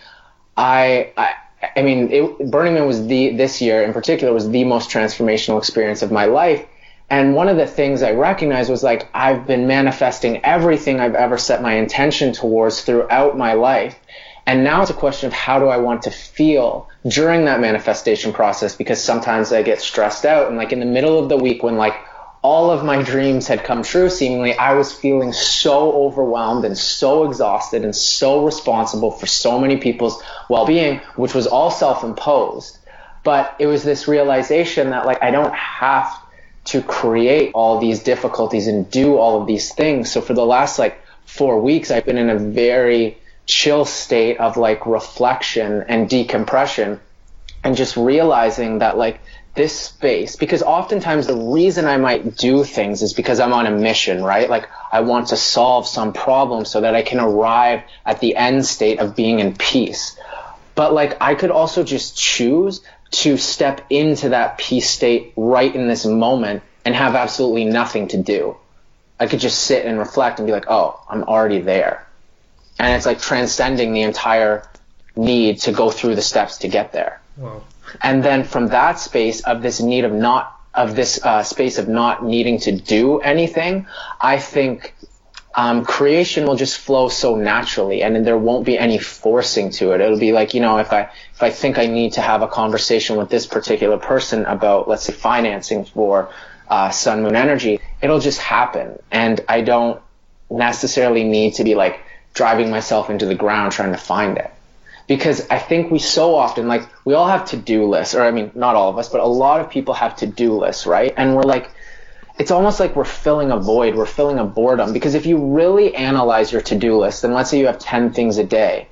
I, 0.57 1.11
I 1.15 1.35
I 1.75 1.83
mean, 1.83 2.11
it, 2.11 2.51
Burning 2.51 2.73
Man 2.73 2.87
was 2.87 3.05
the 3.05 3.35
this 3.35 3.61
year 3.61 3.83
in 3.83 3.93
particular 3.93 4.33
was 4.33 4.49
the 4.49 4.63
most 4.63 4.89
transformational 4.89 5.59
experience 5.59 6.01
of 6.01 6.11
my 6.11 6.25
life. 6.25 6.65
And 7.09 7.35
one 7.35 7.49
of 7.49 7.57
the 7.57 7.67
things 7.67 8.03
I 8.03 8.11
recognized 8.11 8.69
was 8.69 8.83
like 8.83 9.09
I've 9.13 9.45
been 9.45 9.67
manifesting 9.67 10.43
everything 10.43 10.99
I've 10.99 11.15
ever 11.15 11.37
set 11.37 11.61
my 11.61 11.73
intention 11.73 12.33
towards 12.33 12.81
throughout 12.81 13.37
my 13.37 13.53
life. 13.53 13.99
And 14.45 14.63
now 14.63 14.81
it's 14.81 14.91
a 14.91 14.95
question 14.95 15.27
of 15.27 15.33
how 15.33 15.59
do 15.59 15.67
I 15.67 15.77
want 15.77 16.03
to 16.03 16.11
feel 16.11 16.89
during 17.07 17.45
that 17.45 17.59
manifestation 17.59 18.33
process 18.33 18.75
because 18.75 19.01
sometimes 19.01 19.51
I 19.51 19.61
get 19.61 19.81
stressed 19.81 20.25
out 20.25 20.47
and 20.47 20.57
like 20.57 20.71
in 20.71 20.79
the 20.79 20.85
middle 20.85 21.19
of 21.19 21.29
the 21.29 21.37
week 21.37 21.63
when 21.63 21.77
like 21.77 21.95
all 22.43 22.71
of 22.71 22.83
my 22.83 23.03
dreams 23.03 23.47
had 23.47 23.63
come 23.63 23.83
true 23.83 24.09
seemingly 24.09 24.55
I 24.55 24.73
was 24.73 24.91
feeling 24.91 25.31
so 25.31 25.91
overwhelmed 25.93 26.65
and 26.65 26.75
so 26.75 27.25
exhausted 27.25 27.83
and 27.83 27.95
so 27.95 28.43
responsible 28.43 29.11
for 29.11 29.27
so 29.27 29.59
many 29.59 29.77
people's 29.77 30.21
well-being 30.49 30.97
which 31.15 31.35
was 31.35 31.45
all 31.45 31.69
self-imposed. 31.69 32.79
But 33.23 33.55
it 33.59 33.67
was 33.67 33.83
this 33.83 34.07
realization 34.07 34.89
that 34.89 35.05
like 35.05 35.21
I 35.21 35.29
don't 35.29 35.53
have 35.53 36.11
to 36.65 36.81
create 36.81 37.51
all 37.53 37.79
these 37.79 38.01
difficulties 38.01 38.67
and 38.67 38.89
do 38.89 39.17
all 39.17 39.39
of 39.39 39.47
these 39.47 39.73
things. 39.73 40.11
So 40.11 40.21
for 40.21 40.33
the 40.33 40.45
last 40.45 40.79
like 40.79 40.99
4 41.25 41.61
weeks 41.61 41.91
I've 41.91 42.05
been 42.05 42.17
in 42.17 42.29
a 42.29 42.37
very 42.37 43.17
chill 43.51 43.83
state 43.83 44.37
of 44.37 44.55
like 44.55 44.85
reflection 44.85 45.83
and 45.89 46.09
decompression 46.09 46.99
and 47.63 47.75
just 47.75 47.97
realizing 47.97 48.79
that 48.79 48.97
like 48.97 49.19
this 49.53 49.77
space 49.77 50.37
because 50.37 50.63
oftentimes 50.63 51.27
the 51.27 51.35
reason 51.35 51.85
I 51.85 51.97
might 51.97 52.37
do 52.37 52.63
things 52.63 53.01
is 53.01 53.11
because 53.11 53.41
I'm 53.41 53.51
on 53.51 53.67
a 53.67 53.71
mission, 53.71 54.23
right? 54.23 54.49
Like 54.49 54.69
I 54.91 55.01
want 55.01 55.27
to 55.27 55.37
solve 55.37 55.85
some 55.85 56.13
problem 56.13 56.63
so 56.63 56.79
that 56.79 56.95
I 56.95 57.01
can 57.01 57.19
arrive 57.19 57.83
at 58.05 58.21
the 58.21 58.37
end 58.37 58.65
state 58.65 58.99
of 58.99 59.17
being 59.17 59.39
in 59.39 59.53
peace. 59.55 60.17
But 60.73 60.93
like 60.93 61.17
I 61.19 61.35
could 61.35 61.51
also 61.51 61.83
just 61.83 62.17
choose 62.17 62.81
to 63.11 63.35
step 63.35 63.81
into 63.89 64.29
that 64.29 64.57
peace 64.57 64.89
state 64.89 65.33
right 65.35 65.75
in 65.75 65.89
this 65.89 66.05
moment 66.05 66.63
and 66.85 66.95
have 66.95 67.15
absolutely 67.15 67.65
nothing 67.65 68.07
to 68.07 68.17
do. 68.17 68.55
I 69.19 69.27
could 69.27 69.41
just 69.41 69.65
sit 69.65 69.85
and 69.85 69.99
reflect 69.99 70.39
and 70.39 70.47
be 70.47 70.53
like, 70.53 70.65
"Oh, 70.69 70.97
I'm 71.09 71.23
already 71.25 71.59
there." 71.59 72.07
And 72.79 72.95
it's 72.95 73.05
like 73.05 73.21
transcending 73.21 73.93
the 73.93 74.01
entire 74.01 74.67
need 75.15 75.59
to 75.59 75.71
go 75.71 75.89
through 75.89 76.15
the 76.15 76.21
steps 76.21 76.59
to 76.59 76.67
get 76.67 76.91
there. 76.91 77.21
Wow. 77.37 77.63
And 78.01 78.23
then 78.23 78.43
from 78.43 78.67
that 78.67 78.99
space 78.99 79.41
of 79.41 79.61
this 79.61 79.81
need 79.81 80.05
of 80.05 80.13
not 80.13 80.57
of 80.73 80.95
this 80.95 81.23
uh, 81.23 81.43
space 81.43 81.77
of 81.77 81.89
not 81.89 82.23
needing 82.23 82.57
to 82.59 82.71
do 82.71 83.19
anything, 83.19 83.87
I 84.21 84.39
think 84.39 84.95
um, 85.53 85.83
creation 85.83 86.45
will 86.45 86.55
just 86.55 86.77
flow 86.77 87.09
so 87.09 87.35
naturally, 87.35 88.03
and 88.03 88.25
there 88.25 88.37
won't 88.37 88.65
be 88.65 88.77
any 88.77 88.97
forcing 88.97 89.69
to 89.71 89.91
it. 89.91 89.99
It'll 89.99 90.17
be 90.17 90.31
like 90.31 90.53
you 90.53 90.61
know, 90.61 90.77
if 90.77 90.93
I 90.93 91.09
if 91.33 91.43
I 91.43 91.49
think 91.49 91.77
I 91.77 91.87
need 91.87 92.13
to 92.13 92.21
have 92.21 92.41
a 92.41 92.47
conversation 92.47 93.17
with 93.17 93.29
this 93.29 93.45
particular 93.45 93.97
person 93.97 94.45
about 94.45 94.87
let's 94.87 95.03
say 95.03 95.13
financing 95.13 95.83
for 95.83 96.29
uh, 96.69 96.89
Sun 96.89 97.23
Moon 97.23 97.35
Energy, 97.35 97.81
it'll 98.01 98.21
just 98.21 98.39
happen, 98.39 98.97
and 99.11 99.41
I 99.49 99.61
don't 99.61 100.01
necessarily 100.49 101.23
need 101.25 101.55
to 101.55 101.65
be 101.65 101.75
like 101.75 101.99
driving 102.33 102.69
myself 102.69 103.09
into 103.09 103.25
the 103.25 103.35
ground 103.35 103.71
trying 103.71 103.91
to 103.91 103.97
find 103.97 104.37
it 104.37 104.51
because 105.11 105.45
I 105.49 105.59
think 105.59 105.91
we 105.91 105.99
so 105.99 106.35
often 106.35 106.69
like 106.69 106.87
we 107.03 107.13
all 107.13 107.27
have 107.27 107.43
to 107.49 107.57
do 107.57 107.85
lists, 107.85 108.15
or 108.15 108.21
I 108.21 108.31
mean, 108.31 108.49
not 108.55 108.75
all 108.75 108.89
of 108.89 108.97
us, 108.97 109.09
but 109.09 109.19
a 109.19 109.25
lot 109.25 109.59
of 109.59 109.69
people 109.69 109.93
have 109.93 110.15
to 110.17 110.25
do 110.25 110.57
lists, 110.57 110.85
right? 110.85 111.13
And 111.17 111.35
we're 111.35 111.43
like, 111.43 111.69
it's 112.39 112.49
almost 112.49 112.79
like 112.79 112.95
we're 112.95 113.03
filling 113.03 113.51
a 113.51 113.57
void, 113.57 113.95
we're 113.95 114.05
filling 114.05 114.39
a 114.39 114.45
boredom. 114.45 114.93
Because 114.93 115.13
if 115.13 115.25
you 115.25 115.53
really 115.53 115.93
analyze 115.95 116.53
your 116.53 116.61
to 116.61 116.75
do 116.75 116.97
list, 116.97 117.23
then 117.23 117.33
let's 117.33 117.49
say 117.49 117.59
you 117.59 117.67
have 117.67 117.77
10 117.77 118.13
things 118.13 118.37
a 118.37 118.45
day, 118.45 118.87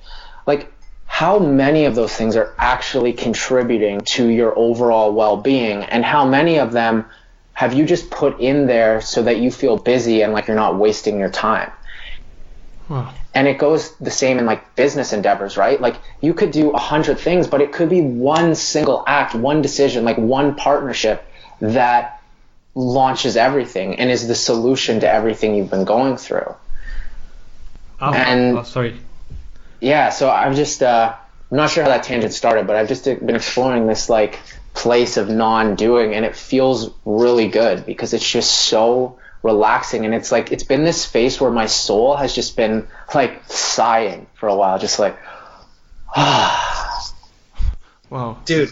like 0.45 0.69
how 1.05 1.39
many 1.39 1.85
of 1.85 1.95
those 1.95 2.13
things 2.13 2.35
are 2.35 2.53
actually 2.57 3.13
contributing 3.13 4.01
to 4.01 4.27
your 4.27 4.57
overall 4.59 5.13
well 5.13 5.37
being, 5.37 5.83
and 5.83 6.03
how 6.03 6.27
many 6.27 6.59
of 6.59 6.73
them 6.73 7.05
have 7.53 7.73
you 7.73 7.85
just 7.85 8.09
put 8.11 8.39
in 8.41 8.67
there 8.67 8.99
so 8.99 9.23
that 9.23 9.37
you 9.37 9.51
feel 9.51 9.77
busy 9.77 10.21
and 10.21 10.33
like 10.33 10.47
you're 10.47 10.55
not 10.55 10.77
wasting 10.77 11.17
your 11.17 11.29
time? 11.29 11.71
Wow. 12.89 13.13
And 13.35 13.47
it 13.47 13.59
goes 13.59 13.95
the 13.97 14.11
same 14.11 14.39
in 14.39 14.45
like 14.45 14.75
business 14.75 15.13
endeavors, 15.13 15.57
right? 15.57 15.79
Like 15.79 15.97
you 16.21 16.33
could 16.33 16.51
do 16.51 16.71
a 16.71 16.79
hundred 16.79 17.19
things, 17.19 17.47
but 17.47 17.61
it 17.61 17.71
could 17.71 17.89
be 17.89 18.01
one 18.01 18.55
single 18.55 19.03
act, 19.05 19.35
one 19.35 19.61
decision, 19.61 20.03
like 20.03 20.17
one 20.17 20.55
partnership 20.55 21.23
that 21.61 22.21
launches 22.73 23.37
everything 23.37 23.99
and 23.99 24.09
is 24.09 24.27
the 24.27 24.35
solution 24.35 25.01
to 25.01 25.11
everything 25.11 25.55
you've 25.55 25.69
been 25.69 25.85
going 25.85 26.17
through. 26.17 26.55
Oh, 28.01 28.13
And- 28.13 28.57
oh, 28.57 28.63
sorry. 28.63 28.99
Yeah, 29.81 30.09
so 30.09 30.29
I'm 30.29 30.55
just 30.55 30.83
uh, 30.83 31.13
I'm 31.51 31.57
not 31.57 31.69
sure 31.69 31.83
how 31.83 31.89
that 31.89 32.03
tangent 32.03 32.33
started, 32.33 32.67
but 32.67 32.75
I've 32.75 32.87
just 32.87 33.05
been 33.05 33.35
exploring 33.35 33.87
this 33.87 34.09
like 34.09 34.39
place 34.73 35.15
of 35.17 35.29
non-doing, 35.29 36.13
and 36.13 36.25
it 36.25 36.35
feels 36.35 36.91
really 37.05 37.47
good 37.47 37.85
because 37.85 38.13
it's 38.13 38.29
just 38.29 38.51
so 38.51 39.18
relaxing, 39.43 40.05
and 40.05 40.13
it's 40.13 40.31
like 40.31 40.51
it's 40.51 40.63
been 40.63 40.83
this 40.83 41.01
space 41.01 41.39
where 41.39 41.51
my 41.51 41.65
soul 41.65 42.15
has 42.15 42.33
just 42.35 42.55
been 42.57 42.87
like 43.13 43.43
sighing 43.49 44.27
for 44.35 44.47
a 44.49 44.55
while, 44.55 44.79
just 44.79 44.99
like 44.99 45.17
ah. 46.15 46.65
Wow. 48.09 48.39
dude 48.43 48.71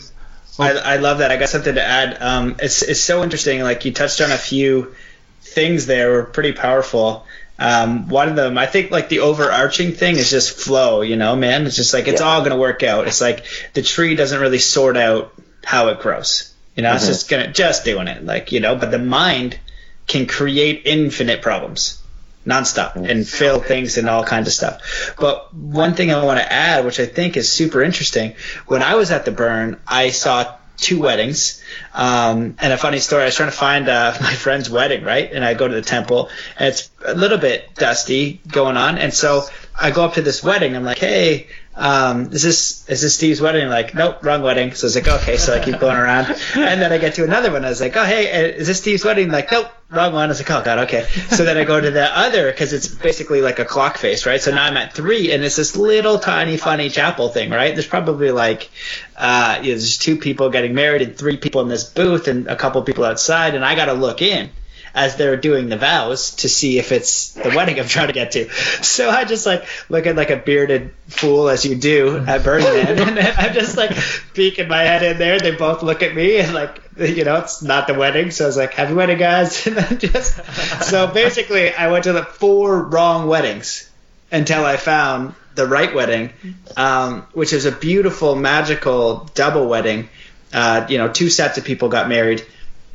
I, 0.57 0.71
I 0.71 0.95
love 0.97 1.19
that 1.19 1.29
i 1.29 1.37
got 1.37 1.49
something 1.49 1.75
to 1.75 1.83
add 1.83 2.19
um, 2.23 2.55
it's, 2.57 2.81
it's 2.81 2.99
so 2.99 3.21
interesting 3.23 3.61
like 3.61 3.85
you 3.85 3.91
touched 3.93 4.19
on 4.19 4.31
a 4.31 4.37
few 4.37 4.95
things 5.41 5.85
there 5.85 6.09
were 6.11 6.23
pretty 6.23 6.53
powerful 6.53 7.23
um, 7.59 8.09
one 8.09 8.29
of 8.29 8.35
them 8.35 8.57
i 8.57 8.65
think 8.65 8.89
like 8.89 9.09
the 9.09 9.19
overarching 9.19 9.91
thing 9.91 10.15
is 10.17 10.31
just 10.31 10.57
flow 10.57 11.01
you 11.01 11.17
know 11.17 11.35
man 11.35 11.67
it's 11.67 11.75
just 11.75 11.93
like 11.93 12.07
it's 12.07 12.19
Yeah. 12.19 12.27
all 12.27 12.41
gonna 12.41 12.57
work 12.57 12.81
out 12.81 13.07
it's 13.07 13.21
like 13.21 13.45
the 13.73 13.83
tree 13.83 14.15
doesn't 14.15 14.41
really 14.41 14.57
sort 14.57 14.97
out 14.97 15.31
how 15.63 15.89
it 15.89 15.99
grows 15.99 16.51
you 16.75 16.81
know 16.81 16.95
it's 16.95 17.03
Mhm. 17.03 17.07
just 17.07 17.29
gonna 17.29 17.51
just 17.53 17.85
doing 17.85 18.07
it 18.07 18.25
like 18.25 18.51
you 18.51 18.59
know 18.59 18.75
but 18.75 18.89
the 18.89 18.97
mind 18.97 19.59
can 20.07 20.25
create 20.25 20.83
infinite 20.85 21.41
problems 21.41 22.01
nonstop 22.47 22.95
and 22.95 23.27
fill 23.27 23.59
things 23.59 23.97
and 23.97 24.07
all 24.09 24.23
kinds 24.23 24.47
of 24.47 24.53
stuff. 24.53 25.15
But 25.19 25.53
one 25.53 25.95
thing 25.95 26.11
I 26.11 26.23
want 26.23 26.39
to 26.39 26.51
add, 26.51 26.85
which 26.85 26.99
I 26.99 27.05
think 27.05 27.35
is 27.35 27.51
super 27.51 27.83
interesting, 27.83 28.35
when 28.67 28.81
I 28.81 28.95
was 28.95 29.11
at 29.11 29.25
the 29.25 29.31
burn, 29.31 29.79
I 29.85 30.11
saw 30.11 30.55
two 30.77 31.01
weddings. 31.01 31.61
Um, 31.93 32.55
and 32.59 32.71
a 32.71 32.77
funny 32.77 32.99
story, 32.99 33.23
I 33.23 33.25
was 33.25 33.35
trying 33.35 33.51
to 33.51 33.57
find 33.57 33.89
uh, 33.89 34.15
my 34.21 34.33
friend's 34.33 34.69
wedding, 34.69 35.03
right? 35.03 35.31
And 35.31 35.43
I 35.43 35.53
go 35.55 35.67
to 35.67 35.73
the 35.73 35.81
temple, 35.81 36.29
and 36.57 36.69
it's 36.69 36.89
a 37.03 37.13
little 37.13 37.37
bit 37.37 37.75
dusty 37.75 38.39
going 38.47 38.77
on. 38.77 38.97
And 38.97 39.13
so 39.13 39.43
I 39.75 39.91
go 39.91 40.05
up 40.05 40.13
to 40.13 40.21
this 40.21 40.41
wedding. 40.41 40.75
I'm 40.75 40.85
like, 40.85 40.99
hey, 40.99 41.47
um, 41.77 42.33
is 42.33 42.41
this 42.41 42.89
is 42.89 43.01
this 43.01 43.13
Steve's 43.13 43.39
wedding? 43.39 43.69
Like, 43.69 43.93
nope, 43.93 44.23
wrong 44.23 44.41
wedding. 44.41 44.73
So 44.73 44.85
I 44.85 44.87
was 44.87 44.95
like, 44.95 45.07
okay. 45.07 45.37
So 45.37 45.53
I 45.53 45.63
keep 45.63 45.79
going 45.79 45.95
around, 45.95 46.25
and 46.55 46.81
then 46.81 46.91
I 46.91 46.97
get 46.97 47.13
to 47.15 47.23
another 47.23 47.51
one. 47.51 47.63
I 47.63 47.69
was 47.69 47.79
like, 47.79 47.95
oh 47.95 48.03
hey, 48.03 48.31
uh, 48.31 48.57
is 48.57 48.65
this 48.65 48.79
Steve's 48.79 49.05
wedding? 49.05 49.29
Like, 49.29 49.51
nope, 49.51 49.67
wrong 49.91 50.11
one. 50.13 50.23
I 50.23 50.27
was 50.27 50.39
like, 50.39 50.49
oh 50.49 50.63
god, 50.63 50.79
okay. 50.87 51.03
So 51.29 51.45
then 51.45 51.55
I 51.55 51.65
go 51.65 51.79
to 51.79 51.91
the 51.91 52.05
other 52.05 52.51
because 52.51 52.73
it's 52.73 52.87
basically 52.87 53.41
like 53.41 53.59
a 53.59 53.65
clock 53.65 53.97
face, 53.97 54.25
right? 54.25 54.41
So 54.41 54.51
now 54.51 54.63
I'm 54.63 54.75
at 54.75 54.93
three, 54.93 55.31
and 55.31 55.43
it's 55.43 55.55
this 55.55 55.75
little 55.75 56.17
tiny 56.17 56.57
funny 56.57 56.89
chapel 56.89 57.29
thing, 57.29 57.51
right? 57.51 57.75
There's 57.75 57.87
probably 57.87 58.31
like, 58.31 58.71
uh, 59.15 59.59
you 59.61 59.73
know, 59.73 59.77
there's 59.77 59.99
two 59.99 60.17
people 60.17 60.49
getting 60.49 60.73
married 60.73 61.03
and 61.03 61.15
three 61.15 61.37
people 61.37 61.61
in 61.61 61.67
this 61.67 61.83
booth 61.83 62.27
and 62.27 62.47
a 62.47 62.55
couple 62.55 62.81
people 62.81 63.05
outside, 63.05 63.53
and 63.53 63.63
I 63.63 63.75
got 63.75 63.85
to 63.85 63.93
look 63.93 64.23
in 64.23 64.49
as 64.93 65.15
they're 65.15 65.37
doing 65.37 65.69
the 65.69 65.77
vows 65.77 66.35
to 66.35 66.49
see 66.49 66.79
if 66.79 66.91
it's 66.91 67.31
the 67.31 67.49
wedding 67.49 67.79
I'm 67.79 67.87
trying 67.87 68.07
to 68.07 68.13
get 68.13 68.31
to. 68.31 68.49
So 68.83 69.09
I 69.09 69.25
just 69.25 69.45
like 69.45 69.65
looking 69.89 70.15
like 70.15 70.29
a 70.29 70.37
bearded 70.37 70.93
fool 71.07 71.49
as 71.49 71.65
you 71.65 71.75
do 71.75 72.17
at 72.17 72.43
Burning 72.43 72.67
Man, 72.67 72.99
and 73.17 73.19
I'm 73.19 73.53
just 73.53 73.77
like 73.77 73.95
peeking 74.33 74.67
my 74.67 74.83
head 74.83 75.03
in 75.03 75.17
there. 75.17 75.39
They 75.39 75.51
both 75.51 75.83
look 75.83 76.03
at 76.03 76.15
me 76.15 76.37
and 76.37 76.53
like 76.53 76.81
you 76.97 77.23
know 77.23 77.37
it's 77.37 77.61
not 77.61 77.87
the 77.87 77.93
wedding, 77.93 78.31
so 78.31 78.45
I 78.45 78.47
was 78.47 78.57
like 78.57 78.73
happy 78.73 78.93
wedding 78.93 79.17
guys, 79.17 79.65
and 79.67 79.77
then 79.77 79.99
just 79.99 80.83
so 80.83 81.07
basically 81.07 81.73
I 81.73 81.91
went 81.91 82.05
to 82.05 82.13
the 82.13 82.23
four 82.23 82.83
wrong 82.83 83.27
weddings 83.27 83.89
until 84.31 84.65
I 84.65 84.77
found 84.77 85.33
the 85.55 85.67
right 85.67 85.93
wedding, 85.93 86.31
um, 86.77 87.23
which 87.33 87.51
is 87.51 87.65
a 87.65 87.71
beautiful 87.71 88.35
magical 88.35 89.29
double 89.33 89.67
wedding. 89.67 90.09
Uh, 90.53 90.85
you 90.87 90.97
know, 90.97 91.11
two 91.11 91.29
sets 91.29 91.57
of 91.57 91.65
people 91.65 91.89
got 91.89 92.07
married, 92.07 92.45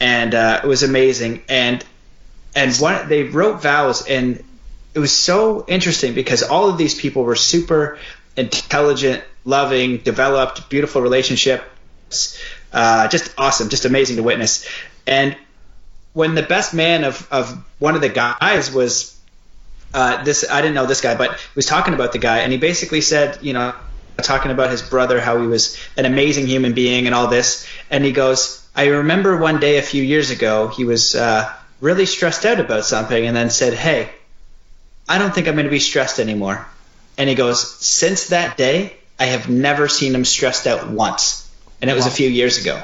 and 0.01 0.35
uh, 0.35 0.60
it 0.62 0.66
was 0.66 0.82
amazing. 0.82 1.43
And 1.48 1.85
and 2.55 2.74
one 2.77 3.09
they 3.09 3.24
wrote 3.24 3.62
vows, 3.62 4.06
and 4.06 4.43
it 4.94 4.98
was 4.98 5.12
so 5.12 5.64
interesting 5.66 6.14
because 6.14 6.43
all 6.43 6.69
of 6.69 6.78
these 6.78 6.94
people 6.94 7.24
were 7.24 7.36
super 7.36 7.98
intelligent, 8.36 9.24
loving, 9.44 9.98
developed, 9.98 10.69
beautiful 10.69 11.02
relationships, 11.02 12.39
uh, 12.73 13.09
just 13.09 13.32
awesome, 13.39 13.69
just 13.69 13.85
amazing 13.85 14.16
to 14.16 14.23
witness. 14.23 14.69
And 15.06 15.36
when 16.12 16.35
the 16.35 16.43
best 16.43 16.74
man 16.74 17.05
of 17.05 17.27
of 17.31 17.64
one 17.78 17.94
of 17.94 18.01
the 18.01 18.09
guys 18.09 18.73
was 18.73 19.19
uh, 19.94 20.23
this 20.24 20.48
I 20.51 20.60
didn't 20.60 20.74
know 20.74 20.86
this 20.86 21.01
guy, 21.01 21.14
but 21.14 21.39
was 21.55 21.66
talking 21.66 21.94
about 21.94 22.12
the 22.12 22.19
guy, 22.19 22.39
and 22.39 22.52
he 22.52 22.59
basically 22.59 23.01
said, 23.01 23.39
you 23.43 23.52
know, 23.52 23.74
talking 24.23 24.51
about 24.51 24.70
his 24.70 24.82
brother, 24.82 25.20
how 25.20 25.40
he 25.40 25.47
was 25.47 25.78
an 25.97 26.05
amazing 26.05 26.47
human 26.47 26.73
being 26.74 27.06
and 27.06 27.14
all 27.14 27.28
this. 27.28 27.66
And 27.90 28.05
he 28.05 28.12
goes, 28.12 28.61
I 28.74 28.86
remember 28.86 29.36
one 29.36 29.61
day 29.61 29.78
a 29.78 29.82
few 29.82 30.03
years 30.03 30.31
ago, 30.31 30.69
he 30.69 30.85
was 30.85 31.15
uh, 31.15 31.53
really 31.81 32.07
stressed 32.07 32.47
out 32.47 32.61
about 32.61 32.85
something 32.85 33.27
and 33.27 33.36
then 33.36 33.51
said, 33.51 33.74
Hey, 33.74 34.11
I 35.09 35.19
don't 35.19 35.35
think 35.35 35.49
I'm 35.49 35.55
going 35.55 35.66
to 35.66 35.70
be 35.70 35.81
stressed 35.81 36.19
anymore. 36.19 36.66
And 37.19 37.28
he 37.28 37.35
goes, 37.35 37.77
Since 37.85 38.28
that 38.28 38.57
day, 38.57 38.97
I 39.19 39.27
have 39.27 39.49
never 39.51 39.89
seen 39.89 40.15
him 40.15 40.24
stressed 40.24 40.66
out 40.66 40.89
once. 40.89 41.51
And 41.81 41.90
it 41.90 41.94
was 41.94 42.07
a 42.07 42.11
few 42.11 42.28
years 42.28 42.59
ago. 42.59 42.82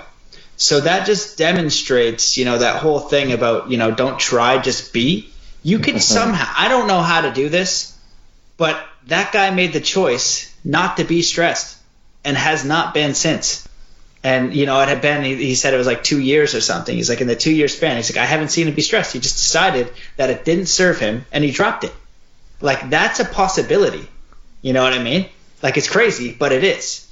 So 0.57 0.81
that 0.81 1.07
just 1.07 1.39
demonstrates, 1.39 2.37
you 2.37 2.45
know, 2.45 2.59
that 2.59 2.83
whole 2.83 2.99
thing 2.99 3.33
about, 3.33 3.71
you 3.71 3.79
know, 3.79 3.93
don't 3.93 4.19
try, 4.19 4.59
just 4.59 4.93
be. 4.93 5.31
You 5.63 5.79
can 5.79 6.01
somehow, 6.17 6.53
I 6.57 6.69
don't 6.69 6.89
know 6.89 7.01
how 7.01 7.21
to 7.23 7.33
do 7.33 7.49
this, 7.49 7.97
but 8.57 8.85
that 9.07 9.33
guy 9.33 9.51
made 9.51 9.73
the 9.73 9.81
choice 9.81 10.53
not 10.65 10.97
to 10.97 11.05
be 11.05 11.23
stressed 11.23 11.79
and 12.25 12.37
has 12.37 12.65
not 12.65 12.93
been 12.93 13.15
since. 13.15 13.68
And, 14.25 14.53
you 14.55 14.67
know, 14.67 14.81
it 14.81 14.89
had 14.89 15.01
been, 15.01 15.23
he, 15.23 15.37
he 15.37 15.55
said 15.55 15.75
it 15.75 15.77
was 15.77 15.87
like 15.87 16.03
two 16.03 16.21
years 16.21 16.55
or 16.55 16.61
something. 16.61 16.95
He's 16.97 17.09
like, 17.09 17.21
in 17.21 17.29
the 17.29 17.37
two 17.37 17.53
year 17.53 17.69
span, 17.69 17.97
he's 17.97 18.11
like, 18.15 18.21
I 18.21 18.27
haven't 18.27 18.49
seen 18.49 18.67
him 18.67 18.75
be 18.75 18.83
stressed. 18.83 19.13
He 19.13 19.21
just 19.21 19.37
decided 19.37 19.93
that 20.17 20.31
it 20.31 20.45
didn't 20.45 20.67
serve 20.67 20.99
him 20.99 21.25
and 21.31 21.45
he 21.45 21.51
dropped 21.53 21.85
it. 21.85 21.95
Like, 22.61 22.91
that's 22.91 23.21
a 23.21 23.25
possibility. 23.25 24.07
You 24.61 24.73
know 24.73 24.83
what 24.83 24.93
I 24.93 25.03
mean? 25.03 25.27
Like, 25.63 25.77
it's 25.77 25.89
crazy, 25.89 26.33
but 26.33 26.51
it 26.53 26.65
is. 26.65 27.05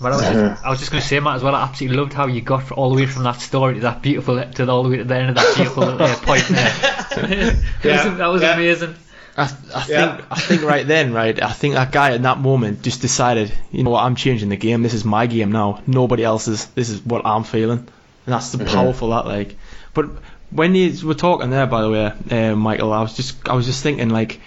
Well, 0.00 0.12
I, 0.12 0.16
was 0.16 0.24
just, 0.24 0.64
I 0.64 0.70
was 0.70 0.78
just 0.78 0.90
going 0.92 1.02
to 1.02 1.08
say, 1.08 1.18
Matt, 1.18 1.36
as 1.36 1.42
well. 1.42 1.54
I 1.56 1.64
absolutely 1.64 1.98
loved 1.98 2.12
how 2.12 2.28
you 2.28 2.40
got 2.40 2.70
all 2.70 2.90
the 2.90 2.96
way 2.96 3.06
from 3.06 3.24
that 3.24 3.40
story 3.40 3.74
to 3.74 3.80
that 3.80 4.02
beautiful, 4.02 4.40
to 4.40 4.64
the, 4.64 4.72
all 4.72 4.84
the 4.84 4.88
way 4.88 4.98
to 4.98 5.04
the 5.04 5.16
end 5.16 5.30
of 5.30 5.34
that 5.34 5.56
beautiful 5.56 5.82
uh, 5.82 6.16
point 6.18 6.44
there. 6.46 6.70
that 7.10 7.64
Yeah, 7.82 8.08
was, 8.08 8.18
that 8.18 8.26
was 8.28 8.42
yeah. 8.42 8.54
amazing. 8.54 8.94
I, 9.36 9.42
I 9.44 9.46
think 9.46 9.88
Yeah. 9.88 10.20
I 10.30 10.40
think 10.40 10.62
right 10.62 10.86
then, 10.86 11.12
right, 11.12 11.40
I 11.42 11.52
think 11.52 11.74
that 11.74 11.92
guy 11.92 12.12
at 12.12 12.22
that 12.22 12.38
moment 12.38 12.82
just 12.82 13.00
decided, 13.00 13.52
you 13.70 13.82
know 13.84 13.90
what, 13.90 14.02
I'm 14.04 14.16
changing 14.16 14.48
the 14.48 14.56
game. 14.56 14.82
This 14.82 14.94
is 14.94 15.04
my 15.04 15.26
game 15.26 15.52
now. 15.52 15.82
Nobody 15.86 16.24
else's. 16.24 16.66
This 16.66 16.88
is 16.90 17.00
what 17.04 17.24
I'm 17.24 17.44
feeling, 17.44 17.78
and 17.78 17.88
that's 18.34 18.52
the 18.52 18.64
powerful 18.64 19.10
that 19.10 19.26
like. 19.26 19.56
But 19.94 20.06
when 20.50 20.74
you 20.74 21.06
were 21.06 21.14
talking 21.14 21.50
there, 21.50 21.66
by 21.66 21.82
the 21.82 21.90
way, 21.90 22.12
uh, 22.30 22.56
Michael, 22.56 22.92
I 22.92 23.02
was 23.02 23.14
just 23.14 23.48
I 23.48 23.54
was 23.54 23.66
just 23.66 23.82
thinking 23.82 24.10
like, 24.10 24.40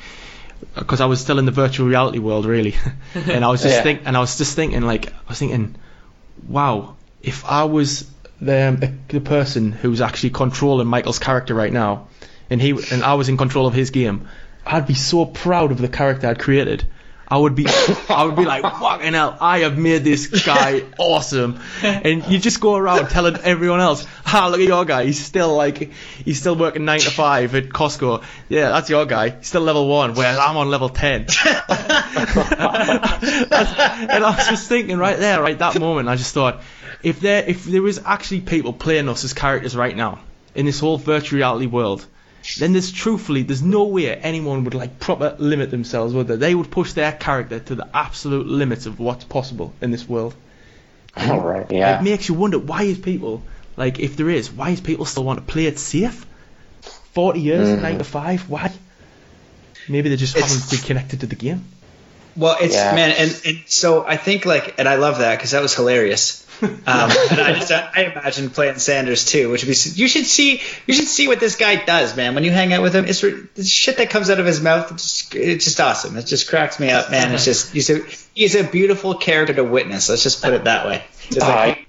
because 0.76 1.02
I 1.02 1.06
was 1.06 1.22
still 1.22 1.40
in 1.40 1.46
the 1.46 1.52
virtual 1.52 1.88
reality 1.88 2.20
world 2.20 2.46
really, 2.46 2.76
and 3.16 3.44
I 3.44 3.50
was 3.50 3.62
just 3.62 3.76
Yeah. 3.78 3.84
think 3.84 4.02
and 4.06 4.16
I 4.18 4.20
was 4.20 4.38
just 4.38 4.56
thinking 4.56 4.82
like 4.82 5.08
I 5.08 5.30
was 5.30 5.40
thinking, 5.40 5.76
wow, 6.48 6.96
if 7.22 7.46
I 7.46 7.64
was 7.64 8.10
the 8.42 8.94
the 9.08 9.22
person 9.22 9.72
who's 9.72 10.02
actually 10.02 10.32
controlling 10.32 10.88
Michael's 10.88 11.20
character 11.20 11.54
right 11.56 11.72
now, 11.72 12.08
and 12.50 12.62
he 12.62 12.72
and 12.92 13.02
I 13.04 13.14
was 13.14 13.30
in 13.30 13.38
control 13.38 13.66
of 13.66 13.74
his 13.74 13.90
game, 13.92 14.28
I'd 14.66 14.88
be 14.88 14.94
so 14.94 15.26
proud 15.26 15.72
of 15.72 15.80
the 15.80 15.88
character 15.88 16.28
I'd 16.28 16.40
created. 16.40 16.86
I 17.28 17.38
would 17.38 17.56
be, 17.56 17.66
I 18.10 18.26
would 18.26 18.36
be 18.36 18.46
like, 18.46 18.62
fucking 18.62 19.14
hell, 19.14 19.38
I 19.40 19.60
have 19.60 19.78
made 19.78 20.04
this 20.04 20.46
guy 20.46 20.84
awesome. 20.98 21.60
And 21.82 22.26
you 22.28 22.38
just 22.38 22.60
go 22.60 22.76
around 22.76 23.10
telling 23.10 23.38
everyone 23.38 23.80
else, 23.80 24.06
ah, 24.26 24.50
look 24.52 24.60
at 24.60 24.68
your 24.68 24.86
guy, 24.86 25.06
he's 25.06 25.24
still 25.24 25.56
like, 25.56 25.92
he's 26.26 26.40
still 26.40 26.56
working 26.56 26.86
nine 26.86 27.00
to 27.00 27.10
five 27.10 27.56
at 27.56 27.70
Costco. 27.70 28.24
Yeah, 28.50 28.70
that's 28.70 28.90
your 28.90 29.06
guy. 29.06 29.30
He's 29.30 29.48
still 29.48 29.62
level 29.62 29.88
one, 29.88 30.14
whereas 30.14 30.38
I'm 30.38 30.58
on 30.58 30.70
level 30.70 30.90
ten. 30.90 31.26
And 34.04 34.24
I 34.24 34.36
was 34.36 34.48
just 34.48 34.68
thinking 34.70 34.98
right 34.98 35.18
there, 35.18 35.42
right 35.42 35.58
that 35.58 35.80
moment, 35.80 36.10
I 36.10 36.16
just 36.16 36.34
thought, 36.34 36.62
if 37.02 37.20
there, 37.20 37.44
if 37.44 37.64
there 37.64 37.82
was 37.82 38.00
actually 38.04 38.42
people 38.42 38.74
playing 38.74 39.10
us 39.10 39.24
as 39.24 39.34
characters 39.34 39.76
right 39.76 39.96
now 39.96 40.20
in 40.56 40.66
this 40.66 40.80
whole 40.80 40.98
virtual 40.98 41.38
reality 41.38 41.66
world, 41.66 42.06
then 42.60 42.74
there's 42.74 42.92
truthfully, 42.92 43.44
there's 43.44 43.62
no 43.62 43.86
way 43.86 44.14
anyone 44.16 44.64
would 44.66 44.74
like 44.74 45.00
proper 45.00 45.36
limit 45.40 45.72
themselves, 45.72 46.14
would 46.14 46.28
they? 46.28 46.36
They 46.36 46.56
would 46.56 46.70
push 46.70 46.94
their 46.94 47.12
character 47.12 47.60
to 47.60 47.76
the 47.76 47.88
absolute 47.94 48.48
limits 48.48 48.86
of 48.86 49.00
what's 49.00 49.24
possible 49.24 49.74
in 49.82 49.92
this 49.92 50.08
world. 50.08 50.36
All 51.16 51.40
right. 51.40 51.66
Yeah. 51.72 52.00
It 52.00 52.04
makes 52.04 52.28
you 52.28 52.36
wonder 52.36 52.60
why 52.60 52.84
is 52.84 52.98
people 52.98 53.44
like, 53.78 54.00
if 54.00 54.18
there 54.18 54.30
is, 54.30 54.52
why 54.52 54.72
is 54.72 54.82
people 54.82 55.06
still 55.06 55.24
want 55.24 55.40
to 55.40 55.46
play 55.54 55.66
it 55.68 55.80
safe? 55.80 56.26
Forty 57.14 57.42
years, 57.42 57.68
Mhm. 57.70 57.82
nine 57.82 57.98
to 58.00 58.04
five, 58.04 58.50
why? 58.50 58.72
Maybe 59.88 60.10
they 60.10 60.16
just 60.16 60.36
It's- 60.36 60.52
haven't 60.54 60.70
been 60.72 60.80
connected 60.88 61.20
to 61.22 61.28
the 61.28 61.36
game. 61.36 61.66
Well, 62.36 62.58
it's 62.60 62.74
Yeah. 62.74 62.96
man, 62.96 63.12
and, 63.12 63.42
and 63.46 63.58
so 63.68 64.04
I 64.04 64.18
think 64.18 64.46
like, 64.46 64.76
and 64.80 64.88
I 64.90 64.96
love 64.96 65.20
that 65.20 65.38
because 65.38 65.52
that 65.52 65.62
was 65.62 65.76
hilarious. 65.76 66.43
Um, 66.62 66.72
and 66.86 66.88
I 67.42 67.54
just 67.60 67.72
I 67.72 68.04
imagine 68.04 68.50
playing 68.50 68.78
Sanders 68.80 69.26
too, 69.26 69.50
which 69.50 69.64
would 69.64 69.70
be 69.74 70.02
you 70.02 70.08
should 70.08 70.26
see 70.26 70.62
you 70.88 70.94
should 70.94 71.08
see 71.08 71.28
what 71.28 71.40
this 71.40 71.56
guy 71.56 71.84
does, 71.84 72.16
man. 72.16 72.36
When 72.36 72.44
you 72.44 72.52
hang 72.52 72.72
out 72.74 72.82
with 72.82 72.96
him, 72.96 73.06
it's 73.06 73.22
the 73.22 73.64
shit 73.64 73.98
that 73.98 74.10
comes 74.10 74.30
out 74.30 74.40
of 74.40 74.46
his 74.46 74.62
mouth. 74.62 74.92
It's 74.92 75.18
just, 75.18 75.36
it's 75.36 75.66
just 75.66 75.80
awesome. 75.80 76.18
It 76.18 76.26
just 76.26 76.50
cracks 76.50 76.80
me 76.80 76.90
up, 76.92 77.12
man. 77.12 77.34
It's 77.34 77.46
just 77.46 77.74
he's 77.74 77.90
a 77.90 78.00
he's 78.34 78.56
a 78.56 78.64
beautiful 78.64 79.16
character 79.16 79.54
to 79.56 79.64
witness. 79.64 80.10
Let's 80.10 80.24
just 80.24 80.42
put 80.42 80.54
it 80.54 80.66
that 80.66 80.86
way. 80.86 81.04
Just 81.30 81.40
like- 81.40 81.88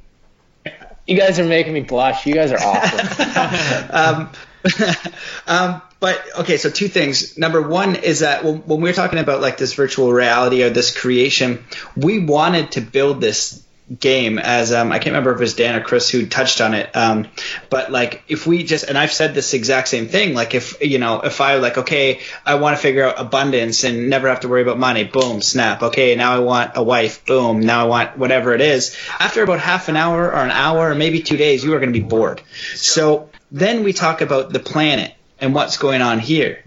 you 1.06 1.18
guys 1.18 1.38
are 1.38 1.44
making 1.44 1.72
me 1.74 1.82
blush. 1.82 2.26
You 2.26 2.34
guys 2.34 2.50
are 2.50 2.58
awesome. 2.58 3.90
um, 3.90 4.30
um, 5.46 5.82
but 6.00 6.22
okay, 6.40 6.56
so 6.56 6.70
two 6.70 6.88
things. 6.88 7.36
Number 7.38 7.60
one 7.60 7.96
is 7.96 8.20
that 8.20 8.44
when, 8.44 8.58
when 8.58 8.80
we 8.80 8.90
we're 8.90 8.94
talking 8.94 9.18
about 9.18 9.40
like 9.40 9.56
this 9.56 9.74
virtual 9.74 10.12
reality 10.12 10.62
or 10.62 10.70
this 10.70 10.96
creation, 10.96 11.64
we 11.96 12.24
wanted 12.24 12.72
to 12.72 12.80
build 12.80 13.20
this 13.20 13.63
game 13.98 14.38
as 14.38 14.72
um, 14.72 14.92
I 14.92 14.98
can't 14.98 15.08
remember 15.08 15.32
if 15.32 15.36
it 15.36 15.40
was 15.40 15.54
Dan 15.54 15.76
or 15.76 15.84
Chris 15.84 16.08
who 16.08 16.26
touched 16.26 16.60
on 16.60 16.72
it. 16.74 16.94
Um, 16.96 17.28
but 17.68 17.92
like 17.92 18.22
if 18.28 18.46
we 18.46 18.62
just 18.64 18.84
and 18.84 18.96
I've 18.96 19.12
said 19.12 19.34
this 19.34 19.52
exact 19.52 19.88
same 19.88 20.08
thing. 20.08 20.34
Like 20.34 20.54
if 20.54 20.80
you 20.80 20.98
know 20.98 21.20
if 21.20 21.40
I 21.40 21.56
like 21.56 21.78
okay, 21.78 22.20
I 22.46 22.54
want 22.54 22.76
to 22.76 22.82
figure 22.82 23.04
out 23.04 23.20
abundance 23.20 23.84
and 23.84 24.08
never 24.08 24.28
have 24.28 24.40
to 24.40 24.48
worry 24.48 24.62
about 24.62 24.78
money. 24.78 25.04
Boom, 25.04 25.42
snap. 25.42 25.82
Okay, 25.82 26.14
now 26.14 26.34
I 26.34 26.38
want 26.38 26.72
a 26.76 26.82
wife. 26.82 27.26
Boom, 27.26 27.60
now 27.60 27.84
I 27.84 27.88
want 27.88 28.18
whatever 28.18 28.54
it 28.54 28.60
is. 28.60 28.96
After 29.18 29.42
about 29.42 29.60
half 29.60 29.88
an 29.88 29.96
hour 29.96 30.26
or 30.26 30.42
an 30.42 30.50
hour 30.50 30.90
or 30.90 30.94
maybe 30.94 31.20
two 31.20 31.36
days, 31.36 31.62
you 31.62 31.74
are 31.74 31.78
going 31.80 31.92
to 31.92 31.98
be 31.98 32.06
bored. 32.06 32.40
So 32.74 33.28
then 33.52 33.84
we 33.84 33.92
talk 33.92 34.22
about 34.22 34.52
the 34.52 34.60
planet 34.60 35.14
and 35.38 35.54
what's 35.54 35.76
going 35.76 36.00
on 36.00 36.20
here. 36.20 36.64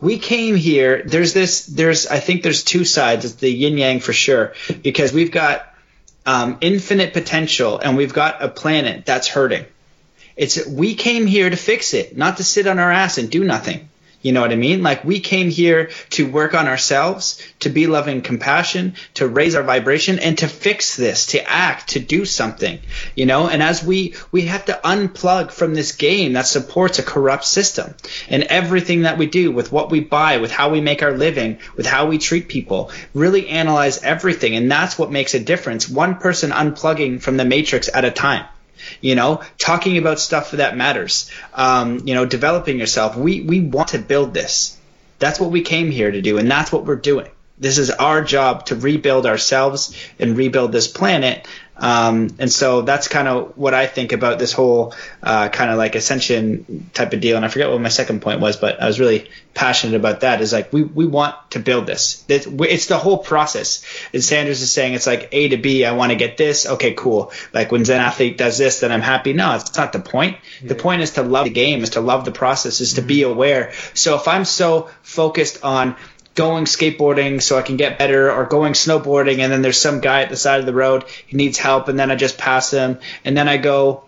We 0.00 0.18
came 0.18 0.56
here. 0.56 1.02
There's 1.04 1.34
this. 1.34 1.66
There's. 1.66 2.06
I 2.06 2.20
think 2.20 2.42
there's 2.42 2.64
two 2.64 2.84
sides. 2.84 3.26
It's 3.26 3.34
the 3.34 3.50
yin 3.50 3.76
yang 3.76 4.00
for 4.00 4.14
sure 4.14 4.54
because 4.82 5.12
we've 5.12 5.30
got 5.30 5.69
um, 6.30 6.58
infinite 6.60 7.12
potential 7.12 7.78
and 7.78 7.96
we've 7.96 8.14
got 8.14 8.40
a 8.40 8.48
planet 8.48 9.04
that's 9.04 9.26
hurting. 9.26 9.66
It's 10.36 10.64
we 10.64 10.94
came 10.94 11.26
here 11.26 11.50
to 11.50 11.56
fix 11.56 11.92
it, 11.92 12.16
not 12.16 12.36
to 12.36 12.44
sit 12.44 12.68
on 12.68 12.78
our 12.78 12.90
ass 12.90 13.18
and 13.18 13.28
do 13.28 13.42
nothing. 13.42 13.89
You 14.22 14.32
know 14.32 14.42
what 14.42 14.52
I 14.52 14.56
mean? 14.56 14.82
Like 14.82 15.02
we 15.02 15.20
came 15.20 15.48
here 15.48 15.90
to 16.10 16.30
work 16.30 16.54
on 16.54 16.68
ourselves, 16.68 17.42
to 17.60 17.70
be 17.70 17.86
loving 17.86 18.20
compassion, 18.20 18.94
to 19.14 19.26
raise 19.26 19.54
our 19.54 19.62
vibration 19.62 20.18
and 20.18 20.36
to 20.38 20.48
fix 20.48 20.96
this, 20.96 21.26
to 21.26 21.50
act, 21.50 21.90
to 21.90 22.00
do 22.00 22.26
something. 22.26 22.80
You 23.14 23.26
know, 23.26 23.48
and 23.48 23.62
as 23.62 23.82
we 23.82 24.14
we 24.30 24.42
have 24.42 24.66
to 24.66 24.78
unplug 24.84 25.52
from 25.52 25.74
this 25.74 25.92
game 25.92 26.34
that 26.34 26.46
supports 26.46 26.98
a 26.98 27.02
corrupt 27.02 27.44
system. 27.44 27.94
And 28.28 28.42
everything 28.44 29.02
that 29.02 29.16
we 29.16 29.26
do 29.26 29.52
with 29.52 29.72
what 29.72 29.90
we 29.90 30.00
buy, 30.00 30.36
with 30.36 30.50
how 30.50 30.70
we 30.70 30.80
make 30.80 31.02
our 31.02 31.16
living, 31.16 31.58
with 31.76 31.86
how 31.86 32.06
we 32.06 32.18
treat 32.18 32.48
people, 32.48 32.90
really 33.14 33.48
analyze 33.48 34.02
everything 34.02 34.54
and 34.54 34.70
that's 34.70 34.98
what 34.98 35.10
makes 35.10 35.34
a 35.34 35.40
difference. 35.40 35.88
One 35.88 36.16
person 36.16 36.50
unplugging 36.50 37.22
from 37.22 37.36
the 37.38 37.44
matrix 37.44 37.88
at 37.92 38.04
a 38.04 38.10
time 38.10 38.44
you 39.00 39.14
know 39.14 39.42
talking 39.58 39.98
about 39.98 40.20
stuff 40.20 40.52
that 40.52 40.76
matters 40.76 41.30
um, 41.54 42.00
you 42.06 42.14
know 42.14 42.24
developing 42.24 42.78
yourself. 42.78 43.16
We 43.16 43.42
we 43.42 43.60
want 43.60 43.88
to 43.88 43.98
build 43.98 44.34
this. 44.34 44.76
That's 45.18 45.38
what 45.38 45.50
we 45.50 45.62
came 45.62 45.90
here 45.90 46.10
to 46.10 46.22
do 46.22 46.38
and 46.38 46.50
that's 46.50 46.72
what 46.72 46.84
we're 46.86 46.96
doing. 46.96 47.28
This 47.58 47.76
is 47.76 47.90
our 47.90 48.24
job 48.24 48.66
to 48.66 48.74
rebuild 48.74 49.26
ourselves 49.26 49.94
and 50.18 50.36
rebuild 50.36 50.72
this 50.72 50.88
planet 50.88 51.46
um, 51.80 52.28
and 52.38 52.52
so 52.52 52.82
that's 52.82 53.08
kind 53.08 53.26
of 53.26 53.56
what 53.56 53.72
I 53.72 53.86
think 53.86 54.12
about 54.12 54.38
this 54.38 54.52
whole 54.52 54.94
uh, 55.22 55.48
kind 55.48 55.70
of 55.70 55.78
like 55.78 55.94
ascension 55.94 56.90
type 56.92 57.12
of 57.14 57.20
deal. 57.20 57.36
And 57.36 57.44
I 57.44 57.48
forget 57.48 57.70
what 57.70 57.80
my 57.80 57.88
second 57.88 58.20
point 58.20 58.40
was, 58.40 58.58
but 58.58 58.80
I 58.82 58.86
was 58.86 59.00
really 59.00 59.30
passionate 59.54 59.96
about 59.96 60.20
that. 60.20 60.42
Is 60.42 60.52
like 60.52 60.72
we, 60.72 60.82
we 60.82 61.06
want 61.06 61.34
to 61.52 61.58
build 61.58 61.86
this. 61.86 62.22
It's, 62.28 62.46
it's 62.46 62.86
the 62.86 62.98
whole 62.98 63.18
process. 63.18 63.82
And 64.12 64.22
Sanders 64.22 64.60
is 64.60 64.70
saying 64.70 64.92
it's 64.92 65.06
like 65.06 65.30
A 65.32 65.48
to 65.48 65.56
B. 65.56 65.86
I 65.86 65.92
want 65.92 66.12
to 66.12 66.16
get 66.16 66.36
this. 66.36 66.66
Okay, 66.66 66.92
cool. 66.92 67.32
Like 67.54 67.72
when 67.72 67.84
Zen 67.86 68.00
Athlete 68.00 68.36
does 68.36 68.58
this, 68.58 68.80
then 68.80 68.92
I'm 68.92 69.00
happy. 69.00 69.32
No, 69.32 69.54
it's 69.54 69.76
not 69.76 69.94
the 69.94 70.00
point. 70.00 70.36
The 70.62 70.74
point 70.74 71.00
is 71.00 71.12
to 71.12 71.22
love 71.22 71.44
the 71.44 71.50
game, 71.50 71.82
is 71.82 71.90
to 71.90 72.02
love 72.02 72.26
the 72.26 72.32
process, 72.32 72.80
is 72.82 72.94
to 72.94 73.02
be 73.02 73.22
aware. 73.22 73.72
So 73.94 74.16
if 74.16 74.28
I'm 74.28 74.44
so 74.44 74.90
focused 75.02 75.64
on 75.64 75.96
going 76.34 76.64
skateboarding 76.64 77.42
so 77.42 77.58
I 77.58 77.62
can 77.62 77.76
get 77.76 77.98
better 77.98 78.30
or 78.30 78.46
going 78.46 78.72
snowboarding 78.72 79.40
and 79.40 79.52
then 79.52 79.62
there's 79.62 79.80
some 79.80 80.00
guy 80.00 80.22
at 80.22 80.28
the 80.28 80.36
side 80.36 80.60
of 80.60 80.66
the 80.66 80.74
road 80.74 81.04
he 81.26 81.36
needs 81.36 81.58
help 81.58 81.88
and 81.88 81.98
then 81.98 82.10
I 82.10 82.16
just 82.16 82.38
pass 82.38 82.70
him. 82.70 82.98
And 83.24 83.36
then 83.36 83.48
I 83.48 83.56
go 83.56 84.04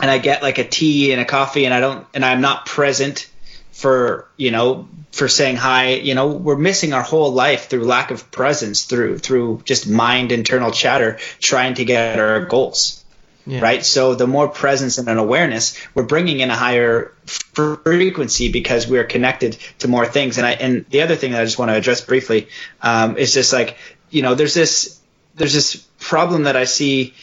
and 0.00 0.10
I 0.10 0.18
get 0.18 0.42
like 0.42 0.58
a 0.58 0.64
tea 0.64 1.12
and 1.12 1.20
a 1.20 1.24
coffee 1.24 1.64
and 1.64 1.74
I 1.74 1.80
don't 1.80 2.06
and 2.14 2.24
I'm 2.24 2.40
not 2.40 2.66
present 2.66 3.30
for 3.72 4.28
you 4.36 4.50
know 4.50 4.88
for 5.12 5.28
saying 5.28 5.56
hi. 5.56 5.94
You 5.94 6.14
know 6.14 6.28
we're 6.28 6.56
missing 6.56 6.92
our 6.92 7.02
whole 7.02 7.32
life 7.32 7.68
through 7.68 7.84
lack 7.84 8.10
of 8.10 8.30
presence 8.30 8.84
through 8.84 9.18
through 9.18 9.62
just 9.64 9.88
mind 9.88 10.32
internal 10.32 10.70
chatter 10.70 11.18
trying 11.40 11.74
to 11.74 11.84
get 11.84 12.18
our 12.18 12.44
goals 12.46 13.03
Yeah. 13.46 13.60
right? 13.60 13.84
So 13.84 14.14
the 14.14 14.26
more 14.26 14.48
presence 14.48 14.98
and 14.98 15.08
an 15.08 15.18
awareness, 15.18 15.78
we're 15.94 16.04
bringing 16.06 16.40
in 16.40 16.50
a 16.50 16.56
higher 16.56 17.12
frequency 17.26 18.50
because 18.50 18.86
we're 18.86 19.04
connected 19.04 19.58
to 19.80 19.88
more 19.88 20.06
things. 20.06 20.38
And 20.38 20.46
I 20.46 20.52
and 20.52 20.86
the 20.88 21.02
other 21.02 21.16
thing 21.16 21.32
that 21.32 21.42
I 21.42 21.44
just 21.44 21.58
want 21.58 21.70
to 21.70 21.76
address 21.76 22.00
briefly 22.00 22.48
um, 22.80 23.18
is 23.18 23.34
just 23.34 23.52
like 23.52 23.76
you 24.10 24.22
know, 24.22 24.34
there's 24.34 24.54
this 24.54 25.00
there's 25.34 25.52
this 25.52 25.76
problem 25.98 26.44
that 26.44 26.56
I 26.56 26.64
see 26.64 27.14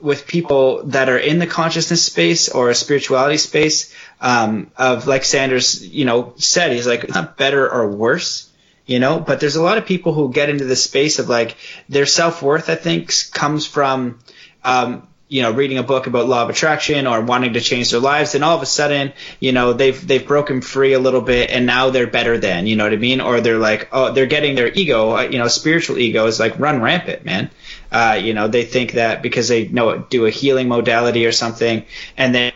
with 0.00 0.26
people 0.26 0.82
that 0.84 1.08
are 1.08 1.18
in 1.18 1.38
the 1.38 1.46
consciousness 1.46 2.02
space 2.02 2.48
or 2.48 2.70
a 2.70 2.74
spirituality 2.74 3.36
space 3.36 3.94
um, 4.20 4.70
of 4.76 5.06
like 5.06 5.24
Sanders, 5.24 5.86
you 5.86 6.04
know, 6.04 6.34
said 6.36 6.72
he's 6.72 6.86
like 6.86 7.04
it's 7.04 7.14
not 7.14 7.36
better 7.36 7.70
or 7.70 7.88
worse, 7.88 8.50
you 8.86 8.98
know, 8.98 9.20
but 9.20 9.40
there's 9.40 9.56
a 9.56 9.62
lot 9.62 9.78
of 9.78 9.86
people 9.86 10.12
who 10.12 10.32
get 10.32 10.48
into 10.48 10.64
the 10.64 10.76
space 10.76 11.18
of 11.18 11.28
like 11.28 11.56
their 11.88 12.06
self 12.06 12.42
worth. 12.42 12.68
I 12.70 12.74
think 12.74 13.12
comes 13.32 13.66
from 13.66 14.18
um, 14.64 15.08
you 15.32 15.40
know, 15.40 15.50
reading 15.50 15.78
a 15.78 15.82
book 15.82 16.06
about 16.06 16.28
law 16.28 16.42
of 16.42 16.50
attraction 16.50 17.06
or 17.06 17.22
wanting 17.22 17.54
to 17.54 17.60
change 17.60 17.90
their 17.90 18.00
lives, 18.00 18.34
and 18.34 18.44
all 18.44 18.54
of 18.54 18.62
a 18.62 18.66
sudden, 18.66 19.14
you 19.40 19.52
know, 19.52 19.72
they've 19.72 20.06
they've 20.06 20.26
broken 20.26 20.60
free 20.60 20.92
a 20.92 20.98
little 20.98 21.22
bit, 21.22 21.48
and 21.48 21.64
now 21.64 21.88
they're 21.88 22.06
better 22.06 22.36
than, 22.36 22.66
you 22.66 22.76
know 22.76 22.84
what 22.84 22.92
I 22.92 22.96
mean? 22.96 23.22
Or 23.22 23.40
they're 23.40 23.56
like, 23.56 23.88
oh, 23.92 24.12
they're 24.12 24.26
getting 24.26 24.56
their 24.56 24.70
ego, 24.70 25.16
uh, 25.16 25.22
you 25.22 25.38
know, 25.38 25.48
spiritual 25.48 25.98
ego 25.98 26.26
is 26.26 26.38
like 26.38 26.58
run 26.58 26.82
rampant, 26.82 27.24
man. 27.24 27.50
Uh, 27.90 28.20
you 28.22 28.34
know, 28.34 28.46
they 28.46 28.64
think 28.64 28.92
that 28.92 29.22
because 29.22 29.48
they 29.48 29.68
know 29.68 29.96
do 29.96 30.26
a 30.26 30.30
healing 30.30 30.68
modality 30.68 31.24
or 31.24 31.32
something, 31.32 31.86
and 32.18 32.34
they 32.34 32.52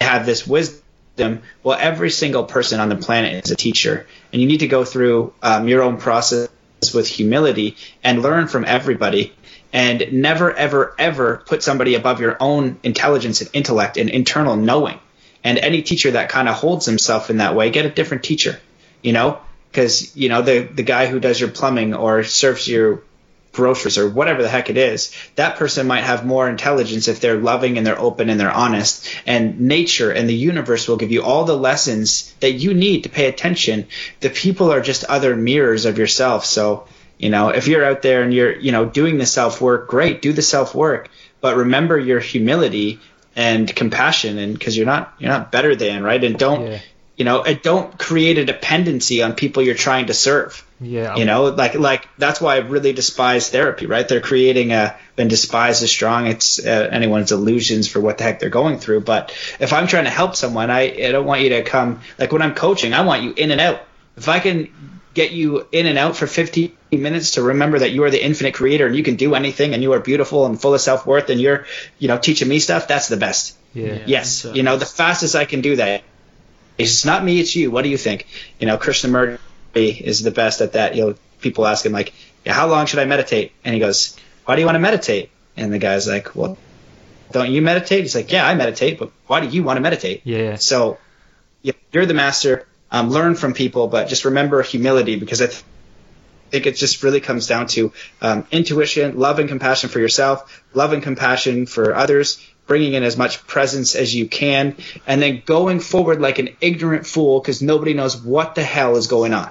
have 0.00 0.26
this 0.26 0.44
wisdom. 0.44 1.42
Well, 1.62 1.78
every 1.80 2.10
single 2.10 2.42
person 2.42 2.80
on 2.80 2.88
the 2.88 2.96
planet 2.96 3.44
is 3.44 3.52
a 3.52 3.56
teacher, 3.56 4.04
and 4.32 4.42
you 4.42 4.48
need 4.48 4.60
to 4.60 4.68
go 4.68 4.84
through 4.84 5.32
um, 5.42 5.68
your 5.68 5.82
own 5.82 5.98
process 5.98 6.48
with 6.92 7.06
humility 7.06 7.76
and 8.02 8.20
learn 8.20 8.48
from 8.48 8.64
everybody 8.64 9.32
and 9.76 10.10
never, 10.10 10.50
ever, 10.54 10.94
ever 10.98 11.42
put 11.44 11.62
somebody 11.62 11.96
above 11.96 12.18
your 12.18 12.38
own 12.40 12.78
intelligence 12.82 13.42
and 13.42 13.50
intellect 13.52 13.98
and 13.98 14.08
internal 14.08 14.56
knowing. 14.56 14.98
And 15.44 15.58
any 15.58 15.82
teacher 15.82 16.12
that 16.12 16.30
kind 16.30 16.48
of 16.48 16.54
holds 16.54 16.86
himself 16.86 17.28
in 17.28 17.36
that 17.36 17.54
way, 17.54 17.68
get 17.68 17.84
a 17.84 17.90
different 17.90 18.22
teacher, 18.22 18.58
you 19.02 19.12
know, 19.12 19.38
because 19.70 20.16
you 20.16 20.30
know 20.30 20.40
the 20.40 20.60
the 20.60 20.82
guy 20.82 21.06
who 21.06 21.20
does 21.20 21.38
your 21.38 21.50
plumbing 21.50 21.92
or 21.92 22.24
serves 22.24 22.66
your 22.66 23.02
groceries 23.52 23.98
or 23.98 24.08
whatever 24.08 24.42
the 24.42 24.48
heck 24.48 24.70
it 24.70 24.78
is, 24.78 25.14
that 25.34 25.56
person 25.56 25.86
might 25.86 26.04
have 26.04 26.24
more 26.24 26.48
intelligence 26.48 27.06
if 27.06 27.20
they're 27.20 27.38
loving 27.38 27.76
and 27.76 27.86
they're 27.86 28.00
open 28.00 28.30
and 28.30 28.40
they're 28.40 28.50
honest. 28.50 29.06
And 29.26 29.60
nature 29.60 30.10
and 30.10 30.26
the 30.26 30.34
universe 30.34 30.88
will 30.88 30.96
give 30.96 31.12
you 31.12 31.22
all 31.22 31.44
the 31.44 31.56
lessons 31.56 32.34
that 32.40 32.52
you 32.52 32.72
need 32.72 33.02
to 33.02 33.10
pay 33.10 33.26
attention. 33.26 33.88
The 34.20 34.30
people 34.30 34.72
are 34.72 34.80
just 34.80 35.04
other 35.04 35.36
mirrors 35.36 35.84
of 35.84 35.98
yourself. 35.98 36.46
So 36.46 36.88
you 37.18 37.30
know, 37.30 37.48
if 37.48 37.66
you're 37.68 37.84
out 37.84 38.02
there 38.02 38.22
and 38.22 38.32
you're, 38.32 38.54
you 38.54 38.72
know, 38.72 38.84
doing 38.84 39.18
the 39.18 39.26
self 39.26 39.60
work, 39.60 39.88
great, 39.88 40.22
do 40.22 40.32
the 40.32 40.42
self 40.42 40.74
work, 40.74 41.08
but 41.40 41.56
remember 41.56 41.98
your 41.98 42.20
humility 42.20 43.00
and 43.34 43.74
compassion, 43.74 44.38
and 44.38 44.54
because 44.54 44.76
you're 44.76 44.86
not, 44.86 45.14
you're 45.18 45.30
not 45.30 45.52
better 45.52 45.74
than, 45.76 46.02
right? 46.02 46.22
And 46.22 46.38
don't, 46.38 46.66
yeah. 46.66 46.80
you 47.16 47.24
know, 47.24 47.42
and 47.42 47.60
don't 47.62 47.98
create 47.98 48.38
a 48.38 48.44
dependency 48.44 49.22
on 49.22 49.34
people 49.34 49.62
you're 49.62 49.74
trying 49.74 50.06
to 50.06 50.14
serve. 50.14 50.62
Yeah. 50.80 51.16
You 51.16 51.24
know, 51.24 51.44
like, 51.44 51.74
like 51.74 52.06
that's 52.18 52.40
why 52.40 52.56
I 52.56 52.58
really 52.58 52.92
despise 52.92 53.48
therapy, 53.48 53.86
right? 53.86 54.06
They're 54.06 54.20
creating 54.20 54.72
a, 54.72 54.96
and 55.16 55.30
despise 55.30 55.80
is 55.82 55.90
strong. 55.90 56.26
It's 56.26 56.64
uh, 56.64 56.88
anyone's 56.92 57.32
illusions 57.32 57.88
for 57.88 58.00
what 58.00 58.18
the 58.18 58.24
heck 58.24 58.40
they're 58.40 58.50
going 58.50 58.78
through. 58.78 59.00
But 59.00 59.34
if 59.58 59.72
I'm 59.72 59.86
trying 59.86 60.04
to 60.04 60.10
help 60.10 60.36
someone, 60.36 60.70
I, 60.70 60.82
I 60.82 61.12
don't 61.12 61.24
want 61.24 61.40
you 61.40 61.50
to 61.50 61.62
come, 61.62 62.00
like 62.18 62.32
when 62.32 62.42
I'm 62.42 62.54
coaching, 62.54 62.92
I 62.92 63.02
want 63.02 63.22
you 63.22 63.32
in 63.34 63.50
and 63.50 63.60
out. 63.60 63.80
If 64.16 64.28
I 64.28 64.40
can 64.40 64.68
get 65.16 65.32
you 65.32 65.66
in 65.72 65.86
and 65.86 65.96
out 65.96 66.14
for 66.14 66.26
15 66.26 66.76
minutes 66.92 67.32
to 67.32 67.42
remember 67.42 67.78
that 67.78 67.90
you 67.90 68.04
are 68.04 68.10
the 68.10 68.22
infinite 68.22 68.52
creator 68.52 68.86
and 68.86 68.94
you 68.94 69.02
can 69.02 69.16
do 69.16 69.34
anything 69.34 69.72
and 69.72 69.82
you 69.82 69.94
are 69.94 69.98
beautiful 69.98 70.44
and 70.44 70.60
full 70.60 70.74
of 70.74 70.80
self-worth 70.80 71.30
and 71.30 71.40
you're 71.40 71.64
you 71.98 72.06
know 72.06 72.18
teaching 72.18 72.46
me 72.46 72.58
stuff 72.58 72.86
that's 72.86 73.08
the 73.08 73.16
best. 73.16 73.56
Yeah. 73.72 74.04
Yes. 74.06 74.44
You 74.44 74.62
know 74.62 74.76
the 74.76 74.84
fastest 74.84 75.34
i 75.34 75.46
can 75.46 75.62
do 75.62 75.76
that. 75.76 76.02
It's 76.76 77.06
not 77.06 77.24
me 77.24 77.40
it's 77.40 77.56
you. 77.56 77.70
What 77.70 77.82
do 77.82 77.88
you 77.88 77.96
think? 77.96 78.26
You 78.60 78.66
know 78.66 78.76
krishnamurti 78.76 80.00
is 80.00 80.22
the 80.22 80.30
best 80.30 80.60
at 80.60 80.74
that. 80.74 80.94
You 80.94 81.02
know 81.02 81.14
people 81.40 81.66
ask 81.66 81.84
him 81.84 81.92
like 81.92 82.12
yeah, 82.44 82.52
how 82.52 82.68
long 82.68 82.84
should 82.84 82.98
i 82.98 83.06
meditate? 83.06 83.52
And 83.64 83.72
he 83.72 83.80
goes 83.80 84.16
why 84.44 84.54
do 84.54 84.60
you 84.60 84.66
want 84.66 84.76
to 84.76 84.80
meditate? 84.90 85.30
And 85.56 85.72
the 85.72 85.78
guy's 85.78 86.06
like 86.06 86.36
well 86.36 86.58
don't 87.32 87.50
you 87.50 87.62
meditate? 87.62 88.02
He's 88.02 88.14
like 88.14 88.30
yeah 88.30 88.46
i 88.46 88.54
meditate 88.54 88.98
but 88.98 89.12
why 89.26 89.40
do 89.40 89.48
you 89.48 89.62
want 89.62 89.78
to 89.78 89.80
meditate? 89.80 90.20
Yeah. 90.24 90.56
So 90.56 90.98
you're 91.62 92.04
the 92.04 92.14
master 92.14 92.66
um, 92.90 93.10
learn 93.10 93.34
from 93.34 93.54
people, 93.54 93.88
but 93.88 94.08
just 94.08 94.24
remember 94.24 94.62
humility 94.62 95.16
because 95.16 95.42
I 95.42 95.46
th- 95.46 95.62
think 96.50 96.66
it 96.66 96.76
just 96.76 97.02
really 97.02 97.20
comes 97.20 97.46
down 97.46 97.66
to 97.68 97.92
um, 98.22 98.46
intuition, 98.50 99.18
love 99.18 99.38
and 99.38 99.48
compassion 99.48 99.90
for 99.90 99.98
yourself, 99.98 100.64
love 100.74 100.92
and 100.92 101.02
compassion 101.02 101.66
for 101.66 101.94
others, 101.94 102.40
bringing 102.66 102.94
in 102.94 103.02
as 103.02 103.16
much 103.16 103.46
presence 103.46 103.94
as 103.94 104.14
you 104.14 104.28
can, 104.28 104.76
and 105.06 105.20
then 105.20 105.42
going 105.44 105.80
forward 105.80 106.20
like 106.20 106.38
an 106.38 106.50
ignorant 106.60 107.06
fool 107.06 107.40
because 107.40 107.62
nobody 107.62 107.94
knows 107.94 108.16
what 108.16 108.54
the 108.54 108.62
hell 108.62 108.96
is 108.96 109.06
going 109.06 109.32
on. 109.32 109.50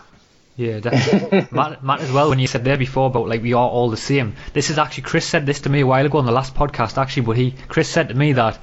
Yeah, 0.58 0.80
definitely. 0.80 1.48
Matt, 1.52 1.84
Matt, 1.84 2.00
as 2.00 2.12
well, 2.12 2.30
when 2.30 2.40
you 2.40 2.48
said 2.48 2.64
there 2.64 2.78
before 2.78 3.08
about 3.08 3.28
like 3.28 3.42
we 3.42 3.54
are 3.54 3.68
all 3.68 3.90
the 3.90 3.98
same. 3.98 4.36
This 4.54 4.70
is 4.70 4.78
actually 4.78 5.04
Chris 5.04 5.26
said 5.26 5.46
this 5.46 5.62
to 5.62 5.70
me 5.70 5.82
a 5.82 5.88
while 5.88 6.06
ago 6.06 6.18
on 6.18 6.26
the 6.26 6.32
last 6.32 6.56
podcast 6.56 6.98
actually, 6.98 7.24
but 7.24 7.36
he 7.36 7.54
Chris 7.68 7.90
said 7.90 8.08
to 8.08 8.14
me 8.14 8.34
that 8.34 8.58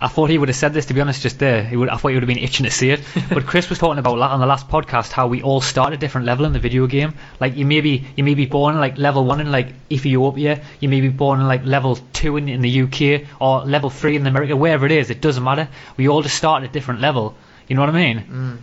I 0.00 0.08
thought 0.08 0.28
he 0.28 0.36
would 0.36 0.48
have 0.48 0.56
said 0.56 0.74
this 0.74 0.86
to 0.86 0.94
be 0.94 1.00
honest 1.00 1.22
just 1.22 1.38
there. 1.38 1.62
He 1.64 1.76
would, 1.76 1.88
I 1.88 1.96
thought 1.96 2.08
he 2.08 2.14
would 2.14 2.22
have 2.22 2.28
been 2.28 2.38
itching 2.38 2.64
to 2.64 2.70
see 2.70 2.90
it. 2.90 3.00
but 3.30 3.46
Chris 3.46 3.70
was 3.70 3.78
talking 3.78 3.98
about 3.98 4.16
that 4.16 4.30
on 4.30 4.40
the 4.40 4.46
last 4.46 4.68
podcast 4.68 5.12
how 5.12 5.26
we 5.26 5.42
all 5.42 5.60
start 5.60 5.88
at 5.88 5.94
a 5.94 5.96
different 5.96 6.26
level 6.26 6.44
in 6.44 6.52
the 6.52 6.58
video 6.58 6.86
game. 6.86 7.14
Like 7.40 7.56
you 7.56 7.64
may 7.64 7.80
be 7.80 8.06
you 8.16 8.24
may 8.24 8.34
be 8.34 8.46
born 8.46 8.78
like 8.78 8.98
level 8.98 9.24
one 9.24 9.40
in 9.40 9.50
like 9.50 9.68
Ethiopia, 9.90 10.62
you 10.80 10.88
may 10.88 11.00
be 11.00 11.08
born 11.08 11.40
in 11.40 11.46
like 11.46 11.64
level 11.64 11.96
two 12.12 12.36
in, 12.36 12.48
in 12.48 12.60
the 12.60 12.82
UK 12.82 13.26
or 13.40 13.64
level 13.64 13.90
three 13.90 14.16
in 14.16 14.26
America, 14.26 14.56
wherever 14.56 14.84
it 14.86 14.92
is. 14.92 15.10
It 15.10 15.20
doesn't 15.20 15.42
matter. 15.42 15.68
We 15.96 16.08
all 16.08 16.22
just 16.22 16.36
start 16.36 16.62
at 16.62 16.70
a 16.70 16.72
different 16.72 17.00
level. 17.00 17.34
You 17.68 17.76
know 17.76 17.82
what 17.82 17.90
I 17.90 17.92
mean? 17.92 18.20
Mm. 18.20 18.58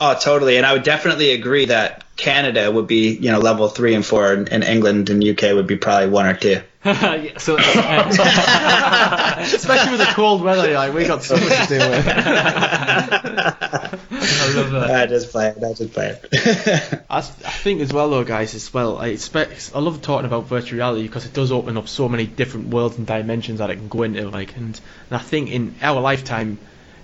Oh, 0.00 0.14
totally. 0.14 0.56
And 0.56 0.64
I 0.64 0.72
would 0.72 0.82
definitely 0.82 1.32
agree 1.32 1.66
that 1.66 2.04
Canada 2.20 2.70
would 2.70 2.86
be, 2.86 3.16
you 3.16 3.32
know, 3.32 3.38
level 3.38 3.68
three 3.68 3.94
and 3.94 4.04
four, 4.04 4.32
and, 4.32 4.48
and 4.50 4.62
England 4.62 5.10
and 5.10 5.24
UK 5.24 5.54
would 5.54 5.66
be 5.66 5.76
probably 5.76 6.10
one 6.10 6.26
or 6.26 6.34
two. 6.34 6.60
so, 6.84 7.56
uh, 7.58 9.36
especially 9.38 9.92
with 9.92 10.00
the 10.00 10.12
cold 10.14 10.42
weather, 10.42 10.72
like 10.72 10.94
we 10.94 11.06
got 11.06 11.22
so 11.22 11.36
much 11.36 11.68
to 11.68 11.78
deal 11.78 11.90
with. 11.90 12.06
I 12.08 13.90
love 14.54 14.70
that. 14.70 14.90
I 14.90 15.06
just 15.06 15.30
play 15.30 15.48
it. 15.48 15.62
I 15.62 15.72
just 15.72 15.92
play 15.92 16.08
it. 16.08 17.04
I, 17.10 17.18
I 17.18 17.20
think 17.20 17.80
as 17.80 17.92
well, 17.92 18.08
though, 18.08 18.24
guys, 18.24 18.54
as 18.54 18.72
well. 18.72 18.98
I 18.98 19.08
expect 19.08 19.72
I 19.74 19.80
love 19.80 20.00
talking 20.00 20.26
about 20.26 20.44
virtual 20.44 20.78
reality 20.78 21.02
because 21.02 21.26
it 21.26 21.32
does 21.32 21.52
open 21.52 21.76
up 21.76 21.88
so 21.88 22.08
many 22.08 22.26
different 22.26 22.68
worlds 22.68 22.96
and 22.96 23.06
dimensions 23.06 23.58
that 23.58 23.70
it 23.70 23.76
can 23.76 23.88
go 23.88 24.02
into. 24.02 24.28
Like, 24.30 24.56
and, 24.56 24.80
and 25.10 25.18
I 25.18 25.18
think 25.18 25.50
in 25.50 25.74
our 25.82 26.00
lifetime, 26.00 26.58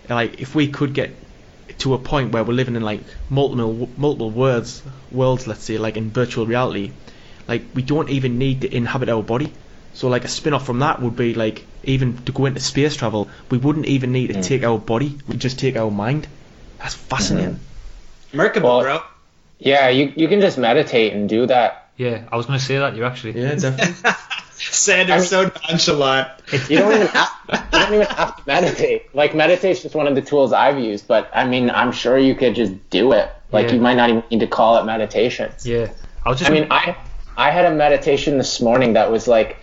like 0.08 0.40
if 0.40 0.54
we 0.54 0.68
could 0.68 0.94
get 0.94 1.14
to 1.78 1.94
a 1.94 1.98
point 1.98 2.32
where 2.32 2.44
we're 2.44 2.54
living 2.54 2.76
in 2.76 2.82
like 2.82 3.00
multiple 3.28 3.88
multiple 3.96 4.30
worlds 4.30 4.82
worlds 5.10 5.46
let's 5.46 5.62
say 5.62 5.78
like 5.78 5.96
in 5.96 6.10
virtual 6.10 6.46
reality 6.46 6.92
like 7.48 7.62
we 7.74 7.82
don't 7.82 8.08
even 8.10 8.38
need 8.38 8.62
to 8.62 8.74
inhabit 8.74 9.08
our 9.08 9.22
body 9.22 9.52
so 9.92 10.08
like 10.08 10.24
a 10.24 10.28
spin-off 10.28 10.66
from 10.66 10.78
that 10.80 11.00
would 11.00 11.16
be 11.16 11.34
like 11.34 11.64
even 11.84 12.16
to 12.24 12.32
go 12.32 12.46
into 12.46 12.60
space 12.60 12.96
travel 12.96 13.28
we 13.50 13.58
wouldn't 13.58 13.86
even 13.86 14.12
need 14.12 14.28
to 14.28 14.34
mm. 14.34 14.44
take 14.44 14.62
our 14.62 14.78
body 14.78 15.16
we 15.28 15.36
just 15.36 15.58
take 15.58 15.76
our 15.76 15.90
mind 15.90 16.26
that's 16.78 16.94
fascinating 16.94 17.58
mm. 18.32 18.62
well, 18.62 18.82
bro 18.82 19.02
yeah 19.58 19.88
you, 19.88 20.12
you 20.16 20.28
can 20.28 20.40
just 20.40 20.58
meditate 20.58 21.12
and 21.12 21.28
do 21.28 21.46
that 21.46 21.85
yeah 21.96 22.28
i 22.30 22.36
was 22.36 22.46
going 22.46 22.58
to 22.58 22.64
say 22.64 22.78
that 22.78 22.96
you 22.96 23.04
actually 23.04 23.40
yeah 23.40 23.54
definitely 23.54 24.10
Sanders 24.58 25.32
I 25.32 25.42
mean, 25.42 25.52
so 25.52 25.60
nonchalant. 25.68 26.28
You 26.68 26.78
don't 26.78 26.94
even 26.94 27.06
have, 27.08 27.30
you 27.48 27.58
don't 27.72 27.94
even 27.94 28.06
have 28.06 28.36
to 28.36 28.42
meditate. 28.46 29.14
Like 29.14 29.34
meditation's 29.34 29.82
just 29.82 29.94
one 29.94 30.06
of 30.06 30.14
the 30.14 30.22
tools 30.22 30.52
I've 30.52 30.78
used, 30.78 31.06
but 31.06 31.30
I 31.34 31.46
mean, 31.46 31.70
I'm 31.70 31.92
sure 31.92 32.16
you 32.16 32.34
could 32.34 32.54
just 32.54 32.72
do 32.90 33.12
it. 33.12 33.30
Like 33.52 33.68
yeah. 33.68 33.74
you 33.74 33.80
might 33.80 33.96
not 33.96 34.10
even 34.10 34.22
need 34.30 34.40
to 34.40 34.46
call 34.46 34.78
it 34.78 34.84
meditation. 34.84 35.52
Yeah, 35.62 35.90
I 36.24 36.30
was 36.30 36.38
just. 36.38 36.50
I 36.50 36.54
mean, 36.54 36.68
I 36.70 36.96
I 37.36 37.50
had 37.50 37.66
a 37.66 37.74
meditation 37.74 38.38
this 38.38 38.60
morning 38.60 38.94
that 38.94 39.10
was 39.10 39.28
like 39.28 39.58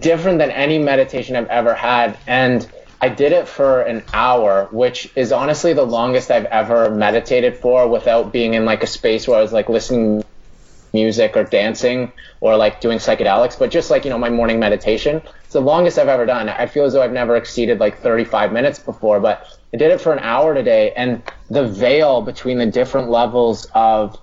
different 0.00 0.38
than 0.38 0.50
any 0.50 0.78
meditation 0.78 1.36
I've 1.36 1.48
ever 1.48 1.74
had, 1.74 2.18
and 2.26 2.66
I 3.00 3.08
did 3.08 3.32
it 3.32 3.48
for 3.48 3.82
an 3.82 4.04
hour, 4.12 4.68
which 4.70 5.10
is 5.16 5.32
honestly 5.32 5.72
the 5.72 5.84
longest 5.86 6.30
I've 6.30 6.46
ever 6.46 6.90
meditated 6.90 7.56
for 7.56 7.88
without 7.88 8.32
being 8.32 8.54
in 8.54 8.64
like 8.64 8.82
a 8.82 8.86
space 8.86 9.26
where 9.26 9.38
I 9.38 9.42
was 9.42 9.52
like 9.52 9.68
listening 9.68 10.22
music 10.94 11.36
or 11.36 11.44
dancing 11.44 12.10
or 12.40 12.56
like 12.56 12.80
doing 12.80 12.98
psychedelics, 12.98 13.58
but 13.58 13.70
just 13.70 13.90
like, 13.90 14.04
you 14.04 14.10
know, 14.10 14.18
my 14.18 14.30
morning 14.30 14.58
meditation. 14.58 15.20
It's 15.44 15.52
the 15.52 15.60
longest 15.60 15.98
I've 15.98 16.08
ever 16.08 16.24
done. 16.24 16.48
I 16.48 16.66
feel 16.66 16.84
as 16.84 16.94
though 16.94 17.02
I've 17.02 17.12
never 17.12 17.36
exceeded 17.36 17.80
like 17.80 17.98
35 17.98 18.52
minutes 18.52 18.78
before, 18.78 19.20
but 19.20 19.46
I 19.74 19.76
did 19.76 19.90
it 19.90 20.00
for 20.00 20.12
an 20.12 20.20
hour 20.20 20.54
today. 20.54 20.92
And 20.96 21.22
the 21.50 21.66
veil 21.66 22.22
between 22.22 22.58
the 22.58 22.66
different 22.66 23.10
levels 23.10 23.66
of 23.74 24.18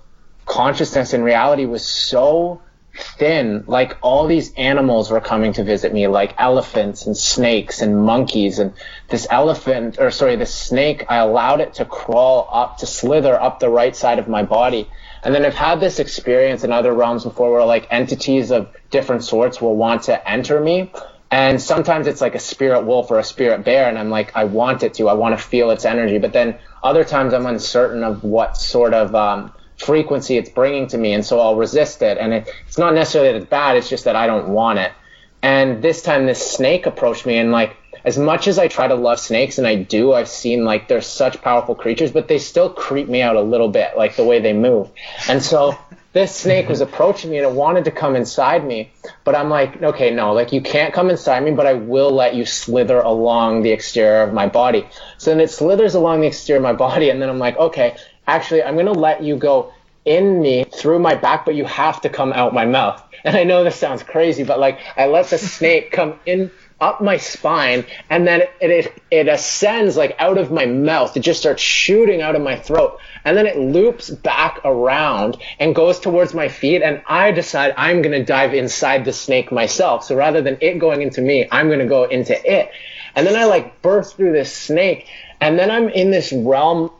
consciousness 0.46 1.12
and 1.12 1.22
reality 1.22 1.66
was 1.66 1.86
so 1.86 2.60
thin. 2.94 3.64
Like 3.66 3.96
all 4.02 4.26
these 4.26 4.52
animals 4.54 5.10
were 5.10 5.20
coming 5.20 5.52
to 5.54 5.64
visit 5.64 5.92
me, 5.92 6.08
like 6.08 6.34
elephants 6.38 7.06
and 7.06 7.16
snakes 7.16 7.80
and 7.80 8.04
monkeys. 8.04 8.58
And 8.58 8.72
this 9.08 9.26
elephant, 9.30 9.98
or 9.98 10.10
sorry, 10.10 10.36
this 10.36 10.54
snake, 10.54 11.06
I 11.08 11.16
allowed 11.16 11.60
it 11.60 11.74
to 11.74 11.84
crawl 11.84 12.48
up, 12.52 12.78
to 12.78 12.86
slither 12.86 13.40
up 13.40 13.60
the 13.60 13.70
right 13.70 13.94
side 13.94 14.18
of 14.18 14.28
my 14.28 14.42
body. 14.42 14.88
And 15.22 15.34
then 15.34 15.44
I've 15.44 15.54
had 15.54 15.80
this 15.80 15.98
experience 16.00 16.64
in 16.64 16.72
other 16.72 16.92
realms 16.92 17.24
before 17.24 17.52
where 17.52 17.64
like 17.64 17.86
entities 17.90 18.50
of 18.50 18.68
different 18.90 19.24
sorts 19.24 19.60
will 19.60 19.76
want 19.76 20.02
to 20.04 20.28
enter 20.28 20.60
me. 20.60 20.90
And 21.30 21.60
sometimes 21.60 22.06
it's 22.06 22.20
like 22.20 22.34
a 22.34 22.38
spirit 22.38 22.84
wolf 22.84 23.10
or 23.10 23.18
a 23.18 23.24
spirit 23.24 23.64
bear, 23.64 23.88
and 23.88 23.98
I'm 23.98 24.10
like, 24.10 24.36
I 24.36 24.44
want 24.44 24.82
it 24.82 24.92
to, 24.94 25.08
I 25.08 25.14
want 25.14 25.38
to 25.38 25.42
feel 25.42 25.70
its 25.70 25.86
energy. 25.86 26.18
But 26.18 26.34
then 26.34 26.58
other 26.82 27.04
times 27.04 27.32
I'm 27.32 27.46
uncertain 27.46 28.04
of 28.04 28.22
what 28.22 28.58
sort 28.58 28.92
of 28.92 29.14
um, 29.14 29.50
frequency 29.78 30.36
it's 30.36 30.50
bringing 30.50 30.88
to 30.88 30.98
me, 30.98 31.14
and 31.14 31.24
so 31.24 31.40
I'll 31.40 31.56
resist 31.56 32.02
it. 32.02 32.18
And 32.18 32.34
it, 32.34 32.50
it's 32.66 32.76
not 32.76 32.92
necessarily 32.92 33.32
that 33.32 33.38
it's 33.38 33.48
bad; 33.48 33.78
it's 33.78 33.88
just 33.88 34.04
that 34.04 34.14
I 34.14 34.26
don't 34.26 34.50
want 34.50 34.78
it. 34.78 34.92
And 35.40 35.82
this 35.82 36.02
time, 36.02 36.26
this 36.26 36.52
snake 36.52 36.84
approached 36.84 37.24
me, 37.24 37.38
and 37.38 37.50
like 37.50 37.76
as 38.04 38.18
much 38.18 38.48
as 38.48 38.58
I 38.58 38.68
try 38.68 38.88
to 38.88 38.94
love 38.94 39.20
snakes, 39.20 39.58
and 39.58 39.66
I 39.66 39.76
do, 39.76 40.12
I've 40.12 40.28
seen 40.28 40.64
like 40.64 40.88
they're 40.88 41.00
such 41.00 41.40
powerful 41.42 41.74
creatures, 41.74 42.10
but 42.10 42.28
they 42.28 42.38
still 42.38 42.70
creep 42.70 43.08
me 43.08 43.22
out 43.22 43.36
a 43.36 43.40
little 43.42 43.68
bit, 43.68 43.96
like 43.96 44.16
the 44.16 44.24
way 44.24 44.40
they 44.40 44.52
move. 44.52 44.90
And 45.28 45.42
so 45.42 45.78
this 46.12 46.34
snake 46.34 46.68
was 46.68 46.80
approaching 46.80 47.30
me 47.30 47.38
and 47.38 47.46
it 47.46 47.52
wanted 47.52 47.84
to 47.84 47.90
come 47.90 48.16
inside 48.16 48.66
me, 48.66 48.92
but 49.24 49.34
I'm 49.34 49.48
like, 49.48 49.82
okay, 49.82 50.10
no, 50.10 50.32
like 50.32 50.52
you 50.52 50.60
can't 50.60 50.92
come 50.92 51.10
inside 51.10 51.42
me, 51.42 51.52
but 51.52 51.66
I 51.66 51.74
will 51.74 52.10
let 52.10 52.34
you 52.34 52.44
slither 52.44 53.00
along 53.00 53.62
the 53.62 53.70
exterior 53.70 54.22
of 54.22 54.34
my 54.34 54.46
body. 54.46 54.86
So 55.18 55.30
then 55.30 55.40
it 55.40 55.50
slithers 55.50 55.94
along 55.94 56.20
the 56.20 56.26
exterior 56.26 56.58
of 56.58 56.62
my 56.64 56.72
body, 56.74 57.10
and 57.10 57.22
then 57.22 57.28
I'm 57.28 57.38
like, 57.38 57.56
okay, 57.56 57.96
actually, 58.26 58.62
I'm 58.62 58.76
gonna 58.76 58.92
let 58.92 59.22
you 59.22 59.36
go 59.36 59.72
in 60.04 60.40
me 60.40 60.64
through 60.64 60.98
my 60.98 61.14
back, 61.14 61.44
but 61.44 61.54
you 61.54 61.64
have 61.64 62.00
to 62.02 62.08
come 62.08 62.32
out 62.32 62.52
my 62.52 62.66
mouth. 62.66 63.02
And 63.24 63.36
I 63.36 63.44
know 63.44 63.62
this 63.62 63.76
sounds 63.76 64.02
crazy, 64.02 64.42
but 64.42 64.58
like 64.58 64.80
I 64.96 65.06
let 65.06 65.26
the 65.28 65.38
snake 65.38 65.92
come 65.92 66.18
in 66.26 66.50
up 66.82 67.00
my 67.00 67.16
spine 67.16 67.86
and 68.10 68.26
then 68.26 68.42
it, 68.60 68.70
it, 68.70 69.02
it 69.10 69.28
ascends 69.28 69.96
like 69.96 70.16
out 70.18 70.36
of 70.36 70.50
my 70.50 70.66
mouth. 70.66 71.16
It 71.16 71.20
just 71.20 71.40
starts 71.40 71.62
shooting 71.62 72.20
out 72.20 72.34
of 72.34 72.42
my 72.42 72.56
throat 72.56 72.98
and 73.24 73.36
then 73.36 73.46
it 73.46 73.56
loops 73.56 74.10
back 74.10 74.60
around 74.64 75.38
and 75.60 75.74
goes 75.74 76.00
towards 76.00 76.34
my 76.34 76.48
feet 76.48 76.82
and 76.82 77.00
I 77.06 77.30
decide 77.30 77.72
I'm 77.76 78.02
going 78.02 78.18
to 78.18 78.24
dive 78.24 78.52
inside 78.52 79.04
the 79.04 79.12
snake 79.12 79.52
myself. 79.52 80.04
So 80.04 80.16
rather 80.16 80.42
than 80.42 80.58
it 80.60 80.78
going 80.78 81.00
into 81.00 81.22
me, 81.22 81.46
I'm 81.50 81.68
going 81.68 81.78
to 81.78 81.86
go 81.86 82.04
into 82.04 82.34
it. 82.44 82.70
And 83.14 83.26
then 83.26 83.36
I 83.36 83.44
like 83.44 83.80
burst 83.80 84.16
through 84.16 84.32
this 84.32 84.52
snake 84.52 85.06
and 85.40 85.58
then 85.58 85.70
I'm 85.70 85.88
in 85.88 86.10
this 86.10 86.32
realm 86.32 86.90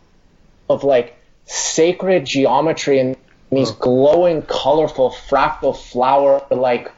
of 0.71 0.85
like 0.85 1.17
sacred 1.47 2.25
geometry 2.25 3.01
and 3.01 3.17
these 3.51 3.73
glowing, 3.73 4.43
colorful, 4.43 5.11
fractal 5.11 5.77
flower 5.77 6.47
like 6.51 6.91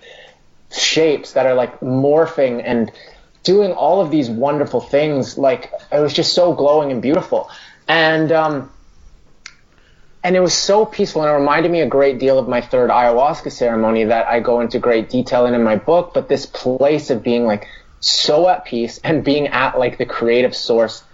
shapes 0.78 1.32
that 1.34 1.46
are 1.46 1.54
like 1.54 1.80
morphing 1.80 2.62
and 2.64 2.92
doing 3.44 3.72
all 3.72 4.00
of 4.00 4.10
these 4.10 4.30
wonderful 4.30 4.80
things. 4.80 5.38
Like 5.38 5.72
it 5.92 6.00
was 6.00 6.14
just 6.14 6.34
so 6.34 6.54
glowing 6.54 6.92
and 6.92 7.02
beautiful, 7.02 7.50
and 7.88 8.32
um, 8.32 8.70
and 10.24 10.36
it 10.36 10.40
was 10.40 10.54
so 10.54 10.86
peaceful, 10.86 11.22
and 11.22 11.30
it 11.30 11.34
reminded 11.34 11.72
me 11.72 11.80
a 11.82 11.88
great 11.88 12.18
deal 12.18 12.38
of 12.38 12.48
my 12.48 12.60
third 12.60 12.90
ayahuasca 12.90 13.52
ceremony 13.52 14.04
that 14.04 14.26
I 14.28 14.40
go 14.40 14.60
into 14.60 14.78
great 14.78 15.10
detail 15.10 15.46
in 15.46 15.54
in 15.54 15.62
my 15.64 15.76
book. 15.76 16.12
But 16.14 16.28
this 16.28 16.46
place 16.46 17.10
of 17.10 17.22
being 17.22 17.46
like 17.46 17.66
so 18.00 18.48
at 18.48 18.64
peace 18.64 19.00
and 19.04 19.24
being 19.24 19.48
at 19.48 19.78
like 19.78 19.98
the 19.98 20.06
creative 20.06 20.54
source 20.56 21.04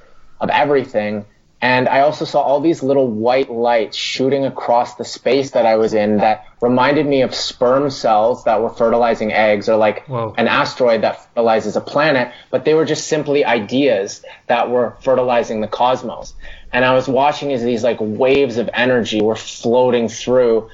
of 0.41 0.51
everything 0.51 1.27
and 1.63 1.89
I 1.89 2.01
also 2.01 2.25
saw 2.25 2.41
all 2.41 2.61
these 2.61 2.83
little 2.83 3.07
white 3.07 3.51
lights 3.51 3.97
shooting 3.97 4.47
across 4.47 4.95
the 4.95 5.05
space 5.05 5.51
that 5.51 5.67
I 5.67 5.77
was 5.77 5.93
in 5.93 6.17
that 6.19 6.47
reminded 6.63 7.07
me 7.07 7.21
of 7.21 7.35
sperm 7.35 7.91
cells 7.91 8.45
that 8.45 8.63
were 8.63 8.71
fertilizing 8.71 9.31
eggs 9.33 9.69
or 9.69 9.77
like 9.77 10.07
Whoa. 10.07 10.35
an 10.39 10.49
asteroid 10.49 11.03
that 11.03 11.23
fertilizes 11.27 11.77
a 11.77 11.83
planet, 11.83 12.33
but 12.51 12.65
they 12.65 12.73
were 12.73 12.87
just 12.87 13.09
simply 13.09 13.45
ideas 13.45 14.25
that 14.47 14.71
were 14.71 14.97
fertilizing 15.03 15.61
the 15.61 15.69
cosmos. 15.69 16.33
And 16.73 16.83
I 16.83 16.95
was 16.95 17.09
watching 17.09 17.53
as 17.53 17.63
these 17.63 17.85
like 17.85 17.99
waves 18.01 18.57
of 18.57 18.71
energy 18.73 19.21
were 19.21 19.37
floating 19.37 20.09
through 20.09 20.71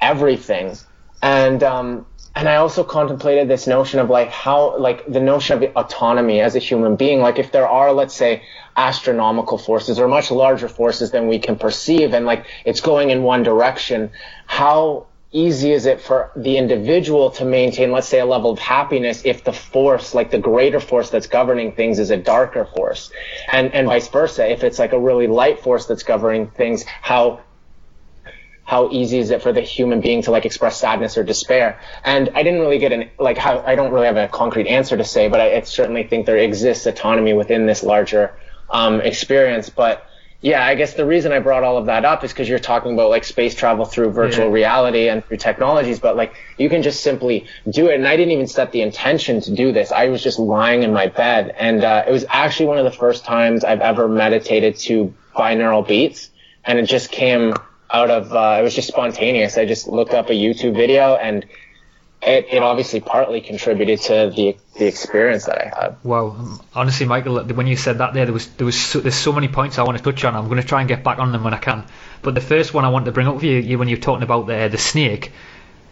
everything. 0.00 0.76
And, 1.22 1.62
um, 1.62 2.06
and 2.38 2.48
I 2.48 2.54
also 2.54 2.84
contemplated 2.84 3.48
this 3.48 3.66
notion 3.66 3.98
of 3.98 4.10
like 4.10 4.28
how, 4.30 4.78
like 4.78 5.04
the 5.06 5.18
notion 5.18 5.60
of 5.60 5.72
autonomy 5.74 6.40
as 6.40 6.54
a 6.54 6.60
human 6.60 6.94
being. 6.94 7.20
Like 7.20 7.40
if 7.40 7.50
there 7.50 7.68
are, 7.68 7.92
let's 7.92 8.14
say, 8.14 8.44
astronomical 8.76 9.58
forces 9.58 9.98
or 9.98 10.06
much 10.06 10.30
larger 10.30 10.68
forces 10.68 11.10
than 11.10 11.26
we 11.26 11.40
can 11.40 11.56
perceive, 11.56 12.14
and 12.14 12.26
like 12.26 12.46
it's 12.64 12.80
going 12.80 13.10
in 13.10 13.24
one 13.24 13.42
direction, 13.42 14.12
how 14.46 15.08
easy 15.32 15.72
is 15.72 15.84
it 15.84 16.00
for 16.00 16.30
the 16.36 16.56
individual 16.56 17.28
to 17.32 17.44
maintain, 17.44 17.90
let's 17.90 18.06
say, 18.06 18.20
a 18.20 18.24
level 18.24 18.52
of 18.52 18.60
happiness 18.60 19.22
if 19.24 19.42
the 19.42 19.52
force, 19.52 20.14
like 20.14 20.30
the 20.30 20.38
greater 20.38 20.78
force 20.78 21.10
that's 21.10 21.26
governing 21.26 21.72
things, 21.72 21.98
is 21.98 22.10
a 22.10 22.16
darker 22.16 22.64
force, 22.64 23.10
and 23.50 23.74
and 23.74 23.88
vice 23.88 24.06
versa. 24.06 24.48
If 24.48 24.62
it's 24.62 24.78
like 24.78 24.92
a 24.92 25.00
really 25.00 25.26
light 25.26 25.58
force 25.58 25.86
that's 25.86 26.04
governing 26.04 26.50
things, 26.50 26.84
how 26.84 27.40
how 28.68 28.90
easy 28.92 29.18
is 29.18 29.30
it 29.30 29.40
for 29.40 29.50
the 29.50 29.62
human 29.62 29.98
being 30.02 30.20
to 30.20 30.30
like 30.30 30.44
express 30.44 30.78
sadness 30.78 31.16
or 31.16 31.24
despair? 31.24 31.80
And 32.04 32.28
I 32.34 32.42
didn't 32.42 32.60
really 32.60 32.78
get 32.78 32.92
an 32.92 33.08
like 33.18 33.38
how 33.38 33.60
I 33.60 33.74
don't 33.74 33.92
really 33.94 34.04
have 34.06 34.18
a 34.18 34.28
concrete 34.28 34.66
answer 34.66 34.94
to 34.94 35.04
say, 35.04 35.26
but 35.28 35.40
I, 35.40 35.56
I 35.56 35.60
certainly 35.62 36.04
think 36.04 36.26
there 36.26 36.36
exists 36.36 36.84
autonomy 36.84 37.32
within 37.32 37.64
this 37.64 37.82
larger 37.82 38.34
um, 38.68 39.00
experience. 39.00 39.70
But 39.70 40.04
yeah, 40.42 40.66
I 40.66 40.74
guess 40.74 40.92
the 40.92 41.06
reason 41.06 41.32
I 41.32 41.38
brought 41.38 41.64
all 41.64 41.78
of 41.78 41.86
that 41.86 42.04
up 42.04 42.22
is 42.24 42.30
because 42.30 42.46
you're 42.46 42.58
talking 42.58 42.92
about 42.92 43.08
like 43.08 43.24
space 43.24 43.54
travel 43.54 43.86
through 43.86 44.10
virtual 44.10 44.48
Yeah. 44.48 44.52
reality 44.52 45.08
and 45.08 45.24
through 45.24 45.38
technologies, 45.38 45.98
but 45.98 46.14
like 46.14 46.34
you 46.58 46.68
can 46.68 46.82
just 46.82 47.02
simply 47.02 47.46
do 47.70 47.86
it. 47.88 47.94
And 47.94 48.06
I 48.06 48.18
didn't 48.18 48.32
even 48.32 48.48
set 48.48 48.70
the 48.70 48.82
intention 48.82 49.40
to 49.40 49.50
do 49.54 49.72
this. 49.72 49.92
I 49.92 50.08
was 50.08 50.22
just 50.22 50.38
lying 50.38 50.82
in 50.82 50.92
my 50.92 51.06
bed, 51.06 51.54
and 51.58 51.82
uh, 51.82 52.04
it 52.06 52.12
was 52.12 52.26
actually 52.28 52.66
one 52.66 52.76
of 52.76 52.84
the 52.84 52.92
first 53.04 53.24
times 53.24 53.64
I've 53.64 53.80
ever 53.80 54.08
meditated 54.08 54.76
to 54.88 55.14
binaural 55.34 55.88
beats, 55.88 56.28
and 56.66 56.78
it 56.78 56.84
just 56.84 57.10
came 57.10 57.54
out 57.90 58.10
of 58.10 58.32
uh, 58.32 58.56
it 58.60 58.62
was 58.62 58.74
just 58.74 58.88
spontaneous. 58.88 59.56
I 59.58 59.64
just 59.66 59.88
looked 59.88 60.14
up 60.14 60.28
a 60.30 60.32
YouTube 60.34 60.74
video 60.74 61.14
and. 61.16 61.44
It, 62.20 62.48
it 62.50 62.64
obviously 62.64 62.98
partly 62.98 63.40
contributed 63.40 64.00
to 64.00 64.32
the 64.34 64.56
the 64.76 64.86
experience 64.86 65.44
that 65.44 65.56
I 65.56 65.68
had. 65.68 65.96
Wow, 66.02 66.30
um, 66.30 66.60
honestly, 66.74 67.06
Michael, 67.06 67.44
when 67.44 67.68
you 67.68 67.76
said 67.76 67.98
that 67.98 68.12
there, 68.12 68.24
there 68.24 68.32
was 68.34 68.48
there 68.56 68.66
was 68.66 68.76
so, 68.76 68.98
there's 68.98 69.14
so 69.14 69.30
many 69.30 69.46
points 69.46 69.78
I 69.78 69.84
want 69.84 69.98
to 69.98 70.02
touch 70.02 70.24
on. 70.24 70.34
I'm 70.34 70.46
going 70.48 70.60
to 70.60 70.66
try 70.66 70.80
and 70.80 70.88
get 70.88 71.04
back 71.04 71.20
on 71.20 71.30
them 71.30 71.44
when 71.44 71.54
I 71.54 71.58
can. 71.58 71.84
But 72.22 72.34
the 72.34 72.40
first 72.40 72.74
one 72.74 72.84
I 72.84 72.88
want 72.88 73.04
to 73.04 73.12
bring 73.12 73.28
up 73.28 73.36
with 73.36 73.44
you, 73.44 73.58
you 73.58 73.78
when 73.78 73.86
you're 73.86 73.98
talking 73.98 74.24
about 74.24 74.48
the 74.48 74.66
the 74.66 74.78
snake, 74.78 75.30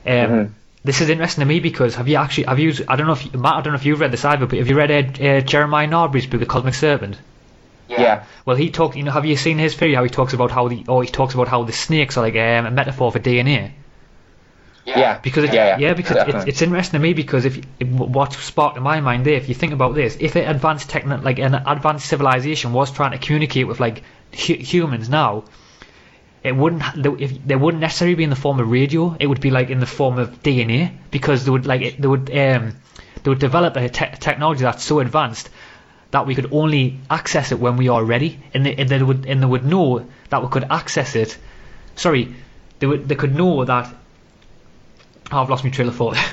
um, 0.05 0.13
Mhm. 0.13 0.51
this 0.83 1.01
is 1.01 1.11
interesting 1.11 1.43
to 1.43 1.47
me 1.47 1.61
because 1.61 1.95
have 1.95 2.09
you 2.09 2.17
actually 2.17 2.45
have 2.49 2.59
you 2.59 2.73
I 2.89 2.97
don't 2.97 3.07
know 3.07 3.13
if 3.13 3.33
Matt 3.33 3.55
I 3.55 3.61
don't 3.61 3.75
know 3.75 3.79
if 3.79 3.87
you've 3.87 4.01
read 4.01 4.11
this 4.11 4.25
either, 4.25 4.47
but 4.47 4.59
have 4.59 4.67
you 4.69 4.77
read 4.77 4.91
uh, 4.91 5.25
uh, 5.25 5.41
Jeremiah 5.43 5.87
Narby's 5.87 6.27
book, 6.27 6.41
The 6.41 6.47
Cosmic 6.47 6.75
Serpent? 6.75 7.19
Yeah. 7.89 8.25
Well, 8.45 8.57
he 8.57 8.71
talk. 8.71 8.97
You 8.97 9.05
know, 9.05 9.13
have 9.13 9.27
you 9.27 9.37
seen 9.37 9.59
his 9.59 9.75
theory? 9.75 9.95
How 9.95 10.05
he 10.05 10.11
talks 10.11 10.33
about 10.33 10.51
how 10.51 10.69
the 10.69 10.85
or 10.89 11.03
he 11.03 11.09
talks 11.09 11.35
about 11.35 11.49
how 11.49 11.65
the 11.65 11.73
snakes 11.73 12.17
are 12.17 12.23
like 12.23 12.35
um, 12.35 12.67
a 12.67 12.71
metaphor 12.71 13.13
for 13.13 13.19
DNA. 13.21 13.73
Yeah. 14.85 15.19
Because 15.19 15.45
it, 15.45 15.53
yeah, 15.53 15.79
yeah, 15.79 15.95
because 15.95 16.17
it's, 16.29 16.47
it's 16.47 16.63
interesting 16.63 16.99
to 16.99 17.03
me 17.03 17.13
because 17.13 17.45
if 17.45 17.61
what 17.81 18.33
sparked 18.33 18.77
in 18.77 18.83
my 18.85 19.01
mind 19.01 19.27
there, 19.27 19.35
if 19.35 19.49
you 19.49 19.55
think 19.55 19.73
about 19.73 19.95
this, 19.95 20.17
if 20.21 20.37
an 20.37 20.49
advanced 20.49 20.89
techno, 20.89 21.21
like 21.21 21.39
an 21.41 21.55
advanced 21.55 22.07
civilization 22.07 22.73
was 22.73 22.93
trying 22.93 23.11
to 23.11 23.19
communicate 23.19 23.67
with 23.67 23.81
like 23.81 24.05
hu- 24.33 24.55
humans 24.55 25.09
now, 25.09 25.45
it 26.45 26.55
wouldn't 26.55 26.83
they, 26.95 27.25
if, 27.25 27.45
they 27.45 27.57
wouldn't 27.57 27.81
necessarily 27.81 28.15
be 28.15 28.23
in 28.23 28.31
the 28.31 28.37
form 28.37 28.61
of 28.61 28.71
radio. 28.71 29.17
It 29.19 29.27
would 29.27 29.41
be 29.41 29.51
like 29.51 29.71
in 29.71 29.81
the 29.81 29.87
form 29.87 30.19
of 30.19 30.43
DNA 30.43 30.93
because 31.11 31.45
they 31.45 31.51
would 31.51 31.67
like 31.67 31.83
it, 31.83 32.01
they 32.01 32.09
would 32.09 32.31
um 32.31 32.77
they 33.23 33.31
would 33.31 33.41
develop 33.41 33.77
a 33.77 33.89
te- 33.89 34.17
technology 34.21 34.63
that's 34.63 34.85
so 34.85 35.01
advanced 35.01 35.51
that 36.13 36.27
we 36.27 36.35
could 36.35 36.53
only 36.53 36.99
access 37.11 37.53
it 37.53 37.59
when 37.59 37.77
we 37.77 37.89
are 37.89 38.03
ready, 38.05 38.39
and 38.55 38.65
they, 38.65 38.75
and 38.77 38.89
they 38.89 39.03
would 39.03 39.27
and 39.27 39.43
they 39.43 39.47
would 39.47 39.65
know 39.65 40.07
that 40.31 40.43
we 40.43 40.49
could 40.49 40.65
access 40.71 41.17
it. 41.17 41.37
Sorry, 41.97 42.35
they 42.79 42.87
would 42.87 43.09
they 43.09 43.15
could 43.17 43.35
know 43.35 43.65
that. 43.65 43.93
Oh, 45.33 45.43
I've 45.43 45.51
lost 45.51 45.65
my 45.65 45.71
trail 45.71 45.89
of 45.89 45.97
thought. 45.97 46.17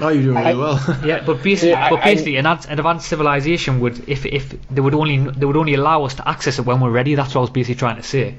Oh, 0.00 0.08
you're 0.08 0.22
doing 0.22 0.36
really 0.36 0.56
well. 0.56 0.80
yeah, 1.04 1.22
but 1.26 1.42
basically, 1.42 1.68
Yeah, 1.70 1.86
I- 1.86 1.90
but 1.90 2.00
I- 2.00 2.04
basically, 2.04 2.36
an, 2.36 2.46
ad- 2.46 2.64
an 2.66 2.78
advanced 2.78 3.06
civilization 3.06 3.80
would, 3.80 4.08
if 4.08 4.24
if 4.24 4.54
they 4.70 4.80
would 4.80 4.94
only 4.94 5.18
they 5.18 5.44
would 5.44 5.58
only 5.58 5.74
allow 5.74 6.04
us 6.04 6.14
to 6.14 6.26
access 6.26 6.58
it 6.58 6.64
when 6.64 6.80
we're 6.80 6.90
ready. 6.90 7.14
That's 7.14 7.34
what 7.34 7.40
I 7.40 7.42
was 7.42 7.50
basically 7.50 7.74
trying 7.76 7.96
to 7.96 8.02
say. 8.02 8.34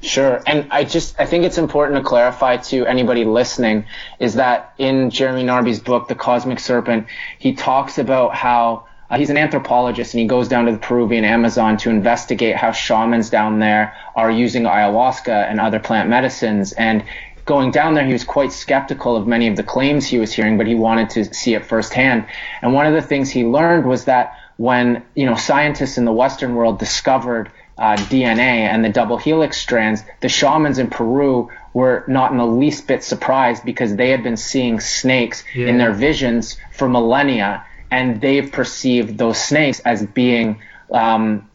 Sure. 0.00 0.40
And 0.46 0.68
I 0.70 0.84
just, 0.84 1.18
I 1.18 1.26
think 1.26 1.44
it's 1.44 1.58
important 1.58 1.98
to 1.98 2.04
clarify 2.08 2.58
to 2.58 2.86
anybody 2.86 3.24
listening 3.24 3.86
is 4.20 4.34
that 4.34 4.74
in 4.78 5.10
Jeremy 5.10 5.42
Narby's 5.42 5.80
book, 5.80 6.06
The 6.08 6.14
Cosmic 6.14 6.60
Serpent, 6.60 7.08
he 7.38 7.54
talks 7.54 7.98
about 7.98 8.34
how 8.34 8.86
uh, 9.10 9.18
he's 9.18 9.30
an 9.30 9.36
anthropologist 9.36 10.14
and 10.14 10.20
he 10.20 10.26
goes 10.26 10.48
down 10.48 10.66
to 10.66 10.72
the 10.72 10.78
Peruvian 10.78 11.24
Amazon 11.24 11.76
to 11.78 11.90
investigate 11.90 12.56
how 12.56 12.72
shamans 12.72 13.30
down 13.30 13.58
there 13.58 13.94
are 14.16 14.30
using 14.30 14.64
ayahuasca 14.64 15.50
and 15.50 15.60
other 15.60 15.78
plant 15.78 16.08
medicines. 16.08 16.72
And 16.72 17.04
going 17.44 17.70
down 17.70 17.94
there, 17.94 18.06
he 18.06 18.12
was 18.12 18.24
quite 18.24 18.52
skeptical 18.52 19.16
of 19.16 19.26
many 19.26 19.46
of 19.48 19.56
the 19.56 19.62
claims 19.62 20.06
he 20.06 20.18
was 20.18 20.32
hearing, 20.32 20.56
but 20.56 20.66
he 20.66 20.74
wanted 20.74 21.10
to 21.10 21.34
see 21.34 21.54
it 21.54 21.64
firsthand. 21.66 22.24
And 22.62 22.72
one 22.72 22.86
of 22.86 22.94
the 22.94 23.02
things 23.02 23.30
he 23.30 23.44
learned 23.44 23.84
was 23.86 24.06
that 24.06 24.38
when, 24.56 25.02
you 25.14 25.26
know, 25.26 25.34
scientists 25.34 25.98
in 25.98 26.04
the 26.04 26.12
Western 26.12 26.54
world 26.54 26.78
discovered 26.78 27.50
uh, 27.76 27.96
DNA 27.96 28.38
and 28.70 28.84
the 28.84 28.88
double 28.88 29.18
helix 29.18 29.56
strands, 29.60 30.02
the 30.20 30.28
shamans 30.28 30.78
in 30.78 30.88
Peru 30.88 31.50
were 31.72 32.04
not 32.06 32.30
in 32.30 32.38
the 32.38 32.46
least 32.46 32.86
bit 32.86 33.02
surprised 33.02 33.64
because 33.64 33.96
they 33.96 34.10
had 34.10 34.22
been 34.22 34.36
seeing 34.36 34.78
snakes 34.78 35.42
Yeah. 35.56 35.66
in 35.66 35.76
their 35.78 35.92
visions 35.92 36.56
for 36.72 36.88
millennia, 36.88 37.64
and 37.90 38.20
they've 38.20 38.50
perceived 38.50 39.18
those 39.18 39.38
snakes 39.42 39.80
as 39.80 40.04
being 40.04 40.60
um, 40.90 41.48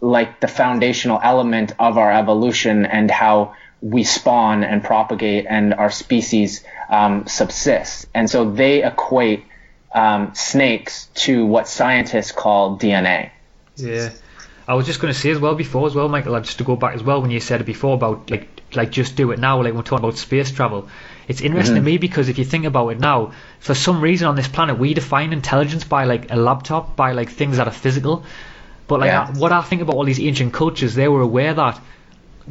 like 0.00 0.40
the 0.40 0.48
foundational 0.48 1.20
element 1.22 1.72
of 1.78 1.98
our 1.98 2.12
evolution 2.12 2.86
and 2.86 3.10
how 3.10 3.54
we 3.80 4.04
spawn 4.04 4.62
and 4.64 4.82
propagate 4.82 5.46
and 5.48 5.74
our 5.74 5.90
species 5.90 6.64
um, 6.88 7.26
subsists. 7.26 8.06
And 8.14 8.30
so 8.30 8.50
they 8.50 8.84
equate 8.84 9.44
um, 9.94 10.34
snakes 10.34 11.06
to 11.14 11.44
what 11.44 11.68
scientists 11.68 12.32
call 12.32 12.78
DNA. 12.78 13.30
Yeah. 13.76 14.10
I 14.66 14.74
was 14.74 14.86
just 14.86 15.00
going 15.00 15.12
to 15.12 15.18
say 15.18 15.30
as 15.30 15.38
well 15.38 15.54
before 15.54 15.86
as 15.86 15.94
well, 15.94 16.08
Michael, 16.08 16.38
just 16.40 16.58
to 16.58 16.64
go 16.64 16.76
back 16.76 16.94
as 16.94 17.02
well 17.02 17.20
when 17.20 17.30
you 17.30 17.40
said 17.40 17.60
it 17.60 17.64
before 17.64 17.94
about 17.94 18.30
like 18.30 18.48
like 18.74 18.90
just 18.90 19.16
do 19.16 19.32
it 19.32 19.38
now, 19.38 19.62
like 19.62 19.74
we're 19.74 19.82
talking 19.82 20.04
about 20.04 20.16
space 20.16 20.50
travel. 20.50 20.88
It's 21.32 21.40
interesting 21.48 21.76
Mm-hmm. 21.76 21.84
to 21.86 21.92
me 21.92 21.98
because 22.06 22.28
if 22.32 22.38
you 22.38 22.44
think 22.52 22.64
about 22.72 22.88
it 22.94 23.00
now, 23.00 23.32
for 23.68 23.74
some 23.74 24.00
reason 24.08 24.28
on 24.28 24.36
this 24.36 24.48
planet 24.56 24.78
we 24.84 24.92
define 24.94 25.32
intelligence 25.32 25.84
by 25.96 26.04
like 26.12 26.30
a 26.30 26.36
laptop, 26.48 26.94
by 26.96 27.12
like 27.20 27.30
things 27.40 27.56
that 27.58 27.66
are 27.72 27.78
physical. 27.84 28.24
But 28.88 29.00
like 29.00 29.10
Yeah. 29.12 29.28
I- 29.28 29.38
what 29.38 29.52
I 29.52 29.62
think 29.62 29.82
about 29.82 29.96
all 29.96 30.04
these 30.04 30.20
ancient 30.20 30.52
cultures, 30.52 30.94
they 30.94 31.08
were 31.08 31.22
aware 31.30 31.54
that 31.54 31.80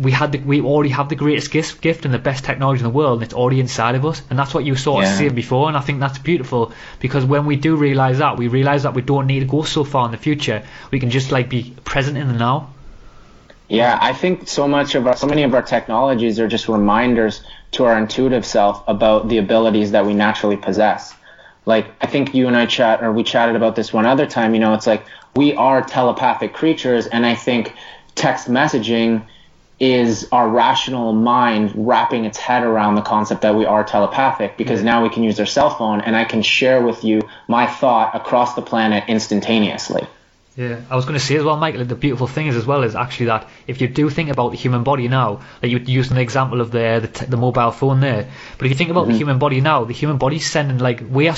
we 0.07 0.11
had 0.11 0.31
the, 0.31 0.39
we 0.39 0.61
already 0.61 0.89
have 0.97 1.09
the 1.09 1.17
greatest 1.23 1.51
gift, 1.51 1.81
gift 1.81 2.05
and 2.05 2.13
the 2.13 2.23
best 2.29 2.45
technology 2.45 2.79
in 2.79 2.85
the 2.91 2.97
world, 2.99 3.15
and 3.17 3.23
it's 3.23 3.33
already 3.33 3.59
inside 3.59 3.95
of 3.95 4.05
us. 4.05 4.21
And 4.29 4.39
that's 4.39 4.53
what 4.53 4.63
you 4.63 4.75
sort 4.77 5.03
of 5.03 5.09
Yeah. 5.09 5.17
said 5.17 5.35
before, 5.35 5.67
and 5.67 5.75
I 5.75 5.81
think 5.81 5.99
that's 5.99 6.17
beautiful 6.17 6.71
because 7.01 7.25
when 7.25 7.45
we 7.45 7.57
do 7.57 7.75
realize 7.75 8.19
that, 8.19 8.37
we 8.37 8.47
realize 8.47 8.83
that 8.83 8.93
we 8.93 9.01
don't 9.01 9.27
need 9.27 9.41
to 9.41 9.49
go 9.57 9.63
so 9.63 9.83
far 9.83 10.05
in 10.05 10.11
the 10.11 10.17
future. 10.29 10.63
We 10.91 10.99
can 11.01 11.09
just 11.09 11.29
like 11.31 11.49
be 11.49 11.61
present 11.93 12.17
in 12.17 12.27
the 12.29 12.37
now. 12.49 12.69
Yeah, 13.71 13.97
I 14.01 14.11
think 14.11 14.49
so 14.49 14.67
much 14.67 14.95
of 14.95 15.07
our, 15.07 15.15
so 15.15 15.27
many 15.27 15.43
of 15.43 15.53
our 15.53 15.61
technologies 15.61 16.41
are 16.41 16.47
just 16.49 16.67
reminders 16.67 17.41
to 17.71 17.85
our 17.85 17.97
intuitive 17.97 18.45
self 18.45 18.83
about 18.85 19.29
the 19.29 19.37
abilities 19.37 19.91
that 19.91 20.05
we 20.05 20.13
naturally 20.13 20.57
possess. 20.57 21.15
Like 21.65 21.87
I 22.01 22.07
think 22.07 22.35
you 22.35 22.47
and 22.47 22.57
I 22.57 22.65
chat 22.65 23.01
or 23.01 23.13
we 23.13 23.23
chatted 23.23 23.55
about 23.55 23.77
this 23.77 23.93
one 23.93 24.05
other 24.05 24.25
time, 24.25 24.53
you 24.53 24.59
know, 24.59 24.73
it's 24.73 24.87
like 24.87 25.05
we 25.37 25.53
are 25.53 25.81
telepathic 25.81 26.53
creatures 26.53 27.07
and 27.07 27.25
I 27.25 27.33
think 27.33 27.73
text 28.13 28.49
messaging 28.49 29.25
is 29.79 30.27
our 30.33 30.49
rational 30.49 31.13
mind 31.13 31.71
wrapping 31.73 32.25
its 32.25 32.37
head 32.37 32.63
around 32.63 32.95
the 32.95 33.01
concept 33.01 33.41
that 33.43 33.55
we 33.55 33.65
are 33.65 33.85
telepathic 33.85 34.57
because 34.57 34.83
now 34.83 35.01
we 35.01 35.07
can 35.07 35.23
use 35.23 35.39
our 35.39 35.45
cell 35.45 35.69
phone 35.69 36.01
and 36.01 36.17
I 36.17 36.25
can 36.25 36.41
share 36.41 36.81
with 36.85 37.05
you 37.05 37.21
my 37.47 37.67
thought 37.67 38.13
across 38.15 38.53
the 38.53 38.61
planet 38.61 39.05
instantaneously. 39.07 40.05
Yeah, 40.57 40.81
I 40.89 40.97
was 40.97 41.05
going 41.05 41.17
to 41.17 41.25
say 41.25 41.37
as 41.37 41.43
well, 41.45 41.55
Michael. 41.55 41.85
The 41.85 41.95
beautiful 41.95 42.27
thing 42.27 42.47
is 42.47 42.57
as 42.57 42.65
well 42.65 42.83
is 42.83 42.93
actually 42.93 43.27
that 43.27 43.47
if 43.67 43.79
you 43.79 43.87
do 43.87 44.09
think 44.09 44.29
about 44.29 44.51
the 44.51 44.57
human 44.57 44.83
body 44.83 45.07
now, 45.07 45.41
like 45.63 45.71
you 45.71 45.77
used 45.79 46.11
an 46.11 46.17
example 46.17 46.59
of 46.59 46.71
the 46.71 46.99
the, 47.01 47.07
t- 47.07 47.25
the 47.25 47.37
mobile 47.37 47.71
phone 47.71 48.01
there, 48.01 48.29
but 48.57 48.65
if 48.65 48.71
you 48.71 48.75
think 48.75 48.89
about 48.89 49.07
the 49.07 49.13
human 49.13 49.39
body 49.39 49.61
now, 49.61 49.85
the 49.85 49.93
human 49.93 50.17
body's 50.17 50.45
sending 50.45 50.77
like 50.79 51.01
we 51.09 51.29
are 51.29 51.37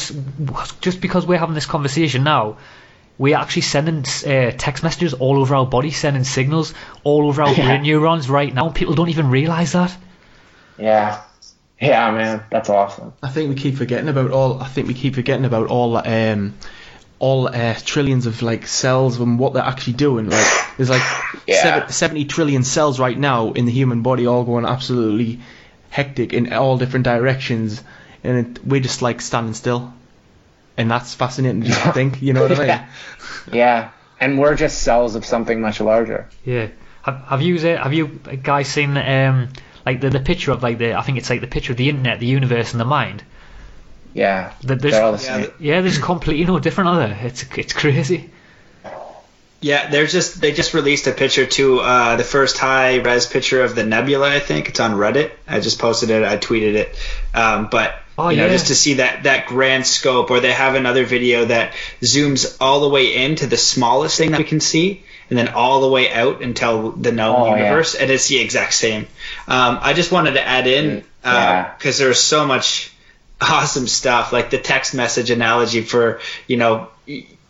just 0.81 0.99
because 0.99 1.27
we're 1.27 1.37
having 1.37 1.53
this 1.53 1.67
conversation 1.67 2.23
now, 2.23 2.57
we 3.19 3.35
are 3.35 3.41
actually 3.43 3.61
sending 3.61 3.99
uh, 3.99 4.51
text 4.57 4.83
messages 4.83 5.13
all 5.13 5.39
over 5.39 5.53
our 5.53 5.67
body, 5.67 5.91
sending 5.91 6.23
signals 6.23 6.73
all 7.03 7.27
over 7.27 7.43
our 7.43 7.53
Yeah. 7.53 7.65
brain 7.67 7.83
neurons 7.83 8.27
right 8.31 8.51
now. 8.51 8.69
People 8.69 8.95
don't 8.95 9.09
even 9.09 9.29
realize 9.29 9.73
that. 9.73 9.95
Yeah. 10.79 11.21
Yeah, 11.79 12.11
man, 12.11 12.43
that's 12.49 12.69
awesome. 12.69 13.13
I 13.21 13.29
think 13.29 13.49
we 13.49 13.55
keep 13.55 13.75
forgetting 13.75 14.07
about 14.09 14.31
all. 14.31 14.59
I 14.61 14.67
think 14.67 14.87
we 14.87 14.93
keep 14.95 15.15
forgetting 15.15 15.45
about 15.45 15.67
all. 15.67 15.97
Um, 15.97 16.55
all 17.23 17.47
uh, 17.47 17.73
trillions 17.85 18.25
of 18.25 18.41
like 18.41 18.67
cells 18.67 19.17
and 19.17 19.39
what 19.39 19.53
they're 19.53 19.63
actually 19.63 19.93
doing. 19.93 20.29
Like 20.29 20.47
there's 20.75 20.89
like 20.89 21.01
Yeah. 21.47 21.87
70 21.87 22.25
trillion 22.25 22.63
cells 22.65 22.99
right 22.99 23.17
now 23.17 23.53
in 23.53 23.63
the 23.65 23.71
human 23.71 24.01
body, 24.01 24.27
all 24.27 24.43
going 24.43 24.65
absolutely 24.65 25.39
hectic 25.89 26.33
in 26.33 26.51
all 26.51 26.77
different 26.77 27.05
directions, 27.05 27.81
and 28.25 28.57
it, 28.57 28.65
we're 28.65 28.81
just 28.81 29.01
like 29.01 29.21
standing 29.21 29.53
still. 29.53 29.93
And 30.75 30.91
that's 30.91 31.15
fascinating 31.15 31.63
just 31.63 31.81
to 31.83 31.93
think. 31.99 32.21
You 32.21 32.33
know 32.33 32.41
what 32.41 32.51
I 32.51 32.57
mean? 32.57 32.67
Yeah. 32.67 32.87
Yeah, 33.53 33.89
and 34.19 34.37
we're 34.37 34.55
just 34.55 34.81
cells 34.81 35.15
of 35.15 35.23
something 35.25 35.61
much 35.61 35.79
larger. 35.79 36.27
Yeah. 36.43 36.67
Have, 37.03 37.23
have 37.27 37.41
you 37.41 37.55
uh, 37.55 37.83
have 37.83 37.93
you 37.93 38.07
guys 38.43 38.67
seen 38.67 38.97
um 38.97 39.47
like 39.85 40.01
the 40.01 40.09
the 40.09 40.19
picture 40.19 40.51
of 40.51 40.61
like 40.61 40.77
the 40.77 40.93
I 40.93 41.01
think 41.03 41.17
it's 41.17 41.29
like 41.29 41.39
the 41.39 41.47
picture 41.55 41.71
of 41.71 41.77
the 41.77 41.87
internet, 41.87 42.19
the 42.19 42.25
universe, 42.27 42.73
and 42.73 42.81
the 42.81 42.85
mind. 42.99 43.23
Yeah, 44.13 44.53
That 44.63 44.79
there's, 44.81 44.93
they're 44.93 45.03
all 45.03 45.11
the 45.13 45.23
Yeah, 45.23 45.41
same. 45.43 45.51
Yeah, 45.59 45.81
there's 45.81 45.97
completely 45.97 46.45
no 46.45 46.59
different 46.59 46.89
other. 46.91 47.17
It's 47.21 47.45
it's 47.57 47.73
crazy. 47.73 48.29
Yeah, 49.61 49.89
they're 49.89 50.07
just 50.07 50.41
they 50.41 50.51
just 50.51 50.73
released 50.73 51.07
a 51.07 51.13
picture 51.13 51.45
too. 51.45 51.79
Uh, 51.79 52.17
the 52.17 52.23
first 52.25 52.57
high 52.57 52.97
res 52.97 53.25
picture 53.25 53.63
of 53.63 53.75
the 53.75 53.85
nebula. 53.85 54.29
I 54.29 54.39
think 54.39 54.67
it's 54.69 54.79
on 54.81 54.91
Reddit. 54.91 55.31
I 55.47 55.61
just 55.61 55.79
posted 55.79 56.09
it. 56.09 56.23
I 56.23 56.37
tweeted 56.37 56.75
it. 56.75 56.95
Um, 57.33 57.69
but 57.71 57.95
Oh, 58.15 58.29
you 58.29 58.37
know, 58.37 58.45
yeah. 58.45 58.51
just 58.51 58.67
to 58.67 58.75
see 58.75 58.95
that 58.95 59.23
that 59.23 59.47
grand 59.47 59.87
scope, 59.87 60.29
or 60.29 60.39
they 60.39 60.51
have 60.51 60.75
another 60.75 61.03
video 61.05 61.45
that 61.45 61.73
zooms 62.01 62.57
all 62.61 62.81
the 62.81 62.89
way 62.89 63.15
into 63.15 63.47
the 63.47 63.57
smallest 63.57 64.17
thing 64.19 64.29
that 64.31 64.37
we 64.37 64.43
can 64.43 64.59
see, 64.59 65.01
and 65.31 65.39
then 65.39 65.47
all 65.47 65.81
the 65.81 65.87
way 65.87 66.11
out 66.13 66.43
until 66.43 66.91
the 66.91 67.11
known 67.11 67.35
Oh, 67.35 67.45
yeah. 67.55 67.63
universe, 67.63 67.95
and 67.95 68.11
it's 68.11 68.27
the 68.27 68.37
exact 68.37 68.75
same. 68.75 69.07
Um, 69.47 69.79
I 69.81 69.93
just 69.93 70.11
wanted 70.11 70.33
to 70.35 70.47
add 70.47 70.67
in 70.67 71.03
Yeah. 71.25 71.73
because 71.75 71.97
there's 71.97 72.19
so 72.19 72.45
much 72.45 72.91
awesome 73.49 73.87
stuff, 73.87 74.31
like 74.33 74.49
the 74.49 74.57
text 74.57 74.93
message 74.93 75.29
analogy 75.29 75.81
for 75.81 76.19
you 76.47 76.57
know. 76.57 76.87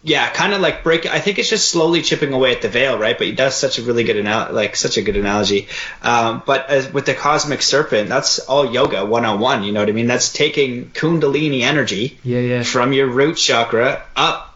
Yeah, 0.06 0.30
kind 0.32 0.54
of 0.54 0.60
like 0.60 0.84
break. 0.84 1.06
I 1.06 1.22
think 1.22 1.40
it's 1.40 1.50
just 1.50 1.70
slowly 1.70 2.02
chipping 2.02 2.34
away 2.34 2.54
at 2.54 2.62
the 2.62 2.68
veil, 2.68 2.98
right? 2.98 3.18
But 3.18 3.26
he 3.28 3.32
does 3.32 3.56
such 3.56 3.80
a 3.80 3.84
really 3.84 4.04
good 4.04 4.18
anal- 4.18 4.52
like 4.52 4.76
such 4.76 4.98
a 4.98 5.02
good 5.02 5.16
analogy. 5.16 5.70
Um, 6.02 6.44
but 6.46 6.70
as 6.70 6.92
with 6.92 7.06
the 7.06 7.14
cosmic 7.14 7.62
serpent, 7.62 8.10
that's 8.10 8.38
all 8.40 8.70
yoga 8.70 9.06
101. 9.06 9.64
You 9.64 9.72
know 9.72 9.80
what 9.80 9.88
I 9.88 9.94
mean? 9.94 10.08
That's 10.08 10.34
taking 10.34 10.88
kundalini 10.90 11.62
energy 11.62 12.20
Yeah, 12.22 12.40
yeah. 12.40 12.64
from 12.64 12.92
your 12.92 13.08
root 13.08 13.38
chakra 13.38 14.04
up, 14.14 14.54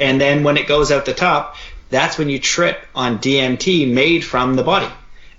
and 0.00 0.20
then 0.20 0.42
when 0.42 0.56
it 0.56 0.66
goes 0.66 0.90
out 0.90 1.04
the 1.06 1.14
top, 1.14 1.54
that's 1.90 2.18
when 2.18 2.28
you 2.28 2.40
trip 2.40 2.76
on 2.92 3.18
DMT 3.20 3.86
made 3.92 4.24
from 4.24 4.56
the 4.56 4.64
body. 4.64 4.88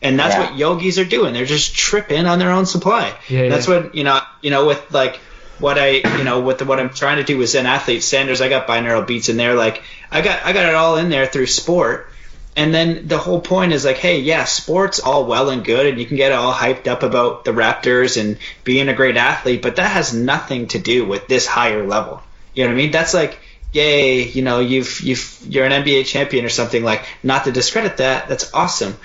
And 0.03 0.19
that's 0.19 0.35
Yeah. 0.35 0.41
what 0.51 0.57
yogis 0.57 0.99
are 0.99 1.05
doing. 1.05 1.34
They're 1.34 1.45
just 1.45 1.75
tripping 1.75 2.25
on 2.25 2.38
their 2.38 2.51
own 2.51 2.65
supply. 2.65 3.15
Yeah, 3.30 3.49
that's 3.49 3.67
yeah. 3.67 3.80
what 3.80 3.95
you 3.95 4.03
know. 4.03 4.19
You 4.41 4.51
know, 4.51 4.65
with 4.65 4.91
like 4.91 5.19
what 5.59 5.77
I, 5.80 6.17
you 6.17 6.23
know, 6.23 6.41
with 6.41 6.57
the, 6.59 6.65
what 6.65 6.80
I'm 6.80 6.89
trying 6.89 7.17
to 7.17 7.23
do 7.23 7.38
with 7.38 7.49
Zen 7.49 7.65
Athlete 7.65 8.03
Sanders, 8.03 8.41
I 8.41 8.49
got 8.49 8.67
binaural 8.67 9.07
beats 9.07 9.30
in 9.30 9.38
there. 9.38 9.53
Like 9.53 9.81
I 10.11 10.21
got, 10.21 10.45
I 10.45 10.51
got 10.51 10.65
it 10.67 10.75
all 10.75 10.97
in 10.97 11.09
there 11.09 11.25
through 11.25 11.47
sport. 11.47 12.09
And 12.55 12.73
then 12.73 13.07
the 13.07 13.17
whole 13.17 13.39
point 13.41 13.73
is 13.73 13.84
like, 13.84 13.97
hey, 13.97 14.19
yeah, 14.19 14.43
sports 14.43 14.99
all 14.99 15.25
well 15.25 15.49
and 15.49 15.63
good, 15.65 15.88
and 15.88 15.99
you 15.99 16.05
can 16.05 16.17
get 16.17 16.31
all 16.31 16.53
hyped 16.53 16.88
up 16.88 17.01
about 17.01 17.45
the 17.45 17.51
Raptors 17.51 18.19
and 18.19 18.38
being 18.63 18.89
a 18.89 18.93
great 18.93 19.17
athlete, 19.17 19.63
but 19.63 19.77
that 19.77 19.89
has 19.89 20.13
nothing 20.13 20.67
to 20.67 20.77
do 20.80 21.03
with 21.05 21.27
this 21.27 21.47
higher 21.47 21.88
level. 21.88 22.21
You 22.53 22.63
know 22.63 22.69
what 22.69 22.75
I 22.75 22.77
mean? 22.77 22.91
That's 22.91 23.15
like, 23.15 23.39
yay, 23.71 24.21
you 24.21 24.43
know, 24.43 24.59
you've 24.59 25.01
you've 25.01 25.39
you're 25.49 25.65
an 25.65 25.71
NBA 25.84 26.05
champion 26.05 26.45
or 26.45 26.49
something. 26.49 26.84
Like, 26.84 27.03
not 27.23 27.45
to 27.45 27.51
discredit 27.51 27.97
that, 27.97 28.27
that's 28.30 28.53
awesome. 28.53 28.95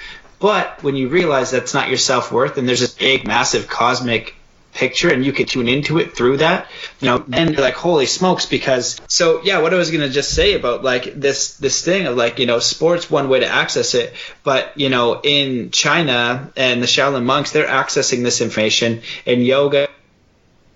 But 0.41 0.83
when 0.83 0.97
you 0.97 1.09
realize 1.09 1.51
that's 1.51 1.75
not 1.75 1.89
your 1.89 1.99
self 1.99 2.31
worth, 2.31 2.59
and 2.59 2.69
there's 2.69 2.81
this 2.81 2.95
big, 2.95 3.27
massive 3.27 3.69
cosmic 3.69 4.35
picture 4.79 5.13
and 5.13 5.25
you 5.25 5.33
can 5.33 5.47
tune 5.47 5.67
into 5.67 5.99
it 5.99 6.15
through 6.15 6.37
that 6.37 6.69
you 7.01 7.09
know 7.09 7.19
then 7.27 7.53
you're 7.53 7.63
like 7.63 7.75
holy 7.75 8.07
smokes 8.07 8.47
because 8.47 9.01
so 9.09 9.43
yeah 9.43 9.61
what 9.61 9.75
i 9.75 9.77
was 9.77 9.91
to 9.91 10.09
just 10.09 10.33
say 10.33 10.55
about 10.55 10.85
like 10.85 11.19
this 11.19 11.57
this 11.57 11.85
thing 11.85 12.07
of 12.07 12.17
like 12.17 12.39
you 12.39 12.47
know 12.47 12.59
sports 12.61 13.11
one 13.11 13.29
way 13.29 13.41
to 13.41 13.47
access 13.47 13.95
it 13.95 14.15
but 14.45 14.79
you 14.79 14.89
know 14.89 15.21
in 15.23 15.71
china 15.73 16.53
and 16.57 16.81
the 16.83 16.87
shaolin 16.87 17.25
monks 17.25 17.51
they're 17.51 17.67
accessing 17.67 18.23
this 18.23 18.41
information 18.41 19.03
in 19.27 19.41
yoga 19.41 19.89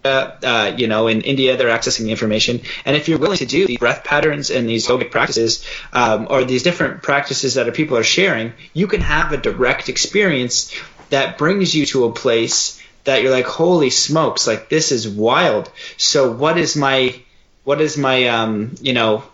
uh, 0.05 0.75
you 0.77 0.89
know, 0.89 1.07
in 1.07 1.21
India, 1.21 1.57
they're 1.57 1.69
accessing 1.69 2.05
the 2.05 2.11
information. 2.11 2.61
And 2.85 2.97
if 2.97 3.09
you're 3.09 3.19
willing 3.19 3.39
to 3.39 3.47
do 3.47 3.67
these 3.67 3.79
breath 3.79 4.05
patterns 4.05 4.51
and 4.51 4.69
these 4.69 4.87
yogic 4.87 5.11
practices, 5.11 5.65
um, 5.93 6.27
or 6.31 6.45
these 6.45 6.63
different 6.63 7.03
practices 7.03 7.55
that 7.55 7.73
people 7.75 7.97
are 7.97 8.05
sharing, 8.05 8.53
you 8.75 8.87
can 8.87 9.01
have 9.01 9.33
a 9.33 9.37
direct 9.37 9.89
experience 9.89 10.75
that 11.11 11.39
brings 11.39 11.75
you 11.75 11.87
to 11.87 12.05
a 12.05 12.13
place 12.13 12.83
that 13.05 13.23
you're 13.23 13.33
like, 13.33 13.47
holy 13.47 13.91
smokes, 13.91 14.47
like 14.47 14.69
this 14.69 14.93
is 14.93 15.09
wild. 15.09 15.71
So 15.97 16.33
what 16.33 16.59
is 16.59 16.77
my, 16.77 17.21
what 17.65 17.81
is 17.81 17.97
my, 17.97 18.29
um, 18.29 18.75
you 18.81 18.93
know, 18.93 19.25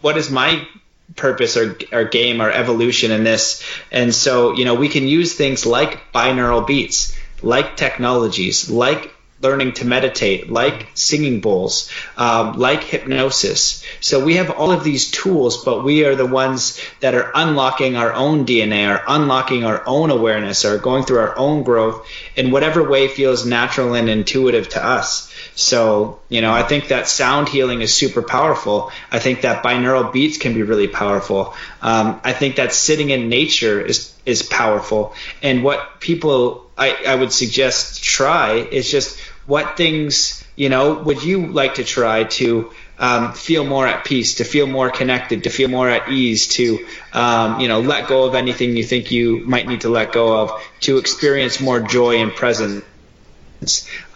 what 0.00 0.16
is 0.16 0.30
my 0.30 0.66
purpose 1.14 1.56
or, 1.56 1.76
or 1.92 2.04
game 2.04 2.40
or 2.40 2.50
evolution 2.50 3.10
in 3.10 3.24
this? 3.24 3.64
And 3.90 4.14
so, 4.14 4.52
you 4.54 4.64
know, 4.64 4.74
we 4.74 4.88
can 4.88 5.06
use 5.06 5.34
things 5.34 5.66
like 5.66 6.12
binaural 6.12 6.66
beats, 6.66 7.16
like 7.42 7.76
technologies, 7.76 8.70
like 8.70 9.12
learning 9.42 9.72
to 9.72 9.84
meditate, 9.84 10.48
like 10.50 10.86
singing 10.94 11.40
bowls, 11.40 11.90
um, 12.16 12.58
like 12.58 12.84
hypnosis. 12.84 13.84
So 14.00 14.24
we 14.24 14.36
have 14.36 14.50
all 14.50 14.70
of 14.70 14.84
these 14.84 15.10
tools, 15.10 15.64
but 15.64 15.82
we 15.82 16.04
are 16.04 16.14
the 16.14 16.26
ones 16.26 16.80
that 17.00 17.14
are 17.14 17.32
unlocking 17.34 17.96
our 17.96 18.12
own 18.12 18.46
DNA, 18.46 18.88
are 18.88 19.02
unlocking 19.06 19.64
our 19.64 19.82
own 19.86 20.10
awareness, 20.10 20.64
are 20.64 20.78
going 20.78 21.04
through 21.04 21.18
our 21.18 21.36
own 21.36 21.64
growth 21.64 22.06
in 22.36 22.52
whatever 22.52 22.88
way 22.88 23.08
feels 23.08 23.44
natural 23.44 23.94
and 23.94 24.08
intuitive 24.08 24.68
to 24.70 24.84
us. 24.84 25.32
So, 25.54 26.20
you 26.28 26.40
know, 26.40 26.52
I 26.52 26.62
think 26.62 26.88
that 26.88 27.08
sound 27.08 27.48
healing 27.48 27.82
is 27.82 27.92
super 27.92 28.22
powerful. 28.22 28.90
I 29.10 29.18
think 29.18 29.42
that 29.42 29.62
binaural 29.62 30.12
beats 30.12 30.38
can 30.38 30.54
be 30.54 30.62
really 30.62 30.88
powerful. 30.88 31.54
Um, 31.82 32.20
I 32.24 32.32
think 32.32 32.56
that 32.56 32.72
sitting 32.72 33.10
in 33.10 33.28
nature 33.28 33.80
is 33.80 34.12
is 34.24 34.42
powerful. 34.42 35.14
And 35.42 35.64
what 35.64 36.00
people 36.00 36.70
I, 36.78 36.96
I 37.06 37.14
would 37.16 37.32
suggest 37.32 38.02
try 38.02 38.54
is 38.54 38.90
just 38.90 39.18
what 39.46 39.76
things 39.76 40.44
you 40.56 40.68
know 40.68 40.94
would 40.94 41.22
you 41.22 41.46
like 41.46 41.74
to 41.76 41.84
try 41.84 42.24
to 42.24 42.72
um, 42.98 43.32
feel 43.32 43.64
more 43.64 43.86
at 43.86 44.04
peace, 44.04 44.36
to 44.36 44.44
feel 44.44 44.66
more 44.66 44.90
connected, 44.90 45.44
to 45.44 45.50
feel 45.50 45.68
more 45.68 45.88
at 45.88 46.08
ease, 46.08 46.46
to 46.48 46.86
um, 47.12 47.60
you 47.60 47.68
know 47.68 47.80
let 47.80 48.08
go 48.08 48.24
of 48.24 48.34
anything 48.34 48.76
you 48.76 48.84
think 48.84 49.10
you 49.10 49.40
might 49.46 49.66
need 49.66 49.82
to 49.82 49.88
let 49.88 50.12
go 50.12 50.40
of, 50.40 50.62
to 50.80 50.98
experience 50.98 51.60
more 51.60 51.80
joy 51.80 52.20
and 52.20 52.32
presence, 52.32 52.84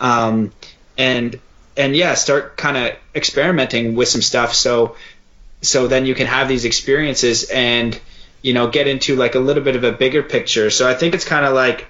um, 0.01 0.53
and 0.97 1.40
and 1.77 1.97
yeah, 1.97 2.15
start 2.15 2.57
kind 2.57 2.77
of 2.77 2.97
experimenting 3.15 3.97
with 3.97 4.09
some 4.09 4.23
stuff. 4.23 4.55
So 4.55 4.97
so 5.62 5.89
then 5.89 6.07
you 6.07 6.15
can 6.15 6.27
have 6.27 6.48
these 6.48 6.65
experiences 6.65 7.51
and 7.51 7.98
you 8.47 8.53
know, 8.53 8.69
get 8.69 8.86
into 8.86 9.16
like 9.16 9.35
a 9.35 9.40
little 9.40 9.62
bit 9.65 9.74
of 9.74 9.82
a 9.82 9.90
bigger 9.90 10.23
picture. 10.23 10.70
So 10.70 10.89
I 10.89 10.94
think 10.94 11.15
it's 11.15 11.24
kind 11.24 11.44
of 11.44 11.53
like 11.53 11.89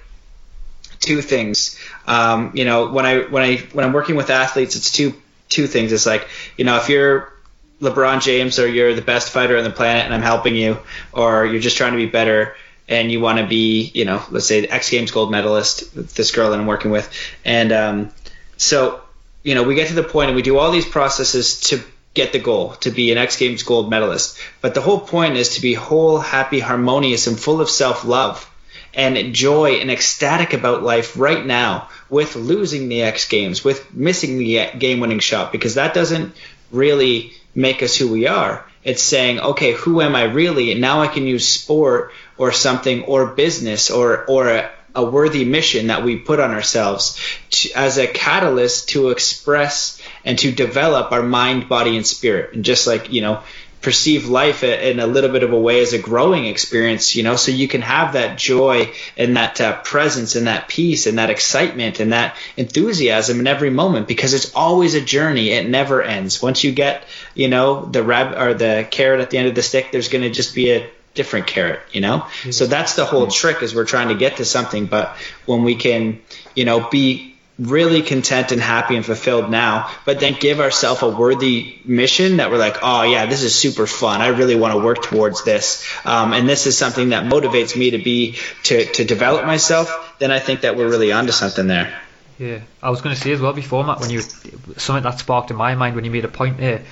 two 0.99 1.21
things. 1.21 1.79
Um, 2.07 2.51
you 2.53 2.65
know, 2.65 2.89
when 2.89 3.05
I 3.05 3.19
when 3.23 3.43
I 3.43 3.57
when 3.73 3.85
I'm 3.85 3.93
working 3.93 4.15
with 4.15 4.29
athletes, 4.29 4.75
it's 4.75 4.91
two 4.91 5.13
two 5.49 5.67
things. 5.67 5.91
It's 5.91 6.05
like 6.05 6.27
you 6.57 6.65
know, 6.65 6.77
if 6.77 6.89
you're 6.89 7.33
LeBron 7.81 8.21
James 8.21 8.59
or 8.59 8.67
you're 8.67 8.93
the 8.93 9.01
best 9.01 9.29
fighter 9.29 9.57
on 9.57 9.63
the 9.63 9.69
planet 9.69 10.05
and 10.05 10.13
I'm 10.13 10.21
helping 10.21 10.55
you, 10.55 10.79
or 11.11 11.45
you're 11.45 11.61
just 11.61 11.77
trying 11.77 11.91
to 11.91 11.97
be 11.97 12.07
better 12.07 12.55
and 12.89 13.11
you 13.11 13.19
want 13.19 13.39
to 13.39 13.45
be, 13.45 13.91
you 13.93 14.05
know, 14.05 14.23
let's 14.31 14.47
say 14.47 14.65
X 14.65 14.89
Games 14.89 15.11
gold 15.11 15.29
medalist, 15.29 15.93
this 16.15 16.31
girl 16.31 16.51
that 16.51 16.59
I'm 16.59 16.67
working 16.67 16.91
with, 16.91 17.11
and 17.43 17.71
um, 17.71 18.09
so 18.55 19.01
you 19.43 19.55
know, 19.55 19.63
we 19.63 19.75
get 19.75 19.87
to 19.87 19.93
the 19.93 20.03
point 20.03 20.29
and 20.29 20.35
we 20.35 20.41
do 20.41 20.57
all 20.57 20.71
these 20.71 20.85
processes 20.85 21.61
to 21.61 21.81
get 22.13 22.33
the 22.33 22.39
goal 22.39 22.71
to 22.81 22.91
be 22.91 23.11
an 23.11 23.17
X 23.17 23.37
Games 23.37 23.63
gold 23.63 23.89
medalist. 23.89 24.37
But 24.59 24.73
the 24.73 24.81
whole 24.81 24.99
point 24.99 25.37
is 25.37 25.55
to 25.55 25.61
be 25.61 25.73
whole, 25.73 26.19
happy, 26.19 26.59
harmonious, 26.59 27.27
and 27.27 27.39
full 27.39 27.61
of 27.61 27.69
self 27.69 28.03
love 28.03 28.49
and 28.97 29.33
joy 29.33 29.73
and 29.73 29.91
ecstatic 29.91 30.53
about 30.53 30.81
life 30.81 31.17
right 31.17 31.45
now 31.45 31.87
with 32.09 32.35
losing 32.35 32.89
the 32.89 33.03
X 33.03 33.27
Games, 33.27 33.63
with 33.63 33.93
missing 33.93 34.39
the 34.39 34.71
game 34.77 34.99
winning 34.99 35.19
shot, 35.19 35.51
because 35.51 35.75
that 35.75 35.93
doesn't 35.93 36.35
really 36.71 37.31
make 37.53 37.83
us 37.83 37.95
who 37.95 38.11
we 38.11 38.27
are. 38.27 38.65
It's 38.83 39.03
saying, 39.03 39.39
okay, 39.39 39.73
who 39.73 40.01
am 40.01 40.15
I 40.15 40.23
really? 40.23 40.71
And 40.71 40.81
now 40.81 41.01
I 41.01 41.07
can 41.07 41.27
use 41.27 41.47
sport 41.47 42.11
or 42.37 42.51
something 42.51 43.03
or 43.03 43.27
business 43.27 43.91
or, 43.91 44.25
or 44.25 44.47
a, 44.47 44.71
a 44.95 45.05
worthy 45.05 45.45
mission 45.45 45.87
that 45.87 46.03
we 46.03 46.15
put 46.15 46.39
on 46.39 46.51
ourselves 46.51 47.19
to, 47.51 47.71
as 47.73 47.97
a 47.97 48.07
catalyst 48.07 48.89
to 48.89 49.09
express 49.09 50.01
and 50.25 50.39
to 50.39 50.51
develop 50.51 51.11
our 51.11 51.21
mind, 51.21 51.69
body, 51.69 51.97
and 51.97 52.07
spirit. 52.07 52.53
And 52.53 52.65
just 52.65 52.87
like, 52.87 53.11
you 53.11 53.21
know, 53.21 53.43
perceive 53.81 54.27
life 54.27 54.63
in 54.63 54.99
a 54.99 55.07
little 55.07 55.29
bit 55.29 55.43
of 55.43 55.53
a 55.53 55.59
way 55.59 55.81
as 55.81 55.93
a 55.93 55.99
growing 55.99 56.45
experience, 56.45 57.15
you 57.15 57.23
know, 57.23 57.35
so 57.35 57.51
you 57.51 57.67
can 57.67 57.81
have 57.81 58.13
that 58.13 58.37
joy 58.37 58.91
and 59.15 59.37
that 59.37 59.61
uh, 59.61 59.79
presence 59.81 60.35
and 60.35 60.47
that 60.47 60.67
peace 60.67 61.05
and 61.05 61.19
that 61.19 61.29
excitement 61.29 61.99
and 61.99 62.11
that 62.11 62.35
enthusiasm 62.57 63.39
in 63.39 63.47
every 63.47 63.69
moment 63.69 64.07
because 64.07 64.33
it's 64.33 64.53
always 64.55 64.95
a 64.95 65.01
journey. 65.01 65.51
It 65.51 65.69
never 65.69 66.01
ends. 66.01 66.41
Once 66.41 66.63
you 66.63 66.71
get, 66.71 67.03
you 67.35 67.47
know, 67.47 67.85
the 67.85 68.03
rab 68.03 68.35
or 68.37 68.53
the 68.53 68.87
carrot 68.89 69.21
at 69.21 69.29
the 69.29 69.37
end 69.37 69.47
of 69.47 69.55
the 69.55 69.63
stick, 69.63 69.91
there's 69.91 70.09
going 70.09 70.23
to 70.23 70.31
just 70.31 70.55
be 70.55 70.71
a 70.71 70.89
different 71.13 71.47
carrot, 71.47 71.79
you 71.91 72.01
know? 72.01 72.19
Mm-hmm. 72.19 72.51
So 72.51 72.65
that's 72.65 72.95
the 72.95 73.05
whole 73.05 73.27
trick 73.27 73.61
is 73.61 73.75
we're 73.75 73.85
trying 73.85 74.09
to 74.09 74.15
get 74.15 74.37
to 74.37 74.45
something, 74.45 74.87
but 74.87 75.15
when 75.45 75.63
we 75.63 75.75
can, 75.75 76.21
you 76.55 76.65
know, 76.65 76.89
be 76.89 77.36
really 77.59 78.01
content 78.01 78.51
and 78.51 78.61
happy 78.61 78.95
and 78.95 79.05
fulfilled 79.05 79.49
now, 79.49 79.91
but 80.05 80.19
then 80.19 80.33
give 80.39 80.59
ourselves 80.59 81.01
a 81.01 81.09
worthy 81.09 81.79
mission 81.85 82.37
that 82.37 82.51
we're 82.51 82.57
like, 82.57 82.77
oh 82.83 83.03
yeah, 83.03 83.25
this 83.25 83.43
is 83.43 83.55
super 83.55 83.87
fun. 83.87 84.21
I 84.21 84.27
really 84.27 84.55
want 84.55 84.73
to 84.73 84.79
work 84.79 85.01
towards 85.01 85.43
this, 85.43 85.87
um, 86.05 86.33
and 86.33 86.47
this 86.47 86.67
is 86.67 86.77
something 86.77 87.09
that 87.09 87.25
motivates 87.25 87.75
me 87.75 87.91
to 87.91 87.97
be 87.97 88.37
to 88.63 88.85
to 88.85 89.05
develop 89.05 89.45
myself. 89.45 90.15
Then 90.19 90.31
I 90.31 90.39
think 90.39 90.61
that 90.61 90.75
we're 90.75 90.89
really 90.89 91.11
onto 91.11 91.31
something 91.31 91.67
there. 91.67 91.99
Yeah, 92.37 92.59
I 92.83 92.91
was 92.91 93.01
going 93.01 93.15
to 93.15 93.21
say 93.21 93.31
as 93.31 93.41
well 93.41 93.53
before, 93.53 93.83
Matt, 93.83 93.99
when 93.99 94.11
you 94.11 94.21
something 94.21 95.03
that 95.03 95.19
sparked 95.19 95.49
in 95.49 95.57
my 95.57 95.73
mind 95.73 95.95
when 95.95 96.05
you 96.05 96.11
made 96.11 96.25
a 96.25 96.29
point 96.29 96.57
there 96.57 96.83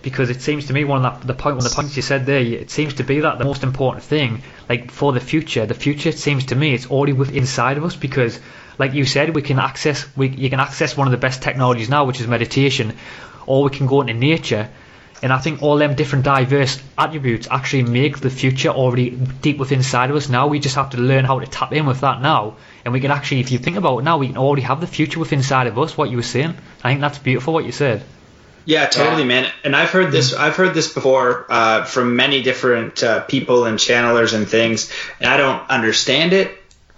because 0.00 0.28
it 0.28 0.42
seems 0.42 0.66
to 0.66 0.74
me 0.74 0.84
one 0.84 1.04
of 1.04 1.20
the, 1.22 1.28
the 1.28 1.34
point 1.34 1.56
one 1.56 1.64
of 1.64 1.70
the 1.70 1.74
points 1.74 1.96
you 1.96 2.02
said 2.02 2.26
there 2.26 2.40
it 2.40 2.70
seems 2.70 2.94
to 2.94 3.02
be 3.02 3.20
that 3.20 3.38
the 3.38 3.44
most 3.44 3.62
important 3.62 4.04
thing 4.04 4.42
like 4.68 4.90
for 4.90 5.14
the 5.14 5.20
future 5.20 5.64
the 5.64 5.74
future 5.74 6.10
it 6.10 6.18
seems 6.18 6.44
to 6.46 6.54
me 6.54 6.74
it's 6.74 6.86
already 6.90 7.14
within 7.14 7.36
inside 7.36 7.78
of 7.78 7.84
us 7.84 7.96
because 7.96 8.38
like 8.78 8.94
you 8.94 9.04
said 9.04 9.34
we 9.34 9.42
can 9.42 9.58
access 9.58 10.06
we 10.16 10.28
you 10.28 10.50
can 10.50 10.60
access 10.60 10.96
one 10.96 11.06
of 11.06 11.12
the 11.12 11.18
best 11.18 11.42
technologies 11.42 11.88
now 11.88 12.04
which 12.04 12.20
is 12.20 12.26
meditation 12.26 12.96
or 13.46 13.64
we 13.64 13.70
can 13.70 13.86
go 13.86 14.00
into 14.00 14.14
nature 14.14 14.68
and 15.24 15.32
I 15.32 15.38
think 15.38 15.62
all 15.62 15.78
them 15.78 15.94
different 15.94 16.26
diverse 16.26 16.78
attributes 16.98 17.48
actually 17.50 17.84
make 17.84 18.18
the 18.20 18.28
future 18.28 18.68
already 18.68 19.08
deep 19.10 19.56
within 19.56 19.78
inside 19.78 20.10
of 20.10 20.16
us 20.16 20.28
now. 20.28 20.48
We 20.48 20.58
just 20.58 20.74
have 20.74 20.90
to 20.90 20.98
learn 20.98 21.24
how 21.24 21.40
to 21.40 21.46
tap 21.46 21.72
in 21.72 21.86
with 21.86 22.02
that 22.02 22.20
now. 22.20 22.56
And 22.84 22.92
we 22.92 23.00
can 23.00 23.10
actually, 23.10 23.40
if 23.40 23.50
you 23.50 23.56
think 23.56 23.78
about 23.78 24.00
it 24.00 24.02
now, 24.02 24.18
we 24.18 24.26
can 24.26 24.36
already 24.36 24.60
have 24.62 24.82
the 24.82 24.86
future 24.86 25.18
within 25.18 25.38
inside 25.38 25.66
of 25.66 25.78
us, 25.78 25.96
what 25.96 26.10
you 26.10 26.18
were 26.18 26.22
saying. 26.22 26.54
I 26.82 26.90
think 26.90 27.00
that's 27.00 27.16
beautiful 27.16 27.54
what 27.54 27.64
you 27.64 27.72
said. 27.72 28.02
Yeah, 28.66 28.84
totally, 28.84 29.22
yeah. 29.22 29.28
man. 29.28 29.52
And 29.64 29.74
I've 29.74 29.90
heard 29.90 30.12
this. 30.12 30.34
I've 30.34 30.56
heard 30.56 30.74
this 30.74 30.92
before 30.92 31.46
uh, 31.48 31.84
from 31.84 32.16
many 32.16 32.42
different 32.42 33.02
uh, 33.02 33.20
people 33.20 33.64
and 33.64 33.78
channelers 33.78 34.34
and 34.34 34.46
things. 34.46 34.92
And 35.20 35.30
I 35.30 35.38
don't 35.38 35.70
understand 35.70 36.34
it 36.34 36.50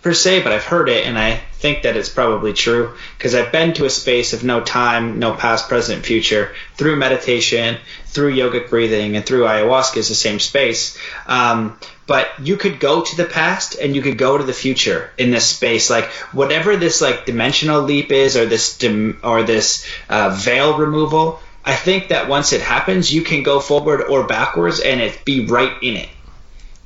per 0.06 0.14
se, 0.14 0.40
but 0.44 0.52
I've 0.52 0.62
heard 0.62 0.88
it, 0.88 1.04
and 1.04 1.18
I 1.18 1.40
think 1.54 1.82
that 1.82 1.96
it's 1.96 2.08
probably 2.08 2.52
true 2.52 2.94
because 3.18 3.34
I've 3.34 3.50
been 3.50 3.72
to 3.72 3.86
a 3.86 3.90
space 3.90 4.34
of 4.34 4.44
no 4.44 4.60
time, 4.60 5.18
no 5.18 5.34
past, 5.34 5.68
present, 5.68 6.06
future 6.06 6.54
through 6.76 6.94
meditation, 6.94 7.78
through 8.06 8.36
yogic 8.36 8.70
breathing, 8.70 9.16
and 9.16 9.26
through 9.26 9.46
ayahuasca 9.46 9.96
is 9.96 10.08
the 10.08 10.14
same 10.14 10.38
space. 10.38 10.96
Um, 11.26 11.76
but 12.06 12.28
you 12.40 12.56
could 12.56 12.78
go 12.78 13.02
to 13.02 13.16
the 13.16 13.24
past 13.24 13.74
and 13.74 13.96
you 13.96 14.00
could 14.00 14.16
go 14.16 14.38
to 14.38 14.44
the 14.44 14.52
future 14.52 15.10
in 15.18 15.32
this 15.32 15.46
space 15.46 15.90
like 15.90 16.04
whatever 16.30 16.76
this 16.76 17.00
like 17.00 17.26
dimensional 17.26 17.82
leap 17.82 18.12
is 18.12 18.36
or 18.36 18.46
this 18.46 18.78
dim- 18.78 19.18
or 19.24 19.42
this 19.42 19.84
uh, 20.08 20.30
veil 20.38 20.78
removal 20.78 21.40
I 21.64 21.74
think 21.74 22.10
that 22.10 22.28
once 22.28 22.52
it 22.52 22.60
happens, 22.60 23.12
you 23.12 23.22
can 23.22 23.42
go 23.42 23.58
forward 23.58 24.02
or 24.02 24.24
backwards 24.28 24.78
and 24.78 25.00
it 25.00 25.24
be 25.24 25.46
right 25.46 25.72
in 25.82 25.96
it. 25.96 26.08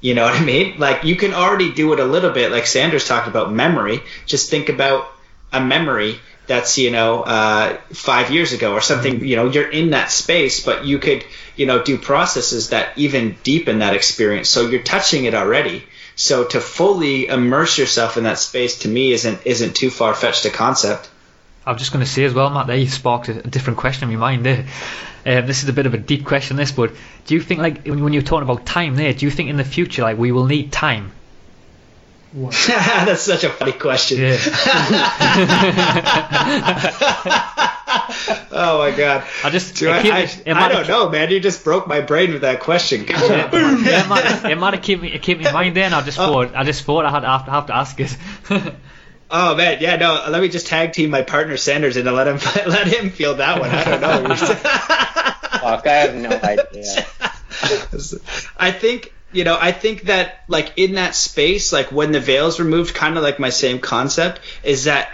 You 0.01 0.15
know 0.15 0.25
what 0.25 0.35
I 0.35 0.45
mean? 0.45 0.79
Like 0.79 1.05
you 1.05 1.17
can 1.17 1.35
already 1.35 1.73
do 1.73 1.93
it 1.93 2.01
a 2.01 2.05
little 2.05 2.31
bit, 2.31 2.51
like 2.51 2.67
Sanders 2.67 3.07
talked 3.07 3.29
about 3.29 3.53
memory. 3.53 4.01
Just 4.27 4.51
think 4.51 4.69
about 4.69 5.07
a 5.53 5.61
memory 5.61 6.19
that's 6.47 6.79
you 6.79 6.91
know 6.91 7.23
uh, 7.23 7.77
five 7.93 8.31
years 8.31 8.53
ago 8.53 8.73
or 8.73 8.81
something. 8.81 9.25
You 9.25 9.37
know, 9.37 9.51
you're 9.51 9.71
in 9.71 9.91
that 9.91 10.11
space, 10.11 10.65
but 10.65 10.85
you 10.87 10.99
could 10.99 11.25
you 11.55 11.67
know 11.67 11.83
do 11.83 11.99
processes 11.99 12.71
that 12.71 12.97
even 12.97 13.37
deepen 13.43 13.81
that 13.81 13.95
experience. 13.95 14.49
So 14.49 14.69
you're 14.71 14.83
touching 14.83 15.27
it 15.27 15.35
already. 15.35 15.85
So 16.17 16.45
to 16.45 16.61
fully 16.61 17.27
immerse 17.27 17.77
yourself 17.77 18.17
in 18.17 18.25
that 18.25 18.39
space 18.39 18.79
to 18.81 18.89
me 18.89 19.13
isn't 19.13 19.41
isn't 19.45 19.77
too 19.77 19.91
far 19.91 20.15
fetched 20.15 20.47
a 20.47 20.51
concept. 20.51 21.10
I 21.67 21.73
was 21.73 21.81
just 21.81 21.93
going 21.93 22.05
to 22.05 22.11
say 22.11 22.25
as 22.25 22.33
well, 22.33 22.49
Matt, 22.51 22.67
there 22.67 22.77
you 22.77 22.89
sparked 22.89 23.29
a, 23.29 23.43
different 23.43 23.79
question 23.79 24.11
in 24.11 24.19
my 24.19 24.33
mind 24.33 24.47
there. 24.47 24.67
Um, 25.27 25.47
this 25.47 25.63
is 25.63 25.69
a 25.69 25.73
bit 25.75 25.85
of 25.87 25.93
a 25.93 25.99
deep 25.99 26.25
question, 26.25 26.57
this, 26.57 26.73
but 26.73 26.93
do 27.27 27.35
you 27.35 27.41
think, 27.41 27.61
like, 27.61 27.87
when 27.87 28.13
you're 28.15 28.23
talking 28.23 28.49
about 28.49 28.65
time 28.65 28.97
there, 28.97 29.13
do 29.13 29.27
you 29.27 29.31
think 29.31 29.51
in 29.51 29.57
the 29.57 29.65
future, 29.65 30.03
like, 30.03 30.17
we 30.17 30.33
will 30.33 30.47
need 30.47 30.73
time? 30.73 31.13
That's 32.33 33.23
such 33.23 33.45
a 33.45 33.51
funny 33.51 33.73
question. 33.73 34.19
Yeah. 34.21 34.39
oh 38.53 38.79
my 38.79 38.93
god! 38.97 39.25
I 39.43 39.51
just 39.51 39.75
do 39.75 39.91
I, 39.91 39.99
I, 39.99 40.31
I, 40.47 40.69
don't 40.69 40.87
know, 40.87 41.09
man. 41.09 41.29
You 41.31 41.41
just 41.41 41.65
broke 41.65 41.89
my 41.89 42.01
brain 42.01 42.33
with 42.33 42.43
that 42.43 42.61
question. 42.61 43.05
yeah, 43.09 43.51
it, 43.53 44.09
might, 44.09 44.45
it 44.53 44.59
might 44.59 44.75
have 44.75 44.83
kept 44.85 45.03
me, 45.03 45.19
kept 45.19 45.41
me 45.41 45.47
in 45.49 45.53
mind 45.53 45.75
then. 45.75 45.93
I 45.93 46.03
just 46.03 46.21
oh. 46.21 46.27
thought 46.27 46.55
I 46.55 46.63
just 46.63 46.85
thought 46.85 47.05
I 47.05 47.11
had 47.11 47.21
to, 47.23 47.51
have 47.51 47.67
to 47.67 47.75
ask 47.75 47.99
it. 47.99 48.17
Oh 49.31 49.55
man, 49.55 49.79
yeah, 49.81 49.97
no. 49.97 50.25
Let 50.29 50.43
me 50.43 50.49
just 50.49 50.67
tag 50.67 50.93
team 50.93 51.11
my 51.11 51.23
partner 51.23 51.57
Sanders 51.57 51.97
and 51.97 52.11
let 52.11 52.27
him 52.27 52.37
let 52.67 52.89
him 52.89 53.11
feel 53.11 53.35
that 53.37 53.61
one. 53.61 53.71
I 53.71 53.85
don't 53.85 54.29
know. 54.29 54.35
Fuck, 55.61 55.87
I 55.87 55.93
have 55.93 56.15
no 56.15 56.31
idea. 56.31 57.07
I 58.57 58.73
think 58.73 59.13
you 59.33 59.45
know, 59.45 59.57
I 59.61 59.73
think 59.73 60.03
that 60.03 60.45
like 60.49 60.73
in 60.77 60.95
that 60.95 61.15
space, 61.15 61.73
like 61.73 61.93
when 61.93 62.13
the 62.13 62.21
veil's 62.21 62.59
removed, 62.59 62.95
kind 62.95 63.17
of 63.17 63.23
like 63.23 63.39
my 63.39 63.51
same 63.51 63.79
concept 63.79 64.41
is 64.65 64.85
that 64.85 65.11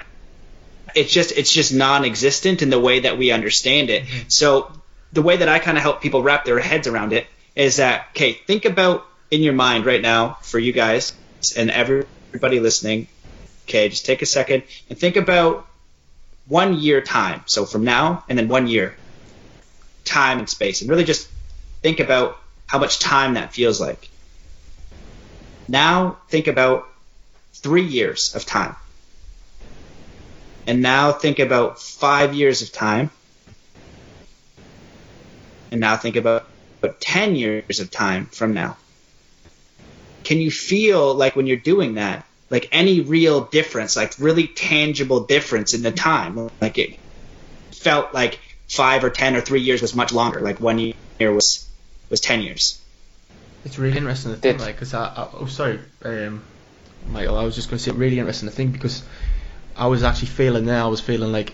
it's 0.94 1.12
just 1.12 1.32
it's 1.32 1.52
just 1.52 1.74
non-existent 1.74 2.62
in 2.62 2.70
the 2.70 2.80
way 2.80 3.00
that 3.00 3.18
we 3.18 3.30
understand 3.30 3.90
it. 3.90 4.04
Mm-hmm. 4.04 4.28
So 4.28 4.72
the 5.12 5.22
way 5.22 5.36
that 5.36 5.48
I 5.48 5.58
kind 5.58 5.76
of 5.76 5.82
help 5.82 6.00
people 6.00 6.22
wrap 6.22 6.44
their 6.44 6.58
heads 6.58 6.86
around 6.86 7.12
it 7.12 7.26
is 7.54 7.76
that 7.76 8.06
okay, 8.10 8.32
think 8.32 8.64
about 8.64 9.06
in 9.30 9.42
your 9.42 9.52
mind 9.52 9.84
right 9.84 10.00
now 10.00 10.38
for 10.42 10.58
you 10.58 10.72
guys 10.72 11.12
and 11.56 11.70
everybody 11.70 12.60
listening 12.60 13.08
Okay, 13.66 13.88
just 13.88 14.06
take 14.06 14.22
a 14.22 14.26
second 14.26 14.62
and 14.88 14.96
think 14.96 15.16
about 15.16 15.66
one 16.46 16.78
year 16.78 17.00
time. 17.00 17.42
So 17.46 17.66
from 17.66 17.82
now 17.84 18.24
and 18.28 18.38
then 18.38 18.46
one 18.46 18.68
year 18.68 18.96
time 20.04 20.38
and 20.38 20.48
space, 20.48 20.80
and 20.80 20.88
really 20.88 21.04
just 21.04 21.28
think 21.82 21.98
about 21.98 22.38
how 22.66 22.78
much 22.78 23.00
time 23.00 23.34
that 23.34 23.52
feels 23.52 23.80
like. 23.80 24.08
Now 25.68 26.18
think 26.28 26.46
about 26.46 26.86
three 27.54 27.84
years 27.84 28.36
of 28.36 28.46
time. 28.46 28.76
And 30.68 30.80
now 30.82 31.12
think 31.12 31.38
about 31.38 31.80
five 31.80 32.34
years 32.34 32.62
of 32.62 32.72
time. 32.72 33.10
And 35.72 35.80
now 35.80 35.96
think 35.96 36.14
about, 36.16 36.46
about 36.82 37.00
10 37.00 37.34
years 37.34 37.80
of 37.80 37.90
time 37.90 38.26
from 38.26 38.54
now. 38.54 38.76
Can 40.22 40.38
you 40.38 40.50
feel 40.50 41.14
like 41.14 41.34
when 41.34 41.46
you're 41.46 41.56
doing 41.56 41.94
that, 41.94 42.26
like 42.50 42.68
any 42.72 43.00
real 43.00 43.44
difference, 43.44 43.96
like 43.96 44.18
really 44.18 44.46
tangible 44.46 45.20
difference 45.24 45.74
in 45.74 45.82
the 45.82 45.92
time. 45.92 46.48
Like 46.60 46.78
it 46.78 46.98
felt 47.72 48.14
like 48.14 48.38
five 48.68 49.04
or 49.04 49.10
ten 49.10 49.36
or 49.36 49.40
three 49.40 49.60
years 49.60 49.82
was 49.82 49.94
much 49.94 50.12
longer. 50.12 50.40
Like 50.40 50.60
one 50.60 50.78
year 50.78 51.32
was 51.32 51.68
was 52.10 52.20
ten 52.20 52.42
years. 52.42 52.80
It's 53.64 53.78
really 53.78 53.96
interesting 53.96 54.32
to 54.32 54.38
think, 54.38 54.60
like, 54.60 54.76
because 54.76 54.94
I, 54.94 55.06
I, 55.06 55.28
oh 55.32 55.46
sorry, 55.46 55.80
um, 56.04 56.44
Michael, 57.08 57.36
I 57.36 57.42
was 57.42 57.56
just 57.56 57.68
going 57.68 57.78
to 57.78 57.82
say 57.84 57.90
really 57.90 58.18
interesting 58.20 58.48
to 58.48 58.54
think 58.54 58.72
because 58.72 59.02
I 59.74 59.88
was 59.88 60.04
actually 60.04 60.28
feeling 60.28 60.66
there. 60.66 60.80
I 60.80 60.86
was 60.86 61.00
feeling 61.00 61.32
like 61.32 61.52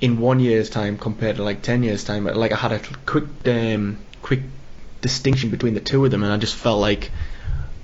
in 0.00 0.18
one 0.18 0.40
year's 0.40 0.70
time 0.70 0.98
compared 0.98 1.36
to 1.36 1.44
like 1.44 1.62
ten 1.62 1.84
years 1.84 2.02
time, 2.02 2.24
like 2.24 2.50
I 2.50 2.56
had 2.56 2.72
a 2.72 2.80
quick 3.06 3.24
um, 3.46 3.98
quick 4.22 4.40
distinction 5.02 5.50
between 5.50 5.74
the 5.74 5.80
two 5.80 6.04
of 6.04 6.10
them, 6.10 6.24
and 6.24 6.32
I 6.32 6.36
just 6.36 6.56
felt 6.56 6.80
like 6.80 7.12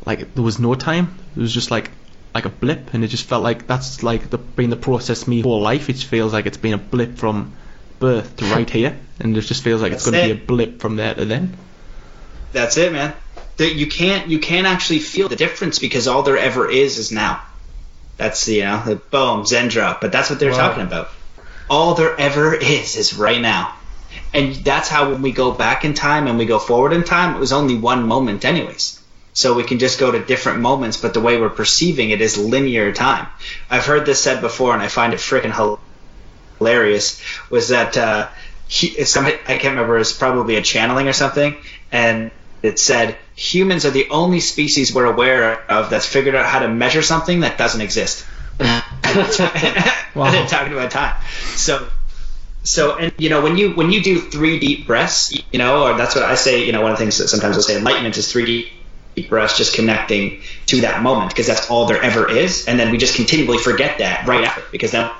like 0.04 0.34
there 0.34 0.42
was 0.42 0.58
no 0.58 0.74
time. 0.74 1.16
It 1.36 1.40
was 1.40 1.54
just 1.54 1.70
like 1.70 1.90
like 2.34 2.44
a 2.44 2.48
blip, 2.48 2.94
and 2.94 3.04
it 3.04 3.08
just 3.08 3.24
felt 3.26 3.42
like 3.42 3.66
that's 3.66 4.02
like 4.02 4.30
the 4.30 4.38
been 4.38 4.70
the 4.70 4.76
process 4.76 5.26
me 5.26 5.40
whole 5.40 5.60
life. 5.60 5.88
It 5.90 5.96
feels 5.98 6.32
like 6.32 6.46
it's 6.46 6.56
been 6.58 6.74
a 6.74 6.78
blip 6.78 7.16
from 7.18 7.52
birth 7.98 8.36
to 8.36 8.44
right 8.46 8.68
here, 8.70 8.96
and 9.18 9.36
it 9.36 9.40
just 9.42 9.62
feels 9.62 9.82
like 9.82 9.92
it's 9.92 10.04
That's 10.04 10.10
going 10.10 10.30
to 10.30 10.34
be 10.34 10.42
a 10.42 10.46
blip 10.46 10.80
from 10.80 10.96
there 10.96 11.14
to 11.14 11.24
then. 11.24 11.56
That's 12.52 12.76
it, 12.76 12.92
man. 12.92 13.14
That 13.56 13.74
you 13.74 13.86
can't 13.86 14.28
you 14.28 14.38
can't 14.38 14.66
actually 14.66 15.00
feel 15.00 15.28
the 15.28 15.36
difference 15.36 15.78
because 15.78 16.08
all 16.08 16.22
there 16.22 16.38
ever 16.38 16.68
is 16.68 16.98
is 16.98 17.12
now. 17.12 17.42
That's 18.16 18.46
you 18.48 18.62
know 18.62 18.82
the 18.84 18.96
boom 18.96 19.44
Zen 19.46 19.68
drop, 19.68 20.00
but 20.00 20.12
that's 20.12 20.30
what 20.30 20.38
they're 20.38 20.50
Wow. 20.50 20.68
talking 20.68 20.82
about. 20.82 21.10
All 21.68 21.94
there 21.94 22.18
ever 22.18 22.54
is 22.54 22.96
is 22.96 23.14
right 23.14 23.40
now, 23.40 23.74
and 24.34 24.54
that's 24.56 24.88
how 24.88 25.10
when 25.10 25.22
we 25.22 25.32
go 25.32 25.52
back 25.52 25.84
in 25.84 25.94
time 25.94 26.26
and 26.26 26.38
we 26.38 26.44
go 26.46 26.58
forward 26.58 26.92
in 26.92 27.04
time, 27.04 27.36
it 27.36 27.38
was 27.38 27.52
only 27.52 27.76
one 27.76 28.06
moment, 28.06 28.44
anyways. 28.44 28.99
So 29.32 29.54
we 29.54 29.62
can 29.62 29.78
just 29.78 30.00
go 30.00 30.10
to 30.10 30.24
different 30.24 30.60
moments, 30.60 30.96
but 30.96 31.14
the 31.14 31.20
way 31.20 31.40
we're 31.40 31.50
perceiving 31.50 32.10
it 32.10 32.20
is 32.20 32.36
linear 32.36 32.92
time. 32.92 33.28
I've 33.70 33.86
heard 33.86 34.04
this 34.04 34.20
said 34.20 34.40
before, 34.40 34.74
and 34.74 34.82
I 34.82 34.88
find 34.88 35.12
it 35.12 35.20
freaking 35.20 35.78
hilarious. 36.58 37.22
Was 37.48 37.68
that 37.68 37.96
uh, 37.96 38.28
he, 38.66 39.04
somebody 39.04 39.36
I 39.46 39.58
can't 39.58 39.74
remember. 39.74 39.98
It's 39.98 40.12
probably 40.12 40.56
a 40.56 40.62
channeling 40.62 41.08
or 41.08 41.12
something, 41.12 41.56
and 41.92 42.30
it 42.62 42.78
said 42.78 43.16
humans 43.34 43.86
are 43.86 43.90
the 43.90 44.08
only 44.10 44.40
species 44.40 44.94
we're 44.94 45.06
aware 45.06 45.62
of 45.70 45.90
that's 45.90 46.06
figured 46.06 46.34
out 46.34 46.46
how 46.46 46.58
to 46.58 46.68
measure 46.68 47.02
something 47.02 47.40
that 47.40 47.56
doesn't 47.56 47.80
exist. 47.80 48.26
wow. 48.58 48.82
talking 50.48 50.72
about 50.72 50.90
time. 50.90 51.16
So, 51.56 51.88
so 52.62 52.96
and 52.96 53.12
you 53.16 53.30
know 53.30 53.42
when 53.42 53.56
you 53.56 53.72
when 53.72 53.90
you 53.90 54.02
do 54.02 54.20
three 54.20 54.58
deep 54.58 54.86
breaths, 54.86 55.32
you 55.52 55.58
know, 55.58 55.84
or 55.84 55.96
that's 55.96 56.14
what 56.14 56.24
I 56.24 56.34
say. 56.34 56.66
You 56.66 56.72
know, 56.72 56.82
one 56.82 56.92
of 56.92 56.98
the 56.98 57.04
things 57.04 57.18
that 57.18 57.28
sometimes 57.28 57.56
I 57.56 57.60
say 57.60 57.76
enlightenment 57.78 58.16
is 58.16 58.30
three 58.30 58.44
deep 58.44 58.68
deep 59.22 59.32
us 59.32 59.56
just 59.56 59.74
connecting 59.74 60.40
to 60.66 60.82
that 60.82 61.02
moment 61.02 61.30
because 61.30 61.46
that's 61.46 61.70
all 61.70 61.86
there 61.86 62.02
ever 62.02 62.30
is, 62.30 62.66
and 62.66 62.78
then 62.78 62.90
we 62.90 62.98
just 62.98 63.16
continually 63.16 63.58
forget 63.58 63.98
that 63.98 64.26
right 64.26 64.44
after 64.44 64.62
because 64.70 64.92
then 64.92 65.10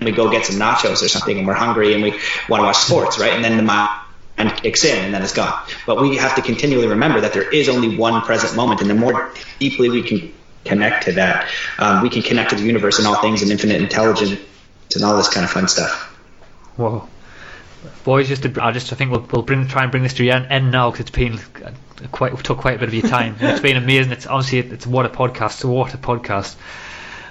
we 0.00 0.12
go 0.12 0.30
get 0.30 0.46
some 0.46 0.56
nachos 0.56 1.02
or 1.02 1.08
something 1.08 1.38
and 1.38 1.46
we're 1.46 1.54
hungry 1.54 1.94
and 1.94 2.02
we 2.02 2.10
want 2.48 2.60
to 2.60 2.64
watch 2.64 2.76
sports, 2.76 3.18
right? 3.18 3.32
And 3.32 3.44
then 3.44 3.56
the 3.56 3.62
mind 3.62 3.90
kicks 4.62 4.84
in 4.84 5.04
and 5.04 5.12
then 5.12 5.22
it's 5.22 5.34
gone. 5.34 5.62
But 5.86 6.00
we 6.00 6.16
have 6.16 6.34
to 6.36 6.42
continually 6.42 6.86
remember 6.86 7.20
that 7.20 7.32
there 7.32 7.48
is 7.50 7.68
only 7.68 7.96
one 7.96 8.22
present 8.22 8.56
moment, 8.56 8.80
and 8.80 8.88
the 8.88 8.94
more 8.94 9.32
deeply 9.58 9.90
we 9.90 10.02
can 10.02 10.32
connect 10.64 11.04
to 11.04 11.12
that, 11.12 11.48
um, 11.78 12.02
we 12.02 12.10
can 12.10 12.22
connect 12.22 12.50
to 12.50 12.56
the 12.56 12.62
universe 12.62 12.98
and 12.98 13.06
all 13.06 13.20
things 13.20 13.42
and 13.42 13.50
infinite 13.50 13.80
intelligence 13.80 14.40
and 14.94 15.04
all 15.04 15.16
this 15.16 15.28
kind 15.28 15.44
of 15.44 15.50
fun 15.50 15.68
stuff. 15.68 15.92
Whoa. 16.76 17.08
Boys, 18.04 18.28
just 18.28 18.42
to, 18.42 18.62
I 18.62 18.72
just 18.72 18.92
I 18.92 18.96
think 18.96 19.10
we'll, 19.10 19.26
we'll 19.32 19.42
bring 19.42 19.66
try 19.68 19.82
and 19.82 19.90
bring 19.90 20.02
this 20.02 20.14
to 20.14 20.22
the 20.22 20.30
end, 20.32 20.70
now 20.70 20.90
because 20.90 21.06
it's 21.06 21.10
been 21.10 21.38
quite 22.08 22.36
took 22.44 22.58
quite 22.58 22.76
a 22.76 22.78
bit 22.78 22.88
of 22.88 22.94
your 22.94 23.08
time. 23.08 23.36
It's 23.40 23.60
been 23.60 23.76
amazing. 23.76 24.12
It's 24.12 24.26
obviously 24.26 24.58
it's 24.58 24.86
what 24.86 25.06
a 25.06 25.08
podcast, 25.08 25.54
it's 25.54 25.64
a 25.64 25.68
what 25.68 25.94
a 25.94 25.98
podcast. 25.98 26.56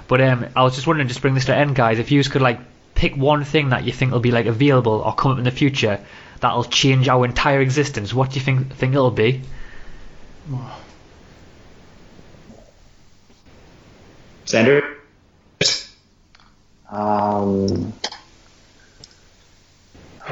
But 0.08 0.20
um, 0.20 0.46
I 0.56 0.62
was 0.62 0.74
just 0.74 0.86
wondering, 0.86 1.08
just 1.08 1.20
bring 1.20 1.34
this 1.34 1.44
to 1.46 1.54
an 1.54 1.60
end, 1.68 1.76
guys. 1.76 1.98
If 1.98 2.10
you 2.10 2.22
could 2.24 2.42
like 2.42 2.58
pick 2.94 3.16
one 3.16 3.44
thing 3.44 3.70
that 3.70 3.84
you 3.84 3.92
think 3.92 4.12
will 4.12 4.20
be 4.20 4.32
like 4.32 4.46
available 4.46 4.92
or 4.92 5.14
come 5.14 5.32
up 5.32 5.38
in 5.38 5.44
the 5.44 5.50
future 5.50 6.04
that'll 6.40 6.64
change 6.64 7.08
our 7.08 7.24
entire 7.24 7.60
existence, 7.60 8.12
what 8.12 8.30
do 8.30 8.38
you 8.38 8.44
think 8.44 8.74
think 8.74 8.94
it'll 8.94 9.10
be? 9.10 9.42
Xander? 14.46 14.96
Um, 16.90 17.92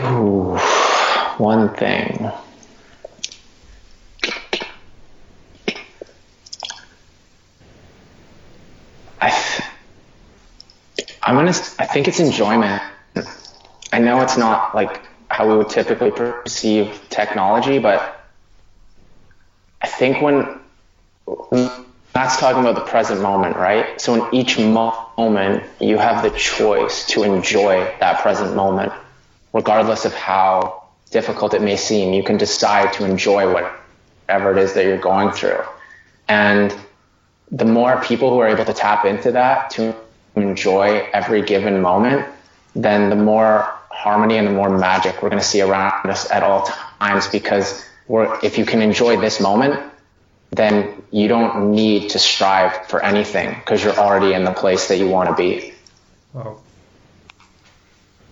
ooh, 0.00 0.56
one 1.38 1.72
thing. 1.76 2.28
I, 9.20 9.30
th- 9.30 11.08
I'm 11.28 11.34
gonna. 11.34 11.50
I 11.78 11.84
think 11.84 12.08
it's 12.08 12.20
enjoyment. 12.20 12.80
I 13.92 13.98
know 13.98 14.22
it's 14.22 14.38
not 14.38 14.74
like 14.74 15.02
how 15.28 15.46
we 15.46 15.58
would 15.58 15.68
typically 15.68 16.10
perceive 16.10 17.04
technology, 17.10 17.78
but 17.78 18.24
I 19.82 19.88
think 19.88 20.22
when 20.22 20.58
that's 22.14 22.38
talking 22.38 22.62
about 22.62 22.76
the 22.76 22.90
present 22.90 23.20
moment, 23.20 23.56
right? 23.56 24.00
So 24.00 24.14
in 24.14 24.34
each 24.34 24.58
mo- 24.58 25.10
moment, 25.18 25.64
you 25.80 25.98
have 25.98 26.22
the 26.22 26.30
choice 26.30 27.06
to 27.08 27.24
enjoy 27.24 27.94
that 28.00 28.22
present 28.22 28.56
moment, 28.56 28.90
regardless 29.52 30.06
of 30.06 30.14
how 30.14 30.84
difficult 31.10 31.52
it 31.52 31.60
may 31.60 31.76
seem. 31.76 32.14
You 32.14 32.22
can 32.22 32.38
decide 32.38 32.94
to 32.94 33.04
enjoy 33.04 33.52
whatever 33.52 34.52
it 34.52 34.62
is 34.62 34.72
that 34.72 34.86
you're 34.86 34.96
going 34.96 35.32
through. 35.32 35.60
And 36.26 36.74
the 37.50 37.66
more 37.66 38.00
people 38.00 38.30
who 38.30 38.38
are 38.38 38.48
able 38.48 38.64
to 38.64 38.72
tap 38.72 39.04
into 39.04 39.32
that, 39.32 39.68
to 39.72 39.94
enjoy 40.42 41.08
every 41.12 41.42
given 41.42 41.80
moment, 41.80 42.26
then 42.74 43.10
the 43.10 43.16
more 43.16 43.74
harmony 43.90 44.36
and 44.36 44.46
the 44.46 44.52
more 44.52 44.70
magic 44.70 45.22
we're 45.22 45.28
going 45.28 45.40
to 45.40 45.48
see 45.48 45.60
around 45.60 46.08
us 46.08 46.30
at 46.30 46.42
all 46.42 46.62
times 47.00 47.26
because 47.28 47.84
we're, 48.06 48.38
if 48.42 48.56
you 48.56 48.64
can 48.64 48.80
enjoy 48.80 49.20
this 49.20 49.40
moment, 49.40 49.80
then 50.50 51.02
you 51.10 51.28
don't 51.28 51.72
need 51.72 52.10
to 52.10 52.18
strive 52.18 52.86
for 52.86 53.02
anything 53.02 53.54
because 53.54 53.82
you're 53.82 53.98
already 53.98 54.32
in 54.32 54.44
the 54.44 54.52
place 54.52 54.88
that 54.88 54.98
you 54.98 55.08
want 55.08 55.28
to 55.28 55.34
be. 55.34 55.74
Wow. 56.32 56.60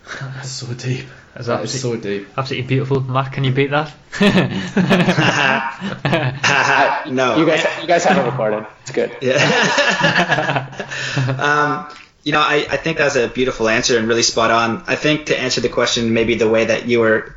That's 0.20 0.51
so 0.51 0.73
deep. 0.73 1.07
That's 1.35 1.49
That 1.49 1.65
is 1.65 1.81
so 1.81 1.97
deep. 1.97 2.28
absolutely 2.37 2.69
beautiful. 2.69 3.01
Matt, 3.01 3.33
can 3.33 3.43
you 3.45 3.53
beat 3.53 3.70
that? 3.70 3.93
no. 7.11 7.37
You 7.37 7.45
guys, 7.45 7.66
you 7.83 7.89
guys 7.89 8.05
have 8.05 8.19
it 8.19 8.31
recorded. 8.31 8.66
It's 8.83 8.93
good. 8.93 9.11
um, 11.41 11.89
you 12.23 12.33
know, 12.33 12.41
I, 12.41 12.66
I 12.70 12.77
think 12.77 12.99
that's 12.99 13.16
a 13.16 13.28
beautiful 13.28 13.69
answer 13.69 13.99
and 13.99 14.07
really 14.07 14.23
spot 14.23 14.51
on. 14.51 14.85
I 14.87 14.95
think 14.95 15.27
to 15.27 15.39
answer 15.39 15.61
the 15.61 15.69
question, 15.69 16.15
maybe 16.15 16.37
the 16.37 16.49
way 16.49 16.66
that 16.66 16.87
you 16.87 17.01
were 17.01 17.35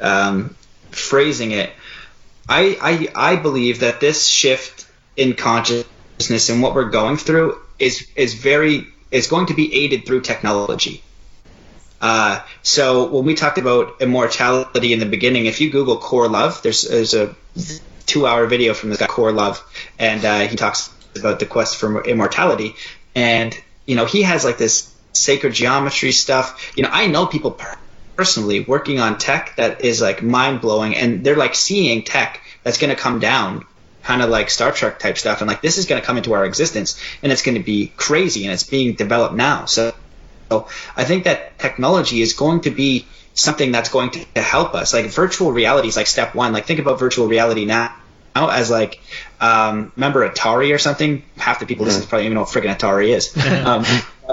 um, 0.00 0.56
phrasing 0.90 1.50
it, 1.50 1.70
I, 2.48 3.10
I 3.14 3.32
I 3.32 3.36
believe 3.36 3.80
that 3.80 4.00
this 4.00 4.26
shift 4.26 4.86
in 5.16 5.34
consciousness 5.34 6.48
and 6.48 6.62
what 6.62 6.74
we're 6.74 6.90
going 6.90 7.18
through 7.18 7.60
is 7.78 8.08
is 8.16 8.34
very 8.34 8.86
is 9.10 9.26
going 9.26 9.46
to 9.46 9.54
be 9.54 9.84
aided 9.84 10.06
through 10.06 10.22
technology. 10.22 11.02
Uh, 12.00 12.40
so 12.62 13.08
when 13.08 13.24
we 13.24 13.34
talked 13.34 13.58
about 13.58 14.00
immortality 14.00 14.92
in 14.92 15.00
the 15.00 15.06
beginning, 15.06 15.46
if 15.46 15.60
you 15.60 15.70
Google 15.70 15.96
core 15.96 16.28
love, 16.28 16.62
there's 16.62 16.82
there's 16.82 17.14
a 17.14 17.34
two 18.06 18.26
hour 18.26 18.46
video 18.46 18.74
from 18.74 18.90
this 18.90 18.98
guy 18.98 19.06
core 19.06 19.32
love, 19.32 19.62
and 19.98 20.24
uh, 20.24 20.40
he 20.40 20.56
talks 20.56 20.94
about 21.16 21.40
the 21.40 21.46
quest 21.46 21.76
for 21.76 22.04
immortality, 22.04 22.74
and 23.14 23.58
you 23.86 23.96
know 23.96 24.04
he 24.04 24.22
has 24.22 24.44
like 24.44 24.58
this 24.58 24.94
sacred 25.12 25.52
geometry 25.52 26.12
stuff. 26.12 26.72
You 26.76 26.84
know 26.84 26.90
I 26.92 27.06
know 27.06 27.26
people 27.26 27.58
personally 28.16 28.60
working 28.60 28.98
on 28.98 29.16
tech 29.18 29.54
that 29.56 29.84
is 29.84 30.00
like 30.00 30.22
mind 30.22 30.60
blowing, 30.60 30.94
and 30.96 31.24
they're 31.24 31.36
like 31.36 31.54
seeing 31.54 32.02
tech 32.02 32.40
that's 32.62 32.78
going 32.78 32.94
to 32.94 33.00
come 33.00 33.18
down 33.18 33.64
kind 34.02 34.22
of 34.22 34.30
like 34.30 34.48
Star 34.48 34.72
Trek 34.72 34.98
type 34.98 35.18
stuff, 35.18 35.40
and 35.40 35.48
like 35.48 35.60
this 35.60 35.78
is 35.78 35.86
going 35.86 36.00
to 36.00 36.06
come 36.06 36.16
into 36.16 36.32
our 36.32 36.44
existence, 36.44 37.00
and 37.22 37.30
it's 37.30 37.42
going 37.42 37.56
to 37.56 37.62
be 37.62 37.92
crazy, 37.96 38.44
and 38.44 38.52
it's 38.52 38.62
being 38.62 38.94
developed 38.94 39.34
now. 39.34 39.66
So, 39.66 39.94
so 40.50 40.68
I 40.96 41.04
think 41.04 41.24
that 41.24 41.58
technology 41.58 42.22
is 42.22 42.32
going 42.32 42.62
to 42.62 42.70
be 42.70 43.06
something 43.34 43.70
that's 43.70 43.88
going 43.88 44.10
to, 44.10 44.24
to 44.34 44.42
help 44.42 44.74
us. 44.74 44.92
Like 44.92 45.06
virtual 45.06 45.52
reality 45.52 45.88
is 45.88 45.96
like 45.96 46.06
step 46.06 46.34
one. 46.34 46.52
Like 46.52 46.66
think 46.66 46.80
about 46.80 46.98
virtual 46.98 47.28
reality 47.28 47.64
now. 47.64 47.94
now 48.34 48.48
As 48.48 48.70
like, 48.70 49.00
um, 49.40 49.92
remember 49.96 50.28
Atari 50.28 50.74
or 50.74 50.78
something? 50.78 51.22
Half 51.36 51.60
the 51.60 51.66
people 51.66 51.86
listening 51.86 52.08
probably 52.08 52.24
don't 52.24 52.32
even 52.32 52.34
know 52.34 52.40
what 52.42 52.50
freaking 52.50 52.76
Atari 52.76 53.08
is. 53.08 53.36
um, 53.66 53.84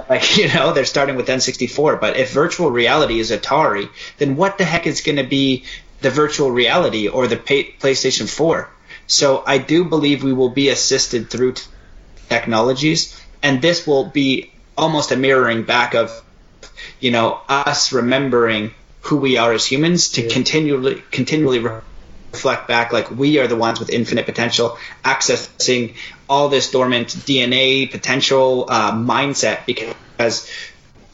like 0.10 0.38
you 0.38 0.48
know, 0.48 0.74
they're 0.74 0.86
starting 0.86 1.16
with 1.16 1.28
N64. 1.28 2.00
But 2.00 2.18
if 2.18 2.32
virtual 2.32 2.72
reality 2.72 3.20
is 3.20 3.32
Atari, 3.32 3.90
then 4.18 4.36
what 4.36 4.58
the 4.58 4.66
heck 4.66 4.88
is 4.88 5.02
going 5.02 5.18
to 5.18 5.24
be 5.24 5.66
the 6.02 6.10
virtual 6.10 6.52
reality 6.52 7.08
or 7.08 7.28
the 7.28 7.38
pay- 7.38 7.72
PlayStation 7.80 8.28
4? 8.30 8.70
So 9.08 9.44
I 9.46 9.60
do 9.60 9.86
believe 9.86 10.24
we 10.24 10.34
will 10.34 10.50
be 10.50 10.70
assisted 10.70 11.30
through 11.30 11.54
t- 11.54 11.64
technologies, 12.28 13.22
and 13.44 13.62
this 13.62 13.86
will 13.86 14.06
be 14.06 14.52
almost 14.77 15.11
a 15.11 15.15
mirroring 15.15 15.64
back 15.64 15.93
of, 15.93 16.11
you 16.99 17.11
know, 17.11 17.39
us 17.47 17.93
remembering 17.93 18.73
who 19.02 19.18
we 19.18 19.38
are 19.38 19.53
as 19.53 19.65
humans 19.65 20.10
to 20.10 20.27
continually 20.27 21.02
continually 21.11 21.60
re- 21.60 21.81
reflect 22.34 22.68
back 22.68 22.91
like 22.91 23.10
we 23.11 23.38
are 23.39 23.47
the 23.47 23.56
ones 23.56 23.80
with 23.80 23.89
infinite 23.89 24.26
potential, 24.26 24.77
accessing 25.03 25.95
all 26.27 26.49
this 26.49 26.72
dormant 26.72 27.07
DNA 27.10 27.89
potential 27.89 28.65
uh, 28.68 28.91
mindset 28.91 29.65
because 29.65 30.49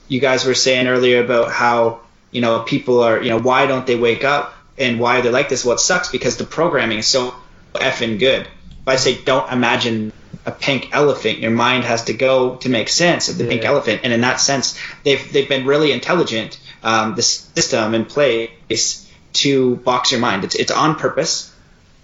you 0.08 0.20
guys 0.20 0.46
were 0.46 0.54
saying 0.56 0.88
earlier 0.88 1.24
about 1.24 1.52
how 1.52 2.02
you 2.32 2.42
know 2.42 2.62
people 2.62 3.02
are 3.02 3.22
you 3.22 3.30
know 3.30 3.40
why 3.40 3.66
don't 3.68 3.86
they 3.86 3.98
wake 3.98 4.24
up 4.24 4.54
and 4.78 5.00
why 5.00 5.20
are 5.20 5.22
they're 5.22 5.32
like 5.32 5.50
this? 5.50 5.66
Well 5.66 5.76
it 5.76 5.80
sucks 5.80 6.10
because 6.10 6.38
the 6.38 6.46
programming 6.46 7.00
is 7.00 7.08
so 7.08 7.36
effing 7.76 8.20
good. 8.20 8.42
If 8.42 8.88
i 8.88 8.96
say 8.96 9.22
don't 9.24 9.52
imagine 9.52 10.12
a 10.46 10.52
pink 10.52 10.90
elephant 10.92 11.40
your 11.40 11.52
mind 11.52 11.84
has 11.84 12.06
to 12.06 12.14
go 12.14 12.56
to 12.58 12.70
make 12.70 12.90
sense 12.90 13.30
of 13.30 13.38
the 13.38 13.48
pink 13.48 13.64
elephant. 13.64 14.02
And 14.04 14.14
in 14.14 14.22
that 14.22 14.40
sense 14.40 14.78
they've 15.04 15.32
they've 15.32 15.48
been 15.48 15.66
really 15.66 15.92
intelligent 15.92 16.60
um, 16.84 17.16
the 17.16 17.22
system 17.22 17.94
in 17.94 18.06
place 18.06 19.10
to 19.34 19.76
box 19.78 20.12
your 20.12 20.20
mind. 20.20 20.44
It's, 20.44 20.56
it's 20.56 20.72
on 20.72 20.96
purpose 20.96 21.54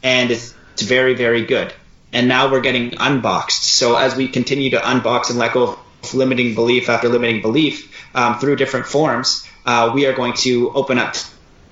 and 0.04 0.32
it's, 0.32 0.54
it's 0.74 0.84
very 0.84 1.14
very 1.16 1.46
good. 1.46 1.74
And 2.14 2.28
now 2.28 2.52
we're 2.52 2.62
getting 2.62 2.92
unboxed. 2.92 3.64
So 3.64 3.96
as 3.98 4.16
we 4.16 4.28
continue 4.28 4.70
to 4.72 4.78
unbox 4.78 5.30
and 5.30 5.40
let 5.40 5.54
go 5.54 5.64
of 5.64 6.14
limiting 6.14 6.56
belief 6.56 6.90
after 6.90 7.10
limiting 7.10 7.42
belief 7.42 7.94
um, 8.16 8.40
through 8.40 8.56
different 8.56 8.86
forms, 8.86 9.46
uh, 9.66 9.92
we 9.94 10.06
are 10.06 10.14
going 10.14 10.34
to 10.34 10.72
open 10.72 10.98
up 10.98 11.16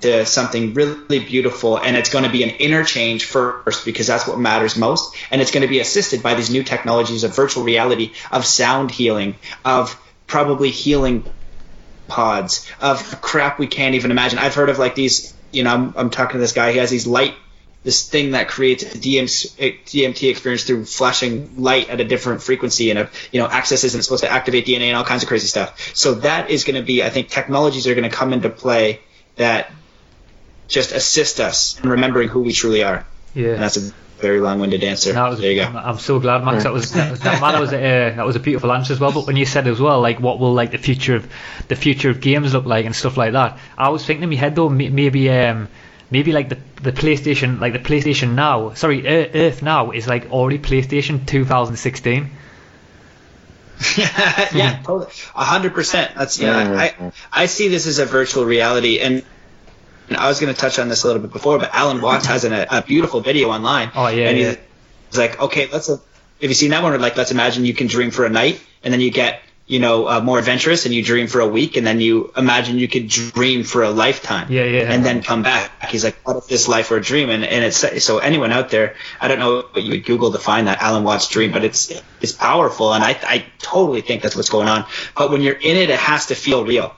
to 0.00 0.26
something 0.26 0.74
really 0.74 1.18
beautiful 1.20 1.78
and 1.78 1.96
it's 1.96 2.10
going 2.10 2.24
to 2.24 2.30
be 2.30 2.42
an 2.42 2.50
interchange 2.50 3.24
first 3.24 3.84
because 3.84 4.06
that's 4.06 4.26
what 4.26 4.38
matters 4.38 4.76
most 4.76 5.16
and 5.30 5.40
it's 5.40 5.50
going 5.50 5.62
to 5.62 5.68
be 5.68 5.80
assisted 5.80 6.22
by 6.22 6.34
these 6.34 6.50
new 6.50 6.62
technologies 6.62 7.24
of 7.24 7.34
virtual 7.34 7.64
reality 7.64 8.12
of 8.30 8.44
sound 8.44 8.90
healing 8.90 9.34
of 9.64 9.98
probably 10.26 10.70
healing 10.70 11.24
pods 12.08 12.70
of 12.80 13.20
crap 13.20 13.58
we 13.58 13.66
can't 13.66 13.94
even 13.94 14.10
imagine 14.10 14.38
i've 14.38 14.54
heard 14.54 14.68
of 14.68 14.78
like 14.78 14.94
these 14.94 15.34
you 15.50 15.64
know 15.64 15.72
i'm, 15.72 15.94
I'm 15.96 16.10
talking 16.10 16.34
to 16.34 16.38
this 16.38 16.52
guy 16.52 16.72
he 16.72 16.78
has 16.78 16.90
these 16.90 17.06
light 17.06 17.34
this 17.86 18.08
thing 18.08 18.32
that 18.32 18.48
creates 18.48 18.82
a 18.82 18.88
DMT 18.88 20.28
experience 20.28 20.64
through 20.64 20.84
flashing 20.84 21.62
light 21.62 21.88
at 21.88 22.00
a 22.00 22.04
different 22.04 22.42
frequency 22.42 22.90
and 22.90 22.98
a, 22.98 23.10
you 23.30 23.40
know 23.40 23.46
accesses 23.46 23.94
and 23.94 24.00
it's 24.00 24.08
supposed 24.08 24.24
to 24.24 24.30
activate 24.30 24.66
DNA 24.66 24.88
and 24.88 24.96
all 24.96 25.04
kinds 25.04 25.22
of 25.22 25.28
crazy 25.28 25.46
stuff. 25.46 25.94
So 25.94 26.14
that 26.14 26.50
is 26.50 26.64
going 26.64 26.74
to 26.74 26.82
be 26.82 27.04
I 27.04 27.10
think 27.10 27.28
technologies 27.28 27.86
are 27.86 27.94
going 27.94 28.10
to 28.10 28.14
come 28.14 28.32
into 28.32 28.50
play 28.50 28.98
that 29.36 29.70
just 30.68 30.92
assist 30.92 31.40
us 31.40 31.80
in 31.80 31.88
remembering 31.88 32.28
who 32.28 32.40
we 32.40 32.52
truly 32.52 32.82
are. 32.82 33.06
Yeah. 33.34 33.50
And 33.50 33.62
that's 33.62 33.76
a 33.76 33.92
very 34.18 34.40
long-winded 34.40 34.82
answer. 34.82 35.12
No, 35.12 35.30
was, 35.30 35.40
there 35.40 35.52
you 35.52 35.62
go. 35.62 35.68
I'm 35.68 35.98
so 35.98 36.18
glad, 36.18 36.44
Max. 36.44 36.64
That 36.64 36.72
was 36.72 36.92
that, 36.92 37.18
that, 37.20 37.40
man, 37.40 37.52
that 37.52 37.60
was 37.60 37.72
a, 37.72 37.76
uh, 37.76 38.16
that 38.16 38.26
was 38.26 38.36
a 38.36 38.40
beautiful 38.40 38.72
answer 38.72 38.92
as 38.92 39.00
well. 39.00 39.12
But 39.12 39.26
when 39.26 39.36
you 39.36 39.44
said 39.44 39.66
as 39.66 39.78
well, 39.78 40.00
like 40.00 40.20
what 40.20 40.38
will 40.38 40.54
like 40.54 40.70
the 40.70 40.78
future 40.78 41.16
of 41.16 41.30
the 41.68 41.76
future 41.76 42.10
of 42.10 42.20
games 42.20 42.54
look 42.54 42.64
like 42.64 42.86
and 42.86 42.96
stuff 42.96 43.16
like 43.16 43.32
that, 43.32 43.58
I 43.76 43.90
was 43.90 44.04
thinking 44.04 44.22
in 44.22 44.30
my 44.30 44.36
head 44.36 44.56
though 44.56 44.68
maybe 44.68 45.30
um 45.30 45.68
maybe 46.10 46.32
like 46.32 46.48
the 46.48 46.58
the 46.82 46.92
PlayStation 46.92 47.60
like 47.60 47.72
the 47.72 47.78
PlayStation 47.78 48.34
Now, 48.34 48.72
sorry, 48.74 49.06
Earth 49.06 49.62
Now 49.62 49.90
is 49.90 50.06
like 50.06 50.30
already 50.30 50.58
PlayStation 50.58 51.26
2016. 51.26 52.30
yeah, 53.98 54.80
totally, 54.82 55.12
hundred 55.34 55.74
percent. 55.74 56.14
That's 56.16 56.38
yeah. 56.38 56.72
I 56.72 57.12
I 57.30 57.46
see 57.46 57.68
this 57.68 57.86
as 57.86 57.98
a 57.98 58.06
virtual 58.06 58.46
reality, 58.46 59.00
and 59.00 59.22
I 60.10 60.28
was 60.28 60.40
going 60.40 60.54
to 60.54 60.60
touch 60.60 60.78
on 60.78 60.88
this 60.88 61.04
a 61.04 61.06
little 61.06 61.22
bit 61.22 61.32
before, 61.32 61.58
but 61.58 61.74
Alan 61.74 62.00
Watts 62.00 62.26
has 62.26 62.44
an, 62.44 62.52
a, 62.52 62.66
a 62.70 62.82
beautiful 62.82 63.20
video 63.20 63.50
online. 63.50 63.90
Oh 63.94 64.08
yeah, 64.08 64.28
and 64.28 64.38
yeah. 64.38 64.54
he's 65.10 65.18
like, 65.18 65.40
okay, 65.40 65.68
let's. 65.72 65.88
Uh, 65.88 65.98
have 66.40 66.50
you 66.50 66.54
seen 66.54 66.70
that 66.70 66.82
one? 66.82 66.92
Or 66.92 66.98
like, 66.98 67.16
let's 67.16 67.30
imagine 67.30 67.64
you 67.64 67.74
can 67.74 67.86
dream 67.86 68.10
for 68.10 68.24
a 68.24 68.28
night, 68.28 68.62
and 68.84 68.92
then 68.92 69.00
you 69.00 69.10
get 69.10 69.40
you 69.66 69.80
know, 69.80 70.08
uh, 70.08 70.20
more 70.20 70.38
adventurous 70.38 70.86
and 70.86 70.94
you 70.94 71.02
dream 71.02 71.26
for 71.26 71.40
a 71.40 71.46
week 71.46 71.76
and 71.76 71.84
then 71.84 72.00
you 72.00 72.32
imagine 72.36 72.78
you 72.78 72.86
could 72.86 73.08
dream 73.08 73.64
for 73.64 73.82
a 73.82 73.90
lifetime. 73.90 74.50
Yeah, 74.50 74.62
yeah. 74.62 74.92
And 74.92 75.04
then 75.04 75.22
come 75.22 75.42
back. 75.42 75.86
He's 75.86 76.04
like, 76.04 76.16
what 76.24 76.36
if 76.36 76.46
this 76.46 76.68
life 76.68 76.90
were 76.90 76.98
a 76.98 77.02
dream? 77.02 77.30
And, 77.30 77.44
and 77.44 77.64
it's, 77.64 78.04
so 78.04 78.18
anyone 78.18 78.52
out 78.52 78.70
there, 78.70 78.94
I 79.20 79.26
don't 79.26 79.40
know 79.40 79.62
what 79.72 79.82
you 79.82 79.90
would 79.90 80.04
Google 80.04 80.30
to 80.32 80.38
find 80.38 80.68
that 80.68 80.80
Alan 80.80 81.02
Watts 81.02 81.28
dream, 81.28 81.50
but 81.50 81.64
it's, 81.64 81.90
it's 82.20 82.30
powerful. 82.30 82.94
And 82.94 83.02
I, 83.02 83.18
I 83.22 83.44
totally 83.58 84.02
think 84.02 84.22
that's 84.22 84.36
what's 84.36 84.50
going 84.50 84.68
on. 84.68 84.86
But 85.16 85.32
when 85.32 85.42
you're 85.42 85.54
in 85.54 85.76
it, 85.76 85.90
it 85.90 85.98
has 85.98 86.26
to 86.26 86.36
feel 86.36 86.64
real. 86.64 86.94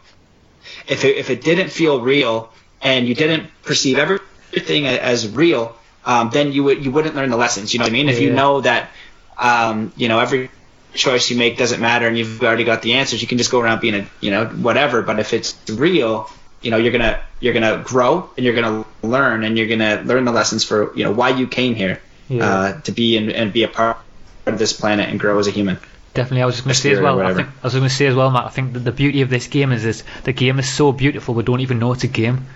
If 0.87 1.07
it, 1.07 1.17
if 1.17 1.31
it 1.31 1.41
didn't 1.41 1.71
feel 1.71 2.03
real 2.03 2.53
and 2.83 3.09
you 3.09 3.15
didn't 3.15 3.51
perceive 3.63 3.99
everything 3.99 4.87
as 4.87 5.29
real, 5.29 5.77
um, 6.05 6.31
then 6.31 6.53
you 6.53 6.65
would, 6.65 6.85
you 6.85 6.91
wouldn't 6.91 7.15
learn 7.15 7.31
the 7.31 7.37
lessons. 7.37 7.73
You 7.73 7.79
know 7.79 7.85
what 7.85 7.91
I 7.91 7.93
mean? 7.93 8.09
If 8.09 8.21
you 8.21 8.33
know 8.33 8.61
that, 8.63 8.91
um, 9.37 9.93
you 9.97 10.09
know, 10.09 10.21
every, 10.21 10.51
choice 10.95 11.31
you 11.31 11.37
make 11.37 11.57
doesn't 11.59 11.81
matter 11.81 12.09
and 12.09 12.17
you've 12.19 12.43
already 12.43 12.65
got 12.65 12.83
the 12.83 12.95
answers 12.95 13.21
you 13.21 13.29
can 13.29 13.39
just 13.39 13.51
go 13.51 13.61
around 13.61 13.81
being 13.81 13.95
a 13.95 14.07
you 14.21 14.31
know 14.31 14.47
whatever 14.47 15.03
but 15.03 15.21
if 15.21 15.33
it's 15.33 15.55
real 15.71 16.29
you 16.63 16.71
know 16.71 16.77
you're 16.77 16.91
gonna 16.91 17.21
you're 17.41 17.53
gonna 17.53 17.83
grow 17.85 18.29
and 18.37 18.45
you're 18.45 18.55
gonna 18.55 18.85
learn 19.03 19.45
and 19.45 19.57
you're 19.59 19.69
gonna 19.69 20.03
learn 20.03 20.25
the 20.25 20.33
lessons 20.33 20.65
for 20.65 20.97
you 20.97 21.05
know 21.05 21.13
why 21.13 21.29
you 21.29 21.47
came 21.47 21.75
here 21.75 22.01
Yeah. 22.29 22.45
uh, 22.45 22.81
to 22.81 22.93
be 22.93 23.17
and, 23.17 23.31
and 23.31 23.53
be 23.53 23.63
a 23.63 23.69
part 23.69 23.99
of 24.47 24.59
this 24.59 24.73
planet 24.73 25.09
and 25.09 25.21
grow 25.21 25.39
as 25.39 25.47
a 25.47 25.51
human 25.51 25.79
Definitely, 26.15 26.43
I 26.43 26.47
was 26.47 26.57
just 26.57 26.65
going 26.65 26.75
to 26.75 26.81
say 26.81 26.91
as 26.93 27.01
well. 27.01 27.21
I 27.21 27.33
think 27.33 27.49
I 27.49 27.67
was 27.67 27.75
going 27.75 27.85
to 27.85 27.95
say 27.95 28.07
as 28.07 28.17
well, 28.17 28.31
Matt. 28.31 28.47
I 28.47 28.49
think 28.49 28.73
that 28.73 28.81
the 28.81 28.91
beauty 28.91 29.21
of 29.21 29.31
this 29.31 29.47
game 29.47 29.71
is 29.71 29.85
this: 29.85 30.03
the 30.25 30.33
game 30.33 30.59
is 30.59 30.69
so 30.69 30.91
beautiful 30.91 31.33
we 31.33 31.45
don't 31.45 31.61
even 31.61 31.79
know 31.79 31.93
it's 31.93 32.03
a 32.03 32.09
game, 32.09 32.47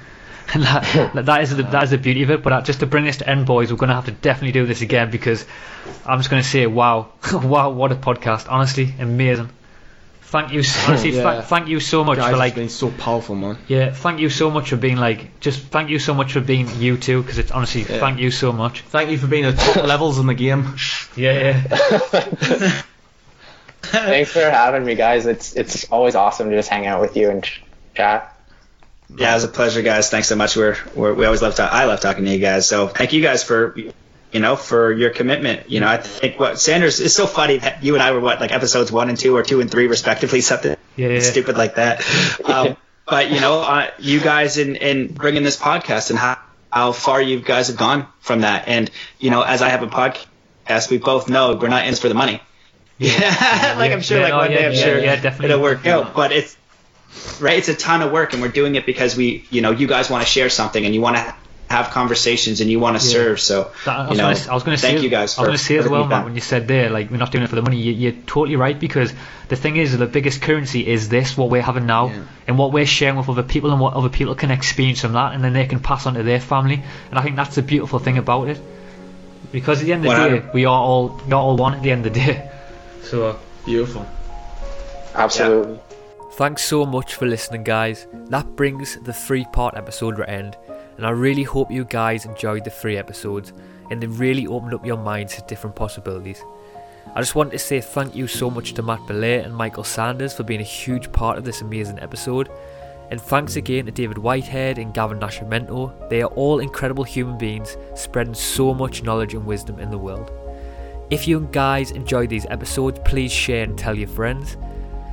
that 0.55 1.23
that 1.27 1.43
is 1.43 1.57
the, 1.57 1.63
that 1.63 1.85
is 1.85 1.91
the 1.91 1.99
beauty 1.99 2.23
of 2.25 2.31
it. 2.31 2.43
But 2.43 2.53
uh, 2.53 2.63
just 2.63 2.81
to 2.81 2.87
bring 2.87 3.05
this 3.05 3.19
to 3.19 3.29
end, 3.29 3.47
boys, 3.47 3.71
we're 3.71 3.79
going 3.79 3.89
to 3.89 3.95
have 3.95 4.05
to 4.07 4.11
definitely 4.13 4.53
do 4.53 4.67
this 4.67 4.83
again 4.83 5.11
because 5.11 5.47
I'm 6.05 6.19
just 6.19 6.31
going 6.31 6.43
to 6.43 6.49
say, 6.49 6.67
wow, 6.67 7.13
wow, 7.33 7.71
what 7.71 7.93
a 7.93 7.97
podcast! 7.97 8.47
Honestly, 8.51 8.95
amazing. 8.99 9.51
Thank 10.23 10.53
you, 10.53 10.63
honestly, 10.89 11.11
Yeah. 11.11 11.23
tha- 11.23 11.43
thank 11.43 11.69
you 11.69 11.79
so 11.79 12.05
much 12.05 12.17
Guys, 12.17 12.27
for 12.29 12.33
it's 12.33 12.39
like 12.39 12.55
been 12.55 12.69
so 12.71 12.91
powerful, 12.91 13.35
man. 13.35 13.59
yeah, 13.69 13.93
thank 13.93 14.19
you 14.19 14.31
so 14.31 14.51
much 14.51 14.71
for 14.71 14.77
being 14.79 14.97
like 14.97 15.41
just 15.41 15.61
thank 15.65 15.91
you 15.91 15.99
so 15.99 16.15
much 16.15 16.33
for 16.33 16.41
being 16.41 16.69
you 16.81 16.97
two 16.97 17.21
because 17.21 17.37
it's 17.39 17.51
honestly 17.51 17.83
Yeah. 17.83 17.99
thank 18.01 18.19
you 18.19 18.31
so 18.31 18.51
much. 18.51 18.81
Thank 18.81 19.11
you 19.11 19.19
for 19.19 19.27
being 19.27 19.45
at 19.45 19.59
top 19.59 19.85
levels 19.95 20.19
in 20.19 20.27
the 20.27 20.35
game. 20.35 20.75
Yeah, 21.17 21.33
yeah. 21.69 22.83
Thanks 23.83 24.33
for 24.33 24.41
having 24.41 24.85
me, 24.87 24.95
guys. 24.95 25.27
It's 25.27 25.53
it's 25.55 25.85
always 25.93 26.15
awesome 26.15 26.49
to 26.49 26.57
just 26.57 26.71
hang 26.71 26.87
out 26.87 27.01
with 27.03 27.15
you 27.17 27.29
and 27.29 27.47
chat. 27.95 28.32
Yeah 29.09 29.31
it 29.33 29.35
was 29.35 29.45
a 29.45 29.49
pleasure 29.49 29.83
guys. 29.83 30.11
Thanks 30.11 30.29
so 30.29 30.37
much. 30.37 30.57
We're, 30.57 30.77
we're 30.95 31.15
we 31.15 31.25
always 31.27 31.43
love 31.43 31.57
to 31.57 31.63
i 31.65 31.85
love 31.85 32.01
talking 32.01 32.25
to 32.25 32.31
you 32.31 32.39
guys. 32.39 32.67
So 32.69 32.89
thank 32.89 33.13
you 33.13 33.23
guys 33.23 33.43
for 33.45 33.77
you 33.77 34.41
know 34.41 34.57
for 34.57 34.91
your 34.93 35.11
commitment. 35.11 35.71
You 35.71 35.81
know 35.81 35.89
i 35.89 35.99
think 35.99 36.41
what 36.41 36.59
sanders 36.59 37.01
is 37.01 37.15
so 37.15 37.27
funny 37.27 37.59
that 37.59 37.85
you 37.85 37.95
and 37.95 38.03
i 38.03 38.13
were 38.13 38.21
what 38.21 38.41
like 38.41 38.53
episodes 38.53 38.91
one 38.91 39.09
and 39.11 39.19
two 39.19 39.37
or 39.37 39.43
two 39.43 39.61
and 39.61 39.71
three 39.71 39.87
respectively 39.87 40.41
something 40.41 40.77
Yeah, 40.97 41.09
yeah. 41.09 41.21
stupid 41.21 41.57
like 41.59 41.75
that. 41.77 42.03
Um, 42.45 42.77
but 43.07 43.31
you 43.31 43.41
know 43.41 43.61
uh, 43.61 43.91
you 43.99 44.21
guys 44.21 44.57
in 44.57 44.77
in 44.77 45.13
bringing 45.13 45.43
this 45.43 45.59
podcast 45.59 46.11
and 46.11 46.19
how 46.19 46.39
how 46.73 46.93
far 46.93 47.21
you 47.21 47.41
guys 47.41 47.69
have 47.69 47.77
gone 47.77 48.07
from 48.21 48.41
that. 48.41 48.69
And 48.69 48.91
you 49.19 49.31
know 49.31 49.43
as 49.43 49.61
i 49.61 49.69
have 49.69 49.83
a 49.83 49.89
podcast 49.89 50.91
we 50.91 50.97
both 50.97 51.29
know 51.29 51.55
we're 51.57 51.69
not 51.69 51.87
in 51.87 51.95
for 51.97 52.09
the 52.09 52.15
money. 52.15 52.41
Yeah, 52.99 53.75
like 53.79 53.93
i'm 53.93 54.01
sure 54.01 54.21
like 54.23 54.31
no, 54.31 54.39
one 54.39 54.51
day 54.51 54.65
i'm 54.65 54.75
sure 54.75 54.99
yeah, 54.99 55.17
definitely. 55.17 55.47
it'll 55.47 55.61
work 55.63 55.85
out. 55.87 56.15
But 56.15 56.33
it's 56.33 56.57
right 57.41 57.59
it's 57.59 57.69
a 57.69 57.75
ton 57.75 58.03
of 58.03 58.11
work 58.13 58.33
and 58.33 58.43
we're 58.43 58.49
doing 58.49 58.75
it 58.75 58.87
because 58.87 59.17
we 59.17 59.45
you 59.51 59.61
know 59.61 59.71
you 59.71 59.87
guys 59.87 60.09
want 60.11 60.23
to 60.25 60.29
share 60.31 60.49
something 60.51 60.85
and 60.85 60.95
you 60.95 61.01
want 61.01 61.17
to 61.17 61.35
have 61.69 61.89
conversations 61.91 62.61
and 62.61 62.71
you 62.71 62.79
want 62.79 63.01
to 63.01 63.07
Yeah. 63.07 63.13
serve 63.13 63.41
so 63.41 63.71
That, 63.87 63.99
I 64.01 64.11
you 64.11 64.17
know 64.19 64.25
gonna, 64.35 64.51
I 64.51 64.55
was 64.55 64.63
going 64.63 64.77
to 64.77 64.81
say, 64.81 64.91
thank 64.93 65.03
you 65.03 65.09
guys 65.09 65.39
I 65.39 65.41
was 65.43 65.47
going 65.49 65.59
to 65.59 65.65
say 65.65 65.77
as 65.79 65.89
well, 65.89 66.07
Matt, 66.07 66.25
when 66.25 66.35
you 66.35 66.43
said 66.43 66.69
there, 66.69 66.91
like 66.91 67.11
we're 67.11 67.17
not 67.17 67.33
doing 67.33 67.45
it 67.45 67.47
for 67.49 67.57
the 67.57 67.63
money. 67.63 67.79
You, 67.79 67.93
you're 67.93 68.13
totally 68.27 68.57
right 68.57 68.79
because 68.79 69.11
the 69.49 69.57
thing 69.57 69.77
is, 69.77 69.97
the 69.97 70.07
biggest 70.07 70.43
currency 70.43 70.87
is 70.87 71.09
this, 71.09 71.35
what 71.35 71.49
we're 71.49 71.63
having 71.63 71.87
now, 71.87 72.09
Yeah. 72.09 72.25
and 72.47 72.59
what 72.59 72.73
we're 72.73 72.85
sharing 72.85 73.17
with 73.17 73.31
other 73.31 73.43
people, 73.43 73.71
and 73.73 73.81
what 73.81 73.95
other 73.95 74.11
people 74.11 74.35
can 74.35 74.51
experience 74.51 75.01
from 75.01 75.15
that, 75.15 75.33
and 75.33 75.43
then 75.43 75.55
they 75.55 75.65
can 75.67 75.81
pass 75.81 76.05
on 76.05 76.13
to 76.15 76.23
their 76.23 76.41
family. 76.41 76.83
And 77.11 77.19
I 77.19 77.23
think 77.23 77.37
that's 77.37 77.55
the 77.55 77.63
beautiful 77.63 77.99
thing 77.99 78.19
about 78.19 78.49
it, 78.49 78.61
because 79.51 79.81
at 79.81 79.87
the 79.87 79.95
end 79.95 80.05
of 80.05 80.13
the 80.13 80.41
day, 80.41 80.51
we 80.53 80.67
are 80.67 80.79
all 80.79 81.23
not 81.27 81.41
all 81.41 81.57
one 81.57 81.73
at 81.75 81.83
the 81.83 81.91
end 81.91 82.05
of 82.07 82.13
the 82.13 82.21
day. 82.21 82.51
So. 83.05 83.29
uh, 83.29 83.37
Beautiful. 83.65 84.05
Absolutely. 85.15 85.79
Thanks 86.37 86.63
so 86.63 86.87
much 86.87 87.17
for 87.17 87.27
listening, 87.27 87.63
guys. 87.63 88.07
That 88.31 88.57
brings 88.57 88.97
the 88.97 89.13
three 89.13 89.45
part 89.53 89.77
episode 89.77 90.17
to 90.17 90.29
end, 90.29 90.57
and 90.97 91.07
I 91.07 91.11
really 91.11 91.43
hope 91.43 91.71
you 91.71 91.85
guys 91.85 92.25
enjoyed 92.25 92.65
the 92.65 92.71
three 92.71 92.97
episodes 92.97 93.53
and 93.91 94.03
they 94.03 94.07
really 94.07 94.47
opened 94.47 94.73
up 94.73 94.87
your 94.87 94.97
minds 94.97 95.37
to 95.37 95.43
different 95.43 95.77
possibilities. 95.77 96.43
I 97.15 97.21
just 97.21 97.35
want 97.35 97.53
to 97.53 97.59
say 97.59 97.83
thank 97.83 98.17
you 98.17 98.27
so 98.27 98.49
much 98.49 98.73
to 98.73 98.83
Matt 98.83 99.07
Belair 99.07 99.43
and 99.43 99.55
Michael 99.55 99.85
Sanders 99.85 100.33
for 100.33 100.43
being 100.43 100.63
a 100.63 100.65
huge 100.65 101.13
part 101.13 101.37
of 101.37 101.45
this 101.45 101.61
amazing 101.61 101.99
episode, 101.99 102.49
and 103.11 103.21
thanks 103.21 103.57
again 103.57 103.85
to 103.85 103.93
David 103.93 104.17
Whitehead 104.17 104.79
and 104.79 104.95
Gavin 104.95 105.21
Nascimento. 105.21 106.09
They 106.09 106.23
are 106.23 106.31
all 106.31 106.61
incredible 106.61 107.05
human 107.05 107.37
beings 107.37 107.77
spreading 107.95 108.33
so 108.33 108.73
much 108.73 109.03
knowledge 109.03 109.35
and 109.35 109.45
wisdom 109.45 109.79
in 109.79 109.91
the 109.91 109.99
world. 109.99 110.31
If 111.11 111.29
you 111.29 111.47
guys 111.53 111.91
enjoyed 111.91 112.31
these 112.31 112.47
episodes, 112.49 113.01
please 113.05 113.31
share 113.31 113.65
and 113.65 113.77
tell 113.77 113.99
your 113.99 114.09
friends. 114.09 114.57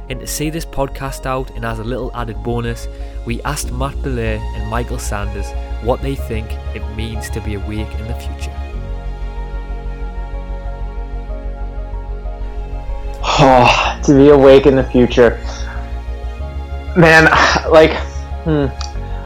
And 0.10 0.20
to 0.20 0.26
see 0.26 0.50
this 0.50 0.66
podcast 0.66 1.28
out, 1.28 1.52
and 1.52 1.64
as 1.64 1.78
a 1.78 1.84
little 1.84 2.12
added 2.16 2.42
bonus, 2.42 2.88
we 3.26 3.42
asked 3.44 3.72
Matt 3.72 4.02
Belair 4.02 4.40
and 4.56 4.68
Michael 4.68 4.98
Sanders 4.98 5.46
what 5.84 6.02
they 6.02 6.16
think 6.16 6.52
it 6.74 6.84
means 6.96 7.30
to 7.30 7.40
be 7.42 7.54
awake 7.54 7.94
in 8.00 8.08
the 8.08 8.16
future. 8.16 8.54
Oh, 13.22 14.00
to 14.04 14.16
be 14.16 14.30
awake 14.30 14.66
in 14.66 14.76
the 14.76 14.84
future. 14.84 15.40
Man, 16.98 17.26
like, 17.72 17.94
hmm, 18.46 18.66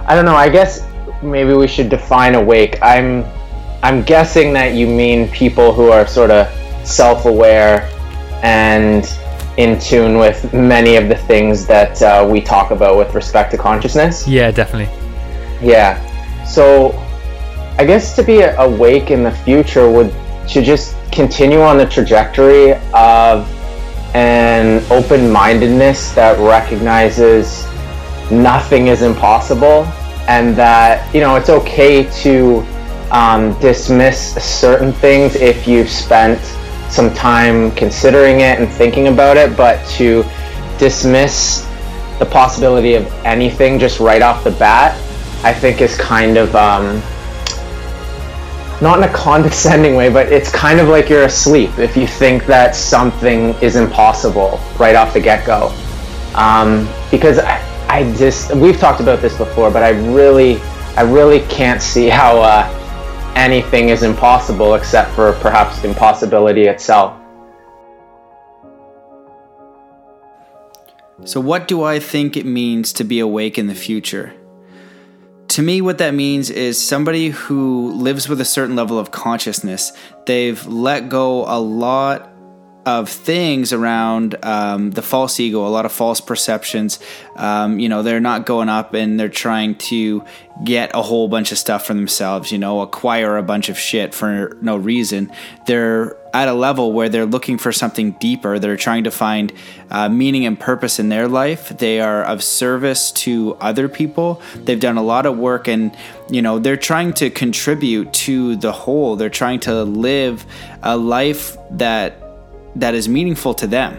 I 0.05 0.15
don't 0.15 0.25
know. 0.25 0.35
I 0.35 0.49
guess 0.49 0.85
maybe 1.21 1.53
we 1.53 1.67
should 1.67 1.87
define 1.87 2.35
awake. 2.35 2.77
I'm, 2.81 3.23
I'm 3.83 4.03
guessing 4.03 4.51
that 4.53 4.73
you 4.73 4.87
mean 4.87 5.29
people 5.29 5.71
who 5.71 5.91
are 5.91 6.05
sort 6.05 6.29
of 6.29 6.47
self-aware 6.85 7.89
and 8.43 9.05
in 9.57 9.79
tune 9.79 10.17
with 10.17 10.53
many 10.53 10.95
of 10.95 11.09
the 11.09 11.15
things 11.15 11.65
that 11.67 12.01
uh, 12.01 12.27
we 12.29 12.41
talk 12.41 12.71
about 12.71 12.97
with 12.97 13.13
respect 13.13 13.51
to 13.51 13.57
consciousness. 13.57 14.27
Yeah, 14.27 14.51
definitely. 14.51 14.93
Yeah. 15.65 15.99
So, 16.45 16.91
I 17.77 17.85
guess 17.85 18.15
to 18.15 18.23
be 18.23 18.41
awake 18.41 19.11
in 19.11 19.23
the 19.23 19.31
future 19.31 19.89
would 19.89 20.13
to 20.49 20.61
just 20.61 20.95
continue 21.11 21.61
on 21.61 21.77
the 21.77 21.85
trajectory 21.85 22.73
of 22.93 23.47
an 24.13 24.83
open-mindedness 24.91 26.13
that 26.13 26.37
recognizes 26.39 27.65
nothing 28.31 28.87
is 28.87 29.01
impossible 29.01 29.85
and 30.27 30.55
that 30.55 31.13
you 31.13 31.19
know 31.19 31.35
it's 31.35 31.49
okay 31.49 32.03
to 32.21 32.59
um, 33.11 33.57
dismiss 33.59 34.33
certain 34.43 34.91
things 34.93 35.35
if 35.35 35.67
you've 35.67 35.89
spent 35.89 36.39
some 36.93 37.13
time 37.13 37.71
considering 37.71 38.41
it 38.41 38.59
and 38.59 38.69
thinking 38.69 39.07
about 39.07 39.35
it, 39.35 39.57
but 39.57 39.83
to 39.89 40.23
dismiss 40.77 41.67
the 42.19 42.25
possibility 42.25 42.93
of 42.93 43.07
anything 43.25 43.79
just 43.79 43.99
right 43.99 44.21
off 44.21 44.43
the 44.43 44.51
bat, 44.51 44.95
I 45.43 45.53
think 45.53 45.81
is 45.81 45.97
kind 45.97 46.37
of 46.37 46.55
um, 46.55 47.01
not 48.81 48.99
in 48.99 49.09
a 49.09 49.13
condescending 49.13 49.95
way, 49.95 50.09
but 50.09 50.31
it's 50.31 50.51
kind 50.51 50.79
of 50.79 50.87
like 50.87 51.09
you're 51.09 51.23
asleep 51.23 51.71
if 51.79 51.97
you 51.97 52.05
think 52.05 52.45
that 52.45 52.75
something 52.75 53.55
is 53.55 53.75
impossible 53.75 54.59
right 54.79 54.95
off 54.95 55.13
the 55.13 55.19
get 55.19 55.45
go. 55.45 55.75
Um, 56.35 56.87
because 57.11 57.39
I, 57.39 57.59
I 57.89 58.13
just 58.15 58.55
we've 58.55 58.77
talked 58.77 59.01
about 59.01 59.21
this 59.21 59.37
before, 59.37 59.71
but 59.71 59.83
I 59.83 59.89
really 60.13 60.59
I 60.95 61.01
really 61.01 61.41
can't 61.47 61.81
see 61.81 62.07
how 62.07 62.39
uh, 62.39 62.82
anything 63.35 63.89
is 63.89 64.03
impossible 64.03 64.75
except 64.75 65.11
for 65.11 65.33
perhaps 65.33 65.83
impossibility 65.83 66.67
itself. 66.67 67.19
So, 71.25 71.39
what 71.39 71.67
do 71.67 71.83
I 71.83 71.99
think 71.99 72.35
it 72.35 72.45
means 72.45 72.91
to 72.93 73.03
be 73.03 73.19
awake 73.19 73.57
in 73.57 73.67
the 73.67 73.75
future? 73.75 74.33
To 75.49 75.61
me, 75.61 75.81
what 75.81 75.99
that 75.99 76.13
means 76.13 76.49
is 76.49 76.81
somebody 76.81 77.29
who 77.29 77.91
lives 77.93 78.27
with 78.27 78.41
a 78.41 78.45
certain 78.45 78.75
level 78.75 78.97
of 78.97 79.11
consciousness. 79.11 79.93
They've 80.25 80.65
let 80.65 81.09
go 81.09 81.45
a 81.45 81.59
lot 81.59 82.32
of 82.85 83.09
things 83.09 83.71
around 83.71 84.35
um, 84.43 84.91
the 84.91 85.01
false 85.01 85.39
ego, 85.39 85.65
a 85.65 85.69
lot 85.69 85.85
of 85.85 85.91
false 85.91 86.19
perceptions. 86.19 86.99
Um, 87.35 87.79
you 87.79 87.87
know, 87.87 88.03
they're 88.03 88.19
not 88.19 88.45
going 88.45 88.67
up 88.67 88.93
and 88.93 89.19
they're 89.19 89.29
trying 89.29 89.75
to 89.75 90.23
get 90.63 90.91
a 90.93 91.01
whole 91.01 91.27
bunch 91.27 91.51
of 91.51 91.57
stuff 91.57 91.87
for 91.87 91.93
themselves, 91.93 92.51
you 92.51 92.57
know, 92.57 92.81
acquire 92.81 93.37
a 93.37 93.43
bunch 93.43 93.69
of 93.69 93.77
shit 93.77 94.13
for 94.13 94.57
no 94.61 94.75
reason. 94.75 95.31
They're 95.65 96.17
at 96.33 96.47
a 96.47 96.53
level 96.53 96.91
where 96.91 97.09
they're 97.09 97.25
looking 97.25 97.57
for 97.57 97.71
something 97.71 98.11
deeper. 98.13 98.59
They're 98.59 98.77
trying 98.77 99.05
to 99.05 99.11
find 99.11 99.53
uh, 99.89 100.09
meaning 100.09 100.45
and 100.45 100.59
purpose 100.59 100.99
in 100.99 101.09
their 101.09 101.27
life. 101.27 101.69
They 101.69 102.01
are 102.01 102.23
of 102.23 102.43
service 102.43 103.11
to 103.13 103.55
other 103.61 103.87
people. 103.87 104.41
They've 104.55 104.79
done 104.79 104.97
a 104.97 105.03
lot 105.03 105.25
of 105.25 105.37
work 105.37 105.67
and, 105.67 105.95
you 106.29 106.41
know, 106.41 106.59
they're 106.59 106.77
trying 106.77 107.13
to 107.13 107.29
contribute 107.29 108.11
to 108.13 108.55
the 108.57 108.71
whole. 108.71 109.15
They're 109.15 109.29
trying 109.29 109.61
to 109.61 109.83
live 109.83 110.45
a 110.81 110.97
life 110.97 111.55
that 111.71 112.22
that 112.75 112.93
is 112.93 113.07
meaningful 113.07 113.53
to 113.55 113.67
them. 113.67 113.97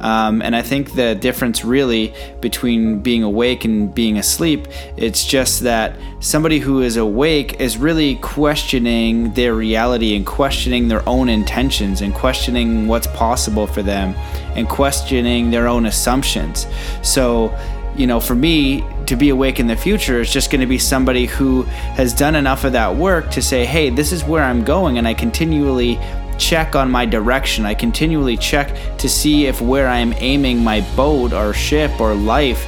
Um, 0.00 0.42
and 0.42 0.54
I 0.54 0.62
think 0.62 0.94
the 0.94 1.14
difference 1.14 1.64
really 1.64 2.12
between 2.40 3.00
being 3.00 3.22
awake 3.22 3.64
and 3.64 3.94
being 3.94 4.18
asleep, 4.18 4.68
it's 4.96 5.24
just 5.24 5.60
that 5.60 5.96
somebody 6.20 6.58
who 6.58 6.82
is 6.82 6.96
awake 6.96 7.60
is 7.60 7.78
really 7.78 8.16
questioning 8.16 9.32
their 9.32 9.54
reality 9.54 10.14
and 10.14 10.26
questioning 10.26 10.88
their 10.88 11.06
own 11.08 11.28
intentions 11.28 12.02
and 12.02 12.14
questioning 12.14 12.88
what's 12.88 13.06
possible 13.08 13.66
for 13.66 13.82
them 13.82 14.14
and 14.54 14.68
questioning 14.68 15.50
their 15.50 15.66
own 15.66 15.86
assumptions. 15.86 16.66
So, 17.02 17.56
you 17.96 18.06
know, 18.06 18.20
for 18.20 18.34
me, 18.34 18.84
to 19.06 19.16
be 19.16 19.30
awake 19.30 19.60
in 19.60 19.68
the 19.68 19.76
future 19.76 20.20
is 20.20 20.32
just 20.32 20.50
going 20.50 20.60
to 20.60 20.66
be 20.66 20.78
somebody 20.78 21.26
who 21.26 21.62
has 21.62 22.12
done 22.12 22.34
enough 22.34 22.64
of 22.64 22.72
that 22.72 22.94
work 22.94 23.30
to 23.30 23.40
say, 23.40 23.64
hey, 23.64 23.88
this 23.88 24.12
is 24.12 24.24
where 24.24 24.42
I'm 24.42 24.64
going, 24.64 24.98
and 24.98 25.06
I 25.06 25.14
continually 25.14 25.98
check 26.38 26.74
on 26.74 26.90
my 26.90 27.06
direction. 27.06 27.64
I 27.64 27.74
continually 27.74 28.36
check 28.36 28.76
to 28.98 29.08
see 29.08 29.46
if 29.46 29.60
where 29.60 29.88
I 29.88 29.98
am 29.98 30.12
aiming 30.14 30.62
my 30.62 30.80
boat 30.96 31.32
or 31.32 31.52
ship 31.52 32.00
or 32.00 32.14
life 32.14 32.66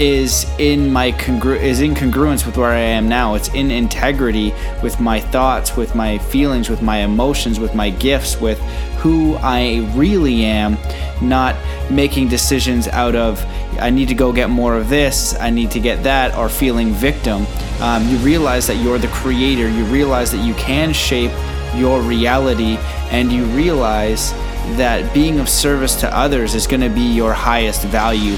is 0.00 0.46
in 0.58 0.90
my 0.90 1.12
congru- 1.12 1.60
is 1.60 1.80
in 1.80 1.94
congruence 1.94 2.46
with 2.46 2.56
where 2.56 2.70
I 2.70 2.78
am 2.78 3.06
now. 3.06 3.34
It's 3.34 3.48
in 3.48 3.70
integrity 3.70 4.54
with 4.82 4.98
my 4.98 5.20
thoughts, 5.20 5.76
with 5.76 5.94
my 5.94 6.16
feelings, 6.16 6.70
with 6.70 6.80
my 6.80 6.98
emotions, 6.98 7.60
with 7.60 7.74
my 7.74 7.90
gifts, 7.90 8.40
with 8.40 8.58
who 9.00 9.36
I 9.42 9.90
really 9.94 10.44
am, 10.44 10.78
not 11.20 11.54
making 11.90 12.28
decisions 12.28 12.88
out 12.88 13.14
of 13.14 13.44
I 13.78 13.90
need 13.90 14.08
to 14.08 14.14
go 14.14 14.32
get 14.32 14.50
more 14.50 14.76
of 14.76 14.88
this, 14.88 15.38
I 15.40 15.50
need 15.50 15.70
to 15.72 15.80
get 15.80 16.02
that, 16.02 16.34
or 16.34 16.48
feeling 16.48 16.92
victim. 16.92 17.46
Um, 17.80 18.06
you 18.08 18.16
realize 18.18 18.66
that 18.66 18.76
you're 18.76 18.98
the 18.98 19.08
creator. 19.08 19.68
You 19.68 19.84
realize 19.84 20.30
that 20.32 20.44
you 20.44 20.54
can 20.54 20.92
shape 20.92 21.30
your 21.74 22.00
reality 22.00 22.76
and 23.10 23.30
you 23.32 23.44
realize 23.46 24.32
that 24.76 25.12
being 25.14 25.40
of 25.40 25.48
service 25.48 25.94
to 25.96 26.16
others 26.16 26.54
is 26.54 26.66
going 26.66 26.80
to 26.80 26.88
be 26.88 27.00
your 27.00 27.32
highest 27.32 27.84
value. 27.84 28.36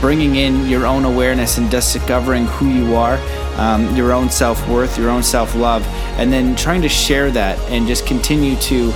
Bringing 0.00 0.36
in 0.36 0.68
your 0.68 0.86
own 0.86 1.04
awareness 1.04 1.58
and 1.58 1.70
discovering 1.70 2.46
who 2.46 2.68
you 2.68 2.94
are, 2.94 3.18
um, 3.56 3.94
your 3.96 4.12
own 4.12 4.28
self 4.28 4.66
worth, 4.68 4.98
your 4.98 5.10
own 5.10 5.22
self 5.22 5.54
love, 5.54 5.86
and 6.18 6.32
then 6.32 6.54
trying 6.56 6.82
to 6.82 6.88
share 6.88 7.30
that 7.30 7.58
and 7.70 7.86
just 7.86 8.06
continue 8.06 8.56
to 8.56 8.92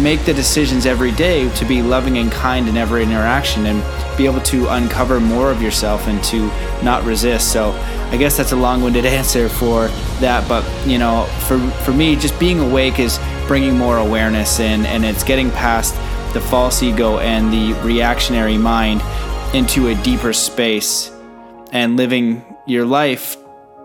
make 0.00 0.24
the 0.24 0.32
decisions 0.32 0.86
every 0.86 1.12
day 1.12 1.50
to 1.56 1.64
be 1.64 1.82
loving 1.82 2.18
and 2.18 2.32
kind 2.32 2.68
in 2.68 2.76
every 2.76 3.02
interaction 3.02 3.66
and 3.66 3.82
be 4.16 4.24
able 4.24 4.40
to 4.40 4.66
uncover 4.68 5.20
more 5.20 5.50
of 5.50 5.60
yourself 5.60 6.06
and 6.06 6.22
to 6.24 6.46
not 6.82 7.04
resist. 7.04 7.52
So 7.52 7.72
I 8.10 8.16
guess 8.16 8.36
that's 8.36 8.52
a 8.52 8.56
long-winded 8.56 9.04
answer 9.06 9.48
for 9.48 9.88
that, 10.22 10.48
but 10.48 10.64
you 10.86 10.98
know, 10.98 11.24
for 11.46 11.58
for 11.84 11.92
me, 11.92 12.16
just 12.16 12.38
being 12.40 12.58
awake 12.58 12.98
is 12.98 13.20
bringing 13.46 13.76
more 13.76 13.98
awareness 13.98 14.58
in, 14.58 14.86
and 14.86 15.04
it's 15.04 15.22
getting 15.22 15.50
past 15.50 15.94
the 16.32 16.40
false 16.40 16.82
ego 16.82 17.18
and 17.18 17.52
the 17.52 17.78
reactionary 17.86 18.56
mind 18.56 19.02
into 19.54 19.88
a 19.88 19.94
deeper 20.02 20.32
space 20.32 21.10
and 21.72 21.96
living 21.96 22.42
your 22.66 22.86
life 22.86 23.36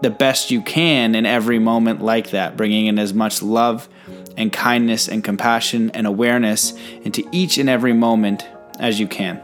the 0.01 0.09
best 0.09 0.51
you 0.51 0.61
can 0.61 1.15
in 1.15 1.25
every 1.25 1.59
moment 1.59 2.01
like 2.01 2.29
that, 2.29 2.55
bringing 2.55 2.85
in 2.85 2.99
as 2.99 3.13
much 3.13 3.41
love 3.41 3.89
and 4.37 4.53
kindness 4.53 5.07
and 5.07 5.23
compassion 5.23 5.89
and 5.91 6.05
awareness 6.05 6.73
into 7.01 7.27
each 7.31 7.57
and 7.57 7.69
every 7.69 7.93
moment 7.93 8.47
as 8.79 8.99
you 8.99 9.07
can. 9.07 9.41